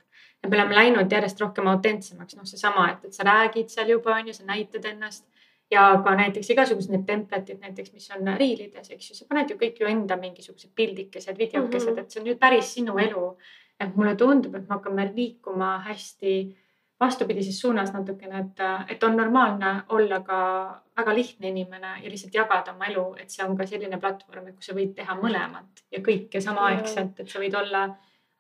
et 0.41 0.49
me 0.49 0.57
oleme 0.57 0.75
läinud 0.77 1.11
järjest 1.11 1.41
rohkem 1.43 1.67
autentsemaks, 1.67 2.37
noh, 2.39 2.49
seesama, 2.49 2.87
et, 2.93 3.05
et 3.05 3.13
sa 3.13 3.27
räägid 3.27 3.69
seal 3.69 3.91
juba 3.91 4.15
on 4.15 4.31
ju, 4.31 4.33
sa 4.33 4.47
näitad 4.47 4.85
ennast 4.89 5.27
ja 5.71 5.85
ka 6.03 6.15
näiteks 6.15 6.49
igasugused 6.53 6.93
need 6.93 7.05
template'id 7.07 7.61
näiteks, 7.61 7.93
mis 7.93 8.09
on 8.15 8.27
riilides, 8.37 8.91
eks 8.91 9.09
ju, 9.09 9.15
sa 9.17 9.25
paned 9.29 9.49
ju 9.49 9.57
kõik 9.61 9.79
ju 9.81 9.89
enda 9.89 10.17
mingisugused 10.19 10.71
pildikesed, 10.75 11.37
videokesed 11.37 11.89
mm, 11.89 11.95
-hmm. 11.95 12.01
et 12.01 12.11
see 12.11 12.21
on 12.21 12.27
ju 12.27 12.35
päris 12.37 12.73
sinu 12.73 12.97
elu. 12.97 13.37
et 13.79 13.95
mulle 13.95 14.15
tundub, 14.15 14.55
et 14.55 14.61
me 14.61 14.75
hakkame 14.75 15.11
liikuma 15.15 15.79
hästi 15.83 16.55
vastupidises 16.99 17.59
suunas 17.59 17.93
natukene, 17.93 18.39
et, 18.39 18.61
et 18.87 19.03
on 19.03 19.17
normaalne 19.17 19.83
olla 19.89 20.19
ka 20.19 20.37
väga 20.97 21.15
lihtne 21.15 21.47
inimene 21.47 21.89
ja 22.03 22.09
lihtsalt 22.09 22.33
jagada 22.33 22.73
oma 22.73 22.85
elu, 22.85 23.15
et 23.19 23.29
see 23.29 23.45
on 23.45 23.57
ka 23.57 23.65
selline 23.65 23.99
platvorm, 23.99 24.53
kus 24.55 24.69
sa 24.69 24.75
võid 24.77 24.93
teha 24.95 25.17
mõlemat 25.19 25.83
ja 25.91 25.99
kõike 25.99 26.41
samaaegselt, 26.41 27.19
et 27.19 27.29
sa 27.29 27.39
võid 27.39 27.57
olla 27.59 27.83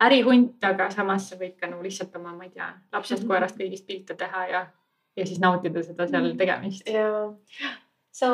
ärihunt, 0.07 0.63
aga 0.63 0.89
samas 0.89 1.29
sa 1.29 1.35
võid 1.39 1.59
ka 1.59 1.67
nagu 1.67 1.83
lihtsalt 1.83 2.15
oma, 2.15 2.31
ma 2.35 2.47
ei 2.47 2.55
tea, 2.55 2.71
lapsest, 2.93 3.23
mhm. 3.23 3.31
koerast, 3.31 3.59
kõigist 3.59 3.87
pilte 3.87 4.15
teha 4.15 4.47
ja 4.47 4.65
ja 5.15 5.25
siis 5.25 5.41
nautida 5.41 5.83
seda 5.83 6.07
seal 6.07 6.29
mm. 6.31 6.37
tegemist. 6.37 6.89
sa 8.15 8.29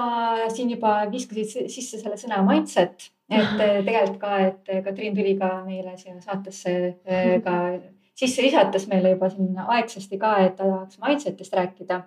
siin 0.53 0.69
juba 0.75 0.99
viskasid 1.11 1.69
sisse 1.73 2.01
selle 2.01 2.17
sõna 2.19 2.41
mindset, 2.45 3.09
et 3.32 3.55
tegelikult 3.88 4.19
ka, 4.21 4.38
et 4.49 4.71
Katriin 4.86 5.15
tuli 5.17 5.36
ka 5.39 5.55
meile 5.65 5.95
siia 5.97 6.19
saatesse 6.21 6.75
äh, 7.07 7.34
ka 7.45 7.57
sisse 8.21 8.43
visates 8.45 8.88
meile 8.91 9.15
juba 9.15 9.32
siin 9.34 9.57
aegsasti 9.65 10.19
ka, 10.21 10.36
et 10.45 10.57
ta 10.57 10.67
tahaks 10.67 10.99
mindset'ist 11.01 11.55
rääkida. 11.57 12.01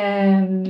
Ehm, 0.00 0.66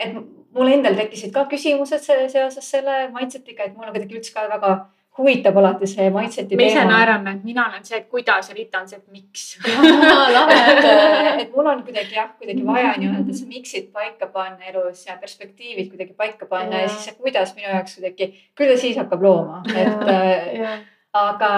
et 0.00 0.14
mul 0.54 0.70
endal 0.72 0.96
tekkisid 0.96 1.32
ka 1.34 1.44
küsimused 1.50 2.04
seoses 2.04 2.70
selle 2.70 3.08
mindset'iga, 3.14 3.68
et 3.68 3.76
mul 3.76 3.88
on 3.88 3.96
kuidagi 3.96 4.16
üldse 4.18 4.32
ka 4.34 4.46
väga 4.48 4.72
huvitab 5.18 5.56
alati 5.60 5.88
see 5.90 6.08
mindset'i 6.14 6.54
teema. 6.54 6.62
me 6.62 6.68
ise 6.72 6.84
naerame, 6.88 7.34
et 7.36 7.46
mina 7.46 7.66
olen 7.68 7.84
see, 7.86 8.00
et 8.00 8.08
kuidas 8.12 8.50
ja 8.50 8.56
Rita 8.56 8.82
on 8.82 8.90
see, 8.90 8.98
et 8.98 9.14
miks. 9.14 9.46
lahe, 10.36 10.58
et, 10.74 11.40
et 11.44 11.56
mul 11.56 11.70
on 11.72 11.82
kuidagi 11.86 12.18
jah, 12.18 12.30
kuidagi 12.38 12.66
vaja 12.66 12.92
nii-öelda 12.98 13.38
see 13.40 13.50
miks'id 13.50 13.88
paika 13.94 14.30
panna 14.34 14.70
elus 14.72 15.06
ja 15.06 15.18
perspektiivid 15.20 15.90
kuidagi 15.94 16.14
paika 16.18 16.46
panna 16.50 16.82
ja, 16.82 16.86
ja 16.86 16.92
siis 16.94 17.10
see 17.10 17.18
kuidas 17.18 17.54
minu 17.58 17.72
jaoks 17.72 17.98
kuidagi, 17.98 18.30
küll 18.58 18.74
ta 18.74 18.78
siis 18.80 19.00
hakkab 19.00 19.26
looma, 19.26 19.62
et 19.74 20.96
aga 21.16 21.50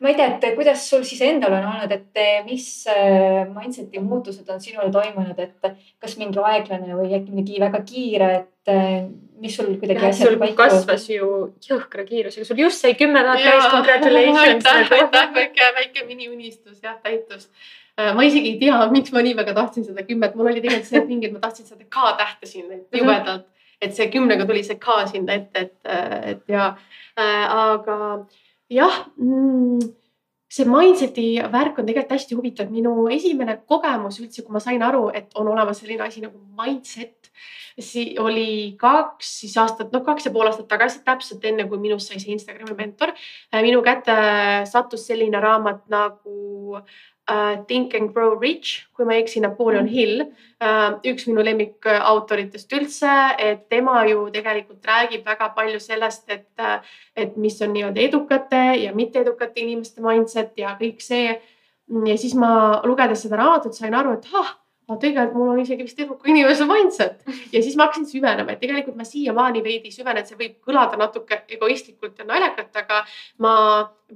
ma 0.00 0.08
ei 0.08 0.16
tea, 0.16 0.30
et 0.38 0.56
kuidas 0.56 0.86
sul 0.88 1.04
siis 1.04 1.20
endal 1.26 1.52
on 1.58 1.66
olnud, 1.68 1.92
et 1.92 2.46
mis 2.46 2.66
äh, 2.88 3.44
mindset'i 3.50 4.00
muutused 4.00 4.48
on 4.48 4.62
sinul 4.62 4.92
toimunud, 4.94 5.38
et 5.38 5.76
kas 6.00 6.16
mingi 6.20 6.40
aeglane 6.40 6.96
või 6.96 7.12
äkki 7.18 7.34
mingi 7.34 7.60
väga 7.60 7.82
kiire, 7.84 8.30
et 8.40 8.72
äh, 8.72 9.04
mis 9.42 9.56
sul 9.58 9.74
kuidagi 9.80 10.08
asjad 10.08 10.38
paika? 10.40 10.64
kasvas 10.64 11.06
ju 11.12 11.30
jõhkra 11.68 12.06
kiirusega, 12.08 12.48
sul 12.48 12.62
just 12.64 12.80
sai 12.80 12.94
kümme 12.98 13.20
tuhat 13.26 13.44
täis, 13.44 13.70
congratulations. 13.74 14.68
aitäh, 14.70 14.94
aitäh, 14.98 15.32
väike, 15.36 15.72
väike 15.80 16.06
miniunistus 16.08 16.78
jah, 16.82 16.96
täitus 17.04 17.50
äh, 17.98 18.14
ma 18.16 18.24
isegi 18.24 18.54
ei 18.54 18.62
tea, 18.62 18.78
miks 18.94 19.12
ma 19.12 19.24
nii 19.26 19.36
väga 19.42 19.56
tahtsin 19.58 19.84
seda 19.90 20.06
kümmet, 20.08 20.38
mul 20.38 20.48
oli 20.52 20.64
tegelikult 20.64 20.88
see 20.88 21.04
mingi, 21.10 21.28
et 21.28 21.36
ma 21.36 21.44
tahtsin 21.44 21.68
seda 21.68 21.84
K-tähte 21.84 22.48
sinna 22.48 22.78
mhm. 22.78 22.88
jubedalt, 23.02 23.44
et 23.84 23.92
see 23.92 24.08
kümnega 24.14 24.48
tuli 24.48 24.64
see 24.64 24.80
K 24.80 25.02
sinna 25.12 25.36
ette, 25.36 25.68
et, 25.68 25.76
et 26.32 26.56
ja 26.56 26.70
äh, 26.72 27.44
aga 27.44 27.98
jah 28.74 29.04
mm,, 29.16 29.92
see 30.54 30.66
mindset'i 30.68 31.26
värk 31.50 31.78
on 31.80 31.86
tegelikult 31.88 32.14
hästi 32.14 32.38
huvitav. 32.38 32.70
minu 32.70 33.08
esimene 33.12 33.58
kogemus 33.66 34.20
üldse, 34.22 34.44
kui 34.44 34.54
ma 34.54 34.62
sain 34.62 34.82
aru, 34.82 35.08
et 35.14 35.34
on 35.40 35.50
olemas 35.50 35.80
selline 35.82 36.04
asi 36.06 36.22
nagu 36.22 36.38
mindset, 36.58 37.30
siis 37.78 38.18
oli 38.22 38.76
kaks 38.78 39.32
siis 39.40 39.56
aastat, 39.58 39.90
noh, 39.92 40.04
kaks 40.06 40.28
ja 40.28 40.34
pool 40.34 40.46
aastat 40.50 40.68
tagasi, 40.70 41.02
täpselt 41.06 41.44
enne 41.50 41.66
kui 41.70 41.80
minust 41.82 42.10
sai 42.10 42.22
see 42.22 42.34
Instagrami 42.36 42.76
mentor. 42.78 43.14
minu 43.62 43.82
kätte 43.82 44.14
sattus 44.70 45.08
selline 45.08 45.40
raamat 45.42 45.88
nagu 45.90 46.78
uh, 47.30 47.64
Think 47.66 47.94
and 47.94 48.12
Grow 48.12 48.38
Rich, 48.40 48.86
kui 48.94 49.06
ma 49.06 49.16
ei 49.16 49.22
eksi, 49.24 49.42
Napoleon 49.44 49.86
mm. 49.86 49.92
Hill 49.92 50.24
uh,. 50.24 50.98
üks 51.10 51.28
minu 51.28 51.44
lemmikautoritest 51.44 52.72
üldse, 52.76 53.14
et 53.38 53.66
tema 53.72 54.02
ju 54.08 54.26
tegelikult 54.34 54.86
räägib 54.88 55.26
väga 55.26 55.50
palju 55.56 55.80
sellest, 55.82 56.28
et, 56.30 56.66
et 57.16 57.36
mis 57.36 57.60
on 57.64 57.74
nii-öelda 57.76 58.04
edukate 58.08 58.64
ja 58.82 58.94
mitteedukate 58.96 59.64
inimeste 59.64 60.04
mindset 60.04 60.54
ja 60.60 60.76
kõik 60.80 61.04
see. 61.04 61.38
ja 62.08 62.16
siis 62.16 62.34
ma 62.34 62.80
lugedes 62.84 63.26
seda 63.26 63.36
raamatut 63.42 63.76
sain 63.76 63.94
aru, 63.94 64.16
et 64.16 64.30
ah 64.32 64.54
aga 64.88 64.98
tegelikult 65.00 65.36
mul 65.40 65.50
on 65.54 65.60
isegi 65.62 65.84
vist 65.86 66.00
eduka 66.00 66.28
inimese 66.28 66.66
mindset 66.68 67.22
ja 67.52 67.60
siis 67.62 67.76
ma 67.76 67.86
hakkasin 67.86 68.06
süvenema, 68.08 68.52
et 68.52 68.60
tegelikult 68.60 68.98
ma 69.00 69.06
siiamaani 69.08 69.62
veidi 69.64 69.92
süvenen, 69.92 70.26
see 70.28 70.36
võib 70.36 70.58
kõlada 70.64 70.98
natuke 71.00 71.40
egoistlikult 71.56 72.20
ja 72.20 72.26
naljakalt, 72.28 72.74
aga 72.82 73.00
ma 73.44 73.54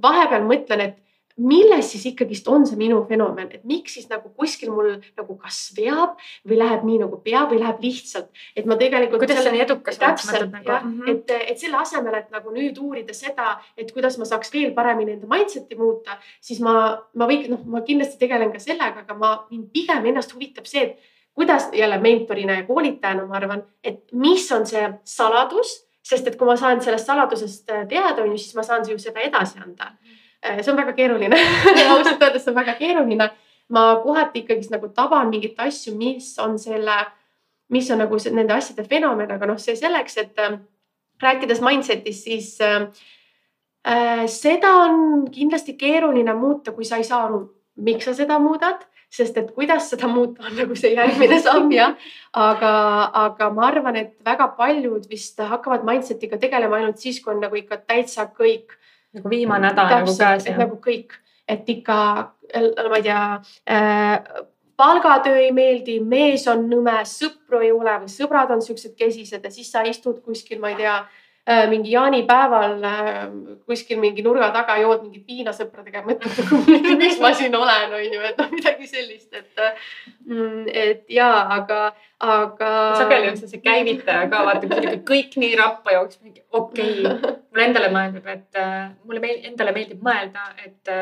vahepeal 0.01 0.45
mõtlen, 0.45 0.85
et 0.85 1.08
milles 1.39 1.91
siis 1.93 2.05
ikkagist 2.11 2.47
on 2.51 2.65
see 2.67 2.77
minu 2.79 2.99
fenomen, 3.07 3.49
et 3.55 3.63
miks 3.67 3.95
siis 3.97 4.07
nagu 4.11 4.29
kuskil 4.35 4.71
mul 4.73 4.91
nagu 5.17 5.35
kas 5.39 5.59
veab 5.77 6.19
või 6.47 6.59
läheb 6.59 6.85
nii 6.87 6.99
nagu 7.03 7.19
peab 7.23 7.53
või 7.53 7.61
läheb 7.61 7.79
lihtsalt, 7.83 8.29
et 8.55 8.67
ma 8.69 8.77
tegelikult. 8.79 9.23
kuidas 9.23 9.43
sa 9.45 9.53
nii 9.53 9.63
edukas 9.63 9.95
oled? 9.95 10.03
täpselt 10.03 10.51
nagu, 10.51 10.67
jah 10.67 10.83
mm, 10.83 10.99
-hmm. 10.99 11.11
et, 11.13 11.51
et 11.53 11.63
selle 11.63 11.79
asemel, 11.79 12.19
et 12.19 12.31
nagu 12.35 12.53
nüüd 12.55 12.77
uurida 12.83 13.15
seda, 13.15 13.57
et 13.77 13.91
kuidas 13.95 14.19
ma 14.19 14.27
saaks 14.27 14.53
veel 14.53 14.73
paremini 14.75 15.15
enda 15.15 15.29
mindset'i 15.31 15.79
muuta, 15.79 16.19
siis 16.41 16.59
ma, 16.65 16.75
ma 17.15 17.29
võin, 17.29 17.47
noh, 17.53 17.63
ma 17.65 17.83
kindlasti 17.87 18.19
tegelen 18.19 18.51
ka 18.51 18.59
sellega, 18.59 19.05
aga 19.07 19.17
ma, 19.17 19.33
mind 19.51 19.71
pigem 19.73 20.11
ennast 20.11 20.35
huvitab 20.35 20.67
see, 20.67 20.83
et 20.83 21.11
kuidas 21.39 21.69
jälle 21.73 21.99
mentorina 22.03 22.59
ja 22.59 22.65
koolitajana 22.67 23.25
ma 23.25 23.39
arvan, 23.39 23.63
et 23.83 24.03
mis 24.11 24.51
on 24.51 24.65
see 24.67 24.87
saladus, 25.07 25.85
sest 26.03 26.27
et 26.27 26.35
kui 26.35 26.47
ma 26.47 26.55
saan 26.57 26.81
sellest 26.81 27.07
saladusest 27.07 27.69
teada, 27.87 28.23
on 28.23 28.33
ju, 28.33 28.37
siis 28.41 28.55
ma 28.57 28.63
saan 28.65 28.83
ju 28.89 28.97
seda 28.99 29.23
edasi 29.23 29.59
anda 29.59 29.93
mm. 29.93 30.07
-hmm 30.07 30.19
see 30.39 30.71
on 30.71 30.77
väga 30.77 30.93
keeruline 30.97 31.37
ausalt 31.91 32.21
öeldes 32.21 32.43
see 32.45 32.51
on 32.53 32.59
väga 32.59 32.75
keeruline. 32.79 33.29
ma 33.69 33.83
kohati 34.01 34.43
ikkagist 34.43 34.71
nagu 34.73 34.89
taban 34.89 35.29
mingeid 35.29 35.59
asju, 35.61 35.93
mis 35.95 36.33
on 36.39 36.57
selle 36.59 37.05
mis 37.69 37.91
on 37.91 38.01
nagu 38.01 38.19
see, 38.19 38.33
nende 38.33 38.53
asjade 38.55 38.85
fenomen, 38.89 39.31
aga 39.31 39.49
noh, 39.49 39.59
see 39.61 39.77
selleks, 39.77 40.17
et 40.17 40.41
äh, 40.41 40.57
rääkides 41.21 41.61
mindset'ist, 41.61 42.25
siis 42.25 42.55
äh, 42.65 42.87
äh, 43.87 44.25
seda 44.25 44.73
on 44.87 45.27
kindlasti 45.33 45.77
keeruline 45.77 46.33
muuta, 46.33 46.73
kui 46.73 46.87
sa 46.87 46.97
ei 46.97 47.05
saa 47.07 47.27
aru, 47.27 47.43
miks 47.85 48.09
sa 48.09 48.15
seda 48.17 48.39
muudad 48.41 48.85
sest 49.09 49.37
et 49.41 49.47
kuidas 49.55 49.87
seda 49.89 50.07
muuta, 50.09 50.43
on 50.45 50.57
nagu 50.57 50.75
see 50.77 50.91
järgmine 50.93 51.39
samm 51.45 51.71
jah. 51.73 51.95
aga, 52.37 52.73
aga 53.25 53.49
ma 53.53 53.65
arvan, 53.69 53.97
et 53.97 54.11
väga 54.25 54.51
paljud 54.57 55.07
vist 55.09 55.41
hakkavad 55.41 55.85
mindset'iga 55.87 56.37
tegelema 56.41 56.77
ainult 56.77 57.01
siis, 57.01 57.17
kui 57.23 57.33
on 57.33 57.41
nagu 57.41 57.57
ikka 57.57 57.81
täitsa 57.89 58.27
kõik. 58.29 58.77
Nagu 59.17 59.29
viimane 59.29 59.69
nädal 59.69 59.89
nagu 59.93 60.15
käes. 60.17 60.49
nagu 60.57 60.77
kõik, 60.83 61.17
et 61.47 61.69
ikka, 61.69 61.97
ma 62.89 62.99
ei 62.99 63.05
tea 63.05 63.23
äh, 63.69 64.43
palgatöö 64.79 65.37
ei 65.37 65.51
meeldi, 65.51 65.99
mees 65.99 66.47
on 66.47 66.67
nõme, 66.69 66.99
sõpru 67.05 67.63
ei 67.63 67.71
ole 67.75 67.97
või 68.03 68.11
sõbrad 68.11 68.51
on 68.55 68.61
siuksed 68.61 68.95
kesised 68.99 69.43
ja 69.43 69.51
siis 69.51 69.71
sa 69.71 69.83
istud 69.87 70.21
kuskil, 70.23 70.61
ma 70.61 70.71
ei 70.73 70.79
tea 70.79 70.99
Äh, 71.01 71.07
mingi 71.69 71.93
jaanipäeval 71.95 72.83
äh, 72.85 73.21
kuskil 73.65 73.99
mingi 74.01 74.21
nurga 74.25 74.51
taga 74.53 74.75
jood 74.81 75.01
mingit 75.05 75.25
viina 75.29 75.53
sõpradega 75.55 76.01
ja 76.01 76.05
mõtled 76.05 76.35
nagu, 76.43 76.97
miks 76.99 77.17
ma 77.23 77.31
siin 77.37 77.55
olen, 77.57 77.95
on 77.97 78.05
ju, 78.05 78.21
et 78.29 78.37
noh, 78.41 78.51
midagi 78.53 78.89
sellist, 78.89 79.31
et. 79.33 79.63
Mm, 80.29 80.67
et 80.69 81.09
ja, 81.09 81.29
aga, 81.57 81.79
aga. 82.21 82.69
sageli 82.99 83.31
on 83.31 83.39
see 83.39 83.49
see 83.49 83.63
käivitaja 83.65 84.29
ka 84.29 84.43
vaata, 84.45 84.69
kui 84.69 85.01
kõik 85.09 85.39
nii 85.41 85.57
rappa 85.57 85.97
jookseb, 85.97 86.37
okei 86.51 87.01
okay., 87.07 87.33
mulle 87.49 87.65
endale 87.65 87.89
mõeldub, 87.97 88.29
et 88.29 88.61
äh, 88.61 88.87
mulle 89.09 89.23
meil, 89.23 89.41
endale 89.49 89.73
meeldib 89.73 90.05
mõelda, 90.05 90.51
et 90.65 90.93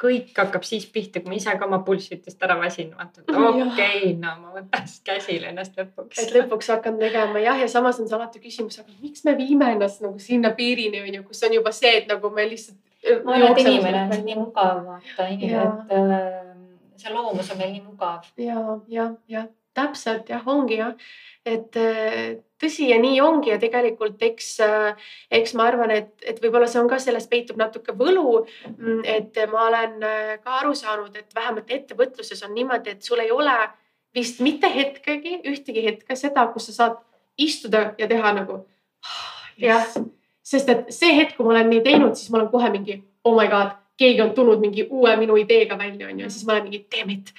kõik 0.00 0.36
hakkab 0.36 0.64
siis 0.66 0.86
pihta, 0.92 1.20
kui 1.22 1.32
ma 1.32 1.36
ise 1.38 1.52
ka 1.58 1.66
oma 1.66 1.78
bullshit'ist 1.84 2.42
ära 2.44 2.56
väsin, 2.60 2.92
vaata, 2.96 3.22
et 3.22 3.30
okei 3.32 3.62
okay,, 3.66 4.12
no 4.20 4.34
ma 4.42 4.54
võtan 4.54 4.88
siis 4.88 5.02
käsile 5.06 5.50
ennast 5.52 5.78
lõpuks. 5.78 6.20
et 6.22 6.34
lõpuks 6.36 6.72
hakkan 6.74 6.98
tegema 7.00 7.42
jah, 7.42 7.60
ja 7.62 7.68
samas 7.72 8.00
on 8.02 8.08
see 8.08 8.18
alati 8.18 8.42
küsimus, 8.42 8.80
aga 8.82 8.92
miks 9.02 9.24
me 9.26 9.36
viime 9.38 9.70
ennast 9.76 10.04
nagu 10.04 10.20
sinna 10.22 10.52
piirini 10.56 11.02
on 11.02 11.20
ju, 11.20 11.26
kus 11.30 11.44
on 11.48 11.56
juba 11.56 11.72
see, 11.76 11.94
et 12.02 12.10
nagu 12.10 12.30
me 12.30 12.48
lihtsalt. 12.50 12.80
ma 13.24 13.36
arvan, 13.36 13.52
et 13.52 13.62
inimene 13.64 14.02
on 14.06 14.26
nii 14.26 14.40
mugav, 14.40 14.82
vaata, 14.88 15.28
et 15.30 15.94
äh, 16.00 16.26
see 17.00 17.14
loomus 17.14 17.52
on 17.54 17.62
meil 17.62 17.72
nii 17.76 17.84
mugav. 17.86 18.28
ja, 18.40 18.66
ja, 18.92 19.10
jah, 19.32 19.48
täpselt 19.76 20.28
jah, 20.32 20.44
ongi 20.48 20.80
jah, 20.82 21.08
et 21.46 21.80
tõsi 22.62 22.88
ja 22.90 22.98
nii 23.00 23.20
ongi 23.20 23.52
ja 23.52 23.58
tegelikult 23.60 24.22
eks, 24.24 24.50
eks 25.38 25.54
ma 25.58 25.66
arvan, 25.70 25.92
et, 25.92 26.12
et 26.24 26.38
võib-olla 26.42 26.68
see 26.70 26.80
on 26.80 26.90
ka 26.90 26.98
selles 27.02 27.28
peitub 27.30 27.58
natuke 27.60 27.94
võlu. 27.96 28.42
Mm, 28.72 29.02
et 29.04 29.40
ma 29.52 29.66
olen 29.68 29.96
äh, 30.06 30.36
ka 30.42 30.60
aru 30.62 30.74
saanud, 30.78 31.16
et 31.16 31.36
vähemalt 31.36 31.72
ettevõtluses 31.78 32.42
on 32.46 32.54
niimoodi, 32.56 32.96
et 32.96 33.04
sul 33.04 33.20
ei 33.24 33.32
ole 33.34 33.56
vist 34.16 34.40
mitte 34.44 34.70
hetkegi, 34.72 35.42
ühtegi 35.50 35.84
hetke 35.84 36.16
seda, 36.16 36.46
kus 36.52 36.70
sa 36.70 36.76
saad 36.80 37.00
istuda 37.36 37.90
ja 38.00 38.08
teha 38.08 38.32
nagu 38.38 38.62
yes.. 39.60 39.66
jah, 39.68 40.06
sest 40.46 40.70
et 40.72 40.94
see 40.94 41.12
hetk, 41.18 41.36
kui 41.36 41.44
ma 41.44 41.58
olen 41.58 41.68
nii 41.74 41.82
teinud, 41.84 42.16
siis 42.16 42.32
ma 42.32 42.40
olen 42.40 42.52
kohe 42.52 42.70
mingi 42.72 43.02
oh 43.26 43.36
my 43.36 43.50
god 43.52 43.76
keegi 43.96 44.20
on 44.22 44.34
tulnud 44.36 44.60
mingi 44.60 44.86
uue 44.90 45.16
minu 45.16 45.36
ideega 45.40 45.78
välja, 45.78 46.10
on 46.10 46.20
ju, 46.20 46.30
siis 46.30 46.46
ma 46.46 46.56
olen 46.56 46.68
mingi 46.68 46.82
damn 46.92 47.12
it. 47.14 47.32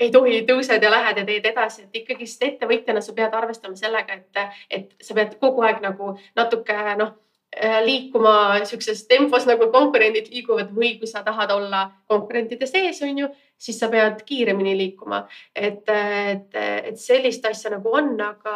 ei 0.00 0.10
tohi, 0.10 0.42
tõused 0.48 0.82
ja 0.82 0.90
lähed 0.90 1.22
ja 1.22 1.24
teed 1.28 1.46
edasi, 1.52 1.86
et 1.86 2.02
ikkagist 2.02 2.42
ettevõtjana 2.42 3.04
sa 3.04 3.14
pead 3.16 3.34
arvestama 3.34 3.76
sellega, 3.76 4.20
et, 4.20 4.60
et 4.70 4.92
sa 5.04 5.16
pead 5.18 5.38
kogu 5.40 5.66
aeg 5.68 5.82
nagu 5.84 6.16
natuke 6.36 6.78
noh 7.00 7.16
Äh, 7.56 7.84
liikuma 7.84 8.60
sihukeses 8.64 9.06
tempos 9.08 9.46
nagu 9.48 9.70
konkurendid 9.72 10.26
liiguvad 10.28 10.68
või 10.76 10.90
kui 11.00 11.08
sa 11.08 11.22
tahad 11.24 11.48
olla 11.54 11.86
konkurentide 12.06 12.68
sees, 12.68 13.00
on 13.02 13.22
ju, 13.22 13.28
siis 13.58 13.78
sa 13.80 13.88
pead 13.92 14.22
kiiremini 14.26 14.76
liikuma. 14.78 15.24
et, 15.54 15.82
et, 15.88 16.58
et 16.90 17.00
sellist 17.00 17.44
asja 17.48 17.72
nagu 17.74 17.90
on, 17.94 18.12
aga 18.22 18.54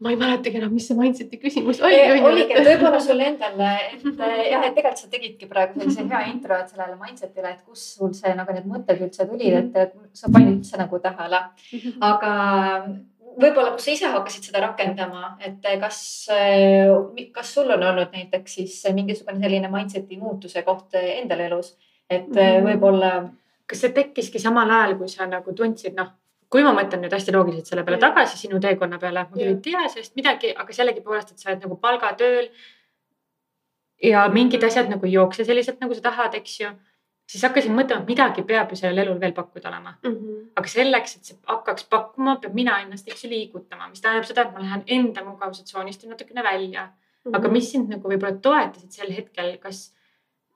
ma 0.00 0.12
ei 0.12 0.20
mäletagi 0.20 0.60
enam, 0.60 0.72
mis 0.74 0.86
see 0.88 0.98
mindset'i 0.98 1.40
küsimus 1.42 1.82
oli. 1.82 1.98
oligi, 2.30 2.54
et 2.54 2.66
võib-olla 2.70 3.02
sul 3.02 3.20
endal, 3.24 3.58
et 3.58 4.06
jah, 4.06 4.64
et 4.64 4.78
tegelikult 4.78 5.02
sa 5.02 5.12
tegidki 5.12 5.50
praegu 5.50 5.80
sellise 5.80 6.06
hea 6.08 6.24
intro 6.30 6.60
sellele 6.70 6.96
mindset'ile, 7.00 7.54
et 7.56 7.66
kust 7.66 7.98
sul 7.98 8.14
see 8.16 8.34
nagu 8.38 8.54
need 8.54 8.70
mõtted 8.70 9.04
üldse 9.08 9.26
tulid, 9.28 9.60
et, 9.62 9.78
et 9.88 10.18
sa 10.18 10.30
panid 10.32 10.58
üldse 10.58 10.80
nagu 10.80 11.02
tähele. 11.02 11.44
aga 12.08 12.32
võib-olla, 13.38 13.74
kus 13.74 13.86
sa 13.86 13.94
ise 13.94 14.12
hakkasid 14.12 14.48
seda 14.48 14.62
rakendama, 14.66 15.34
et 15.44 15.66
kas, 15.82 16.00
kas 17.34 17.52
sul 17.54 17.74
on 17.74 17.84
olnud 17.90 18.14
näiteks 18.14 18.56
siis 18.60 18.78
mingisugune 18.94 19.42
selline 19.42 19.70
mindset'i 19.72 20.18
muutuse 20.20 20.62
koht 20.66 20.98
endal 21.00 21.44
elus, 21.50 21.74
et 22.10 22.30
mhm. 22.30 22.66
võib-olla. 22.70 23.12
Kas 23.68 23.84
see 23.84 23.92
tekkiski 23.92 24.40
samal 24.42 24.70
ajal, 24.70 24.96
kui 24.98 25.08
sa 25.12 25.26
nagu 25.28 25.54
tundsid, 25.54 25.94
noh, 25.98 26.10
kui 26.48 26.64
ma 26.64 26.72
mõtlen 26.76 27.02
nüüd 27.04 27.12
hästi 27.12 27.34
loogiliselt 27.34 27.68
selle 27.70 27.84
peale 27.84 28.00
tagasi 28.00 28.40
sinu 28.40 28.60
teekonna 28.64 28.98
peale, 28.98 29.26
ma 29.28 29.36
küll 29.36 29.52
ei 29.52 29.62
tea 29.64 29.84
sellest 29.92 30.16
midagi, 30.16 30.54
aga 30.56 30.76
sellegipoolest, 30.76 31.34
et 31.34 31.42
sa 31.42 31.50
oled 31.50 31.66
nagu 31.66 31.76
palgatööl. 31.82 32.48
ja 34.02 34.28
mingid 34.32 34.62
asjad 34.64 34.88
nagu 34.88 35.06
ei 35.06 35.12
jookse 35.12 35.44
selliselt, 35.44 35.80
nagu 35.82 35.94
sa 35.94 36.00
tahad, 36.00 36.34
eks 36.38 36.60
ju 36.60 36.68
siis 37.28 37.44
hakkasin 37.44 37.74
mõtlema, 37.76 38.02
et 38.02 38.12
midagi 38.12 38.44
peab 38.46 38.72
ju 38.72 38.78
sellel 38.80 39.02
elul 39.04 39.20
veel 39.20 39.34
pakkuda 39.36 39.68
olema 39.68 39.94
mm. 39.96 40.14
-hmm. 40.14 40.46
aga 40.56 40.72
selleks, 40.72 41.16
et 41.16 41.30
see 41.30 41.36
hakkaks 41.50 41.84
pakkuma, 41.92 42.36
peab 42.42 42.54
mina 42.54 42.78
ennast, 42.84 43.08
eks 43.08 43.24
ju, 43.24 43.30
liigutama, 43.30 43.88
mis 43.88 44.00
tähendab 44.00 44.28
seda, 44.28 44.46
et 44.46 44.54
ma 44.54 44.64
lähen 44.64 44.84
enda 44.86 45.24
mugavusatsoonist 45.24 46.06
natukene 46.08 46.42
välja 46.42 46.86
mm. 46.86 46.92
-hmm. 46.92 47.36
aga 47.36 47.48
mis 47.48 47.70
sind 47.72 47.92
nagu 47.92 48.08
võib-olla 48.08 48.40
toetasid 48.48 48.90
sel 48.90 49.12
hetkel, 49.12 49.56
kas, 49.58 49.92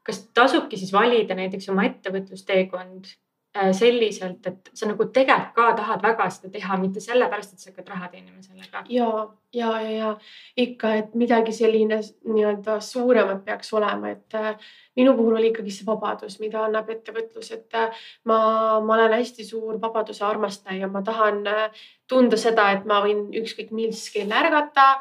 kas 0.02 0.24
tasubki 0.34 0.76
siis 0.76 0.92
valida 0.92 1.34
näiteks 1.38 1.68
oma 1.72 1.84
ettevõtlusteekond 1.88 3.12
Äh, 3.52 3.72
selliselt, 3.76 4.46
et 4.48 4.70
sa 4.72 4.86
nagu 4.88 5.04
tegelikult 5.12 5.52
ka 5.52 5.64
tahad 5.76 6.00
väga 6.00 6.24
seda 6.32 6.48
teha, 6.54 6.76
mitte 6.80 7.02
sellepärast, 7.04 7.50
et 7.52 7.60
sa 7.60 7.68
hakkad 7.68 7.90
raha 7.92 8.06
teenima 8.08 8.40
sellega. 8.40 8.80
ja, 8.88 9.08
ja, 9.52 9.72
ja, 9.82 9.90
ja 9.92 10.12
ikka, 10.56 10.92
et 10.96 11.10
midagi 11.20 11.52
selline 11.52 11.98
nii-öelda 12.24 12.78
suuremat 12.80 13.42
peaks 13.44 13.74
olema, 13.76 14.14
et 14.14 14.38
äh, 14.40 14.56
minu 14.96 15.12
puhul 15.18 15.36
oli 15.36 15.50
ikkagi 15.50 15.74
see 15.76 15.84
vabadus, 15.84 16.38
mida 16.40 16.62
annab 16.64 16.88
ettevõtlus, 16.96 17.52
et 17.52 17.76
äh, 17.76 17.92
ma, 18.24 18.40
ma 18.80 18.96
olen 18.96 19.18
hästi 19.18 19.44
suur 19.44 19.76
vabaduse 19.84 20.24
armastaja, 20.24 20.88
ma 20.88 21.04
tahan 21.04 21.44
äh, 21.52 21.84
tunda 22.08 22.40
seda, 22.40 22.70
et 22.72 22.88
ma 22.88 23.02
võin 23.04 23.26
ükskõik 23.42 23.76
mis 23.76 24.06
kell 24.16 24.32
ärgata. 24.32 24.94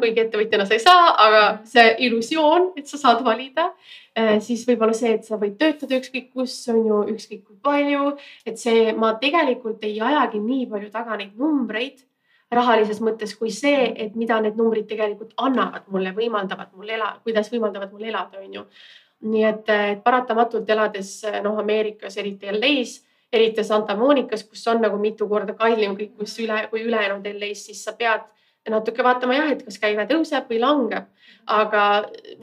Kuigi 0.00 0.20
ettevõtjana 0.20 0.66
sa 0.68 0.74
ei 0.76 0.82
saa, 0.82 1.12
aga 1.26 1.44
see 1.64 1.94
illusioon, 2.08 2.74
et 2.76 2.90
sa 2.90 2.98
saad 3.00 3.22
valida 3.24 3.70
Äh, 4.16 4.38
siis 4.40 4.62
võib-olla 4.64 4.94
see, 4.96 5.10
et 5.12 5.26
sa 5.28 5.36
võid 5.36 5.58
töötada 5.60 5.98
ükskõik 5.98 6.30
kus, 6.32 6.52
on 6.72 6.78
ju, 6.88 6.98
ükskõik 7.12 7.42
kui 7.44 7.56
palju. 7.60 8.14
et 8.48 8.56
see, 8.56 8.92
ma 8.96 9.12
tegelikult 9.20 9.82
ei 9.84 9.98
ajagi 10.00 10.40
nii 10.40 10.64
palju 10.70 10.88
taga 10.90 11.18
neid 11.20 11.34
numbreid 11.36 12.00
rahalises 12.50 13.02
mõttes 13.04 13.34
kui 13.36 13.50
see, 13.52 13.90
et 13.92 14.14
mida 14.16 14.38
need 14.40 14.56
numbrid 14.56 14.86
tegelikult 14.88 15.34
annavad 15.36 15.84
mulle, 15.92 16.14
võimaldavad 16.16 16.72
mul 16.72 16.88
elada, 16.88 17.20
kuidas 17.24 17.52
võimaldavad 17.52 17.92
mul 17.92 18.08
elada, 18.08 18.40
on 18.40 18.54
ju. 18.54 18.64
nii 19.28 19.44
et, 19.44 19.68
et 19.68 20.00
paratamatult 20.02 20.70
elades 20.70 21.12
noh, 21.44 21.60
Ameerikas, 21.60 22.16
eriti 22.16 22.48
LA-s, 22.48 23.02
eriti 23.32 23.64
Santa 23.64 23.96
Monicas, 24.00 24.46
kus 24.48 24.64
on 24.72 24.80
nagu 24.80 24.96
mitu 24.96 25.28
korda 25.28 25.52
kallim 25.52 25.92
kõik, 25.98 26.16
kus 26.16 26.38
üle, 26.40 26.62
kui 26.70 26.86
ülejäänud 26.88 27.28
LA-s, 27.34 27.66
siis 27.68 27.84
sa 27.84 27.92
pead 27.92 28.24
natuke 28.72 29.04
vaatama 29.04 29.36
jah, 29.36 29.52
et 29.54 29.62
kas 29.66 29.78
käive 29.82 30.06
tõuseb 30.10 30.50
või 30.50 30.60
langeb. 30.62 31.12
aga 31.46 31.82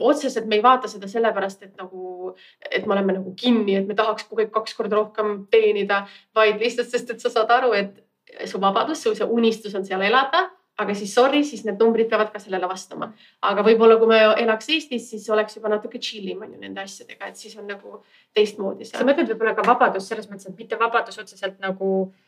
otseselt 0.00 0.46
me 0.48 0.56
ei 0.56 0.62
vaata 0.64 0.88
seda 0.88 1.08
sellepärast, 1.08 1.62
et 1.62 1.76
nagu, 1.76 2.32
et 2.70 2.86
me 2.86 2.94
oleme 2.94 3.18
nagu 3.18 3.34
kinni, 3.36 3.74
et 3.76 3.86
me 3.86 3.94
tahaks 3.94 4.24
kogu 4.24 4.40
aeg 4.40 4.52
kaks 4.54 4.74
korda 4.74 4.96
rohkem 4.96 5.46
teenida, 5.52 6.06
vaid 6.34 6.56
lihtsalt 6.60 6.88
sest, 6.88 7.10
et 7.10 7.20
sa 7.20 7.28
saad 7.28 7.52
aru, 7.52 7.74
et 7.76 8.48
su 8.48 8.60
vabadus, 8.60 9.02
su 9.02 9.12
see 9.14 9.28
unistus 9.28 9.74
on 9.76 9.84
seal 9.84 10.02
elada 10.02 10.46
aga 10.78 10.94
siis 10.98 11.12
sorry, 11.14 11.44
siis 11.46 11.62
need 11.66 11.78
numbrid 11.78 12.08
peavad 12.10 12.32
ka 12.32 12.40
sellele 12.42 12.66
vastama. 12.66 13.12
aga 13.42 13.62
võib-olla, 13.62 13.98
kui 14.00 14.10
me 14.10 14.18
elaks 14.42 14.68
Eestis, 14.74 15.06
siis 15.10 15.28
oleks 15.30 15.56
juba 15.56 15.70
natuke 15.70 16.00
chill 16.02 16.32
im 16.32 16.42
on 16.42 16.56
ju 16.56 16.60
nende 16.60 16.82
asjadega, 16.82 17.30
et 17.30 17.36
siis 17.38 17.54
on 17.60 17.68
nagu 17.70 18.00
teistmoodi. 18.34 18.88
sa 18.88 19.04
mõtled 19.06 19.30
võib-olla 19.30 19.54
ka 19.54 19.66
vabadust 19.66 20.10
selles 20.10 20.26
mõttes, 20.30 20.48
et 20.50 20.58
mitte 20.58 20.78
vabadus 20.80 21.18
otseselt 21.22 21.60
nagu 21.62 21.90
äh, 22.08 22.23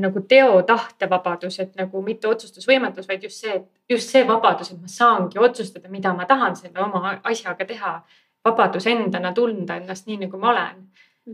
nagu 0.00 0.20
teo 0.28 0.62
tahtevabadus, 0.66 1.58
et 1.60 1.76
nagu 1.78 2.02
mitte 2.02 2.28
otsustusvõimetus, 2.28 3.08
vaid 3.08 3.22
just 3.22 3.44
see, 3.44 3.60
just 3.90 4.10
see 4.10 4.24
vabadus, 4.28 4.72
et 4.72 4.80
ma 4.80 4.90
saangi 4.90 5.38
otsustada, 5.38 5.88
mida 5.92 6.12
ma 6.14 6.26
tahan 6.26 6.56
selle 6.56 6.82
oma 6.82 7.18
asjaga 7.24 7.64
teha. 7.64 8.00
vabadus 8.46 8.84
endana 8.86 9.32
tunda 9.34 9.76
ennast 9.76 10.06
nii, 10.06 10.20
nagu 10.26 10.38
ma 10.38 10.50
olen. 10.50 10.84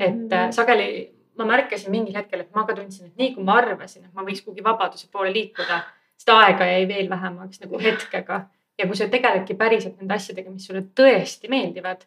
et 0.00 0.14
mm 0.14 0.28
-hmm. 0.28 0.52
sageli 0.52 1.12
ma 1.38 1.44
märkasin 1.44 1.90
mingil 1.90 2.16
hetkel, 2.16 2.40
et 2.40 2.54
ma 2.54 2.64
ka 2.66 2.74
tundsin, 2.76 3.06
et 3.06 3.16
nii 3.16 3.34
kui 3.34 3.44
ma 3.44 3.58
arvasin, 3.60 4.04
et 4.04 4.14
ma 4.14 4.24
võiks 4.26 4.44
kuhugi 4.44 4.64
vabaduse 4.64 5.08
poole 5.12 5.32
liikuda, 5.32 5.82
seda 6.16 6.38
aega 6.46 6.66
jäi 6.66 6.88
veel 6.88 7.10
vähemaks 7.10 7.60
nagu 7.60 7.78
hetkega. 7.78 8.46
ja 8.78 8.86
kui 8.86 8.96
sa 8.96 9.06
tegeledki 9.08 9.54
päriselt 9.54 9.98
nende 10.00 10.14
asjadega, 10.14 10.50
mis 10.50 10.66
sulle 10.66 10.80
tõesti 11.00 11.48
meeldivad 11.48 12.06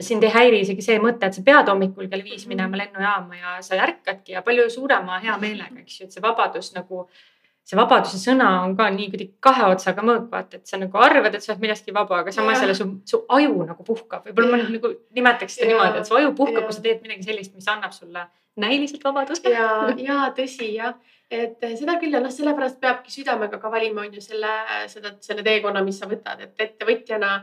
sind 0.00 0.24
ei 0.24 0.32
häiri 0.32 0.62
isegi 0.64 0.84
see 0.84 1.00
mõte, 1.02 1.28
et 1.28 1.36
sa 1.36 1.42
pead 1.44 1.68
hommikul 1.68 2.08
kell 2.08 2.24
viis 2.24 2.46
minema 2.50 2.78
lennujaama 2.80 3.36
ja 3.36 3.58
sa 3.64 3.76
ärkadki 3.84 4.36
ja 4.36 4.42
palju 4.46 4.68
suurema 4.72 5.20
heameelega, 5.24 5.82
eks 5.82 6.00
ju, 6.00 6.08
et 6.08 6.16
see 6.16 6.24
vabadus 6.24 6.72
nagu 6.76 7.04
see 7.70 7.78
vabaduse 7.78 8.18
sõna 8.18 8.48
on 8.64 8.74
ka 8.78 8.88
nii 8.90 9.08
kuidagi 9.12 9.30
kahe 9.44 9.68
otsaga 9.70 10.02
mõõk, 10.06 10.26
vaata, 10.32 10.58
et 10.58 10.70
sa 10.70 10.80
nagu 10.80 10.98
arvad, 10.98 11.36
et 11.36 11.44
sa 11.44 11.52
oled 11.52 11.62
millestki 11.62 11.94
vaba, 11.94 12.22
aga 12.24 12.34
samas 12.34 12.62
jälle 12.64 12.74
su, 12.74 12.86
su 13.06 13.22
aju 13.36 13.66
nagu 13.68 13.86
puhkab. 13.86 14.26
võib-olla 14.26 14.56
ma 14.56 14.60
nagu 14.64 14.92
nimetaks 15.16 15.58
seda 15.58 15.68
Jah. 15.68 15.76
niimoodi, 15.76 16.02
et 16.02 16.10
su 16.10 16.18
aju 16.18 16.34
puhkab, 16.38 16.66
kui 16.66 16.76
sa 16.76 16.84
teed 16.86 17.04
midagi 17.04 17.28
sellist, 17.28 17.54
mis 17.54 17.68
annab 17.70 17.94
sulle 17.94 18.26
näiliselt 18.60 19.04
vabadust. 19.06 19.46
ja, 19.46 19.68
ja 20.02 20.18
tõsi 20.36 20.72
jah, 20.74 20.96
et 21.30 21.62
seda 21.78 21.98
küll 22.02 22.16
ja 22.16 22.22
noh, 22.24 22.32
sellepärast 22.34 22.80
peabki 22.82 23.14
südamega 23.14 23.60
ka 23.62 23.70
valima, 23.72 24.06
on 24.06 24.18
ju 24.18 24.24
selle, 24.24 24.54
seda, 24.90 25.14
selle 25.22 25.46
teekonna, 25.46 25.84
mis 25.86 26.00
sa 26.02 26.10
võtad, 26.10 26.42
et 26.42 26.66
ettevõtjana 26.66 27.36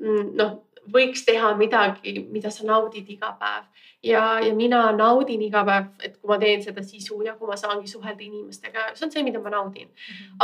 mm, 0.00 0.30
noh, 0.40 0.56
võiks 0.92 1.24
teha 1.26 1.54
midagi, 1.56 2.18
mida 2.32 2.50
sa 2.50 2.66
naudid 2.66 3.08
iga 3.10 3.34
päev. 3.40 3.70
Ja, 4.04 4.38
ja 4.44 4.52
mina 4.54 4.90
naudin 4.92 5.40
iga 5.46 5.62
päev, 5.64 5.86
et 6.04 6.18
kui 6.18 6.28
ma 6.28 6.36
teen 6.38 6.62
seda 6.62 6.82
sisu 6.84 7.22
ja 7.24 7.34
kui 7.38 7.48
ma 7.48 7.56
saangi 7.56 7.88
suhelda 7.88 8.20
inimestega, 8.20 8.90
see 8.94 9.06
on 9.06 9.14
see, 9.14 9.24
mida 9.24 9.40
ma 9.40 9.52
naudin. 9.54 9.88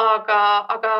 aga, 0.00 0.40
aga 0.76 0.94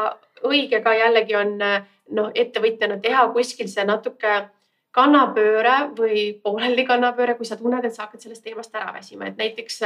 õige 0.45 0.83
ka 0.85 0.95
jällegi 0.97 1.37
on 1.41 1.57
noh, 1.59 2.33
ettevõtjana 2.35 3.01
teha 3.01 3.29
kuskil 3.33 3.69
see 3.69 3.85
natuke 3.89 4.43
kannapööre 4.91 5.77
või 5.95 6.23
pooleldi 6.43 6.85
kannapööre, 6.89 7.37
kui 7.39 7.47
sa 7.47 7.57
tunned, 7.57 7.85
et 7.87 7.95
sa 7.95 8.05
hakkad 8.09 8.25
sellest 8.25 8.43
teemast 8.45 8.75
ära 8.75 8.91
väsima, 8.93 9.29
et 9.31 9.39
näiteks 9.39 9.81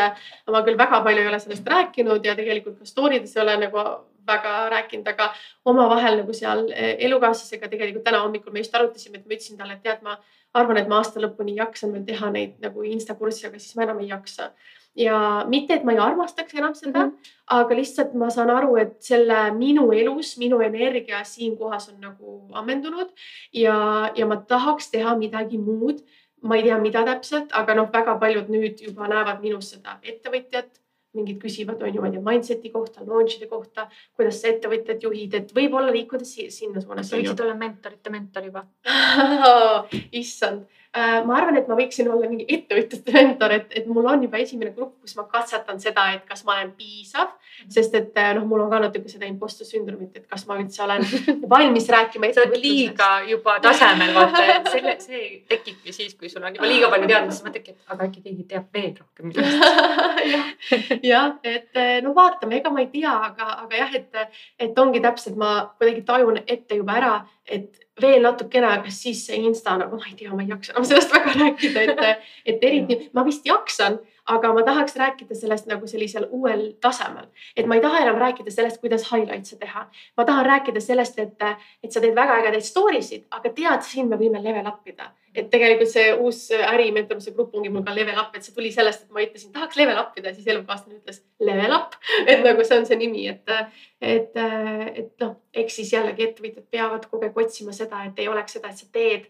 ma 0.51 0.62
küll 0.64 0.81
väga 0.81 1.02
palju 1.05 1.22
ei 1.22 1.28
ole 1.28 1.40
sellest 1.43 1.68
rääkinud 1.68 2.24
ja 2.24 2.35
tegelikult 2.39 2.81
ka 2.81 2.89
story 2.89 3.20
des 3.20 3.36
ei 3.36 3.43
ole 3.44 3.59
nagu 3.66 3.85
väga 4.27 4.55
rääkinud, 4.73 5.09
aga 5.09 5.31
omavahel 5.65 6.21
nagu 6.23 6.37
seal 6.37 6.67
äh, 6.73 6.95
elukaaslasega 7.09 7.69
tegelikult 7.73 8.05
täna 8.07 8.23
hommikul 8.25 8.53
me 8.53 8.63
just 8.65 8.75
arutasime, 8.75 9.21
et 9.21 9.27
ma 9.27 9.37
ütlesin 9.37 9.61
talle, 9.61 9.79
et 9.79 9.85
tead, 9.85 10.03
ma 10.03 10.17
arvan, 10.55 10.79
et 10.79 10.89
ma 10.91 11.01
aasta 11.01 11.23
lõpuni 11.23 11.57
jaksan 11.59 11.93
veel 11.95 12.07
teha 12.07 12.31
neid 12.35 12.57
nagu 12.63 12.87
insta 12.87 13.17
kursusi, 13.19 13.49
aga 13.49 13.61
siis 13.61 13.77
ma 13.77 13.87
enam 13.89 14.01
ei 14.05 14.11
jaksa. 14.13 14.53
ja 14.95 15.17
mitte, 15.51 15.75
et 15.75 15.85
ma 15.85 15.91
ei 15.91 15.99
armastaks 15.99 16.55
enam 16.55 16.75
seda 16.79 17.07
mm, 17.07 17.11
-hmm. 17.11 17.31
aga 17.57 17.75
lihtsalt 17.75 18.13
ma 18.15 18.29
saan 18.31 18.51
aru, 18.51 18.77
et 18.77 19.03
selle 19.03 19.51
minu 19.57 19.91
elus, 19.93 20.37
minu 20.39 20.61
energia 20.63 21.25
siinkohas 21.25 21.89
on 21.89 22.01
nagu 22.01 22.49
ammendunud 22.53 23.11
ja, 23.53 24.11
ja 24.15 24.27
ma 24.27 24.37
tahaks 24.37 24.91
teha 24.91 25.17
midagi 25.17 25.59
muud. 25.59 26.05
ma 26.43 26.57
ei 26.57 26.63
tea, 26.63 26.79
mida 26.79 27.03
täpselt, 27.05 27.53
aga 27.53 27.75
noh, 27.75 27.89
väga 27.93 28.19
paljud 28.21 28.49
nüüd 28.53 28.81
juba 28.87 29.09
näevad 29.09 29.41
minus 29.41 29.71
seda 29.71 29.99
ettevõtjat 30.03 30.84
mingid 31.15 31.41
küsivad, 31.43 31.82
on 31.82 31.95
ju, 31.95 32.03
ma 32.03 32.11
ei 32.11 32.15
tea, 32.16 32.24
mindset'i 32.28 32.70
kohta, 32.74 33.05
launch'ide 33.07 33.49
kohta, 33.51 33.86
kuidas 34.19 34.41
sa 34.43 34.51
ettevõtjat 34.51 35.05
juhid, 35.07 35.36
et 35.39 35.53
võib-olla 35.57 35.93
liikuda 35.95 36.27
si 36.28 36.49
sinna 36.55 36.82
suunas. 36.82 37.09
sa 37.11 37.19
võiksid 37.19 37.45
olla 37.45 37.57
mentorite 37.59 38.12
mentor 38.15 38.49
juba. 38.51 38.65
issand, 40.23 40.65
ma 40.95 41.39
arvan, 41.39 41.59
et 41.61 41.70
ma 41.70 41.78
võiksin 41.78 42.11
olla 42.11 42.31
mingi 42.31 42.47
ettevõtjate 42.57 43.15
mentor, 43.15 43.59
et, 43.59 43.73
et 43.81 43.86
mul 43.91 44.11
on 44.11 44.27
juba 44.27 44.43
esimene 44.43 44.74
grupp, 44.77 44.99
kus 45.03 45.16
ma 45.19 45.27
katsetan 45.31 45.81
seda, 45.82 46.11
et 46.16 46.27
kas 46.28 46.45
ma 46.47 46.59
olen 46.59 46.74
piisav, 46.78 47.35
sest 47.72 47.94
et 47.98 48.20
noh, 48.36 48.47
mul 48.48 48.64
on 48.64 48.70
ka 48.72 48.81
natuke 48.85 49.10
seda 49.10 49.28
imposter 49.28 49.68
sündromit, 49.68 50.16
et 50.18 50.26
kas 50.31 50.47
ma 50.48 50.59
üldse 50.60 50.82
olen 50.85 51.05
valmis 51.52 51.89
rääkima. 51.93 52.32
sa 52.35 52.44
oled 52.44 52.59
liiga 52.60 53.10
juba 53.28 53.59
tasemel, 53.64 54.14
vaata, 54.16 54.43
et 54.56 54.70
selle, 54.72 54.97
see 55.05 55.22
tekibki 55.51 55.94
siis, 55.94 56.16
kui 56.18 56.32
sul 56.32 56.44
on 56.44 56.56
juba 56.56 56.70
liiga 56.70 56.90
palju 56.93 57.10
teadmisi, 57.10 57.39
siis 57.39 57.48
mõtledki, 57.48 57.76
et 57.76 57.94
aga 57.94 58.09
äkki 58.09 58.24
keegi 58.24 58.48
teab 58.51 58.68
veel 58.74 58.93
rohkem 58.98 59.26
millest. 59.31 61.05
Jah, 61.05 61.39
et 61.44 61.81
no 62.05 62.14
vaatame, 62.16 62.60
ega 62.60 62.72
ma 62.74 62.85
ei 62.85 62.90
tea, 62.93 63.14
aga, 63.31 63.51
aga 63.64 63.81
jah, 63.85 63.97
et, 64.01 64.36
et 64.68 64.85
ongi 64.85 65.02
täpselt, 65.05 65.39
ma 65.40 65.55
kuidagi 65.78 66.05
tajun 66.09 66.43
ette 66.44 66.81
juba 66.81 66.98
ära, 67.01 67.14
et 67.44 67.85
veel 68.01 68.24
natukene, 68.24 68.70
aga 68.81 68.90
siis 68.90 69.20
see 69.28 69.39
insta 69.47 69.76
nagu 69.78 69.98
ma 69.98 70.09
ei 70.09 70.16
tea, 70.18 70.32
ma 70.35 70.43
ei 70.43 70.51
jaksa 70.51 70.74
enam 70.74 70.89
sellest 70.89 71.14
väga 71.16 71.36
rääkida, 71.39 71.85
et, 71.85 72.26
et 72.55 72.66
eriti 72.70 72.98
ma 73.14 73.24
vist 73.26 73.47
jaksan, 73.47 74.01
aga 74.27 74.53
ma 74.57 74.63
tahaks 74.65 74.97
rääkida 74.97 75.37
sellest 75.37 75.67
nagu 75.71 75.87
sellisel 75.87 76.29
uuel 76.31 76.71
tasemel, 76.81 77.27
et 77.57 77.67
ma 77.67 77.77
ei 77.79 77.83
taha 77.85 78.05
enam 78.05 78.21
rääkida 78.23 78.51
sellest, 78.51 78.81
kuidas 78.81 79.05
highlights'e 79.11 79.59
teha. 79.61 79.87
ma 80.17 80.25
tahan 80.25 80.47
rääkida 80.47 80.81
sellest, 80.81 81.19
et, 81.19 81.43
et 81.83 81.93
sa 81.93 82.01
teed 82.01 82.17
väga 82.17 82.41
ägedaid 82.41 82.65
story 82.65 83.03
sid, 83.03 83.27
aga 83.31 83.53
tead, 83.53 83.85
siin 83.85 84.09
me 84.09 84.21
võime 84.21 84.43
level 84.43 84.67
up 84.71 84.89
ida 84.89 85.13
et 85.35 85.49
tegelikult 85.51 85.91
see 85.91 86.13
uus 86.15 86.45
ärimentorluse 86.55 87.33
grupp 87.35 87.57
ongi 87.59 87.71
mul 87.75 87.83
ka 87.87 87.95
level 87.95 88.19
up, 88.23 88.37
et 88.37 88.47
see 88.47 88.55
tuli 88.55 88.71
sellest, 88.75 89.05
et 89.05 89.15
ma 89.15 89.23
ütlesin, 89.25 89.51
tahaks 89.55 89.79
level 89.81 89.99
up 89.99 90.15
ida, 90.19 90.33
siis 90.35 90.47
elukaaslane 90.53 91.01
ütles 91.01 91.21
level 91.43 91.75
up, 91.75 91.97
et 92.31 92.45
nagu 92.47 92.67
see 92.67 92.79
on 92.79 92.87
see 92.89 93.01
nimi, 93.01 93.27
et, 93.33 93.55
et, 93.99 94.39
et 94.39 95.25
noh, 95.25 95.35
eks 95.65 95.81
siis 95.81 95.91
jällegi 95.97 96.29
ettevõtjad 96.29 96.69
peavad 96.71 97.09
kogu 97.11 97.27
aeg 97.27 97.43
otsima 97.45 97.75
seda, 97.75 98.05
et 98.07 98.23
ei 98.23 98.31
oleks 98.31 98.59
seda, 98.59 98.71
et 98.71 98.79
sa 98.79 98.89
teed 98.95 99.27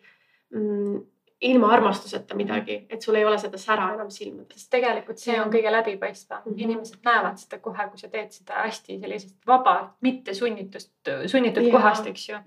mm, 0.53 1.01
ilma 1.45 1.69
armastuseta 1.75 2.37
midagi, 2.37 2.79
et 2.91 3.03
sul 3.03 3.19
ei 3.19 3.25
ole 3.25 3.37
seda 3.39 3.59
sära 3.61 3.91
enam 3.95 4.11
silmades. 4.11 4.63
sest 4.63 4.71
tegelikult 4.73 5.21
see 5.21 5.37
on 5.41 5.53
kõige 5.53 5.73
läbipaistvam 5.73 6.41
mm. 6.45 6.53
-hmm. 6.53 6.63
inimesed 6.67 7.05
näevad 7.05 7.37
seda 7.41 7.59
kohe, 7.67 7.89
kui 7.91 8.01
sa 8.01 8.09
teed 8.09 8.33
seda 8.33 8.63
hästi 8.63 8.99
sellisest 9.01 9.37
vabalt, 9.47 9.93
mitte 10.01 10.35
sunnitust, 10.35 10.93
sunnitud 11.27 11.67
ja. 11.67 11.73
kohast, 11.73 12.07
eks 12.07 12.29
ju. 12.29 12.41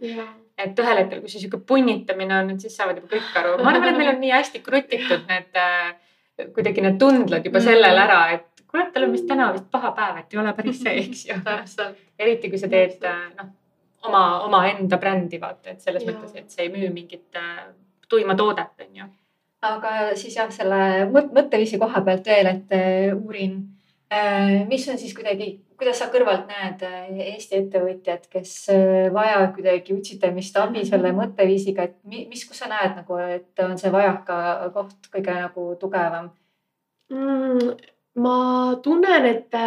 et 0.57 0.79
ühel 0.79 1.03
hetkel, 1.03 1.21
kui 1.21 1.29
see 1.29 1.43
sihuke 1.43 1.61
punnitamine 1.73 2.39
on, 2.39 2.49
et 2.55 2.65
siis 2.65 2.77
saavad 2.77 3.01
juba 3.01 3.13
kõik 3.15 3.39
aru. 3.41 3.55
ma 3.63 3.71
arvan, 3.75 3.89
et 3.93 4.01
meil 4.01 4.13
on 4.15 4.21
nii 4.25 4.33
hästi 4.33 4.63
krutitud 4.65 5.29
need 5.29 5.61
äh, 5.61 5.95
kuidagi 6.53 6.81
need 6.81 6.99
tundled 7.01 7.45
juba 7.45 7.61
sellel 7.61 8.03
ära, 8.05 8.21
et 8.37 8.65
kuule, 8.67 8.89
tal 8.93 9.07
on 9.07 9.15
vist 9.15 9.27
täna 9.29 9.51
vist 9.53 9.69
paha 9.71 9.93
päev, 9.97 10.21
et 10.21 10.33
ei 10.33 10.41
ole 10.41 10.53
päris 10.57 10.81
see, 10.83 10.97
eks 11.05 11.25
ju. 11.29 11.39
eriti 12.19 12.49
kui 12.49 12.59
sa 12.61 12.69
teed 12.71 13.03
noh, 13.37 13.49
oma, 14.07 14.23
omaenda 14.45 14.97
brändi 15.01 15.41
vaata, 15.41 15.73
et 15.73 15.81
selles 15.85 16.05
ja. 16.05 16.11
mõttes, 16.11 16.35
et 16.35 16.49
see 16.49 16.65
ei 16.67 16.73
müü 16.73 16.89
mingit 16.93 17.37
äh, 17.37 17.67
tuima 18.09 18.35
toodet, 18.35 18.73
on 18.85 18.99
ju. 19.01 19.07
aga 19.67 19.93
siis 20.15 20.35
jah, 20.37 20.49
selle 20.53 21.07
mõtteviisi 21.11 21.79
koha 21.81 22.03
pealt 22.05 22.27
veel, 22.29 22.51
et 22.51 22.75
äh, 22.77 23.15
uurin, 23.15 23.57
mis 24.69 24.85
on 24.87 24.99
siis 25.01 25.15
kuidagi, 25.17 25.49
kuidas 25.77 25.99
sa 25.99 26.07
kõrvalt 26.13 26.47
näed 26.49 26.83
äh, 26.87 27.09
Eesti 27.33 27.57
ettevõtjad, 27.63 28.29
kes 28.31 28.53
äh, 28.73 29.09
vajavad 29.13 29.53
kuidagi 29.57 29.95
utsitamist, 29.97 30.57
abi 30.61 30.85
selle 30.87 31.11
mõtteviisiga, 31.17 31.89
et 31.89 31.97
mis, 32.07 32.45
kus 32.47 32.63
sa 32.63 32.69
näed 32.71 32.95
nagu, 33.01 33.19
et 33.37 33.65
on 33.65 33.77
see 33.81 33.91
vajaka 33.93 34.39
koht 34.77 35.11
kõige 35.13 35.37
nagu 35.41 35.69
tugevam 35.81 36.31
mm,? 37.13 37.73
ma 38.17 38.37
tunnen, 38.81 39.25
et 39.29 39.57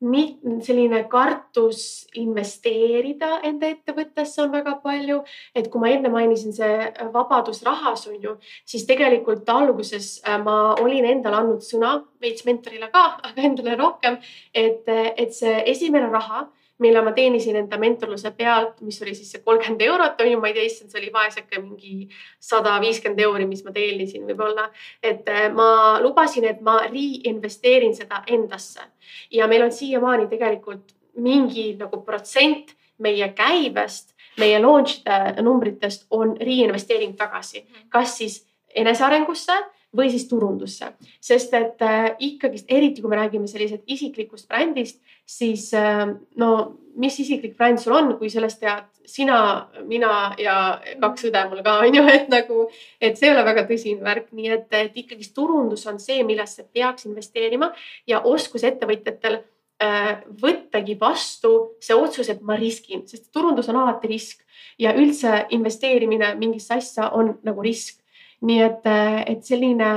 selline 0.00 1.08
kartus 1.08 2.06
investeerida 2.20 3.40
enda 3.48 3.70
ettevõttesse 3.72 4.42
on 4.42 4.52
väga 4.52 4.74
palju, 4.82 5.22
et 5.56 5.70
kui 5.72 5.80
ma 5.80 5.88
enne 5.88 6.10
mainisin, 6.12 6.52
see 6.52 6.90
vabadus 7.14 7.62
rahas 7.64 8.06
on 8.10 8.18
ju, 8.20 8.34
siis 8.68 8.84
tegelikult 8.86 9.48
alguses 9.48 10.20
äh, 10.26 10.36
ma 10.42 10.74
olin 10.82 11.08
endale 11.08 11.40
andnud 11.40 11.64
sõna 11.64 12.02
veits 12.20 12.44
mentorile 12.44 12.90
ka, 12.92 13.06
aga 13.30 13.48
endale 13.48 13.76
rohkem, 13.80 14.20
et, 14.52 14.84
et 14.86 15.32
see 15.32 15.62
esimene 15.72 16.12
raha 16.12 16.44
mille 16.78 17.00
ma 17.02 17.12
teenisin 17.16 17.56
enda 17.56 17.78
mentorluse 17.80 18.30
pealt, 18.36 18.80
mis 18.84 18.98
oli 19.02 19.14
siis 19.16 19.30
see 19.32 19.42
kolmkümmend 19.44 19.82
eurot 19.86 20.20
on 20.20 20.30
ju, 20.30 20.40
ma 20.40 20.50
ei 20.50 20.56
tea, 20.56 20.66
issand, 20.68 20.92
see 20.92 21.00
oli 21.00 21.12
vaeseke 21.12 21.60
mingi 21.60 22.08
sada 22.42 22.76
viiskümmend 22.82 23.22
euri, 23.24 23.46
mis 23.48 23.64
ma 23.64 23.72
teenisin 23.72 24.26
võib-olla. 24.28 24.68
et 25.02 25.28
äh, 25.28 25.46
ma 25.52 25.98
lubasin, 26.02 26.44
et 26.44 26.60
ma 26.60 26.78
reinvesteerin 26.90 27.96
seda 27.96 28.22
endasse. 28.26 28.84
Ja 29.30 29.48
meil 29.48 29.64
on 29.64 29.72
siiamaani 29.72 30.28
tegelikult 30.28 30.92
mingi 31.16 31.72
nagu 31.78 32.02
protsent 32.04 32.74
meie 32.98 33.28
käibest, 33.36 34.12
meie 34.40 34.58
launch'ide 34.60 35.42
numbritest 35.42 36.06
on 36.10 36.36
reinvesteering 36.36 37.16
tagasi, 37.16 37.64
kas 37.88 38.18
siis 38.18 38.42
enesearengusse 38.74 39.56
või 39.96 40.10
siis 40.12 40.26
turundusse, 40.28 40.90
sest 41.22 41.54
et 41.56 41.82
äh, 41.84 42.10
ikkagist, 42.18 42.66
eriti 42.72 43.02
kui 43.02 43.12
me 43.12 43.20
räägime 43.20 43.48
sellisest 43.48 43.86
isiklikust 43.86 44.48
brändist, 44.48 45.00
siis 45.26 45.68
äh, 45.76 46.04
no 46.36 46.50
mis 46.96 47.18
isiklik 47.20 47.56
bränd 47.56 47.80
sul 47.80 47.94
on, 47.96 48.14
kui 48.18 48.30
sellest 48.32 48.60
tead 48.62 48.86
sina, 49.06 49.38
mina 49.86 50.12
ja 50.40 50.56
kaks 51.00 51.28
õde 51.28 51.42
mul 51.50 51.62
ka 51.66 51.78
on 51.84 51.98
ju, 51.98 52.04
et 52.12 52.30
nagu, 52.32 52.66
et 53.00 53.18
see 53.18 53.28
ei 53.30 53.34
ole 53.34 53.44
väga 53.46 53.66
tõsine 53.68 54.04
värk, 54.04 54.30
nii 54.36 54.54
et, 54.56 54.66
et 54.74 54.96
ikkagist 55.04 55.34
turundus 55.36 55.86
on 55.90 56.00
see, 56.02 56.22
millesse 56.26 56.66
peaks 56.72 57.06
investeerima 57.08 57.70
ja 58.08 58.22
oskus 58.26 58.66
ettevõtjatel 58.66 59.38
äh, 59.82 60.24
võttagi 60.42 60.96
vastu 61.00 61.52
see 61.84 61.96
otsus, 61.96 62.32
et 62.32 62.42
ma 62.42 62.58
riskin, 62.58 63.06
sest 63.08 63.30
turundus 63.34 63.70
on 63.72 63.80
alati 63.84 64.10
risk 64.10 64.42
ja 64.80 64.96
üldse 64.96 65.46
investeerimine 65.56 66.34
mingisse 66.40 66.80
asja 66.80 67.12
on 67.16 67.36
nagu 67.46 67.64
risk 67.64 68.02
nii 68.46 68.62
et, 68.62 68.88
et 69.32 69.46
selline 69.46 69.88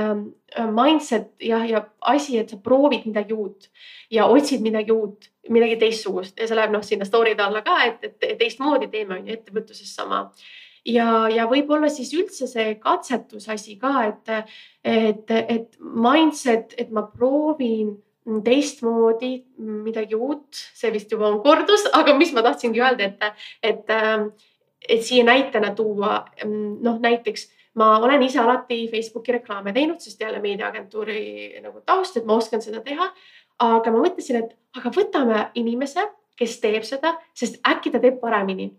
äh, 0.56 0.70
mindset 0.70 1.30
jah, 1.44 1.64
ja 1.68 1.82
asi, 2.12 2.38
et 2.40 2.50
sa 2.50 2.58
proovid 2.62 3.06
midagi 3.08 3.36
uut 3.36 3.68
ja 4.12 4.26
otsid 4.30 4.64
midagi 4.64 4.94
uut, 4.94 5.30
midagi 5.52 5.78
teistsugust 5.80 6.40
ja 6.40 6.48
see 6.48 6.58
läheb 6.58 6.74
noh, 6.74 6.84
sinna 6.86 7.06
story'de 7.08 7.44
alla 7.44 7.62
ka, 7.66 7.78
et, 7.86 8.04
et 8.08 8.38
teistmoodi 8.40 8.90
teeme 8.92 9.18
on 9.18 9.28
ju 9.28 9.36
ettevõtluses 9.36 9.94
sama. 9.94 10.26
ja, 10.88 11.28
ja 11.30 11.46
võib-olla 11.50 11.90
siis 11.92 12.12
üldse 12.16 12.48
see 12.50 12.74
katsetusasi 12.82 13.76
ka, 13.80 13.94
et, 14.08 14.54
et, 14.84 15.34
et 15.56 15.76
mindset, 15.80 16.74
et 16.78 16.90
ma 16.90 17.04
proovin 17.06 17.98
teistmoodi 18.44 19.32
midagi 19.58 20.16
uut, 20.16 20.48
see 20.76 20.92
vist 20.94 21.12
juba 21.12 21.28
on 21.30 21.40
kordus, 21.44 21.86
aga 21.96 22.14
mis 22.16 22.32
ma 22.36 22.44
tahtsingi 22.46 22.82
öelda, 22.82 23.08
et, 23.08 23.46
et, 23.62 23.94
et 24.88 25.06
siia 25.06 25.24
näitena 25.26 25.72
tuua 25.76 26.20
noh, 26.46 27.00
näiteks 27.00 27.48
ma 27.78 27.90
olen 27.98 28.22
ise 28.22 28.40
alati 28.42 28.88
Facebooki 28.90 29.32
reklaame 29.38 29.72
teinud, 29.72 30.00
sest 30.02 30.20
jälle 30.20 30.40
meediaagentuuri 30.42 31.60
nagu 31.62 31.82
taust, 31.86 32.16
et 32.16 32.26
ma 32.26 32.38
oskan 32.40 32.62
seda 32.62 32.82
teha. 32.86 33.10
aga 33.60 33.90
ma 33.92 33.98
mõtlesin, 34.00 34.40
et 34.40 34.54
aga 34.78 34.90
võtame 34.94 35.50
inimese, 35.60 36.06
kes 36.36 36.54
teeb 36.62 36.86
seda, 36.88 37.12
sest 37.36 37.60
äkki 37.68 37.92
ta 37.92 38.00
teeb 38.00 38.16
paremini 38.20 38.70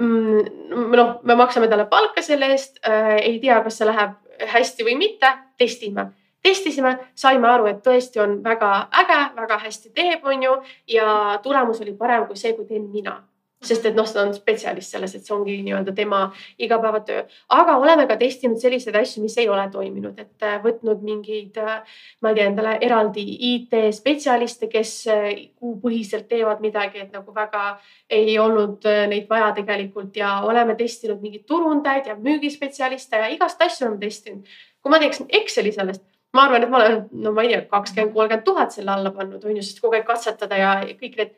mm,. 0.00 0.94
noh, 0.96 1.18
me 1.22 1.36
maksame 1.36 1.68
talle 1.68 1.84
palka 1.90 2.22
selle 2.24 2.48
eest 2.54 2.80
äh,, 2.88 3.18
ei 3.20 3.36
tea, 3.42 3.60
kas 3.62 3.78
see 3.78 3.90
läheb 3.90 4.16
hästi 4.54 4.86
või 4.86 4.96
mitte, 4.96 5.34
testime 5.58 6.08
testisime, 6.42 6.98
saime 7.18 7.48
aru, 7.50 7.66
et 7.66 7.80
tõesti 7.84 8.20
on 8.22 8.38
väga 8.44 8.70
äge, 9.02 9.18
väga 9.36 9.58
hästi 9.64 9.90
teeb, 9.94 10.24
onju 10.24 10.54
ja 10.94 11.38
tulemus 11.42 11.82
oli 11.84 11.94
parem 11.98 12.26
kui 12.28 12.38
see, 12.38 12.54
kui 12.56 12.66
teen 12.68 12.86
mina 12.92 13.18
sest 13.64 13.86
et 13.88 13.96
noh, 13.98 14.06
ta 14.06 14.22
on 14.22 14.30
spetsialist 14.34 14.94
selles, 14.94 15.14
et 15.16 15.26
see 15.26 15.34
ongi 15.34 15.56
nii-öelda 15.66 15.92
tema 15.94 16.20
igapäevatöö. 16.62 17.24
aga 17.54 17.76
oleme 17.82 18.06
ka 18.06 18.16
testinud 18.16 18.60
selliseid 18.62 18.96
asju, 18.96 19.22
mis 19.22 19.36
ei 19.38 19.48
ole 19.48 19.64
toiminud, 19.72 20.18
et 20.18 20.46
äh, 20.46 20.60
võtnud 20.62 21.02
mingeid, 21.02 21.58
äh, 21.58 21.80
ma 22.22 22.30
ei 22.30 22.38
tea, 22.38 22.46
endale 22.52 22.76
eraldi 22.86 23.24
IT-spetsialiste, 23.52 24.68
kes 24.70 24.92
äh, 25.10 25.26
kuupõhiselt 25.58 26.28
teevad 26.30 26.62
midagi, 26.62 27.02
et 27.02 27.12
nagu 27.12 27.34
väga 27.34 27.64
ei 28.10 28.38
olnud 28.38 28.86
neid 29.10 29.26
vaja 29.30 29.50
tegelikult 29.56 30.16
ja 30.16 30.38
oleme 30.46 30.78
testinud 30.78 31.22
mingeid 31.22 31.46
turundajaid 31.50 32.12
ja 32.12 32.14
müügispetsialiste 32.14 33.24
ja 33.24 33.32
igast 33.34 33.62
asju 33.62 33.88
oleme 33.88 34.00
testinud. 34.06 34.46
kui 34.82 34.90
ma 34.94 35.02
teeks 35.02 35.24
Exceli 35.34 35.72
sellest, 35.74 36.04
ma 36.32 36.46
arvan, 36.46 36.62
et 36.62 36.70
ma 36.70 36.78
olen, 36.78 36.96
no 37.24 37.34
ma 37.34 37.42
ei 37.42 37.50
tea, 37.50 37.66
kakskümmend, 37.66 38.14
kolmkümmend 38.14 38.46
tuhat 38.46 38.72
selle 38.72 38.94
alla 38.94 39.10
pannud, 39.10 39.42
on 39.44 39.58
ju, 39.58 39.66
sest 39.66 39.82
kogu 39.82 39.98
aeg 39.98 40.06
katsetada 40.06 40.56
ja 40.56 40.72
kõik 40.94 41.18
need 41.18 41.34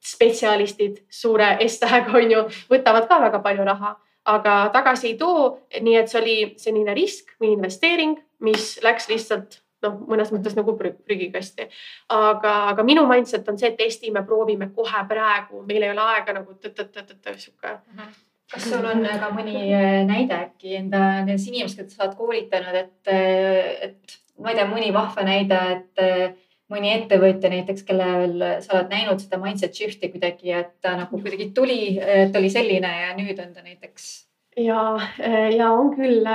spetsialistid 0.00 1.02
suure 1.12 1.56
S-tähega 1.66 2.14
on 2.20 2.36
ju, 2.36 2.44
võtavad 2.72 3.08
ka 3.08 3.20
väga 3.22 3.42
palju 3.44 3.66
raha, 3.68 3.94
aga 4.30 4.60
tagasi 4.74 5.12
ei 5.12 5.18
too. 5.20 5.58
nii 5.80 5.96
et 5.96 6.12
see 6.12 6.20
oli 6.20 6.36
selline 6.60 6.94
risk 6.96 7.34
või 7.40 7.54
investeering, 7.56 8.16
mis 8.44 8.78
läks 8.84 9.10
lihtsalt 9.12 9.60
noh, 9.84 10.00
mõnes 10.08 10.32
mõttes 10.34 10.56
nagu 10.56 10.74
prügikasti. 10.78 11.68
aga, 12.16 12.54
aga 12.72 12.86
minu 12.86 13.06
mindset 13.08 13.48
on 13.48 13.58
see, 13.60 13.72
et 13.72 13.78
testime, 13.80 14.24
proovime 14.26 14.70
kohe 14.74 15.04
praegu, 15.08 15.62
meil 15.68 15.86
ei 15.86 15.94
ole 15.94 16.08
aega 16.16 16.36
nagu 16.40 16.56
tõtt-tõtt-tõtt 16.56 17.30
sihuke 17.36 17.76
mhm. 17.94 18.18
kas 18.50 18.66
sul 18.66 18.84
on 18.84 19.04
ka 19.06 19.30
mõni 19.36 19.56
äh, 19.68 20.02
näide 20.08 20.36
äkki 20.48 20.76
enda 20.80 21.04
nendes 21.20 21.46
inimesed, 21.48 21.84
keda 21.84 21.94
sa 21.94 22.06
oled 22.06 22.16
koolitanud, 22.18 22.80
et, 22.80 23.12
et 23.88 24.20
ma 24.40 24.52
ei 24.52 24.58
tea, 24.58 24.68
mõni 24.68 24.92
vahva 24.94 25.24
näide, 25.26 25.60
et 25.76 26.48
mõni 26.70 26.94
ettevõtja 26.94 27.50
näiteks, 27.52 27.84
kellel 27.88 28.38
sa 28.64 28.78
oled 28.78 28.90
näinud 28.94 29.22
seda 29.22 29.40
mindset 29.42 29.76
shift'i 29.76 30.10
kuidagi, 30.12 30.54
et 30.54 30.74
ta 30.82 30.96
nagu 30.98 31.20
kuidagi 31.20 31.50
tuli, 31.56 31.82
ta 32.00 32.38
oli 32.38 32.50
selline 32.52 32.90
ja 33.02 33.14
nüüd 33.18 33.38
on 33.42 33.54
ta 33.54 33.64
näiteks 33.66 34.10
ja, 34.58 34.98
ja 35.54 35.70
on 35.72 35.92
küll, 35.94 36.26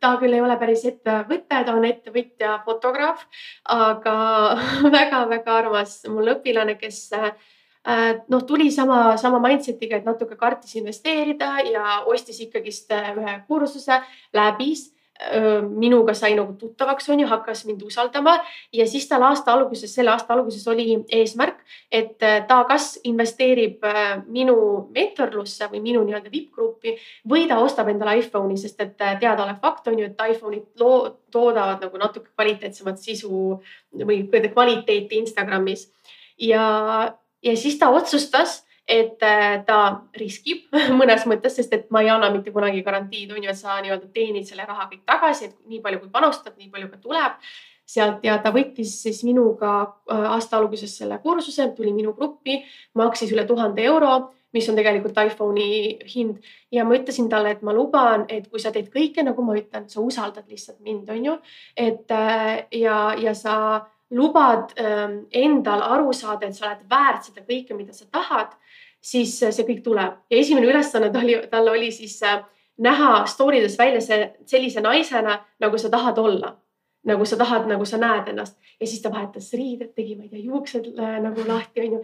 ta 0.00 0.14
küll 0.20 0.36
ei 0.36 0.42
ole 0.42 0.56
päris 0.60 0.84
ettevõte, 0.88 1.62
ta 1.64 1.74
on 1.74 1.86
ettevõtja, 1.88 2.58
fotograaf, 2.66 3.24
aga 3.68 4.16
väga-väga 4.96 5.56
armas 5.62 6.00
mul 6.08 6.34
õpilane, 6.36 6.76
kes 6.80 7.10
noh, 8.28 8.46
tuli 8.46 8.70
sama, 8.72 9.16
sama 9.20 9.40
mindset'iga, 9.44 10.00
et 10.00 10.08
natuke 10.08 10.38
kartis 10.40 10.76
investeerida 10.80 11.56
ja 11.68 12.00
ostis 12.08 12.40
ikkagist 12.46 12.92
ühe 12.92 13.36
kursuse, 13.48 14.00
läbis 14.36 14.90
minuga 15.68 16.14
sai 16.14 16.32
nagu 16.34 16.54
tuttavaks, 16.58 17.08
on 17.12 17.20
ju, 17.20 17.26
hakkas 17.28 17.64
mind 17.68 17.82
usaldama 17.84 18.38
ja 18.72 18.86
siis 18.88 19.06
tal 19.08 19.22
aasta 19.28 19.52
alguses, 19.52 19.92
selle 19.94 20.10
aasta 20.10 20.34
alguses 20.34 20.66
oli 20.68 20.96
eesmärk, 21.08 21.60
et 21.92 22.16
ta 22.20 22.60
kas 22.68 22.94
investeerib 23.04 23.84
minu 24.26 24.56
mentorlusse 24.94 25.68
või 25.72 25.82
minu 25.84 26.04
nii-öelda 26.06 26.32
vippgruppi 26.32 26.96
või 27.28 27.46
ta 27.50 27.60
ostab 27.60 27.90
endale 27.92 28.16
iPhone'i, 28.22 28.56
sest 28.60 28.80
et 28.80 28.96
teadaolev 28.96 29.60
fakt 29.60 29.92
on 29.92 29.98
ju, 30.00 30.08
et 30.08 30.24
iPhone'id 30.34 30.80
loo-, 30.80 31.12
toodavad 31.30 31.84
nagu 31.84 32.00
natuke 32.00 32.32
kvaliteetsemat 32.34 32.98
sisu 32.98 33.60
või 33.92 34.24
kvaliteeti 34.30 35.20
Instagramis. 35.20 35.90
ja, 36.38 36.64
ja 37.42 37.56
siis 37.56 37.78
ta 37.78 37.90
otsustas 37.92 38.62
et 38.90 39.22
äh, 39.22 39.60
ta 39.66 39.80
riskib 40.18 40.74
mõnes 41.00 41.24
mõttes, 41.30 41.56
sest 41.60 41.74
et 41.76 41.88
ma 41.94 42.02
ei 42.04 42.10
anna 42.12 42.30
mitte 42.34 42.52
kunagi 42.54 42.82
garantiid, 42.86 43.30
on 43.34 43.44
ju, 43.44 43.52
et 43.52 43.58
sa 43.58 43.78
nii-öelda 43.80 44.10
teenid 44.14 44.48
selle 44.48 44.66
raha 44.68 44.88
kõik 44.90 45.04
tagasi, 45.08 45.50
et 45.50 45.70
nii 45.70 45.82
palju 45.84 46.02
kui 46.02 46.12
panustad, 46.12 46.56
nii 46.58 46.70
palju 46.72 46.90
ka 46.90 47.02
tuleb. 47.04 47.52
Sealt 47.90 48.22
ja 48.22 48.36
ta 48.38 48.52
võttis 48.54 48.92
siis 49.02 49.24
minuga 49.26 49.70
äh, 49.82 50.26
aasta 50.34 50.58
alguses 50.58 50.92
selle 50.98 51.18
kursuse, 51.22 51.70
tuli 51.76 51.94
minu 51.94 52.14
gruppi, 52.18 52.60
maksis 52.98 53.32
üle 53.34 53.46
tuhande 53.48 53.82
euro, 53.86 54.30
mis 54.54 54.66
on 54.70 54.78
tegelikult 54.78 55.18
iPhone'i 55.22 55.98
hind. 56.10 56.42
Ja 56.74 56.84
ma 56.86 56.98
ütlesin 56.98 57.30
talle, 57.30 57.54
et 57.54 57.62
ma 57.66 57.74
luban, 57.74 58.26
et 58.30 58.50
kui 58.50 58.62
sa 58.62 58.74
teed 58.74 58.90
kõike, 58.94 59.22
nagu 59.26 59.42
ma 59.46 59.54
ütlen, 59.58 59.86
sa 59.90 60.02
usaldad 60.02 60.50
lihtsalt 60.50 60.82
mind, 60.86 61.10
on 61.14 61.30
ju, 61.30 61.38
et 61.78 62.14
äh, 62.14 62.66
ja, 62.82 63.00
ja 63.18 63.34
sa 63.38 63.56
lubad 64.10 64.74
ähm, 64.78 65.24
endal 65.30 65.82
aru 65.86 66.12
saada, 66.12 66.48
et 66.48 66.56
sa 66.58 66.66
oled 66.66 66.82
väärt 66.90 67.28
seda 67.28 67.44
kõike, 67.46 67.76
mida 67.78 67.94
sa 67.94 68.08
tahad 68.10 68.56
siis 69.00 69.42
äh, 69.42 69.52
see 69.52 69.66
kõik 69.68 69.82
tuleb 69.84 70.18
ja 70.30 70.40
esimene 70.40 70.68
ülesanne 70.68 71.10
tal 71.12 71.24
oli, 71.24 71.36
tal 71.50 71.68
oli 71.72 71.92
siis 71.92 72.18
äh, 72.22 72.42
näha 72.80 73.26
story 73.26 73.60
des 73.62 73.78
välja 73.78 74.00
see 74.00 74.26
sellise 74.46 74.80
naisena, 74.80 75.40
nagu 75.60 75.78
sa 75.78 75.90
tahad 75.90 76.18
olla. 76.18 76.56
nagu 77.04 77.24
sa 77.24 77.36
tahad, 77.36 77.64
nagu 77.64 77.84
sa 77.88 77.96
näed 77.96 78.26
ennast 78.28 78.58
ja 78.80 78.86
siis 78.86 79.00
ta 79.02 79.10
vahetas 79.12 79.52
riided, 79.56 79.94
tegi, 79.96 80.16
ma 80.16 80.26
ei 80.26 80.28
tea, 80.28 80.42
juuksed 80.44 80.90
äh, 80.98 81.14
nagu 81.24 81.44
lahti, 81.48 81.80
onju. 81.80 82.02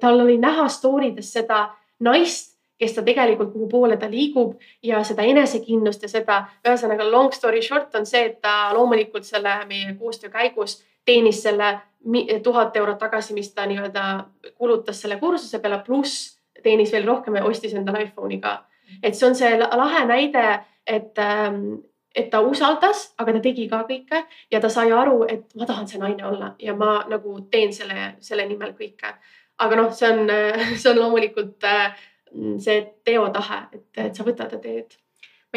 tal 0.00 0.20
oli 0.20 0.36
näha 0.38 0.68
story 0.68 1.14
des 1.16 1.30
seda 1.32 1.70
naist, 2.04 2.52
kes 2.78 2.92
ta 2.92 3.02
tegelikult, 3.02 3.54
kuhu 3.54 3.68
poole 3.68 3.96
ta 3.96 4.10
liigub 4.10 4.58
ja 4.84 5.00
seda 5.04 5.24
enesekindlust 5.24 6.04
ja 6.04 6.10
seda, 6.12 6.42
ühesõnaga 6.68 7.08
long 7.08 7.32
story 7.32 7.62
short 7.64 7.94
on 7.96 8.04
see, 8.06 8.26
et 8.28 8.40
ta 8.44 8.74
loomulikult 8.76 9.24
selle 9.24 9.54
meie 9.68 9.94
koostöö 9.96 10.28
käigus 10.30 10.82
teenis 11.06 11.42
selle 11.42 11.74
tuhat 12.42 12.76
eurot 12.76 12.98
tagasi, 12.98 13.34
mis 13.34 13.50
ta 13.54 13.66
nii-öelda 13.66 14.04
kulutas 14.54 15.00
selle 15.02 15.18
kursuse 15.18 15.58
peale, 15.58 15.80
pluss 15.86 16.36
teenis 16.62 16.92
veel 16.92 17.06
rohkem 17.06 17.38
ja 17.38 17.44
ostis 17.44 17.74
endale 17.74 18.04
iPhone'i 18.06 18.40
ka. 18.40 18.58
et 19.02 19.14
see 19.14 19.28
on 19.28 19.34
see 19.34 19.52
lahe 19.58 20.04
näide, 20.06 20.44
et, 20.86 21.18
ähm, 21.18 21.80
et 22.14 22.30
ta 22.30 22.40
usaldas, 22.40 23.12
aga 23.18 23.32
ta 23.36 23.40
tegi 23.42 23.68
ka 23.68 23.82
kõike 23.88 24.22
ja 24.50 24.60
ta 24.60 24.68
sai 24.70 24.92
aru, 24.92 25.24
et 25.28 25.56
ma 25.58 25.66
tahan 25.66 25.88
see 25.88 25.98
naine 25.98 26.26
olla 26.26 26.52
ja 26.62 26.74
ma 26.74 27.00
nagu 27.10 27.40
teen 27.50 27.72
selle, 27.72 28.12
selle 28.20 28.46
nimel 28.46 28.76
kõike. 28.78 29.16
aga 29.58 29.76
noh, 29.76 29.90
see 29.92 30.12
on, 30.12 30.30
see 30.80 30.92
on 30.92 31.02
loomulikult 31.02 31.64
äh, 31.64 31.98
see 32.62 32.86
teotahe, 33.04 33.64
et, 33.72 33.90
et 34.06 34.14
sa 34.14 34.24
võtad 34.26 34.52
ja 34.52 34.62
teed 34.62 34.98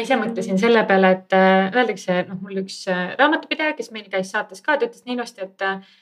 ma 0.00 0.06
ise 0.06 0.16
mõtlesin 0.16 0.60
selle 0.60 0.82
peale, 0.88 1.10
et 1.16 1.34
äh, 1.36 1.66
öeldakse, 1.76 2.22
noh, 2.28 2.38
mul 2.40 2.62
üks 2.62 2.82
äh, 2.88 3.10
raamatupidaja, 3.20 3.74
kes 3.76 3.90
meil 3.92 4.06
käis 4.12 4.32
saates 4.32 4.64
ka, 4.64 4.78
ta 4.78 4.88
ütles 4.88 5.04
nii 5.04 5.18
ilusti, 5.18 5.44
et 5.44 5.66
äh, 5.66 5.98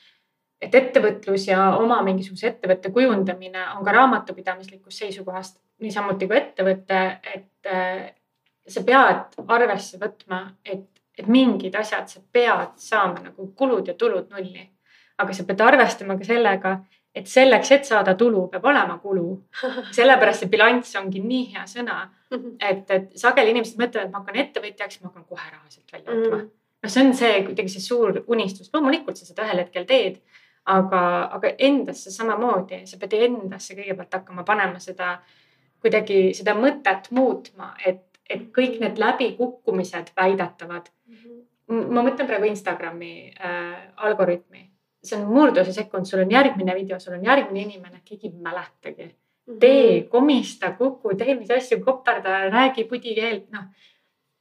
et 0.58 0.74
ettevõtlus 0.74 1.44
ja 1.46 1.68
oma 1.78 2.00
mingisuguse 2.02 2.48
ettevõtte 2.48 2.90
kujundamine 2.94 3.60
on 3.76 3.84
ka 3.86 3.92
raamatupidamislikust 3.94 5.04
seisukohast 5.04 5.60
niisamuti 5.84 6.26
kui 6.26 6.34
ettevõte, 6.34 7.02
et 7.30 7.68
sa 8.66 8.82
pead 8.88 9.36
arvesse 9.54 10.00
võtma, 10.02 10.40
et, 10.66 10.82
et 11.14 11.30
mingid 11.30 11.78
asjad 11.78 12.10
sa 12.10 12.24
pead 12.34 12.74
saama 12.82 13.22
nagu 13.28 13.46
kulud 13.54 13.86
ja 13.86 13.94
tulud 13.94 14.34
nulli. 14.34 14.66
aga 15.22 15.34
sa 15.34 15.46
pead 15.46 15.62
arvestama 15.62 16.18
ka 16.18 16.26
sellega, 16.26 16.74
et 17.18 17.26
selleks, 17.26 17.72
et 17.74 17.88
saada 17.88 18.14
tulu, 18.18 18.46
peab 18.52 18.66
olema 18.70 18.98
kulu. 19.02 19.26
sellepärast 19.98 20.44
see 20.44 20.52
bilanss 20.52 20.96
ongi 21.00 21.22
nii 21.24 21.44
hea 21.54 21.64
sõna, 21.70 22.00
et, 22.30 22.84
et 22.94 23.10
sageli 23.18 23.54
inimesed 23.54 23.80
mõtlevad, 23.80 24.08
et 24.08 24.14
ma 24.14 24.22
hakkan 24.22 24.40
ettevõtjaks, 24.44 25.00
ma 25.02 25.10
hakkan 25.10 25.26
kohe 25.26 25.46
raha 25.46 25.64
sealt 25.72 25.94
välja 25.94 26.12
võtma. 26.12 26.42
Mm. 26.42 26.50
noh, 26.84 26.92
see 26.94 27.04
on 27.04 27.14
see 27.18 27.40
kuidagi 27.48 27.74
see 27.74 27.84
suur 27.84 28.20
unistus, 28.26 28.70
loomulikult 28.74 29.18
sa 29.18 29.26
seda 29.28 29.48
ühel 29.48 29.64
hetkel 29.64 29.88
teed, 29.88 30.20
aga, 30.68 31.02
aga 31.38 31.54
endasse 31.70 32.12
samamoodi, 32.14 32.84
sa 32.86 33.00
pead 33.00 33.16
endasse 33.18 33.76
kõigepealt 33.78 34.20
hakkama 34.20 34.44
panema 34.48 34.82
seda 34.82 35.16
kuidagi 35.82 36.32
seda 36.36 36.54
mõtet 36.58 37.10
muutma, 37.14 37.72
et, 37.86 38.04
et 38.28 38.48
kõik 38.54 38.80
need 38.82 38.98
läbikukkumised 39.00 40.14
väidetavad. 40.16 40.92
Mhm. 41.08 41.36
ma 41.92 42.00
mõtlen 42.00 42.26
praegu 42.28 42.46
Instagrami 42.48 43.28
äh, 43.28 43.88
algoritmi 43.96 44.62
see 45.04 45.18
on 45.18 45.28
murduse 45.32 45.72
sekund, 45.72 46.06
sul 46.06 46.24
on 46.24 46.30
järgmine 46.30 46.74
video, 46.74 46.98
sul 47.00 47.14
on 47.18 47.24
järgmine 47.24 47.64
inimene, 47.66 48.00
keegi 48.04 48.30
ei 48.30 48.42
mäletagi. 48.42 49.10
Mhm. 49.48 49.58
tee, 49.58 50.02
komista, 50.12 50.72
kuku, 50.76 51.14
tee 51.16 51.34
mis 51.34 51.50
asju, 51.50 51.80
koperda, 51.84 52.50
räägi 52.50 52.84
pudikeelt, 52.84 53.50
noh. 53.50 53.70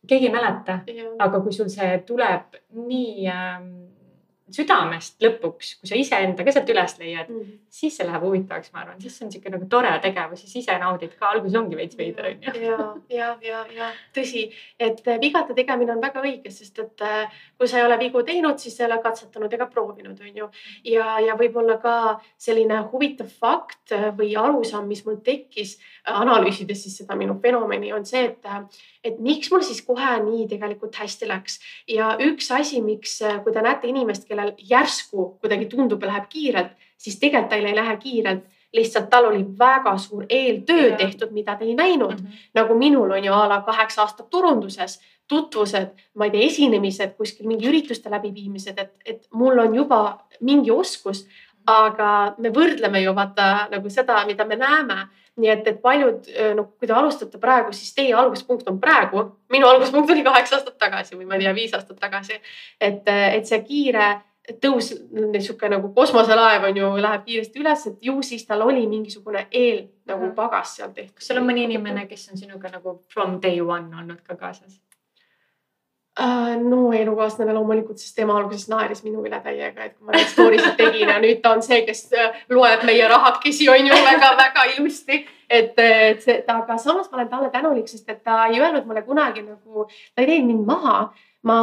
keegi 0.08 0.28
ei 0.28 0.32
mäleta, 0.32 0.80
aga 1.20 1.40
kui 1.44 1.54
sul 1.54 1.70
see 1.72 2.04
tuleb 2.08 2.58
nii 2.72 3.28
ähm, 3.28 3.87
südamest 4.53 5.18
lõpuks, 5.24 5.74
kui 5.82 5.90
sa 5.90 5.98
iseenda 5.99 6.45
ka 6.45 6.53
sealt 6.56 6.69
üles 6.72 6.94
leiad 7.02 7.28
mm, 7.28 7.40
-hmm. 7.40 7.57
siis 7.80 7.98
see 7.98 8.07
läheb 8.07 8.24
huvitavaks, 8.24 8.72
ma 8.74 8.84
arvan, 8.84 9.02
siis 9.02 9.18
see 9.18 9.26
on 9.26 9.32
niisugune 9.32 9.57
nagu 9.57 9.68
tore 9.69 9.91
tegevus 10.03 10.41
siis 10.44 10.56
ise 10.64 10.78
naudid 10.80 11.15
ka, 11.19 11.32
alguses 11.34 11.57
ongi 11.60 11.76
veits 11.76 11.98
veider 11.98 12.30
onju. 12.32 12.53
ja, 12.64 12.78
ja, 13.10 13.30
ja, 13.41 13.65
ja 13.76 13.90
tõsi, 14.15 14.45
et 14.80 15.02
äh, 15.07 15.19
vigade 15.22 15.56
tegemine 15.57 15.91
on 15.95 16.02
väga 16.02 16.24
õige, 16.24 16.52
sest 16.52 16.80
et 16.80 17.03
äh, 17.03 17.34
kui 17.57 17.68
sa 17.68 17.82
ei 17.82 17.88
ole 17.88 17.99
vigu 17.99 18.24
teinud, 18.24 18.60
siis 18.60 18.80
ei 18.80 18.88
ole 18.88 18.99
katsetanud 19.03 19.53
ega 19.53 19.68
proovinud, 19.72 20.19
onju. 20.30 20.49
ja, 20.94 21.19
ja 21.28 21.36
võib-olla 21.40 21.78
ka 21.84 21.95
selline 22.38 22.82
huvitav 22.91 23.28
fakt 23.28 23.91
äh, 23.91 24.10
või 24.18 24.32
arusaam, 24.40 24.88
mis 24.88 25.03
mul 25.06 25.19
tekkis 25.24 25.78
analüüsides 26.07 26.84
siis 26.84 27.02
seda 27.02 27.15
minu 27.19 27.36
fenomeni, 27.44 27.91
on 27.94 28.06
see, 28.06 28.24
et 28.32 28.45
et 29.08 29.20
miks 29.24 29.52
mul 29.52 29.64
siis 29.66 29.82
kohe 29.88 30.12
nii 30.26 30.48
tegelikult 30.52 30.96
hästi 31.00 31.30
läks. 31.30 31.60
ja 31.88 32.12
üks 32.20 32.52
asi, 32.52 32.82
miks, 32.82 33.22
äh, 33.22 33.40
kui 33.44 33.54
te 33.56 33.64
näete 33.64 33.88
inimest, 33.88 34.28
kellel 34.28 34.54
järsku 34.58 35.38
kuidagi 35.42 35.66
tundub, 35.72 36.04
läheb 36.04 36.30
kiirelt, 36.30 36.76
siis 36.98 37.20
tegelikult 37.20 37.50
tal 37.50 37.66
ei 37.66 37.76
lähe 37.76 37.98
kiirelt, 37.98 38.46
lihtsalt 38.74 39.10
tal 39.10 39.26
oli 39.30 39.46
väga 39.60 39.98
suur 39.98 40.26
eeltöö 40.30 40.90
Jaa. 40.90 40.98
tehtud, 40.98 41.32
mida 41.32 41.56
te 41.56 41.66
ei 41.66 41.76
näinud 41.76 42.20
Mhm. 42.20 42.34
nagu 42.54 42.76
minul 42.76 43.12
on 43.12 43.24
ju 43.24 43.34
a 43.34 43.48
la 43.50 43.62
kaheksa 43.62 44.02
aastat 44.02 44.30
turunduses, 44.30 45.00
tutvused, 45.28 45.88
ma 46.16 46.26
ei 46.26 46.32
tea, 46.32 46.42
esinemised, 46.48 47.16
kuskil 47.18 47.48
mingi 47.48 47.68
ürituste 47.68 48.10
läbiviimised, 48.12 48.78
et, 48.80 48.94
et 49.06 49.28
mul 49.32 49.60
on 49.60 49.76
juba 49.76 50.20
mingi 50.42 50.72
oskus. 50.72 51.26
Aga 51.68 52.35
me 52.38 52.49
võrdleme 52.56 53.02
ju 53.03 53.14
vaata 53.15 53.68
nagu 53.72 53.89
seda, 53.89 54.26
mida 54.26 54.45
me 54.45 54.56
näeme. 54.56 55.07
nii 55.38 55.49
et, 55.53 55.68
et 55.68 55.81
paljud, 55.81 56.26
no 56.57 56.64
kui 56.80 56.88
te 56.89 56.94
alustate 56.98 57.38
praegu, 57.38 57.69
siis 57.72 57.94
teie 57.94 58.14
alguspunkt 58.18 58.68
on 58.69 58.80
praegu. 58.81 59.38
minu 59.53 59.68
alguspunkt 59.68 60.10
oli 60.10 60.23
kaheksa 60.23 60.56
aastat 60.56 60.77
tagasi 60.80 61.15
või 61.15 61.27
ma 61.27 61.35
ei 61.35 61.44
tea, 61.45 61.53
viis 61.53 61.73
aastat 61.73 61.99
tagasi. 61.99 62.39
et, 62.81 63.03
et 63.07 63.45
see 63.45 63.61
kiire 63.61 64.07
tõus, 64.64 64.94
niisugune 65.11 65.76
nagu 65.76 65.94
kosmoselaev 65.94 66.64
on 66.69 66.77
ju, 66.77 66.89
läheb 67.03 67.26
kiiresti 67.26 67.60
üles, 67.60 67.85
et 67.88 67.98
ju 68.02 68.22
siis 68.23 68.45
tal 68.48 68.61
oli 68.64 68.88
mingisugune 68.88 69.48
eel 69.52 69.88
nagu 70.07 70.26
Mhm. 70.26 70.35
pagas 70.35 70.76
seal 70.76 70.89
tehtud. 70.89 71.15
kas 71.15 71.27
sul 71.27 71.38
on 71.38 71.48
mõni 71.49 71.64
inimene, 71.68 72.07
kes 72.07 72.30
on 72.31 72.38
sinuga 72.38 72.72
nagu 72.72 73.02
from 73.14 73.39
day 73.41 73.61
one 73.61 73.91
olnud 73.95 74.23
ka 74.23 74.35
kaasas? 74.35 74.80
Äh, 76.19 76.56
no 76.57 76.91
elukaaslane 76.98 77.53
loomulikult, 77.53 77.99
sest 78.02 78.15
tema 78.18 78.34
alguses 78.39 78.65
naeris 78.72 79.03
minu 79.06 79.22
üle 79.27 79.38
täiega, 79.44 79.85
et 79.85 79.94
kui 79.94 80.07
ma 80.07 80.15
neid 80.15 80.31
story 80.31 80.57
sid 80.57 80.73
tegin 80.80 81.11
ja 81.11 81.19
nüüd 81.22 81.44
ta 81.44 81.52
on 81.53 81.61
see, 81.61 81.84
kes 81.85 82.07
äh, 82.18 82.39
loeb 82.49 82.81
meie 82.89 83.06
rahakesi 83.11 83.68
on 83.69 83.85
ju 83.85 83.99
väga-väga 84.07 84.64
ilusti. 84.72 85.19
et, 85.48 85.77
et 85.77 86.23
see, 86.26 86.39
aga 86.49 86.80
samas 86.81 87.11
ma 87.11 87.19
olen 87.19 87.30
talle 87.30 87.52
tänulik, 87.53 87.85
sest 87.88 88.10
et 88.10 88.23
ta 88.26 88.48
ei 88.48 88.57
öelnud 88.57 88.89
mulle 88.89 89.06
kunagi 89.06 89.45
nagu, 89.45 89.85
ta 90.15 90.26
ei 90.26 90.31
teinud 90.31 90.49
mind 90.56 90.65
maha. 90.65 90.98
Ma, 91.48 91.57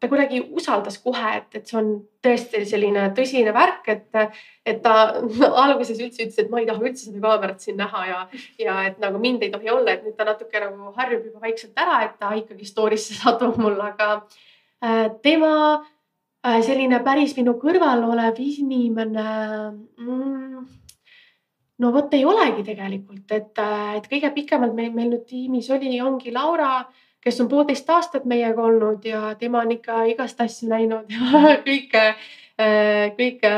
ta 0.00 0.08
kuidagi 0.10 0.40
usaldas 0.56 0.98
kohe, 1.02 1.30
et, 1.38 1.48
et 1.58 1.70
see 1.70 1.78
on 1.80 1.88
tõesti 2.24 2.62
selline 2.68 3.06
tõsine 3.16 3.54
värk, 3.54 3.88
et, 3.92 4.36
et 4.66 4.82
ta 4.84 4.94
alguses 5.64 5.98
üldse 6.00 6.24
ütles, 6.26 6.38
et 6.40 6.52
ma 6.52 6.62
ei 6.62 6.68
taha 6.68 6.84
üldse 6.84 7.08
seda 7.08 7.22
kaamerat 7.24 7.64
siin 7.64 7.78
näha 7.80 8.04
ja, 8.08 8.20
ja 8.60 8.76
et 8.90 9.00
nagu 9.02 9.20
mind 9.22 9.44
ei 9.44 9.52
tohi 9.54 9.72
olla, 9.72 9.94
et 9.94 10.06
nüüd 10.06 10.16
ta 10.18 10.28
natuke 10.28 10.62
nagu 10.62 10.94
harjub 10.98 11.28
juba 11.30 11.44
vaikselt 11.46 11.84
ära, 11.84 12.02
et 12.08 12.16
ta 12.20 12.32
ikkagi 12.38 12.68
story'sse 12.68 13.18
satub 13.22 13.58
mul, 13.60 13.78
aga 13.88 14.10
äh, 14.84 15.10
tema 15.24 15.54
äh, 15.74 16.60
selline 16.66 17.02
päris 17.06 17.36
minu 17.38 17.58
kõrval 17.62 18.06
olev 18.10 18.40
inimene 18.42 19.28
mm, 20.00 20.64
no 21.82 21.90
vot 21.94 22.12
ei 22.14 22.24
olegi 22.26 22.64
tegelikult, 22.66 23.26
et, 23.34 23.64
et 23.98 24.10
kõige 24.10 24.30
pikemalt 24.36 24.76
meil, 24.76 24.92
meil 24.94 25.10
nüüd 25.14 25.26
tiimis 25.28 25.70
oli, 25.74 25.96
ongi 26.02 26.32
Laura, 26.34 26.84
kes 27.24 27.40
on 27.40 27.48
poolteist 27.48 27.90
aastat 27.90 28.24
meiega 28.28 28.62
olnud 28.62 29.04
ja 29.08 29.34
tema 29.40 29.62
on 29.64 29.72
ikka 29.72 30.04
igast 30.12 30.40
asju 30.44 30.68
näinud 30.68 31.10
ja 31.12 31.42
kõike, 31.68 32.04
kõike 33.18 33.52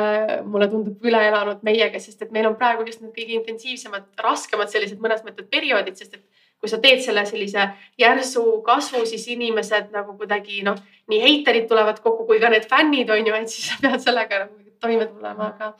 mulle 0.46 0.70
tundub 0.72 1.04
üle 1.06 1.22
elanud 1.28 1.64
meiega, 1.66 2.00
sest 2.02 2.22
et 2.22 2.34
meil 2.34 2.48
on 2.50 2.56
praegu 2.58 2.86
just 2.86 3.02
need 3.02 3.14
kõige 3.16 3.40
intensiivsemad, 3.40 4.08
raskemad 4.22 4.72
sellised 4.72 5.02
mõnes 5.02 5.24
mõttes 5.26 5.48
perioodid, 5.50 5.98
sest 5.98 6.14
et 6.18 6.24
kui 6.60 6.70
sa 6.72 6.78
teed 6.82 7.02
selle 7.04 7.24
sellise 7.28 7.66
järsu 8.00 8.44
kasvu, 8.66 9.02
siis 9.08 9.26
inimesed 9.34 9.90
nagu 9.94 10.16
kuidagi 10.16 10.62
noh, 10.66 10.78
nii 11.10 11.20
heiterid 11.22 11.66
tulevad 11.70 12.00
kokku 12.04 12.24
kui 12.28 12.40
ka 12.42 12.50
need 12.52 12.68
fännid 12.70 13.10
on 13.12 13.28
ju, 13.28 13.34
et 13.34 13.52
siis 13.52 13.68
sa 13.70 13.80
pead 13.82 14.00
sellega 14.02 14.46
nagu 14.46 14.62
toime 14.80 15.08
tulema, 15.10 15.50
aga, 15.52 15.72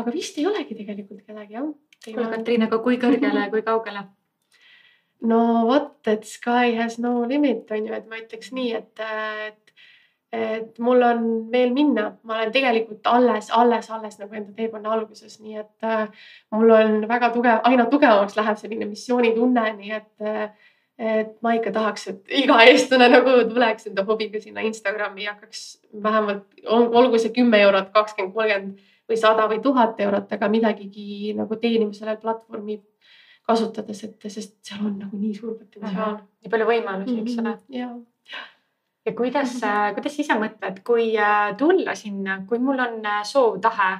aga 0.00 0.14
vist 0.14 0.38
ei 0.38 0.48
olegi 0.50 0.76
tegelikult 0.78 1.22
kedagi 1.26 1.58
jah. 1.58 1.68
kuule 2.04 2.30
Katriin, 2.32 2.66
aga 2.66 2.80
kui 2.82 2.98
kõrgele 3.02 3.46
kui 3.52 3.62
kaugele? 3.66 4.08
No 5.28 5.40
vot, 5.68 5.96
et 6.08 6.24
sky 6.24 6.76
has 6.78 6.98
no 6.98 7.20
limit 7.28 7.70
on 7.70 7.86
ju, 7.86 7.94
et 7.96 8.08
ma 8.08 8.20
ütleks 8.20 8.52
nii, 8.56 8.72
et, 8.78 9.02
et, 9.04 9.74
et 10.36 10.80
mul 10.82 11.04
on 11.04 11.22
veel 11.52 11.74
minna, 11.76 12.06
ma 12.24 12.38
olen 12.38 12.52
tegelikult 12.54 13.06
alles, 13.10 13.50
alles, 13.52 13.90
alles 13.90 14.18
nagu 14.20 14.38
enda 14.38 14.56
teekonna 14.56 14.92
alguses, 14.96 15.38
nii 15.42 15.60
et 15.60 15.86
äh, 15.86 16.26
mul 16.56 16.74
on 16.76 16.98
väga 17.10 17.32
tugev, 17.36 17.62
aina 17.68 17.88
tugevamaks 17.92 18.38
läheb 18.38 18.60
selline 18.60 18.88
missioonitunne, 18.88 19.70
nii 19.80 19.96
et 20.00 20.28
äh, 20.34 20.50
et 21.00 21.30
ma 21.40 21.54
ikka 21.56 21.70
tahaks, 21.72 22.02
et 22.10 22.32
iga 22.42 22.58
eestlane 22.68 23.06
nagu 23.08 23.32
tuleks 23.48 23.86
enda 23.88 24.04
hobiga 24.04 24.40
sinna 24.42 24.60
Instagrami 24.68 25.24
ja 25.24 25.32
hakkaks 25.32 25.62
vähemalt, 26.04 26.44
olgu 26.68 27.18
see 27.18 27.32
kümme 27.32 27.56
eurot, 27.64 27.88
kakskümmend, 27.94 28.34
kolmkümmend 28.36 28.82
või 29.08 29.18
sada 29.18 29.46
või 29.48 29.62
tuhat 29.64 29.98
eurot, 30.04 30.28
aga 30.36 30.50
midagigi 30.52 31.32
nagu 31.38 31.56
teenima 31.56 31.96
sellel 31.96 32.20
platvormi 32.20 32.76
kasutades, 33.48 34.04
et 34.06 34.30
sest 34.30 34.56
seal 34.66 34.84
on 34.86 34.96
nagu 35.00 35.18
nii 35.18 35.34
suur 35.34 35.56
potentsiaal. 35.58 36.20
nii 36.42 36.52
palju 36.52 36.68
võimalusi, 36.68 37.16
eks 37.22 37.38
ole. 37.42 37.54
ja, 37.74 37.88
ja 39.06 39.14
kuidas, 39.16 39.56
kuidas 39.96 40.16
sa 40.16 40.24
ise 40.24 40.38
mõtled, 40.40 40.80
kui 40.86 41.10
äh, 41.18 41.50
tulla 41.58 41.96
sinna, 41.98 42.40
kui 42.48 42.62
mul 42.62 42.80
on 42.84 43.00
äh, 43.06 43.20
soov, 43.26 43.58
tahe 43.64 43.90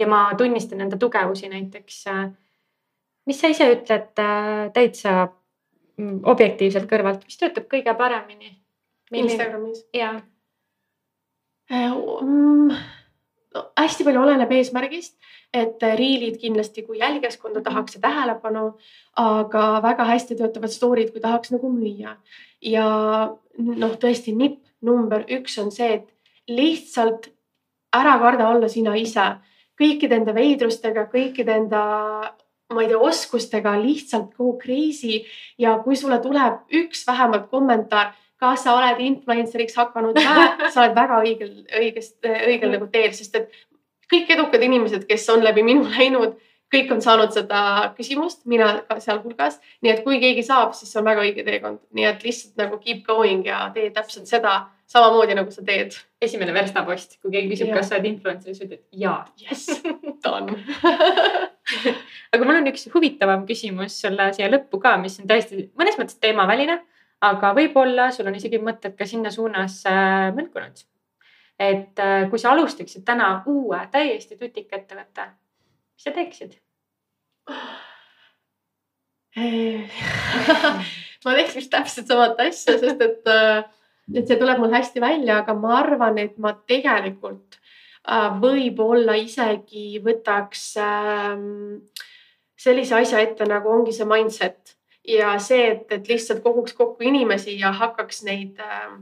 ja 0.00 0.10
ma 0.10 0.26
tunnistan 0.38 0.84
enda 0.86 0.98
tugevusi 1.00 1.50
näiteks. 1.52 2.02
äh, 2.12 2.26
mis 3.26 3.40
sa 3.40 3.50
ise 3.52 3.70
ütled 3.72 4.12
täitsa 4.74 5.16
mm, 5.96 6.20
objektiivselt 6.30 6.88
kõrvalt, 6.90 7.24
mis 7.28 7.40
töötab 7.40 7.68
kõige 7.70 7.96
paremini? 7.98 8.54
Instagramis. 9.14 9.84
jaa. 9.94 10.16
Mm, 11.70 12.72
no, 13.54 13.62
hästi 13.78 14.04
palju 14.04 14.20
oleneb 14.20 14.50
eesmärgist, 14.52 15.14
et 15.54 15.82
riilid 15.98 16.40
kindlasti, 16.42 16.82
kui 16.82 16.98
jälgijaskonda 16.98 17.62
tahaks 17.62 17.94
ja 17.96 18.00
tähelepanu, 18.08 18.64
aga 19.20 19.64
väga 19.84 20.06
hästi 20.08 20.36
töötavad 20.40 20.72
story'd, 20.74 21.12
kui 21.14 21.22
tahaks 21.22 21.54
nagu 21.54 21.70
müüa. 21.70 22.16
ja 22.64 22.86
noh, 23.58 23.96
tõesti 24.00 24.34
nipp 24.34 24.64
number 24.82 25.24
üks 25.30 25.58
on 25.62 25.70
see, 25.72 26.00
et 26.00 26.08
lihtsalt 26.48 27.30
ära 27.94 28.16
karda 28.18 28.48
olla 28.48 28.68
sina 28.68 28.96
ise. 28.98 29.34
Kõikide 29.80 30.20
enda 30.20 30.34
veidrustega, 30.34 31.06
kõikide 31.12 31.54
enda 31.60 31.84
ma 32.74 32.82
ei 32.82 32.88
tea, 32.90 32.98
oskustega 32.98 33.74
lihtsalt 33.80 34.34
go 34.38 34.54
crazy. 34.58 35.22
Ja 35.58 35.78
kui 35.84 35.96
sulle 35.96 36.18
tuleb 36.22 36.74
üks 36.82 37.06
vähemalt 37.06 37.50
kommentaar 37.50 38.14
kas 38.40 38.64
sa 38.66 38.74
oled 38.76 39.00
influencer'iks 39.00 39.76
hakanud 39.78 40.18
sa 40.72 40.82
oled 40.82 40.96
väga 40.96 41.20
õigel, 41.24 41.52
õigest, 41.80 42.18
õigel 42.24 42.74
nagu 42.76 42.88
teel, 42.92 43.14
sest 43.16 43.38
et 43.38 43.54
kõik 44.10 44.30
edukad 44.36 44.62
inimesed, 44.62 45.06
kes 45.08 45.28
on 45.34 45.44
läbi 45.44 45.64
minu 45.66 45.86
läinud, 45.96 46.36
kõik 46.74 46.90
on 46.90 47.02
saanud 47.04 47.34
seda 47.34 47.92
küsimust, 47.94 48.42
mina 48.50 48.70
ka 48.88 48.98
sealhulgas. 49.02 49.60
nii 49.84 49.92
et 49.92 50.04
kui 50.06 50.18
keegi 50.22 50.42
saab, 50.46 50.72
siis 50.74 50.90
see 50.92 51.00
on 51.00 51.10
väga 51.10 51.26
õige 51.26 51.44
teekond, 51.46 51.82
nii 51.94 52.08
et 52.08 52.24
lihtsalt 52.26 52.56
nagu 52.58 52.80
keep 52.82 53.04
going 53.06 53.44
ja 53.46 53.68
tee 53.74 53.90
täpselt 53.94 54.26
seda 54.30 54.56
samamoodi 54.90 55.36
nagu 55.38 55.52
sa 55.54 55.62
teed. 55.64 55.94
esimene 56.24 56.54
verstapost, 56.56 57.18
kui 57.22 57.30
keegi 57.34 57.52
küsib, 57.52 57.70
kas 57.74 57.90
sa 57.90 57.98
oled 57.98 58.08
influencer, 58.08 58.54
siis 58.54 58.66
ütled 58.66 58.82
jaa. 59.04 59.20
jess, 59.38 59.82
done 60.24 60.56
aga 62.34 62.42
mul 62.42 62.58
on 62.58 62.72
üks 62.72 62.88
huvitavam 62.94 63.46
küsimus 63.46 64.00
sulle 64.00 64.32
siia 64.34 64.50
lõppu 64.50 64.82
ka, 64.82 64.96
mis 64.98 65.20
on 65.20 65.30
täiesti 65.30 65.68
mõnes 65.78 66.00
mõttes 66.00 66.18
teemaväline 66.18 66.80
aga 67.24 67.52
võib-olla 67.56 68.10
sul 68.14 68.28
on 68.28 68.36
isegi 68.38 68.60
mõtted 68.62 68.96
ka 68.98 69.06
sinna 69.08 69.32
suunas 69.34 69.80
äh, 69.88 70.30
mõnkunud. 70.36 70.84
Et 71.58 71.98
äh, 72.02 72.28
kui 72.30 72.38
sa 72.40 72.52
alustaksid 72.52 73.04
täna 73.06 73.42
uue 73.50 73.80
täiesti 73.92 74.36
tutika 74.36 74.76
ettevõtte, 74.80 75.28
mis 75.94 76.06
sa 76.08 76.14
teeksid? 76.14 76.56
Ma 81.24 81.34
teeks 81.34 81.56
vist 81.56 81.72
täpselt 81.72 82.10
samat 82.10 82.40
asja, 82.44 82.78
sest 82.78 83.00
et, 83.02 83.28
et 84.14 84.26
see 84.28 84.38
tuleb 84.38 84.60
mul 84.62 84.74
hästi 84.74 85.02
välja, 85.02 85.40
aga 85.42 85.54
ma 85.58 85.78
arvan, 85.80 86.18
et 86.22 86.38
ma 86.38 86.54
tegelikult 86.68 87.58
võib-olla 88.40 89.14
isegi 89.16 89.98
võtaks 90.04 90.74
ähm, 90.76 91.80
sellise 92.56 92.98
asja 92.98 93.22
ette, 93.24 93.46
nagu 93.48 93.70
ongi 93.72 93.94
see 93.96 94.08
mindset. 94.08 94.76
Ja 95.04 95.34
see, 95.40 95.70
et, 95.72 95.88
et 95.92 96.08
lihtsalt 96.08 96.42
koguks 96.44 96.72
kokku 96.76 97.04
inimesi 97.04 97.58
ja 97.60 97.72
hakkaks 97.76 98.22
neid 98.24 98.60
äh, 98.60 98.92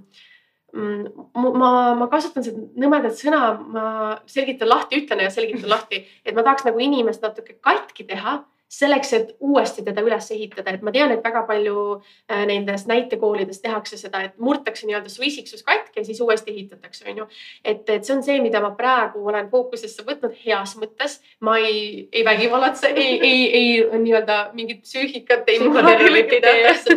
ma, 0.73 1.73
ma 1.99 2.09
kasutan 2.13 2.45
seda 2.47 2.63
nõmedat 2.81 3.19
sõna, 3.19 3.43
ma 3.61 3.85
selgitan 4.31 4.71
lahti, 4.73 5.03
ütlen 5.03 5.21
ja 5.25 5.33
selgitan 5.33 5.69
lahti, 5.73 6.05
et 6.25 6.35
ma 6.37 6.45
tahaks 6.47 6.65
nagu 6.69 6.81
inimest 6.81 7.25
natuke 7.25 7.59
katki 7.61 8.09
teha 8.09 8.41
selleks, 8.73 9.11
et 9.13 9.33
uuesti 9.45 9.83
teda 9.85 10.01
üles 10.01 10.31
ehitada, 10.33 10.73
et 10.73 10.85
ma 10.85 10.93
tean, 10.95 11.13
et 11.13 11.25
väga 11.25 11.43
palju 11.49 11.83
äh, 11.99 12.45
nendes 12.49 12.87
näitekoolides 12.89 13.61
tehakse 13.61 13.99
seda, 14.01 14.23
et 14.25 14.39
murtakse 14.41 14.89
nii-öelda 14.89 15.13
su 15.13 15.27
isiksus 15.27 15.61
katki 15.67 16.01
ja 16.01 16.07
siis 16.07 16.23
uuesti 16.25 16.55
ehitatakse, 16.55 17.05
on 17.13 17.21
ju. 17.23 17.27
et, 17.65 17.85
et 17.85 18.09
see 18.09 18.17
on 18.17 18.25
see, 18.25 18.39
mida 18.41 18.63
ma 18.65 18.73
praegu 18.79 19.27
olen 19.29 19.51
fookusesse 19.53 20.07
võtnud 20.09 20.33
heas 20.47 20.73
mõttes. 20.81 21.19
ma 21.45 21.59
ei, 21.61 22.09
ei 22.13 22.25
vägivallatse, 22.25 22.95
ei, 22.97 23.21
ei, 23.21 23.45
ei 23.61 24.03
nii-öelda 24.07 24.41
mingit 24.57 24.87
psüühikat, 24.89 25.45
ei 25.53 25.61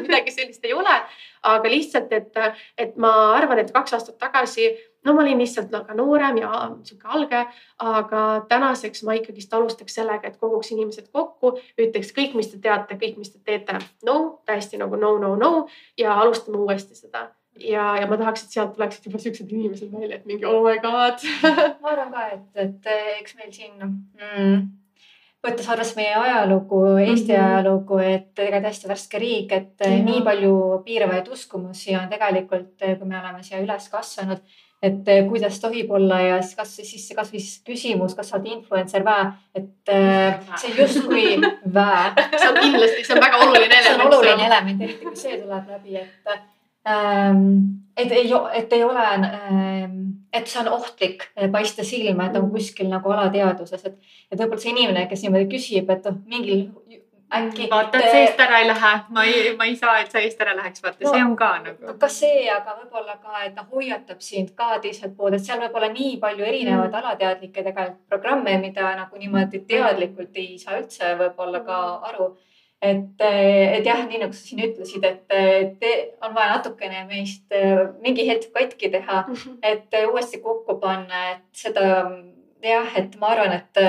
midagi 0.08 0.32
sellist 0.32 0.64
ei 0.64 0.74
ole 0.74 1.00
aga 1.46 1.72
lihtsalt, 1.72 2.12
et, 2.16 2.42
et 2.78 2.98
ma 3.02 3.12
arvan, 3.36 3.62
et 3.62 3.72
kaks 3.74 3.96
aastat 3.98 4.18
tagasi, 4.22 4.72
no 5.06 5.14
ma 5.14 5.24
olin 5.24 5.40
lihtsalt 5.44 5.72
väga 5.74 5.96
noorem 5.98 6.42
ja 6.42 6.52
sihuke 6.84 7.10
alge, 7.18 7.46
aga 7.94 8.26
tänaseks 8.50 9.06
ma 9.06 9.16
ikkagist 9.20 9.54
alustaks 9.54 9.98
sellega, 10.00 10.28
et 10.28 10.42
koguks 10.42 10.74
inimesed 10.74 11.12
kokku, 11.14 11.56
ütleks 11.78 12.14
kõik, 12.18 12.36
mis 12.40 12.52
te 12.52 12.62
teate, 12.62 13.00
kõik, 13.02 13.18
mis 13.22 13.34
te 13.34 13.42
teete. 13.46 13.80
no 14.06 14.20
täiesti 14.46 14.82
nagu 14.82 15.00
no, 15.00 15.18
no, 15.22 15.36
no 15.40 15.52
ja 15.98 16.18
alustame 16.22 16.58
uuesti 16.62 16.98
seda 16.98 17.28
ja, 17.60 17.86
ja 18.00 18.08
ma 18.10 18.18
tahaks, 18.20 18.46
et 18.46 18.56
sealt 18.56 18.74
tuleksid 18.76 19.06
juba 19.10 19.22
siuksed 19.22 19.52
inimesed 19.52 19.92
välja, 19.92 20.20
et 20.20 20.26
mingi 20.30 20.48
oh 20.50 20.64
my 20.66 20.80
god 20.84 21.24
ma 21.82 21.94
arvan 21.94 22.12
ka, 22.16 22.26
et, 22.36 22.50
et 22.66 22.90
eks 23.20 23.38
meil 23.40 23.54
siin 23.56 23.78
mm, 23.80 24.66
võttes 25.46 25.70
arvesse 25.72 25.98
meie 26.00 26.14
ajalugu, 26.20 26.82
Eesti 26.98 27.34
mm 27.34 27.38
-hmm. 27.38 27.56
ajalugu, 27.56 27.98
et 28.04 28.28
tegelikult 28.36 28.70
hästi 28.72 28.92
värske 28.92 29.20
riik, 29.22 29.52
et 29.52 29.86
ja. 29.86 29.90
nii 30.10 30.22
palju 30.26 30.54
piiravaid 30.86 31.28
uskumusi 31.32 31.96
on 31.96 32.10
tegelikult, 32.10 32.76
kui 32.80 33.08
me 33.08 33.20
oleme 33.20 33.44
siia 33.44 33.62
üles 33.64 33.90
kasvanud, 33.90 34.42
et 34.84 35.12
kuidas 35.30 35.60
tohib 35.60 35.92
olla 35.92 36.20
ja 36.22 36.42
siis 36.42 36.56
kasvõi 36.56 36.86
siis 36.86 37.14
kasvõi 37.18 37.40
siis 37.40 37.62
küsimus, 37.66 38.16
kas 38.16 38.30
sa 38.30 38.38
oled 38.38 38.52
influencer 38.58 39.06
vä, 39.06 39.20
et 39.56 39.94
see 40.62 40.74
justkui 40.78 41.38
vä. 41.78 42.14
see 42.38 42.50
on 42.50 42.60
kindlasti, 42.62 43.06
see 43.06 43.16
on 43.16 43.24
väga 43.24 43.38
oluline 43.38 43.80
element. 43.80 43.86
see 43.86 43.96
on 43.96 44.14
oluline 44.14 44.46
element, 44.48 44.82
eriti 44.82 45.06
kui 45.06 45.16
see 45.16 45.40
tuleb 45.42 45.72
läbi, 45.78 45.96
et 46.04 46.55
et 46.86 48.12
ei, 48.12 48.32
et 48.60 48.74
ei 48.74 48.84
ole 48.84 49.06
ähm, 49.16 50.06
et 50.36 50.48
see 50.48 50.62
on 50.62 50.70
ohtlik 50.76 51.30
eh, 51.36 51.50
paista 51.52 51.84
silma, 51.84 52.28
et 52.30 52.38
on 52.38 52.48
mm. 52.48 52.52
kuskil 52.56 52.90
nagu 52.92 53.12
alateadvuses, 53.16 53.86
et, 53.88 54.14
et 54.32 54.40
võib-olla 54.40 54.62
see 54.62 54.74
inimene, 54.76 55.08
kes 55.12 55.26
niimoodi 55.26 55.50
küsib, 55.52 55.92
et 55.94 56.08
noh, 56.10 56.18
mingil 56.30 56.66
äkki. 57.36 57.68
vaata, 57.72 58.00
et 58.00 58.10
sa 58.12 58.24
eest 58.24 58.42
ära 58.46 58.62
ei 58.62 58.68
lähe, 58.70 58.94
ma 59.16 59.26
ei, 59.28 59.54
ma 59.60 59.68
ei 59.70 59.76
saa, 59.80 59.98
et 60.04 60.12
sa 60.14 60.24
eest 60.24 60.42
ära 60.44 60.56
läheks, 60.58 60.84
vaata 60.84 61.06
no, 61.06 61.14
see 61.14 61.26
on 61.26 61.36
ka 61.40 61.52
nagu. 61.66 61.96
ka 62.02 62.10
see, 62.12 62.46
aga 62.52 62.78
võib-olla 62.82 63.18
ka, 63.22 63.44
et 63.48 63.56
ta 63.58 63.68
hoiatab 63.72 64.24
sind 64.24 64.52
ka 64.58 64.80
teiselt 64.84 65.16
poolt, 65.18 65.38
et 65.38 65.46
seal 65.48 65.62
võib 65.64 65.80
olla 65.80 65.92
nii 65.94 66.18
palju 66.24 66.50
erinevaid 66.50 66.92
mm. 66.92 67.00
alateadlikke 67.02 67.64
tegelikult 67.70 68.02
programme, 68.12 68.58
mida 68.64 68.92
nagu 69.00 69.22
niimoodi 69.22 69.64
teadlikult 69.70 70.42
ei 70.42 70.60
saa 70.62 70.82
üldse 70.82 71.16
võib-olla 71.22 71.64
ka 71.66 71.80
aru 72.12 72.34
et, 72.84 73.24
et 73.26 73.88
jah, 73.88 74.04
nii 74.08 74.22
nagu 74.22 74.36
sa 74.36 74.44
siin 74.44 74.64
ütlesid, 74.68 75.06
et 75.08 75.80
te, 75.82 75.92
on 76.26 76.36
vaja 76.36 76.58
natukene 76.58 77.06
meist 77.10 77.56
mingi 78.04 78.28
hetk 78.30 78.52
katki 78.56 78.92
teha, 78.94 79.24
et 79.64 80.00
uuesti 80.06 80.42
kokku 80.44 80.78
panna, 80.82 81.22
et 81.36 81.46
seda 81.66 81.86
jah, 82.66 82.96
et 82.98 83.16
ma 83.22 83.34
arvan, 83.34 83.54
et 83.60 83.82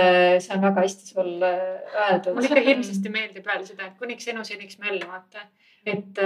see 0.44 0.56
on 0.56 0.64
väga 0.64 0.84
hästi 0.84 1.12
sul 1.12 1.32
öeldud. 1.42 2.34
mulle 2.36 2.52
ikka 2.52 2.66
hirmsasti 2.70 3.12
meeldib 3.12 3.48
öelda 3.48 3.68
seda, 3.68 3.90
et 3.90 3.98
kuniks 4.00 4.28
enu 4.32 4.44
seniks 4.44 4.80
möll, 4.82 5.02
vaata. 5.08 5.48
et 5.86 6.22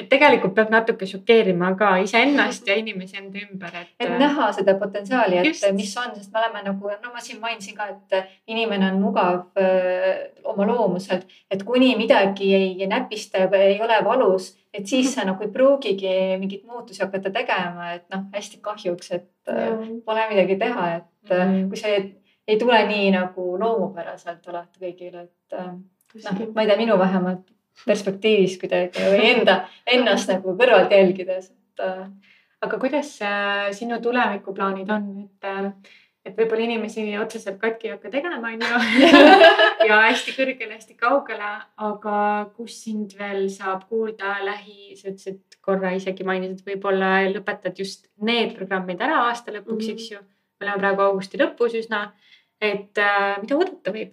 et 0.00 0.08
tegelikult 0.08 0.54
peab 0.56 0.70
natuke 0.72 1.06
šokeerima 1.08 1.70
ka 1.78 1.90
iseennast 2.04 2.68
ja 2.68 2.76
inimesi 2.80 3.18
enda 3.20 3.40
ümber, 3.42 3.74
et. 3.82 3.90
et 4.00 4.12
näha 4.20 4.48
seda 4.56 4.74
potentsiaali, 4.80 5.40
et 5.40 5.50
just. 5.50 5.66
mis 5.76 5.92
on, 6.00 6.14
sest 6.16 6.32
me 6.32 6.40
oleme 6.40 6.62
nagu, 6.70 6.92
no 7.02 7.12
ma 7.12 7.24
siin 7.24 7.40
mainisin 7.42 7.76
ka, 7.76 7.88
et 7.92 8.32
inimene 8.50 8.88
on 8.92 9.00
mugav 9.02 9.60
öö, 9.60 10.14
oma 10.52 10.66
loomuselt, 10.68 11.28
et 11.50 11.64
kuni 11.68 11.92
midagi 12.00 12.52
ei 12.56 12.88
näpista 12.90 13.44
või 13.52 13.74
ei 13.74 13.82
ole 13.84 14.00
valus, 14.06 14.50
et 14.74 14.88
siis 14.88 15.10
sa 15.14 15.26
nagu 15.28 15.44
ei 15.44 15.52
pruugigi 15.52 16.16
mingeid 16.40 16.64
muutusi 16.68 17.04
hakata 17.04 17.32
tegema, 17.34 17.92
et 17.98 18.08
noh, 18.14 18.26
hästi 18.34 18.62
kahjuks, 18.64 19.14
et 19.18 19.28
ja. 19.52 19.70
pole 20.06 20.26
midagi 20.32 20.58
teha, 20.60 20.90
et 20.96 21.36
mm. 21.36 21.68
kui 21.68 21.80
see 21.80 22.02
ei 22.50 22.58
tule 22.58 22.80
nii 22.88 23.12
nagu 23.14 23.52
loomupäraselt 23.60 24.48
alati 24.50 24.82
kõigile, 24.88 25.28
et 25.28 25.58
noh, 25.60 26.44
ma 26.54 26.64
ei 26.64 26.70
tea, 26.70 26.78
minu 26.80 26.96
vähemalt 26.98 27.44
perspektiivis 27.86 28.58
kuidagi 28.60 29.06
või 29.14 29.30
enda, 29.34 29.62
ennast 29.86 30.30
nagu 30.32 30.56
kõrvalt 30.58 30.92
jälgides, 30.94 31.50
et. 31.50 31.86
Äh, 31.86 32.04
aga 32.60 32.78
kuidas 32.78 33.14
äh, 33.24 33.70
sinu 33.72 34.00
tulevikuplaanid 34.04 34.90
on, 34.92 35.06
et, 35.24 35.48
äh, 35.48 35.94
et 36.24 36.36
võib-olla 36.36 36.66
inimesi 36.66 37.06
otseselt 37.16 37.56
katki 37.60 37.88
ei 37.88 37.94
hakka 37.94 38.12
tegema, 38.12 38.50
onju 38.52 39.30
ja 39.88 40.00
hästi 40.04 40.34
kõrgele, 40.36 40.76
hästi 40.76 40.96
kaugele, 41.00 41.52
aga 41.88 42.16
kus 42.56 42.76
sind 42.84 43.16
veel 43.18 43.46
saab 43.52 43.86
kuulda 43.88 44.36
lähi, 44.44 44.96
sa 44.98 45.08
ütlesid 45.08 45.60
korra 45.64 45.94
isegi 45.96 46.26
mainisid, 46.28 46.66
võib-olla 46.68 47.14
lõpetad 47.32 47.80
just 47.80 48.10
need 48.20 48.52
programmid 48.58 49.00
ära 49.00 49.24
aasta 49.30 49.56
lõpuks 49.56 49.86
mm, 49.86 49.86
-hmm. 49.86 49.96
eks 49.96 50.10
ju. 50.12 50.20
me 50.60 50.68
oleme 50.68 50.82
praegu 50.84 51.06
augusti 51.06 51.40
lõpus 51.40 51.78
üsna, 51.80 52.10
et 52.60 53.00
äh, 53.00 53.38
mida 53.40 53.56
oodata 53.56 53.96
võib 53.96 54.12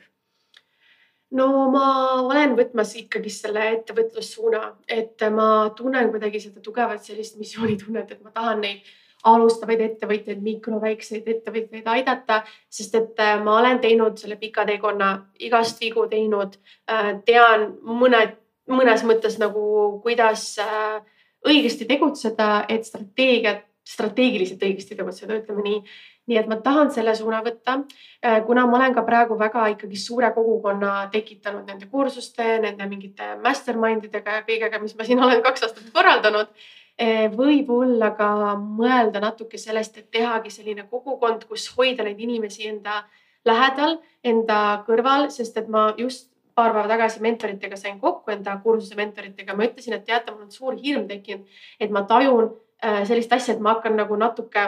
no 1.36 1.48
ma 1.72 1.88
olen 2.22 2.56
võtmas 2.56 2.94
ikkagi 3.00 3.32
selle 3.34 3.66
ettevõtlussuuna, 3.74 4.62
et 4.88 5.26
ma 5.34 5.50
tunnen 5.76 6.12
kuidagi 6.14 6.40
seda 6.46 6.64
tugevat 6.64 7.04
sellist 7.04 7.38
missioonitunnet, 7.42 8.12
et 8.12 8.24
ma 8.24 8.32
tahan 8.32 8.64
neid 8.64 8.88
alustavaid 9.28 9.82
ettevõtjaid, 9.82 10.42
mikro, 10.44 10.80
väikseid 10.82 11.28
ettevõtjaid 11.28 11.88
aidata, 11.90 12.42
sest 12.70 12.96
et 12.96 13.22
äh, 13.24 13.36
ma 13.44 13.58
olen 13.60 13.82
teinud 13.84 14.20
selle 14.22 14.38
pika 14.40 14.66
teekonna, 14.68 15.10
igast 15.44 15.82
vigu 15.82 16.06
teinud. 16.12 16.58
Äh, 16.92 17.16
tean 17.28 17.72
mõned, 17.84 18.38
mõnes 18.72 19.04
mõttes 19.08 19.40
nagu, 19.42 19.64
kuidas 20.04 20.54
äh, 20.64 21.00
õigesti 21.48 21.88
tegutseda, 21.90 22.68
et 22.70 22.86
strateegiat, 22.88 23.66
strateegiliselt 23.88 24.64
õigesti 24.68 24.96
tegutseda, 25.00 25.42
ütleme 25.42 25.64
nii 25.66 25.82
nii 26.28 26.38
et 26.42 26.48
ma 26.52 26.58
tahan 26.64 26.92
selle 26.92 27.14
suuna 27.16 27.40
võtta, 27.44 27.80
äh, 28.24 28.42
kuna 28.46 28.66
ma 28.68 28.78
olen 28.78 28.96
ka 28.96 29.04
praegu 29.08 29.38
väga 29.40 29.68
ikkagi 29.74 30.00
suure 30.00 30.32
kogukonna 30.36 31.10
tekitanud 31.12 31.68
nende 31.68 31.88
kursuste, 31.92 32.58
nende 32.64 32.88
mingite 32.90 33.36
mastermind 33.44 34.06
idega 34.10 34.40
ja 34.40 34.48
kõigega, 34.48 34.82
mis 34.82 34.96
ma 34.98 35.08
siin 35.08 35.24
olen 35.24 35.44
kaks 35.46 35.68
aastat 35.68 35.94
korraldanud. 35.96 36.52
Äh, 37.00 37.28
võib-olla 37.32 38.12
ka 38.18 38.30
mõelda 38.58 39.22
natuke 39.24 39.58
sellest, 39.62 39.98
et 39.98 40.12
tehagi 40.12 40.52
selline 40.52 40.88
kogukond, 40.90 41.46
kus 41.48 41.70
hoida 41.78 42.04
neid 42.04 42.20
inimesi 42.20 42.68
enda 42.68 43.04
lähedal, 43.46 44.00
enda 44.24 44.84
kõrval, 44.88 45.30
sest 45.32 45.58
et 45.58 45.70
ma 45.72 45.94
just 45.98 46.28
paar 46.58 46.74
päeva 46.74 46.90
tagasi 46.90 47.22
mentoritega 47.22 47.78
sain 47.78 48.00
kokku 48.02 48.34
enda 48.34 48.56
kursuse 48.64 48.98
mentoritega, 48.98 49.54
ma 49.54 49.68
ütlesin, 49.68 49.94
et 49.94 50.08
teate, 50.08 50.34
mul 50.34 50.48
on 50.48 50.52
suur 50.52 50.78
hirm 50.82 51.06
tekkinud, 51.08 51.46
et 51.80 51.94
ma 51.94 52.02
tajun 52.10 52.50
sellist 52.82 53.32
asja, 53.34 53.56
et 53.56 53.62
ma 53.64 53.74
hakkan 53.74 53.96
nagu 53.98 54.16
natuke, 54.20 54.68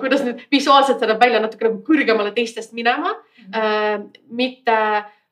kuidas 0.00 0.24
nüüd 0.26 0.40
visuaalselt 0.50 0.98
see 0.98 1.10
näeb 1.10 1.20
välja, 1.22 1.42
natuke 1.42 1.68
nagu 1.68 1.82
kõrgemale 1.86 2.32
teistest 2.34 2.72
minema 2.74 3.12
mm. 3.12 3.52
-hmm. 3.52 4.08
mitte 4.30 4.78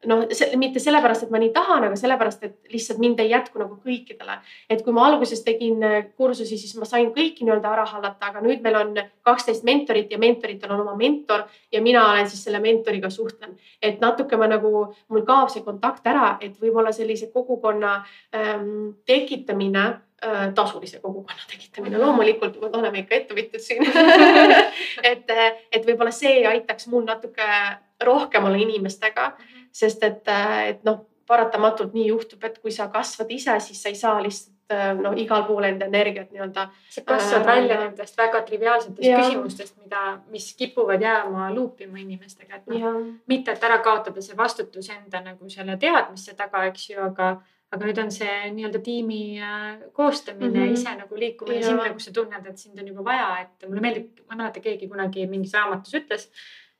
noh, 0.08 0.24
mitte 0.56 0.80
sellepärast, 0.82 1.26
et 1.26 1.32
ma 1.32 1.40
nii 1.40 1.50
tahan, 1.54 1.86
aga 1.88 1.96
sellepärast, 1.98 2.44
et 2.46 2.72
lihtsalt 2.72 3.00
mind 3.02 3.20
ei 3.22 3.30
jätku 3.32 3.60
nagu 3.60 3.76
kõikidele. 3.84 4.38
et 4.70 4.82
kui 4.84 4.92
ma 4.92 5.06
alguses 5.08 5.42
tegin 5.44 5.82
äh, 5.82 6.06
kursusi, 6.16 6.58
siis 6.58 6.74
ma 6.76 6.88
sain 6.88 7.10
kõiki 7.14 7.44
nii-öelda 7.44 7.72
ära 7.72 7.84
hallata, 7.88 8.30
aga 8.30 8.42
nüüd 8.44 8.62
meil 8.64 8.78
on 8.80 8.94
kaksteist 9.26 9.64
mentorit 9.64 10.12
ja 10.12 10.18
mentoritel 10.18 10.72
on 10.72 10.84
oma 10.84 10.96
mentor 10.96 11.46
ja 11.72 11.82
mina 11.82 12.04
olen 12.10 12.28
siis 12.30 12.44
selle 12.44 12.60
mentoriga 12.60 13.10
suhtlen. 13.10 13.56
et 13.82 14.00
natuke 14.00 14.36
ma 14.36 14.46
nagu, 14.46 14.94
mul 15.08 15.26
kaob 15.26 15.48
see 15.52 15.62
kontakt 15.62 16.06
ära, 16.06 16.38
et 16.40 16.58
võib-olla 16.60 16.92
sellise 16.92 17.30
kogukonna 17.32 18.04
ähm, 18.34 18.94
tekitamine 19.06 20.04
Äh, 20.13 20.13
tasulise 20.56 21.00
kogukonna 21.02 21.48
tekitamine, 21.50 21.98
loomulikult 22.00 22.60
me 22.60 22.70
oleme 22.78 23.02
ikka 23.02 23.18
ettevõtjad 23.18 23.64
siin 23.64 23.84
et, 25.12 25.32
et 25.72 25.84
võib-olla 25.84 26.12
see 26.14 26.44
aitaks 26.48 26.88
mul 26.92 27.04
natuke 27.08 27.48
rohkem 28.04 28.44
olla 28.44 28.60
inimestega, 28.60 29.32
sest 29.74 30.02
et, 30.06 30.32
et 30.68 30.82
noh, 30.86 31.04
paratamatult 31.26 31.94
nii 31.94 32.08
juhtub, 32.08 32.42
et 32.44 32.58
kui 32.60 32.72
sa 32.74 32.88
kasvad 32.92 33.30
ise, 33.32 33.56
siis 33.64 33.80
sa 33.82 33.92
ei 33.92 33.96
saa 33.98 34.18
lihtsalt 34.22 34.74
äh, 34.74 34.90
noh, 34.98 35.14
igal 35.16 35.46
pool 35.48 35.64
enda 35.64 35.88
energiat 35.88 36.32
nii-öelda. 36.34 36.66
sa 36.90 37.04
kasvad 37.06 37.40
äh, 37.40 37.46
välja 37.46 37.78
nendest 37.80 38.18
väga 38.18 38.42
triviaalsetest 38.44 39.08
ja. 39.08 39.22
küsimustest, 39.22 39.76
mida, 39.82 40.18
mis 40.32 40.50
kipuvad 40.58 41.02
jääma 41.02 41.48
luupima 41.54 41.98
inimestega, 42.02 42.60
et 42.60 42.68
noh, 42.72 43.00
mitte, 43.30 43.56
et 43.56 43.64
ära 43.64 43.80
kaotada 43.84 44.24
see 44.24 44.36
vastutus 44.36 44.90
enda 44.92 45.22
nagu 45.24 45.48
selle 45.50 45.78
teadmiste 45.80 46.36
taga, 46.36 46.66
eks 46.68 46.90
ju, 46.90 47.00
aga 47.08 47.36
aga 47.74 47.88
nüüd 47.88 48.00
on 48.04 48.10
see 48.14 48.34
nii-öelda 48.54 48.80
tiimi 48.84 49.20
äh, 49.42 49.70
koostamine 49.92 50.50
mm, 50.50 50.66
-hmm. 50.66 50.74
ise 50.78 50.96
nagu 50.98 51.20
liikumine 51.20 51.60
ja. 51.60 51.70
sinna, 51.70 51.92
kus 51.92 52.10
sa 52.10 52.12
tunned, 52.12 52.50
et 52.50 52.58
sind 52.58 52.78
on 52.78 52.90
juba 52.92 53.04
vaja, 53.04 53.30
et 53.42 53.68
mulle 53.68 53.82
meeldib, 53.84 54.20
ma 54.26 54.36
ei 54.36 54.42
mäleta, 54.42 54.62
keegi 54.64 54.90
kunagi 54.90 55.26
mingis 55.30 55.54
raamatus 55.56 55.96
ütles, 56.00 56.28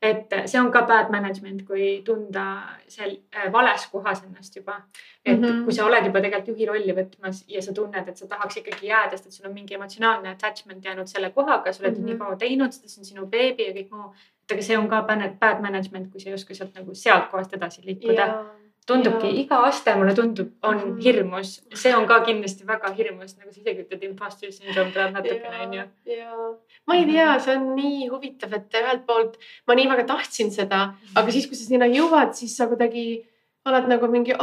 et 0.05 0.33
see 0.45 0.59
on 0.59 0.69
ka 0.71 0.83
bad 0.87 1.09
management, 1.11 1.63
kui 1.67 2.01
tunda 2.05 2.45
seal 2.91 3.15
äh, 3.35 3.47
vales 3.51 3.87
kohas 3.91 4.23
ennast 4.23 4.55
juba. 4.55 4.81
et 5.25 5.39
mm 5.39 5.45
-hmm. 5.45 5.63
kui 5.63 5.73
sa 5.73 5.85
oled 5.85 6.05
juba 6.05 6.21
tegelikult 6.21 6.47
juhi 6.47 6.65
rolli 6.65 6.93
võtmas 6.93 7.43
ja 7.47 7.61
sa 7.61 7.73
tunned, 7.73 8.07
et 8.07 8.17
sa 8.17 8.27
tahaks 8.27 8.57
ikkagi 8.57 8.87
jääda, 8.87 9.17
sest 9.17 9.25
et 9.25 9.33
sul 9.33 9.47
on 9.49 9.53
mingi 9.53 9.73
emotsionaalne 9.73 10.29
attachment 10.29 10.85
jäänud 10.85 11.07
selle 11.07 11.29
kohaga, 11.29 11.73
sa 11.73 11.83
oled 11.83 11.97
mm 11.97 12.03
-hmm. 12.03 12.05
nii 12.05 12.17
kaua 12.17 12.35
teinud, 12.35 12.71
see 12.71 12.99
on 12.99 13.05
sinu 13.05 13.25
beebi 13.25 13.67
ja 13.67 13.73
kõik 13.73 13.91
muu. 13.91 14.13
et 14.43 14.51
aga 14.51 14.61
see 14.61 14.77
on 14.77 14.87
ka 14.89 15.01
bad 15.39 15.61
management, 15.61 16.11
kui 16.11 16.19
sa 16.19 16.29
ei 16.29 16.33
oska 16.35 16.53
sealt 16.53 16.75
nagu 16.75 16.93
sealt 16.93 17.31
kohast 17.31 17.53
edasi 17.53 17.81
liikuda 17.85 18.45
tundubki, 18.89 19.31
iga 19.41 19.61
aste 19.65 19.95
mulle 19.97 20.13
tundub, 20.17 20.51
on 20.65 20.77
mm. 20.77 20.97
hirmus, 21.01 21.55
see 21.73 21.93
on 21.97 22.05
ka 22.09 22.19
kindlasti 22.27 22.67
väga 22.67 22.91
hirmus, 22.97 23.33
nagu 23.39 23.49
sa 23.49 23.61
isegi 23.61 23.85
ütled, 23.85 24.03
imposter 24.05 24.51
syndrome 24.53 24.93
tuleb 24.93 25.15
natukene, 25.15 25.61
onju. 25.65 25.85
ja, 26.11 26.49
ma 26.85 26.99
ei 26.99 27.07
tea, 27.09 27.31
see 27.41 27.55
on 27.57 27.71
nii 27.79 28.11
huvitav, 28.13 28.53
et 28.59 28.77
ühelt 28.81 29.07
poolt 29.09 29.39
ma 29.65 29.77
nii 29.79 29.89
väga 29.89 30.05
tahtsin 30.13 30.53
seda, 30.53 30.83
aga 31.15 31.33
siis, 31.33 31.49
kui 31.49 31.57
sa 31.57 31.65
sinna 31.65 31.89
jõuad, 31.89 32.35
siis 32.37 32.53
sa 32.57 32.69
kuidagi 32.69 33.07
oled 33.65 33.89
nagu 33.89 34.11
mingi, 34.13 34.37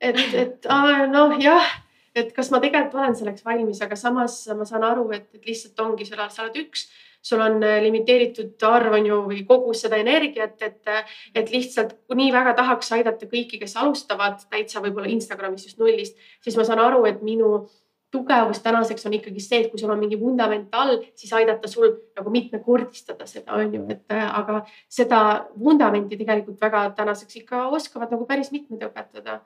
et, 0.00 0.24
et 0.46 0.72
noh, 1.12 1.36
jah 1.40 1.76
et 2.16 2.32
kas 2.34 2.48
ma 2.50 2.58
tegelikult 2.62 2.96
olen 2.98 3.14
selleks 3.14 3.44
valmis, 3.46 3.80
aga 3.84 3.96
samas 3.98 4.40
ma 4.56 4.66
saan 4.66 4.84
aru, 4.86 5.04
et, 5.14 5.28
et 5.36 5.46
lihtsalt 5.46 5.78
ongi 5.84 6.08
seal, 6.08 6.24
sa 6.32 6.46
oled 6.46 6.58
üks 6.64 6.88
sul 7.22 7.40
on 7.44 7.62
äh, 7.62 7.78
limiteeritud 7.84 8.62
arv 8.68 8.96
on 8.98 9.06
ju 9.06 9.20
või 9.28 9.42
kogus 9.48 9.84
seda 9.84 10.00
energiat, 10.00 10.56
et, 10.62 10.80
äh, 10.88 11.04
et 11.34 11.52
lihtsalt 11.52 11.96
nii 12.16 12.32
väga 12.32 12.54
tahaks 12.58 12.92
aidata 12.96 13.28
kõiki, 13.28 13.60
kes 13.60 13.76
alustavad 13.80 14.40
täitsa 14.50 14.82
võib-olla 14.84 15.10
Instagramis 15.12 15.68
just 15.68 15.80
nullist, 15.82 16.18
siis 16.44 16.56
ma 16.56 16.66
saan 16.68 16.82
aru, 16.82 17.04
et 17.10 17.22
minu 17.26 17.68
tugevus 18.10 18.58
tänaseks 18.62 19.06
on 19.06 19.14
ikkagi 19.14 19.42
see, 19.42 19.60
et 19.62 19.70
kui 19.70 19.78
sul 19.78 19.92
on 19.92 20.00
mingi 20.00 20.18
vundament 20.18 20.74
all, 20.74 20.98
siis 21.18 21.30
aidata 21.36 21.68
sul 21.70 21.92
nagu 22.18 22.32
mitmekordistada 22.34 23.26
seda, 23.30 23.54
on 23.58 23.74
ju, 23.74 23.84
et 23.92 24.16
äh, 24.16 24.26
aga 24.40 24.64
seda 24.90 25.20
vundamenti 25.58 26.18
tegelikult 26.18 26.60
väga 26.62 26.88
tänaseks 26.98 27.42
ikka 27.44 27.68
oskavad 27.76 28.10
nagu 28.16 28.26
päris 28.26 28.50
mitmed 28.54 28.82
õpetada. 28.88 29.40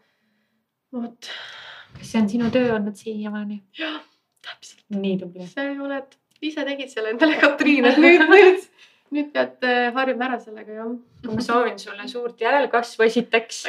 vot. 0.95 1.31
kas 1.99 2.11
see 2.11 2.23
on 2.23 2.29
sinu 2.31 2.51
töö 2.55 2.73
olnud 2.79 2.97
siiamaani? 2.97 3.61
jah, 3.79 4.01
täpselt. 4.47 4.87
nii 4.95 5.19
tubli. 5.21 5.49
sa 5.51 5.67
oled, 5.85 6.17
ise 6.51 6.65
tegid 6.67 6.93
selle 6.93 7.15
endale, 7.15 7.39
Katriin, 7.43 7.89
et 7.91 8.01
nüüd, 8.05 8.25
nüüd, 8.31 8.65
nüüd 9.15 9.31
pead 9.35 9.69
äh, 9.69 9.91
harjuma 9.97 10.31
ära 10.31 10.41
sellega, 10.43 10.81
jah. 10.81 10.91
ma 11.31 11.45
soovin 11.45 11.79
sulle 11.81 12.09
suurt 12.11 12.41
järelkasvu 12.41 13.07
esiteks 13.07 13.63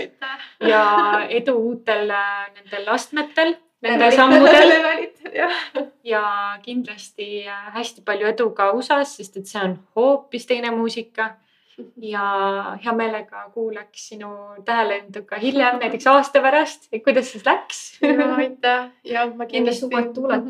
ja 0.67 0.81
edu 1.29 1.57
uutel 1.69 2.11
äh, 2.11 2.41
nendel 2.57 2.91
astmetel 2.95 3.55
nende 3.85 4.11
sammudel. 4.11 4.73
Ja 6.05 6.23
kindlasti 6.63 7.45
äh, 7.47 7.71
hästi 7.75 8.03
palju 8.05 8.29
edu 8.29 8.49
ka 8.57 8.71
USA-s, 8.75 9.17
sest 9.19 9.37
et 9.41 9.49
see 9.49 9.61
on 9.61 9.79
hoopis 9.97 10.47
teine 10.49 10.71
muusika. 10.75 11.35
Ja 12.01 12.25
hea 12.83 12.93
meelega 12.95 13.49
kuulaks 13.53 14.07
sinu 14.09 14.29
tähelendu 14.65 15.23
ka 15.27 15.39
hiljem, 15.41 15.79
näiteks 15.81 16.07
aasta 16.07 16.41
pärast, 16.41 16.87
et 16.91 17.03
kuidas 17.03 17.31
siis 17.31 17.45
läks. 17.45 17.81
ja 18.01 18.29
aitäh 18.35 18.87
ja 19.03 19.25
ma 19.35 19.45
kindlasti. 19.45 19.89
uued 19.91 20.13
tuuled 20.15 20.47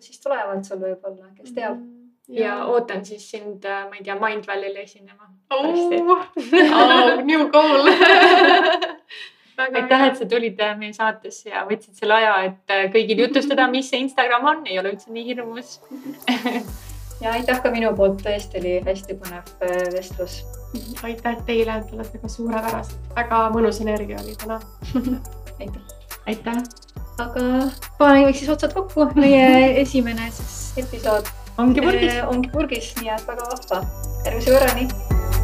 siis 0.00 0.20
tulevad 0.20 0.64
sul 0.64 0.82
võib-olla, 0.82 1.32
kes 1.36 1.56
teab. 1.56 1.80
ja, 2.28 2.44
ja 2.44 2.56
ootan 2.64 3.04
siis 3.04 3.30
sind, 3.30 3.64
äh, 3.64 3.86
ma 3.88 3.98
ei 4.00 4.04
tea, 4.04 4.18
Mindvalley'le 4.20 4.84
esinema 4.84 5.30
oh,. 5.50 6.26
Oh, 6.80 7.24
new 7.24 7.48
goal 7.50 7.90
aitäh, 9.68 10.06
et 10.06 10.16
sa 10.16 10.28
tulid 10.28 10.60
äh, 10.60 10.76
meie 10.78 10.92
saatesse 10.96 11.50
ja 11.50 11.64
võtsid 11.68 11.96
selle 11.98 12.16
aja, 12.20 12.36
et 12.48 12.76
äh, 12.76 12.86
kõigil 12.92 13.26
jutustada, 13.26 13.68
mis 13.72 13.90
see 13.90 14.00
Instagram 14.06 14.46
on, 14.54 14.64
ei 14.68 14.78
ole 14.80 14.94
üldse 14.94 15.12
nii 15.12 15.26
hirmus 15.32 15.78
ja 17.20 17.32
aitäh 17.36 17.62
ka 17.62 17.70
minu 17.70 17.92
poolt, 17.96 18.22
tõesti 18.24 18.60
oli 18.60 18.76
hästi 18.86 19.16
põnev 19.20 19.50
äh, 19.66 19.82
vestlus. 19.94 20.40
aitäh 21.02 21.40
teile, 21.46 21.80
te 21.88 21.96
olete 21.98 22.20
ka 22.22 22.30
suurepärased, 22.30 23.10
väga 23.16 23.42
mõnus 23.54 23.80
energia 23.84 24.20
oli 24.22 24.36
täna 24.40 24.60
aitäh. 25.60 25.82
aitäh. 26.26 26.62
aga 27.18 27.44
paneme 27.98 28.32
siis 28.32 28.50
otsad 28.56 28.74
kokku, 28.76 29.10
meie 29.14 29.46
esimene 29.84 30.30
siis 30.30 30.86
episood 30.86 31.30
ongi 31.58 31.84
purgis. 31.84 32.18
ongi 32.26 32.52
purgis, 32.52 32.94
nii 33.00 33.14
et 33.16 33.28
väga 33.28 33.52
vahva. 33.52 33.84
järgmise 34.24 34.58
korrani 34.58 35.39